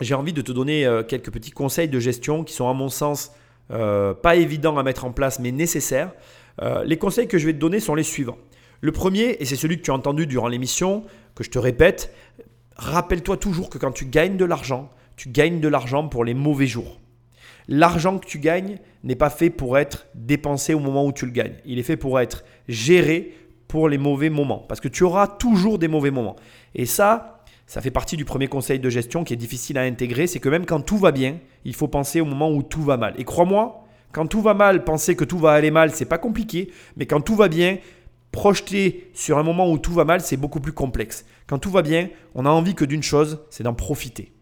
j'ai 0.00 0.14
envie 0.14 0.32
de 0.32 0.42
te 0.42 0.50
donner 0.50 0.84
euh, 0.84 1.04
quelques 1.04 1.30
petits 1.30 1.52
conseils 1.52 1.88
de 1.88 2.00
gestion 2.00 2.42
qui 2.42 2.54
sont 2.54 2.68
à 2.68 2.72
mon 2.74 2.88
sens 2.88 3.30
euh, 3.70 4.14
pas 4.14 4.34
évidents 4.34 4.76
à 4.78 4.82
mettre 4.82 5.04
en 5.04 5.12
place 5.12 5.38
mais 5.38 5.52
nécessaires. 5.52 6.10
les 6.84 6.96
conseils 6.96 7.28
que 7.28 7.38
je 7.38 7.46
vais 7.46 7.52
te 7.52 7.58
donner 7.58 7.78
sont 7.78 7.94
les 7.94 8.02
suivants. 8.02 8.38
Le 8.84 8.92
premier, 8.92 9.38
et 9.40 9.46
c'est 9.46 9.56
celui 9.56 9.78
que 9.78 9.82
tu 9.82 9.90
as 9.90 9.94
entendu 9.94 10.26
durant 10.26 10.46
l'émission, 10.46 11.04
que 11.34 11.42
je 11.42 11.48
te 11.48 11.58
répète, 11.58 12.14
rappelle-toi 12.76 13.38
toujours 13.38 13.70
que 13.70 13.78
quand 13.78 13.92
tu 13.92 14.04
gagnes 14.04 14.36
de 14.36 14.44
l'argent, 14.44 14.90
tu 15.16 15.30
gagnes 15.30 15.58
de 15.58 15.68
l'argent 15.68 16.06
pour 16.06 16.22
les 16.22 16.34
mauvais 16.34 16.66
jours. 16.66 17.00
L'argent 17.66 18.18
que 18.18 18.26
tu 18.26 18.38
gagnes 18.38 18.76
n'est 19.02 19.14
pas 19.14 19.30
fait 19.30 19.48
pour 19.48 19.78
être 19.78 20.06
dépensé 20.14 20.74
au 20.74 20.80
moment 20.80 21.06
où 21.06 21.12
tu 21.14 21.24
le 21.24 21.32
gagnes. 21.32 21.54
Il 21.64 21.78
est 21.78 21.82
fait 21.82 21.96
pour 21.96 22.20
être 22.20 22.44
géré 22.68 23.32
pour 23.68 23.88
les 23.88 23.96
mauvais 23.96 24.28
moments. 24.28 24.66
Parce 24.68 24.82
que 24.82 24.88
tu 24.88 25.02
auras 25.02 25.28
toujours 25.28 25.78
des 25.78 25.88
mauvais 25.88 26.10
moments. 26.10 26.36
Et 26.74 26.84
ça, 26.84 27.42
ça 27.66 27.80
fait 27.80 27.90
partie 27.90 28.18
du 28.18 28.26
premier 28.26 28.48
conseil 28.48 28.80
de 28.80 28.90
gestion 28.90 29.24
qui 29.24 29.32
est 29.32 29.38
difficile 29.38 29.78
à 29.78 29.82
intégrer. 29.84 30.26
C'est 30.26 30.40
que 30.40 30.50
même 30.50 30.66
quand 30.66 30.82
tout 30.82 30.98
va 30.98 31.10
bien, 31.10 31.38
il 31.64 31.74
faut 31.74 31.88
penser 31.88 32.20
au 32.20 32.26
moment 32.26 32.52
où 32.52 32.62
tout 32.62 32.82
va 32.82 32.98
mal. 32.98 33.14
Et 33.16 33.24
crois-moi, 33.24 33.86
quand 34.12 34.26
tout 34.26 34.42
va 34.42 34.52
mal, 34.52 34.84
penser 34.84 35.16
que 35.16 35.24
tout 35.24 35.38
va 35.38 35.52
aller 35.52 35.72
mal, 35.72 35.90
c'est 35.90 36.04
pas 36.04 36.18
compliqué. 36.18 36.70
Mais 36.96 37.06
quand 37.06 37.22
tout 37.22 37.34
va 37.34 37.48
bien, 37.48 37.78
projeter 38.34 39.08
sur 39.14 39.38
un 39.38 39.44
moment 39.44 39.70
où 39.70 39.78
tout 39.78 39.92
va 39.92 40.04
mal, 40.04 40.20
c'est 40.20 40.36
beaucoup 40.36 40.58
plus 40.58 40.72
complexe. 40.72 41.24
Quand 41.46 41.60
tout 41.60 41.70
va 41.70 41.82
bien, 41.82 42.08
on 42.34 42.46
a 42.46 42.50
envie 42.50 42.74
que 42.74 42.84
d'une 42.84 43.02
chose, 43.02 43.38
c'est 43.48 43.62
d'en 43.62 43.74
profiter. 43.74 44.32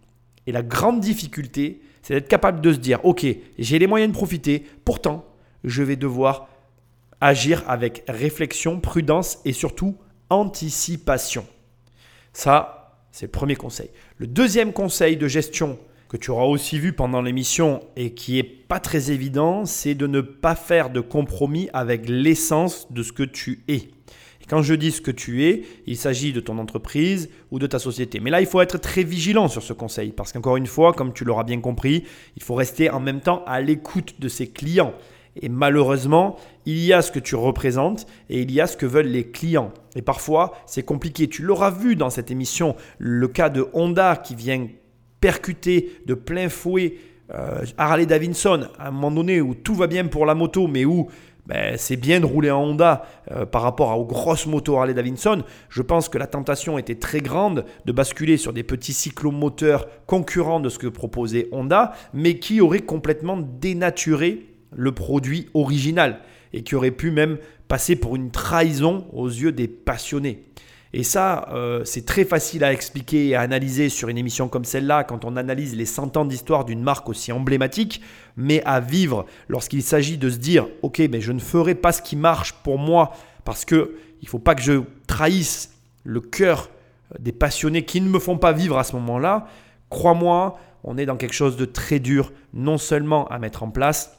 Et 0.47 0.53
la 0.53 0.63
grande 0.63 1.01
difficulté, 1.01 1.83
c'est 2.01 2.15
d'être 2.15 2.27
capable 2.29 2.63
de 2.63 2.73
se 2.73 2.79
dire, 2.79 3.05
ok, 3.05 3.27
j'ai 3.59 3.79
les 3.79 3.87
moyens 3.87 4.11
de 4.11 4.17
profiter, 4.17 4.65
pourtant, 4.87 5.27
je 5.63 5.83
vais 5.83 5.97
devoir 5.97 6.49
agir 7.21 7.65
avec 7.69 8.03
réflexion, 8.09 8.81
prudence 8.81 9.41
et 9.45 9.53
surtout 9.53 9.95
anticipation. 10.31 11.47
Ça, 12.33 12.97
c'est 13.13 13.27
le 13.27 13.31
premier 13.31 13.57
conseil. 13.57 13.91
Le 14.17 14.27
deuxième 14.27 14.73
conseil 14.73 15.19
de 15.19 15.29
gestion 15.29 15.79
que 16.13 16.19
tu 16.19 16.31
auras 16.31 16.45
aussi 16.45 16.79
vu 16.79 16.93
pendant 16.93 17.23
l'émission 17.23 17.81
et 17.97 18.13
qui 18.13 18.39
est 18.39 18.43
pas 18.43 18.81
très 18.81 19.11
évident, 19.11 19.65
c'est 19.65 19.95
de 19.95 20.07
ne 20.07 20.21
pas 20.21 20.55
faire 20.55 20.91
de 20.91 21.01
compromis 21.01 21.71
avec 21.73 22.07
l'essence 22.07 22.87
de 22.93 23.03
ce 23.03 23.13
que 23.13 23.23
tu 23.23 23.65
es. 23.67 23.77
Et 23.77 24.47
quand 24.47 24.61
je 24.61 24.75
dis 24.75 24.91
ce 24.91 25.01
que 25.01 25.11
tu 25.11 25.47
es, 25.47 25.63
il 25.87 25.97
s'agit 25.97 26.35
de 26.35 26.41
ton 26.41 26.59
entreprise 26.59 27.31
ou 27.51 27.59
de 27.59 27.67
ta 27.67 27.79
société. 27.79 28.21
Mais 28.21 28.29
là, 28.29 28.43
il 28.43 28.47
faut 28.47 28.61
être 28.61 28.77
très 28.77 29.05
vigilant 29.05 29.49
sur 29.49 29.63
ce 29.63 29.73
conseil 29.73 30.13
parce 30.13 30.35
qu'encore 30.35 30.59
une 30.59 30.67
fois, 30.67 30.93
comme 30.93 31.15
tu 31.15 31.25
l'auras 31.25 31.45
bien 31.45 31.63
compris, 31.63 32.05
il 32.37 32.43
faut 32.43 32.57
rester 32.57 32.91
en 32.91 33.01
même 33.01 33.23
temps 33.23 33.43
à 33.47 33.63
l'écoute 33.63 34.21
de 34.21 34.29
ses 34.29 34.51
clients. 34.51 34.93
Et 35.41 35.49
malheureusement, 35.49 36.37
il 36.67 36.79
y 36.85 36.93
a 36.93 37.01
ce 37.01 37.11
que 37.11 37.21
tu 37.21 37.37
représentes 37.37 38.07
et 38.29 38.43
il 38.43 38.53
y 38.53 38.61
a 38.61 38.67
ce 38.67 38.77
que 38.77 38.85
veulent 38.85 39.07
les 39.07 39.31
clients. 39.31 39.73
Et 39.97 40.03
parfois, 40.03 40.53
c'est 40.67 40.83
compliqué. 40.83 41.27
Tu 41.27 41.41
l'auras 41.41 41.71
vu 41.71 41.97
dans 41.97 42.11
cette 42.11 42.31
émission, 42.31 42.77
le 42.99 43.29
cas 43.29 43.49
de 43.49 43.67
Honda 43.73 44.17
qui 44.17 44.35
vient 44.35 44.67
percuter 45.23 46.01
de 46.05 46.13
plein 46.13 46.51
fouet 46.51 46.97
euh, 47.33 47.65
Harley 47.79 48.05
Davidson 48.05 48.67
à 48.79 48.89
un 48.89 48.91
moment 48.91 49.13
donné 49.13 49.41
où 49.41 49.55
tout 49.55 49.75
va 49.75 49.87
bien 49.87 50.07
pour 50.09 50.27
la 50.27 50.35
moto, 50.35 50.67
mais 50.67 50.85
où 50.85 51.09
ben, 51.47 51.77
c'est 51.79 51.97
bien 51.97 52.21
de 52.21 52.27
rouler 52.27 52.51
en 52.51 52.63
Honda 52.63 53.07
euh, 53.31 53.47
par 53.47 53.63
rapport 53.63 53.97
aux 53.99 54.05
grosses 54.05 54.47
motos 54.47 54.77
Harley 54.77 54.95
Davidson. 54.95 55.45
Je 55.69 55.81
pense 55.81 56.09
que 56.09 56.19
la 56.19 56.27
tentation 56.27 56.77
était 56.77 56.97
très 56.97 57.21
grande 57.21 57.65
de 57.85 57.93
basculer 57.93 58.37
sur 58.37 58.53
des 58.53 58.65
petits 58.65 58.93
cyclomoteurs 58.93 59.87
concurrents 60.07 60.61
de 60.61 60.69
ce 60.69 60.79
que 60.79 60.89
proposait 60.89 61.49
Honda, 61.53 61.93
mais 62.13 62.39
qui 62.39 62.61
auraient 62.61 62.81
complètement 62.81 63.39
dénaturé 63.39 64.47
le 64.75 64.93
produit 64.93 65.49
original 65.55 66.19
et 66.53 66.63
qui 66.63 66.75
auraient 66.75 66.91
pu 66.91 67.13
même 67.13 67.39
passer 67.69 67.97
pour 67.97 68.17
une 68.17 68.31
trahison 68.31 69.07
aux 69.13 69.29
yeux 69.29 69.53
des 69.53 69.69
passionnés. 69.69 70.45
Et 70.95 71.05
ça, 71.05 71.49
euh, 71.53 71.85
c'est 71.85 72.05
très 72.05 72.25
facile 72.25 72.65
à 72.65 72.73
expliquer 72.73 73.29
et 73.29 73.35
à 73.35 73.41
analyser 73.41 73.89
sur 73.89 74.11
une 74.11 74.19
émission 74.19 74.49
comme 74.49 74.65
celle-là 74.65 75.05
quand 75.05 75.25
on 75.25 75.37
analyse 75.37 75.75
les 75.75 75.87
100 75.87 76.19
ans 76.19 76.25
d'histoire 76.27 76.67
d'une 76.67 76.83
marque 76.83 77.09
aussi 77.09 77.33
emblématique, 77.33 78.03
mais 78.37 78.63
à 78.65 78.81
vivre 78.81 79.25
lorsqu'il 79.49 79.83
s'agit 79.83 80.19
de 80.19 80.29
se 80.29 80.37
dire, 80.37 80.69
ok, 80.83 81.01
mais 81.11 81.23
je 81.23 81.33
ne 81.33 81.41
ferai 81.41 81.75
pas 81.75 81.93
ce 81.93 82.03
qui 82.03 82.17
marche 82.17 82.53
pour 82.63 82.79
moi 82.79 83.13
parce 83.45 83.65
que 83.65 83.97
il 84.21 84.29
faut 84.29 84.39
pas 84.39 84.55
que 84.55 84.63
je 84.63 84.83
trahisse 85.07 85.75
le 86.05 86.21
cœur 86.21 86.69
des 87.19 87.33
passionnés 87.33 87.85
qui 87.85 88.01
ne 88.01 88.09
me 88.09 88.19
font 88.19 88.39
pas 88.39 88.53
vivre 88.53 88.79
à 88.79 88.85
ce 88.85 88.95
moment-là. 88.97 89.47
Crois-moi, 89.89 90.59
on 90.85 90.99
est 90.99 91.07
dans 91.07 91.17
quelque 91.17 91.35
chose 91.35 91.57
de 91.57 91.65
très 91.65 92.01
dur, 92.01 92.33
non 92.53 92.79
seulement 92.79 93.27
à 93.29 93.39
mettre 93.39 93.63
en 93.63 93.71
place, 93.71 94.17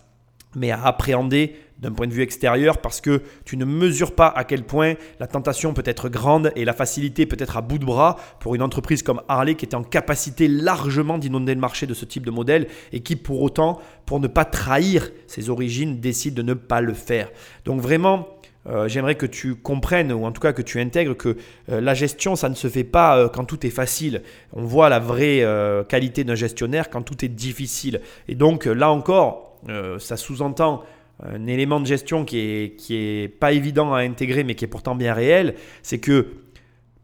mais 0.56 0.72
à 0.72 0.84
appréhender 0.84 1.56
d'un 1.80 1.92
point 1.92 2.08
de 2.08 2.14
vue 2.14 2.22
extérieur 2.22 2.78
parce 2.78 3.02
que 3.02 3.22
tu 3.46 3.58
ne 3.58 3.66
mesures 3.66 4.16
pas 4.16 4.28
à 4.28 4.44
quel 4.44 4.64
point 4.64 4.94
la 5.20 5.28
tentation 5.28 5.74
peut 5.74 5.84
être 5.86 6.10
grande 6.10 6.52
et 6.56 6.66
la 6.66 6.74
facilité 6.74 7.26
peut 7.26 7.38
être 7.40 7.58
à 7.58 7.62
bout 7.62 7.78
de 7.78 7.86
bras 7.86 8.18
pour 8.40 8.56
une 8.56 8.62
entreprise 8.62 9.04
comme 9.04 9.22
Harley 9.28 9.56
qui 9.56 9.66
est 9.66 9.76
en 9.76 9.84
capacité 9.84 10.48
largement 10.48 11.18
d'inonder 11.18 11.54
le 11.54 11.62
marché 11.62 11.86
de 11.88 11.94
ce 11.94 12.06
type 12.06 12.26
de 12.26 12.32
modèle 12.32 12.68
et 12.92 13.02
qui 13.02 13.16
pour 13.16 13.42
autant, 13.42 13.80
pour 14.06 14.20
ne 14.20 14.28
pas 14.28 14.46
trahir 14.46 15.12
ses 15.28 15.50
origines, 15.50 16.00
décide 16.00 16.34
de 16.36 16.42
ne 16.42 16.54
pas 16.54 16.82
le 16.82 16.94
faire. 16.94 17.30
Donc 17.66 17.82
vraiment, 17.82 18.28
euh, 18.68 18.88
j'aimerais 18.88 19.16
que 19.16 19.26
tu 19.26 19.56
comprennes, 19.56 20.12
ou 20.12 20.26
en 20.26 20.32
tout 20.32 20.42
cas 20.42 20.54
que 20.54 20.62
tu 20.62 20.80
intègres, 20.80 21.16
que 21.18 21.38
euh, 21.70 21.82
la 21.82 21.94
gestion, 21.94 22.36
ça 22.36 22.50
ne 22.50 22.56
se 22.56 22.68
fait 22.68 22.84
pas 22.84 23.18
euh, 23.18 23.28
quand 23.28 23.44
tout 23.44 23.66
est 23.66 23.72
facile. 23.72 24.22
On 24.54 24.64
voit 24.64 24.90
la 24.90 25.00
vraie 25.00 25.44
qualité 25.90 26.24
d'un 26.24 26.36
gestionnaire 26.36 26.90
quand 26.90 27.02
tout 27.02 27.26
est 27.26 27.30
difficile. 27.30 28.02
Et 28.28 28.36
donc 28.36 28.66
là 28.66 28.92
encore, 28.92 29.60
ça 29.98 30.18
sous-entend 30.18 30.84
un 31.24 31.48
élément 31.48 31.80
de 31.80 31.86
gestion 31.86 32.26
qui 32.26 32.40
est, 32.40 32.76
qui 32.76 32.96
est 32.96 33.28
pas 33.28 33.52
évident 33.52 33.94
à 33.94 34.00
intégrer, 34.00 34.44
mais 34.44 34.56
qui 34.56 34.66
est 34.66 34.68
pourtant 34.68 34.96
bien 34.96 35.14
réel, 35.14 35.56
c'est 35.82 36.00
que 36.00 36.28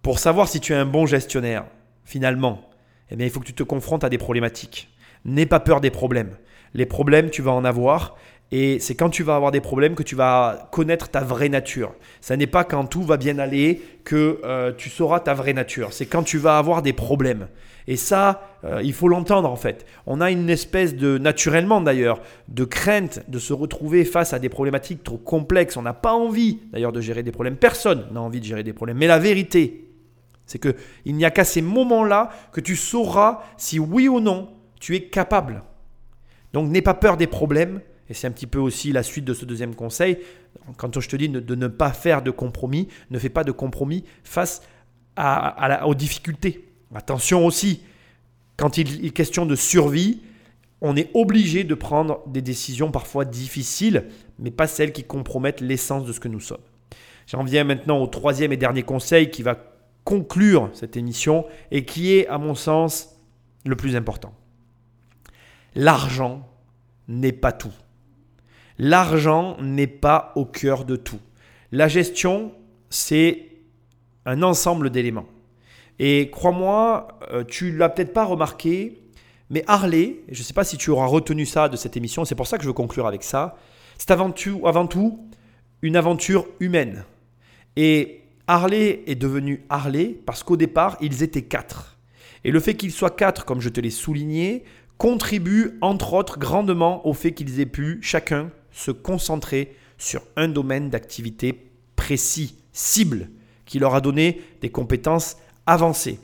pour 0.02 0.20
savoir 0.20 0.48
si 0.48 0.60
tu 0.60 0.74
es 0.74 0.76
un 0.76 0.86
bon 0.86 1.06
gestionnaire, 1.06 1.66
finalement, 2.04 2.70
eh 3.12 3.16
bien, 3.16 3.26
il 3.26 3.30
faut 3.30 3.40
que 3.40 3.46
tu 3.46 3.54
te 3.54 3.64
confrontes 3.64 4.04
à 4.04 4.10
des 4.10 4.18
problématiques. 4.18 4.90
N'aie 5.26 5.46
pas 5.46 5.60
peur 5.60 5.82
des 5.82 5.90
problèmes. 5.90 6.36
Les 6.74 6.86
problèmes, 6.86 7.30
tu 7.30 7.42
vas 7.42 7.52
en 7.52 7.66
avoir. 7.66 8.16
Et 8.52 8.80
c'est 8.80 8.96
quand 8.96 9.10
tu 9.10 9.24
vas 9.24 9.36
avoir 9.36 9.52
des 9.52 9.62
problèmes 9.62 9.96
que 9.96 10.04
tu 10.04 10.16
vas 10.16 10.70
connaître 10.72 11.10
ta 11.10 11.22
vraie 11.22 11.50
nature. 11.50 11.94
Ça 12.20 12.36
n'est 12.36 12.48
pas 12.48 12.64
quand 12.64 12.86
tout 12.86 13.04
va 13.04 13.18
bien 13.18 13.38
aller 13.38 13.82
que 14.06 14.42
euh, 14.44 14.72
tu 14.76 14.90
sauras 14.90 15.20
ta 15.20 15.34
vraie 15.34 15.54
nature. 15.54 15.94
C'est 15.94 16.08
quand 16.08 16.24
tu 16.24 16.38
vas 16.38 16.58
avoir 16.58 16.82
des 16.82 16.94
problèmes. 16.94 17.48
Et 17.90 17.96
ça, 17.96 18.44
euh, 18.66 18.82
il 18.84 18.94
faut 18.94 19.08
l'entendre 19.08 19.50
en 19.50 19.56
fait. 19.56 19.88
On 20.06 20.22
a 20.22 20.30
une 20.30 20.48
espèce 20.52 20.96
de, 20.96 21.18
naturellement 21.18 21.82
d'ailleurs, 21.82 22.22
de 22.48 22.64
crainte 22.64 23.28
de 23.28 23.40
se 23.40 23.52
retrouver 23.52 24.06
face 24.06 24.32
à 24.32 24.38
des 24.38 24.48
problématiques 24.48 25.04
trop 25.04 25.18
complexes. 25.18 25.76
On 25.76 25.82
n'a 25.82 25.96
pas 25.96 26.14
envie 26.14 26.60
d'ailleurs 26.72 26.92
de 26.92 27.02
gérer 27.02 27.24
des 27.24 27.32
problèmes. 27.32 27.56
Personne 27.56 28.06
n'a 28.12 28.22
envie 28.22 28.42
de 28.42 28.46
gérer 28.46 28.62
des 28.62 28.74
problèmes. 28.74 28.98
Mais 28.98 29.08
la 29.08 29.18
vérité, 29.18 29.90
c'est 30.46 30.60
qu'il 30.60 31.16
n'y 31.16 31.26
a 31.26 31.32
qu'à 31.32 31.44
ces 31.44 31.64
moments-là 31.64 32.30
que 32.52 32.62
tu 32.62 32.76
sauras 32.76 33.42
si 33.58 33.80
oui 33.80 34.08
ou 34.08 34.20
non 34.20 34.50
tu 34.80 34.96
es 34.96 35.06
capable. 35.06 35.64
Donc 36.54 36.70
n'aie 36.70 36.84
pas 36.84 36.94
peur 36.94 37.18
des 37.18 37.26
problèmes 37.26 37.82
et 38.08 38.14
c'est 38.14 38.28
un 38.28 38.32
petit 38.32 38.48
peu 38.48 38.60
aussi 38.60 38.92
la 38.92 39.02
suite 39.02 39.26
de 39.26 39.34
ce 39.34 39.46
deuxième 39.46 39.74
conseil. 39.74 40.20
Quand 40.78 41.00
je 41.00 41.10
te 41.10 41.16
dis 41.16 41.28
de 41.28 41.56
ne 41.56 41.68
pas 41.68 41.92
faire 41.92 42.22
de 42.22 42.30
compromis, 42.30 42.88
ne 43.10 43.18
fais 43.18 43.30
pas 43.30 43.44
de 43.44 43.52
compromis 43.52 44.06
face 44.24 44.62
aux 45.18 45.96
difficultés. 45.96 46.69
Attention 46.94 47.46
aussi, 47.46 47.84
quand 48.58 48.78
il 48.78 49.06
est 49.06 49.12
question 49.12 49.46
de 49.46 49.56
survie, 49.56 50.22
on 50.82 50.96
est 50.96 51.10
obligé 51.14 51.64
de 51.64 51.76
prendre 51.76 52.22
des 52.28 52.42
décisions 52.42 52.92
parfois 52.92 53.26
difficiles, 53.26 54.06
mais 54.40 54.52
pas 54.52 54.68
celles 54.68 54.94
qui 54.94 55.04
compromettent 55.04 55.62
l'essence 55.62 56.06
de 56.06 56.14
ce 56.14 56.20
que 56.20 56.28
nous 56.28 56.40
sommes. 56.40 56.62
J'en 57.28 57.44
viens 57.44 57.64
maintenant 57.64 58.02
au 58.02 58.08
troisième 58.08 58.52
et 58.52 58.58
dernier 58.58 58.84
conseil 58.84 59.30
qui 59.30 59.44
va 59.44 59.58
conclure 60.04 60.70
cette 60.74 60.98
émission 60.98 61.46
et 61.70 61.86
qui 61.86 62.14
est, 62.14 62.28
à 62.28 62.38
mon 62.38 62.56
sens, 62.56 63.16
le 63.66 63.76
plus 63.76 63.96
important. 63.96 64.34
L'argent 65.76 66.48
n'est 67.08 67.34
pas 67.34 67.52
tout. 67.52 67.74
L'argent 68.78 69.58
n'est 69.62 69.88
pas 69.88 70.32
au 70.36 70.46
cœur 70.46 70.86
de 70.86 70.96
tout. 70.96 71.20
La 71.72 71.88
gestion, 71.88 72.54
c'est 72.90 73.50
un 74.26 74.42
ensemble 74.42 74.90
d'éléments. 74.90 75.28
Et 76.00 76.30
crois-moi, 76.32 77.20
euh, 77.32 77.44
tu 77.44 77.76
l'as 77.76 77.90
peut-être 77.90 78.14
pas 78.14 78.24
remarqué, 78.24 79.04
mais 79.50 79.64
Harley, 79.68 80.22
je 80.30 80.40
ne 80.40 80.44
sais 80.44 80.54
pas 80.54 80.64
si 80.64 80.78
tu 80.78 80.90
auras 80.90 81.06
retenu 81.06 81.46
ça 81.46 81.68
de 81.68 81.76
cette 81.76 81.98
émission, 81.98 82.24
c'est 82.24 82.36
pour 82.36 82.48
ça 82.48 82.58
que 82.58 82.64
je 82.64 82.70
veux 82.70 82.74
conclure 82.74 83.06
avec 83.06 83.24
ça, 83.24 83.58
c'est 83.98 84.12
avant 84.12 84.34
avant 84.64 84.88
tout 84.88 85.30
une 85.82 85.96
aventure 85.96 86.48
humaine. 86.60 87.04
Et 87.76 88.22
Harley 88.48 89.04
est 89.08 89.16
devenu 89.16 89.64
Harley 89.70 90.16
parce 90.26 90.44
qu'au 90.44 90.58
départ, 90.58 90.98
ils 91.02 91.22
étaient 91.22 91.44
quatre. 91.44 91.98
Et 92.44 92.52
le 92.52 92.60
fait 92.60 92.76
qu'ils 92.76 92.92
soient 92.92 93.10
quatre, 93.10 93.46
comme 93.46 93.60
je 93.60 93.70
te 93.70 93.82
l'ai 93.82 93.90
souligné, 93.90 94.64
contribue 94.98 95.78
entre 95.82 96.14
autres 96.14 96.40
grandement 96.40 97.06
au 97.08 97.14
fait 97.14 97.34
qu'ils 97.34 97.60
aient 97.60 97.66
pu 97.66 98.00
chacun 98.02 98.52
se 98.72 98.92
concentrer 98.92 99.76
sur 99.98 100.22
un 100.38 100.48
domaine 100.48 100.90
d'activité 100.90 101.72
précis, 101.96 102.56
cible, 102.72 103.30
qui 103.66 103.80
leur 103.80 103.94
a 103.94 104.02
donné 104.02 104.42
des 104.62 104.70
compétences 104.70 105.38
avancées. 105.70 106.20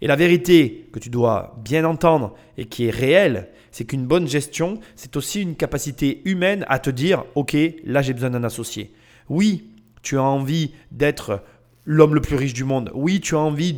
Et 0.00 0.06
la 0.06 0.16
vérité 0.16 0.88
que 0.92 0.98
tu 0.98 1.08
dois 1.08 1.56
bien 1.64 1.84
entendre 1.84 2.34
et 2.58 2.66
qui 2.66 2.86
est 2.86 2.90
réelle, 2.90 3.48
c'est 3.70 3.84
qu'une 3.84 4.06
bonne 4.06 4.28
gestion, 4.28 4.80
c'est 4.94 5.16
aussi 5.16 5.42
une 5.42 5.54
capacité 5.54 6.22
humaine 6.24 6.64
à 6.68 6.78
te 6.78 6.90
dire, 6.90 7.24
OK, 7.34 7.56
là 7.84 8.02
j'ai 8.02 8.12
besoin 8.12 8.30
d'un 8.30 8.44
associé. 8.44 8.92
Oui, 9.28 9.70
tu 10.02 10.18
as 10.18 10.22
envie 10.22 10.72
d'être 10.90 11.42
l'homme 11.84 12.14
le 12.14 12.20
plus 12.20 12.36
riche 12.36 12.54
du 12.54 12.64
monde. 12.64 12.90
Oui, 12.94 13.20
tu 13.20 13.34
as 13.34 13.38
envie 13.38 13.76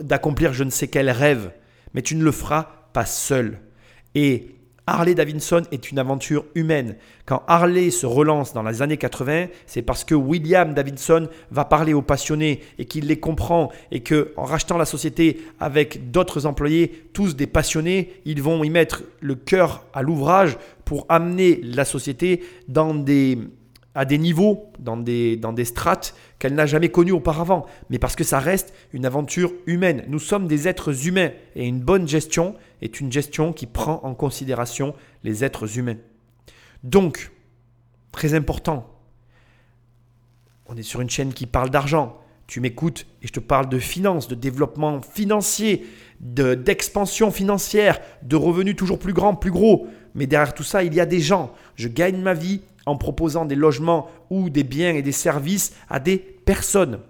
d'accomplir 0.00 0.52
je 0.52 0.64
ne 0.64 0.70
sais 0.70 0.88
quel 0.88 1.10
rêve, 1.10 1.52
mais 1.94 2.02
tu 2.02 2.16
ne 2.16 2.24
le 2.24 2.32
feras 2.32 2.68
pas 2.92 3.06
seul. 3.06 3.60
Et 4.14 4.56
Harley 4.90 5.14
Davidson 5.14 5.62
est 5.70 5.92
une 5.92 6.00
aventure 6.00 6.44
humaine. 6.56 6.96
Quand 7.24 7.44
Harley 7.46 7.90
se 7.90 8.06
relance 8.06 8.52
dans 8.52 8.64
les 8.64 8.82
années 8.82 8.96
80, 8.96 9.46
c'est 9.66 9.82
parce 9.82 10.02
que 10.02 10.16
William 10.16 10.74
Davidson 10.74 11.28
va 11.52 11.64
parler 11.64 11.94
aux 11.94 12.02
passionnés 12.02 12.60
et 12.76 12.86
qu'il 12.86 13.06
les 13.06 13.20
comprend 13.20 13.70
et 13.92 14.00
que 14.00 14.32
en 14.36 14.44
rachetant 14.44 14.78
la 14.78 14.84
société 14.84 15.42
avec 15.60 16.10
d'autres 16.10 16.44
employés, 16.44 17.04
tous 17.12 17.36
des 17.36 17.46
passionnés, 17.46 18.20
ils 18.24 18.42
vont 18.42 18.64
y 18.64 18.70
mettre 18.70 19.04
le 19.20 19.36
cœur 19.36 19.84
à 19.94 20.02
l'ouvrage 20.02 20.58
pour 20.84 21.06
amener 21.08 21.60
la 21.62 21.84
société 21.84 22.42
à 23.94 24.04
des 24.04 24.18
niveaux, 24.18 24.72
dans 24.80 24.96
des, 24.96 25.36
dans 25.36 25.52
des 25.52 25.64
strates 25.64 26.16
qu'elle 26.40 26.54
n'a 26.54 26.66
jamais 26.66 26.88
connues 26.88 27.12
auparavant, 27.12 27.64
mais 27.90 27.98
parce 28.00 28.16
que 28.16 28.24
ça 28.24 28.40
reste 28.40 28.74
une 28.92 29.06
aventure 29.06 29.52
humaine. 29.66 30.02
Nous 30.08 30.18
sommes 30.18 30.48
des 30.48 30.66
êtres 30.66 31.06
humains 31.06 31.30
et 31.54 31.66
une 31.66 31.80
bonne 31.80 32.08
gestion 32.08 32.56
est 32.82 33.00
une 33.00 33.12
gestion 33.12 33.52
qui 33.52 33.66
prend 33.66 34.00
en 34.02 34.14
considération 34.14 34.94
les 35.24 35.44
êtres 35.44 35.78
humains. 35.78 35.98
Donc, 36.82 37.30
très 38.12 38.34
important, 38.34 38.86
on 40.66 40.76
est 40.76 40.82
sur 40.82 41.00
une 41.00 41.10
chaîne 41.10 41.32
qui 41.32 41.46
parle 41.46 41.70
d'argent. 41.70 42.16
Tu 42.46 42.60
m'écoutes 42.60 43.06
et 43.22 43.26
je 43.26 43.32
te 43.32 43.40
parle 43.40 43.68
de 43.68 43.78
finances, 43.78 44.28
de 44.28 44.34
développement 44.34 45.00
financier, 45.02 45.86
d'expansion 46.20 47.30
financière, 47.30 48.00
de 48.22 48.36
revenus 48.36 48.76
toujours 48.76 48.98
plus 48.98 49.12
grands, 49.12 49.34
plus 49.34 49.50
gros. 49.50 49.86
Mais 50.14 50.26
derrière 50.26 50.54
tout 50.54 50.64
ça, 50.64 50.82
il 50.82 50.94
y 50.94 51.00
a 51.00 51.06
des 51.06 51.20
gens. 51.20 51.52
Je 51.76 51.88
gagne 51.88 52.20
ma 52.20 52.34
vie 52.34 52.62
en 52.86 52.96
proposant 52.96 53.44
des 53.44 53.54
logements 53.54 54.08
ou 54.30 54.50
des 54.50 54.64
biens 54.64 54.94
et 54.94 55.02
des 55.02 55.12
services 55.12 55.74
à 55.88 56.00
des 56.00 56.18
personnes. 56.18 57.00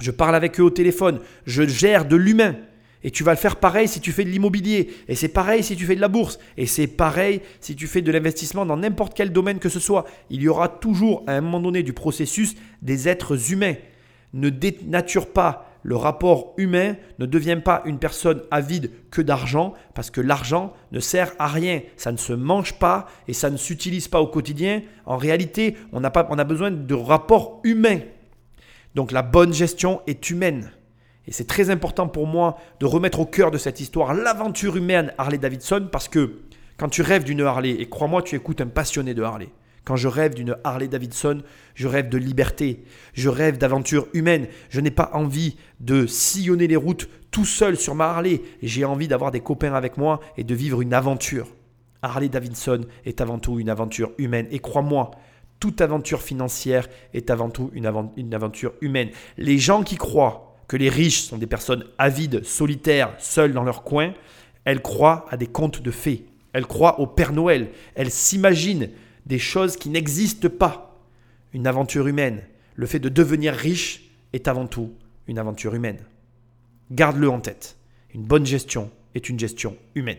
Je 0.00 0.10
parle 0.10 0.34
avec 0.34 0.60
eux 0.60 0.64
au 0.64 0.70
téléphone. 0.70 1.20
Je 1.46 1.66
gère 1.66 2.04
de 2.04 2.16
l'humain. 2.16 2.56
Et 3.04 3.10
tu 3.10 3.22
vas 3.22 3.32
le 3.32 3.38
faire 3.38 3.56
pareil 3.56 3.86
si 3.86 4.00
tu 4.00 4.10
fais 4.10 4.24
de 4.24 4.30
l'immobilier. 4.30 4.90
Et 5.06 5.14
c'est 5.14 5.28
pareil 5.28 5.62
si 5.62 5.76
tu 5.76 5.84
fais 5.84 5.94
de 5.94 6.00
la 6.00 6.08
bourse. 6.08 6.38
Et 6.56 6.66
c'est 6.66 6.88
pareil 6.88 7.42
si 7.60 7.76
tu 7.76 7.86
fais 7.86 8.02
de 8.02 8.10
l'investissement 8.10 8.66
dans 8.66 8.76
n'importe 8.76 9.14
quel 9.14 9.30
domaine 9.30 9.58
que 9.58 9.68
ce 9.68 9.78
soit. 9.78 10.06
Il 10.30 10.42
y 10.42 10.48
aura 10.48 10.68
toujours 10.68 11.22
à 11.26 11.32
un 11.32 11.40
moment 11.40 11.60
donné 11.60 11.82
du 11.82 11.92
processus 11.92 12.56
des 12.82 13.08
êtres 13.08 13.52
humains. 13.52 13.74
Ne 14.32 14.48
dénature 14.48 15.30
pas 15.30 15.70
le 15.84 15.96
rapport 15.96 16.54
humain 16.56 16.96
ne 17.18 17.26
devient 17.26 17.60
pas 17.62 17.82
une 17.84 17.98
personne 17.98 18.42
avide 18.50 18.90
que 19.10 19.20
d'argent, 19.20 19.74
parce 19.94 20.10
que 20.10 20.22
l'argent 20.22 20.72
ne 20.92 20.98
sert 20.98 21.32
à 21.38 21.46
rien. 21.46 21.82
Ça 21.96 22.10
ne 22.10 22.16
se 22.16 22.32
mange 22.32 22.78
pas 22.78 23.06
et 23.28 23.34
ça 23.34 23.50
ne 23.50 23.58
s'utilise 23.58 24.08
pas 24.08 24.20
au 24.20 24.26
quotidien. 24.26 24.80
En 25.04 25.18
réalité, 25.18 25.76
on 25.92 26.02
a, 26.02 26.10
pas, 26.10 26.26
on 26.30 26.38
a 26.38 26.44
besoin 26.44 26.70
de 26.70 26.94
rapport 26.94 27.60
humain. 27.64 28.00
Donc 28.94 29.12
la 29.12 29.22
bonne 29.22 29.52
gestion 29.52 30.00
est 30.06 30.30
humaine. 30.30 30.72
Et 31.26 31.32
c'est 31.32 31.46
très 31.46 31.70
important 31.70 32.08
pour 32.08 32.26
moi 32.26 32.58
de 32.80 32.86
remettre 32.86 33.20
au 33.20 33.26
cœur 33.26 33.50
de 33.50 33.58
cette 33.58 33.80
histoire 33.80 34.14
l'aventure 34.14 34.76
humaine 34.76 35.12
Harley 35.18 35.38
Davidson, 35.38 35.88
parce 35.90 36.08
que 36.08 36.40
quand 36.76 36.88
tu 36.88 37.02
rêves 37.02 37.24
d'une 37.24 37.42
Harley, 37.42 37.70
et 37.70 37.88
crois-moi, 37.88 38.22
tu 38.22 38.36
écoutes 38.36 38.60
un 38.60 38.66
passionné 38.66 39.14
de 39.14 39.22
Harley, 39.22 39.48
quand 39.84 39.96
je 39.96 40.08
rêve 40.08 40.34
d'une 40.34 40.56
Harley 40.64 40.88
Davidson, 40.88 41.42
je 41.74 41.86
rêve 41.86 42.08
de 42.08 42.16
liberté, 42.16 42.84
je 43.12 43.28
rêve 43.28 43.58
d'aventure 43.58 44.08
humaine. 44.14 44.46
Je 44.70 44.80
n'ai 44.80 44.90
pas 44.90 45.10
envie 45.12 45.56
de 45.80 46.06
sillonner 46.06 46.66
les 46.66 46.76
routes 46.76 47.08
tout 47.30 47.44
seul 47.44 47.76
sur 47.76 47.94
ma 47.94 48.06
Harley. 48.06 48.40
J'ai 48.62 48.86
envie 48.86 49.08
d'avoir 49.08 49.30
des 49.30 49.40
copains 49.40 49.74
avec 49.74 49.98
moi 49.98 50.20
et 50.38 50.44
de 50.44 50.54
vivre 50.54 50.80
une 50.80 50.94
aventure. 50.94 51.48
Harley 52.00 52.30
Davidson 52.30 52.80
est 53.04 53.20
avant 53.20 53.38
tout 53.38 53.58
une 53.60 53.68
aventure 53.68 54.12
humaine. 54.16 54.46
Et 54.50 54.58
crois-moi, 54.58 55.10
toute 55.60 55.82
aventure 55.82 56.22
financière 56.22 56.88
est 57.12 57.30
avant 57.30 57.50
tout 57.50 57.70
une, 57.74 57.86
aventure 58.34 58.72
humaine. 58.80 59.10
Les 59.36 59.58
gens 59.58 59.82
qui 59.82 59.96
croient 59.96 60.43
que 60.68 60.76
les 60.76 60.88
riches 60.88 61.22
sont 61.22 61.38
des 61.38 61.46
personnes 61.46 61.84
avides, 61.98 62.44
solitaires, 62.44 63.14
seuls 63.18 63.52
dans 63.52 63.64
leur 63.64 63.82
coin, 63.82 64.14
elles 64.64 64.82
croient 64.82 65.26
à 65.30 65.36
des 65.36 65.46
contes 65.46 65.82
de 65.82 65.90
fées. 65.90 66.26
Elles 66.52 66.66
croient 66.66 67.00
au 67.00 67.06
Père 67.06 67.32
Noël. 67.32 67.70
Elles 67.94 68.10
s'imaginent 68.10 68.90
des 69.26 69.38
choses 69.38 69.76
qui 69.76 69.90
n'existent 69.90 70.48
pas. 70.48 71.00
Une 71.52 71.66
aventure 71.66 72.06
humaine, 72.06 72.42
le 72.76 72.86
fait 72.86 72.98
de 72.98 73.08
devenir 73.08 73.54
riche 73.54 74.10
est 74.32 74.48
avant 74.48 74.66
tout 74.66 74.92
une 75.26 75.38
aventure 75.38 75.74
humaine. 75.74 76.00
Garde-le 76.90 77.28
en 77.28 77.40
tête. 77.40 77.76
Une 78.14 78.22
bonne 78.22 78.46
gestion 78.46 78.90
est 79.14 79.28
une 79.28 79.38
gestion 79.38 79.76
humaine. 79.94 80.18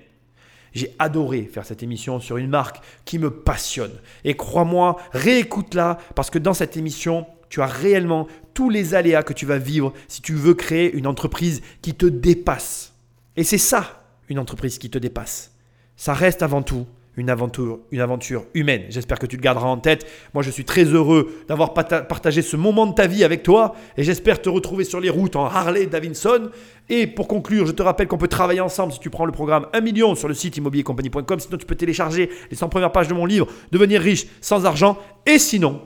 J'ai 0.74 0.94
adoré 1.00 1.44
faire 1.44 1.66
cette 1.66 1.84
émission 1.84 2.20
sur 2.20 2.36
une 2.36 2.50
marque 2.50 2.82
qui 3.06 3.18
me 3.18 3.32
passionne. 3.32 3.94
Et 4.26 4.36
crois-moi, 4.36 4.98
réécoute-la 5.14 5.98
parce 6.16 6.30
que 6.30 6.40
dans 6.40 6.54
cette 6.54 6.76
émission, 6.76 7.26
tu 7.50 7.62
as 7.62 7.68
réellement 7.68 8.28
tous 8.54 8.70
les 8.70 8.96
aléas 8.96 9.24
que 9.24 9.34
tu 9.34 9.46
vas 9.46 9.58
vivre 9.58 9.94
si 10.08 10.22
tu 10.22 10.34
veux 10.34 10.54
créer 10.54 10.94
une 10.94 11.08
entreprise 11.08 11.62
qui 11.82 11.94
te 11.94 12.06
dépasse. 12.06 12.94
Et 13.36 13.44
c'est 13.44 13.58
ça, 13.58 14.04
une 14.30 14.40
entreprise 14.40 14.78
qui 14.78 14.90
te 14.90 14.98
dépasse. 14.98 15.56
Ça 15.98 16.14
reste 16.14 16.42
avant 16.42 16.62
tout 16.62 16.86
une 17.18 17.30
aventure, 17.30 17.80
une 17.92 18.02
aventure 18.02 18.46
humaine. 18.54 18.84
J'espère 18.90 19.20
que 19.20 19.26
tu 19.26 19.38
le 19.38 19.42
garderas 19.42 19.68
en 19.68 19.78
tête. 19.78 20.06
Moi, 20.34 20.44
je 20.44 20.50
suis 20.50 20.66
très 20.66 20.84
heureux 20.84 21.34
d'avoir 21.48 21.74
partagé 21.74 22.42
ce 22.42 22.58
moment 22.58 22.86
de 22.88 22.94
ta 22.94 23.08
vie 23.08 23.24
avec 23.24 23.44
toi 23.44 23.76
et 23.98 24.04
j'espère 24.04 24.42
te 24.42 24.50
retrouver 24.50 24.84
sur 24.84 25.00
les 25.00 25.10
routes 25.10 25.36
en 25.36 25.46
Harley 25.46 25.86
Davidson. 25.86 26.50
Et 26.90 27.08
pour 27.08 27.28
conclure, 27.28 27.66
je 27.66 27.72
te 27.72 27.82
rappelle 27.82 28.08
qu'on 28.08 28.18
peut 28.18 28.28
travailler 28.28 28.62
ensemble 28.62 28.92
si 28.92 29.00
tu 29.00 29.10
prends 29.10 29.26
le 29.26 29.32
programme 29.32 29.68
1 29.74 29.82
million 29.82 30.16
sur 30.16 30.28
le 30.28 30.34
site 30.34 30.58
immobiliercompagnie.com. 30.58 31.40
Sinon, 31.40 31.58
tu 31.58 31.66
peux 31.66 31.76
télécharger 31.76 32.30
les 32.50 32.58
100 32.58 32.70
premières 32.70 32.92
pages 32.92 33.08
de 33.08 33.14
mon 33.14 33.26
livre 33.26 33.48
Devenir 33.72 34.02
riche 34.02 34.28
sans 34.42 34.66
argent. 34.66 34.98
Et 35.26 35.40
sinon, 35.40 35.82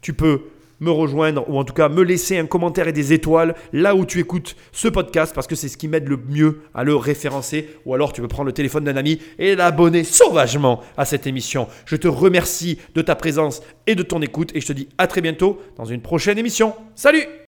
tu 0.00 0.14
peux 0.14 0.42
me 0.80 0.90
rejoindre 0.90 1.48
ou 1.48 1.58
en 1.58 1.64
tout 1.64 1.74
cas 1.74 1.88
me 1.88 2.02
laisser 2.02 2.38
un 2.38 2.46
commentaire 2.46 2.88
et 2.88 2.92
des 2.92 3.12
étoiles 3.12 3.54
là 3.72 3.94
où 3.94 4.04
tu 4.04 4.20
écoutes 4.20 4.56
ce 4.72 4.88
podcast 4.88 5.34
parce 5.34 5.46
que 5.46 5.54
c'est 5.54 5.68
ce 5.68 5.76
qui 5.76 5.88
m'aide 5.88 6.08
le 6.08 6.16
mieux 6.16 6.60
à 6.74 6.84
le 6.84 6.94
référencer 6.96 7.68
ou 7.84 7.94
alors 7.94 8.12
tu 8.12 8.20
peux 8.20 8.28
prendre 8.28 8.46
le 8.46 8.52
téléphone 8.52 8.84
d'un 8.84 8.96
ami 8.96 9.20
et 9.38 9.54
l'abonner 9.54 10.04
sauvagement 10.04 10.80
à 10.96 11.04
cette 11.04 11.26
émission. 11.26 11.68
Je 11.86 11.96
te 11.96 12.08
remercie 12.08 12.78
de 12.94 13.02
ta 13.02 13.14
présence 13.14 13.62
et 13.86 13.94
de 13.94 14.02
ton 14.02 14.20
écoute 14.22 14.50
et 14.54 14.60
je 14.60 14.66
te 14.66 14.72
dis 14.72 14.88
à 14.98 15.06
très 15.06 15.20
bientôt 15.20 15.60
dans 15.76 15.84
une 15.84 16.02
prochaine 16.02 16.38
émission. 16.38 16.74
Salut 16.94 17.26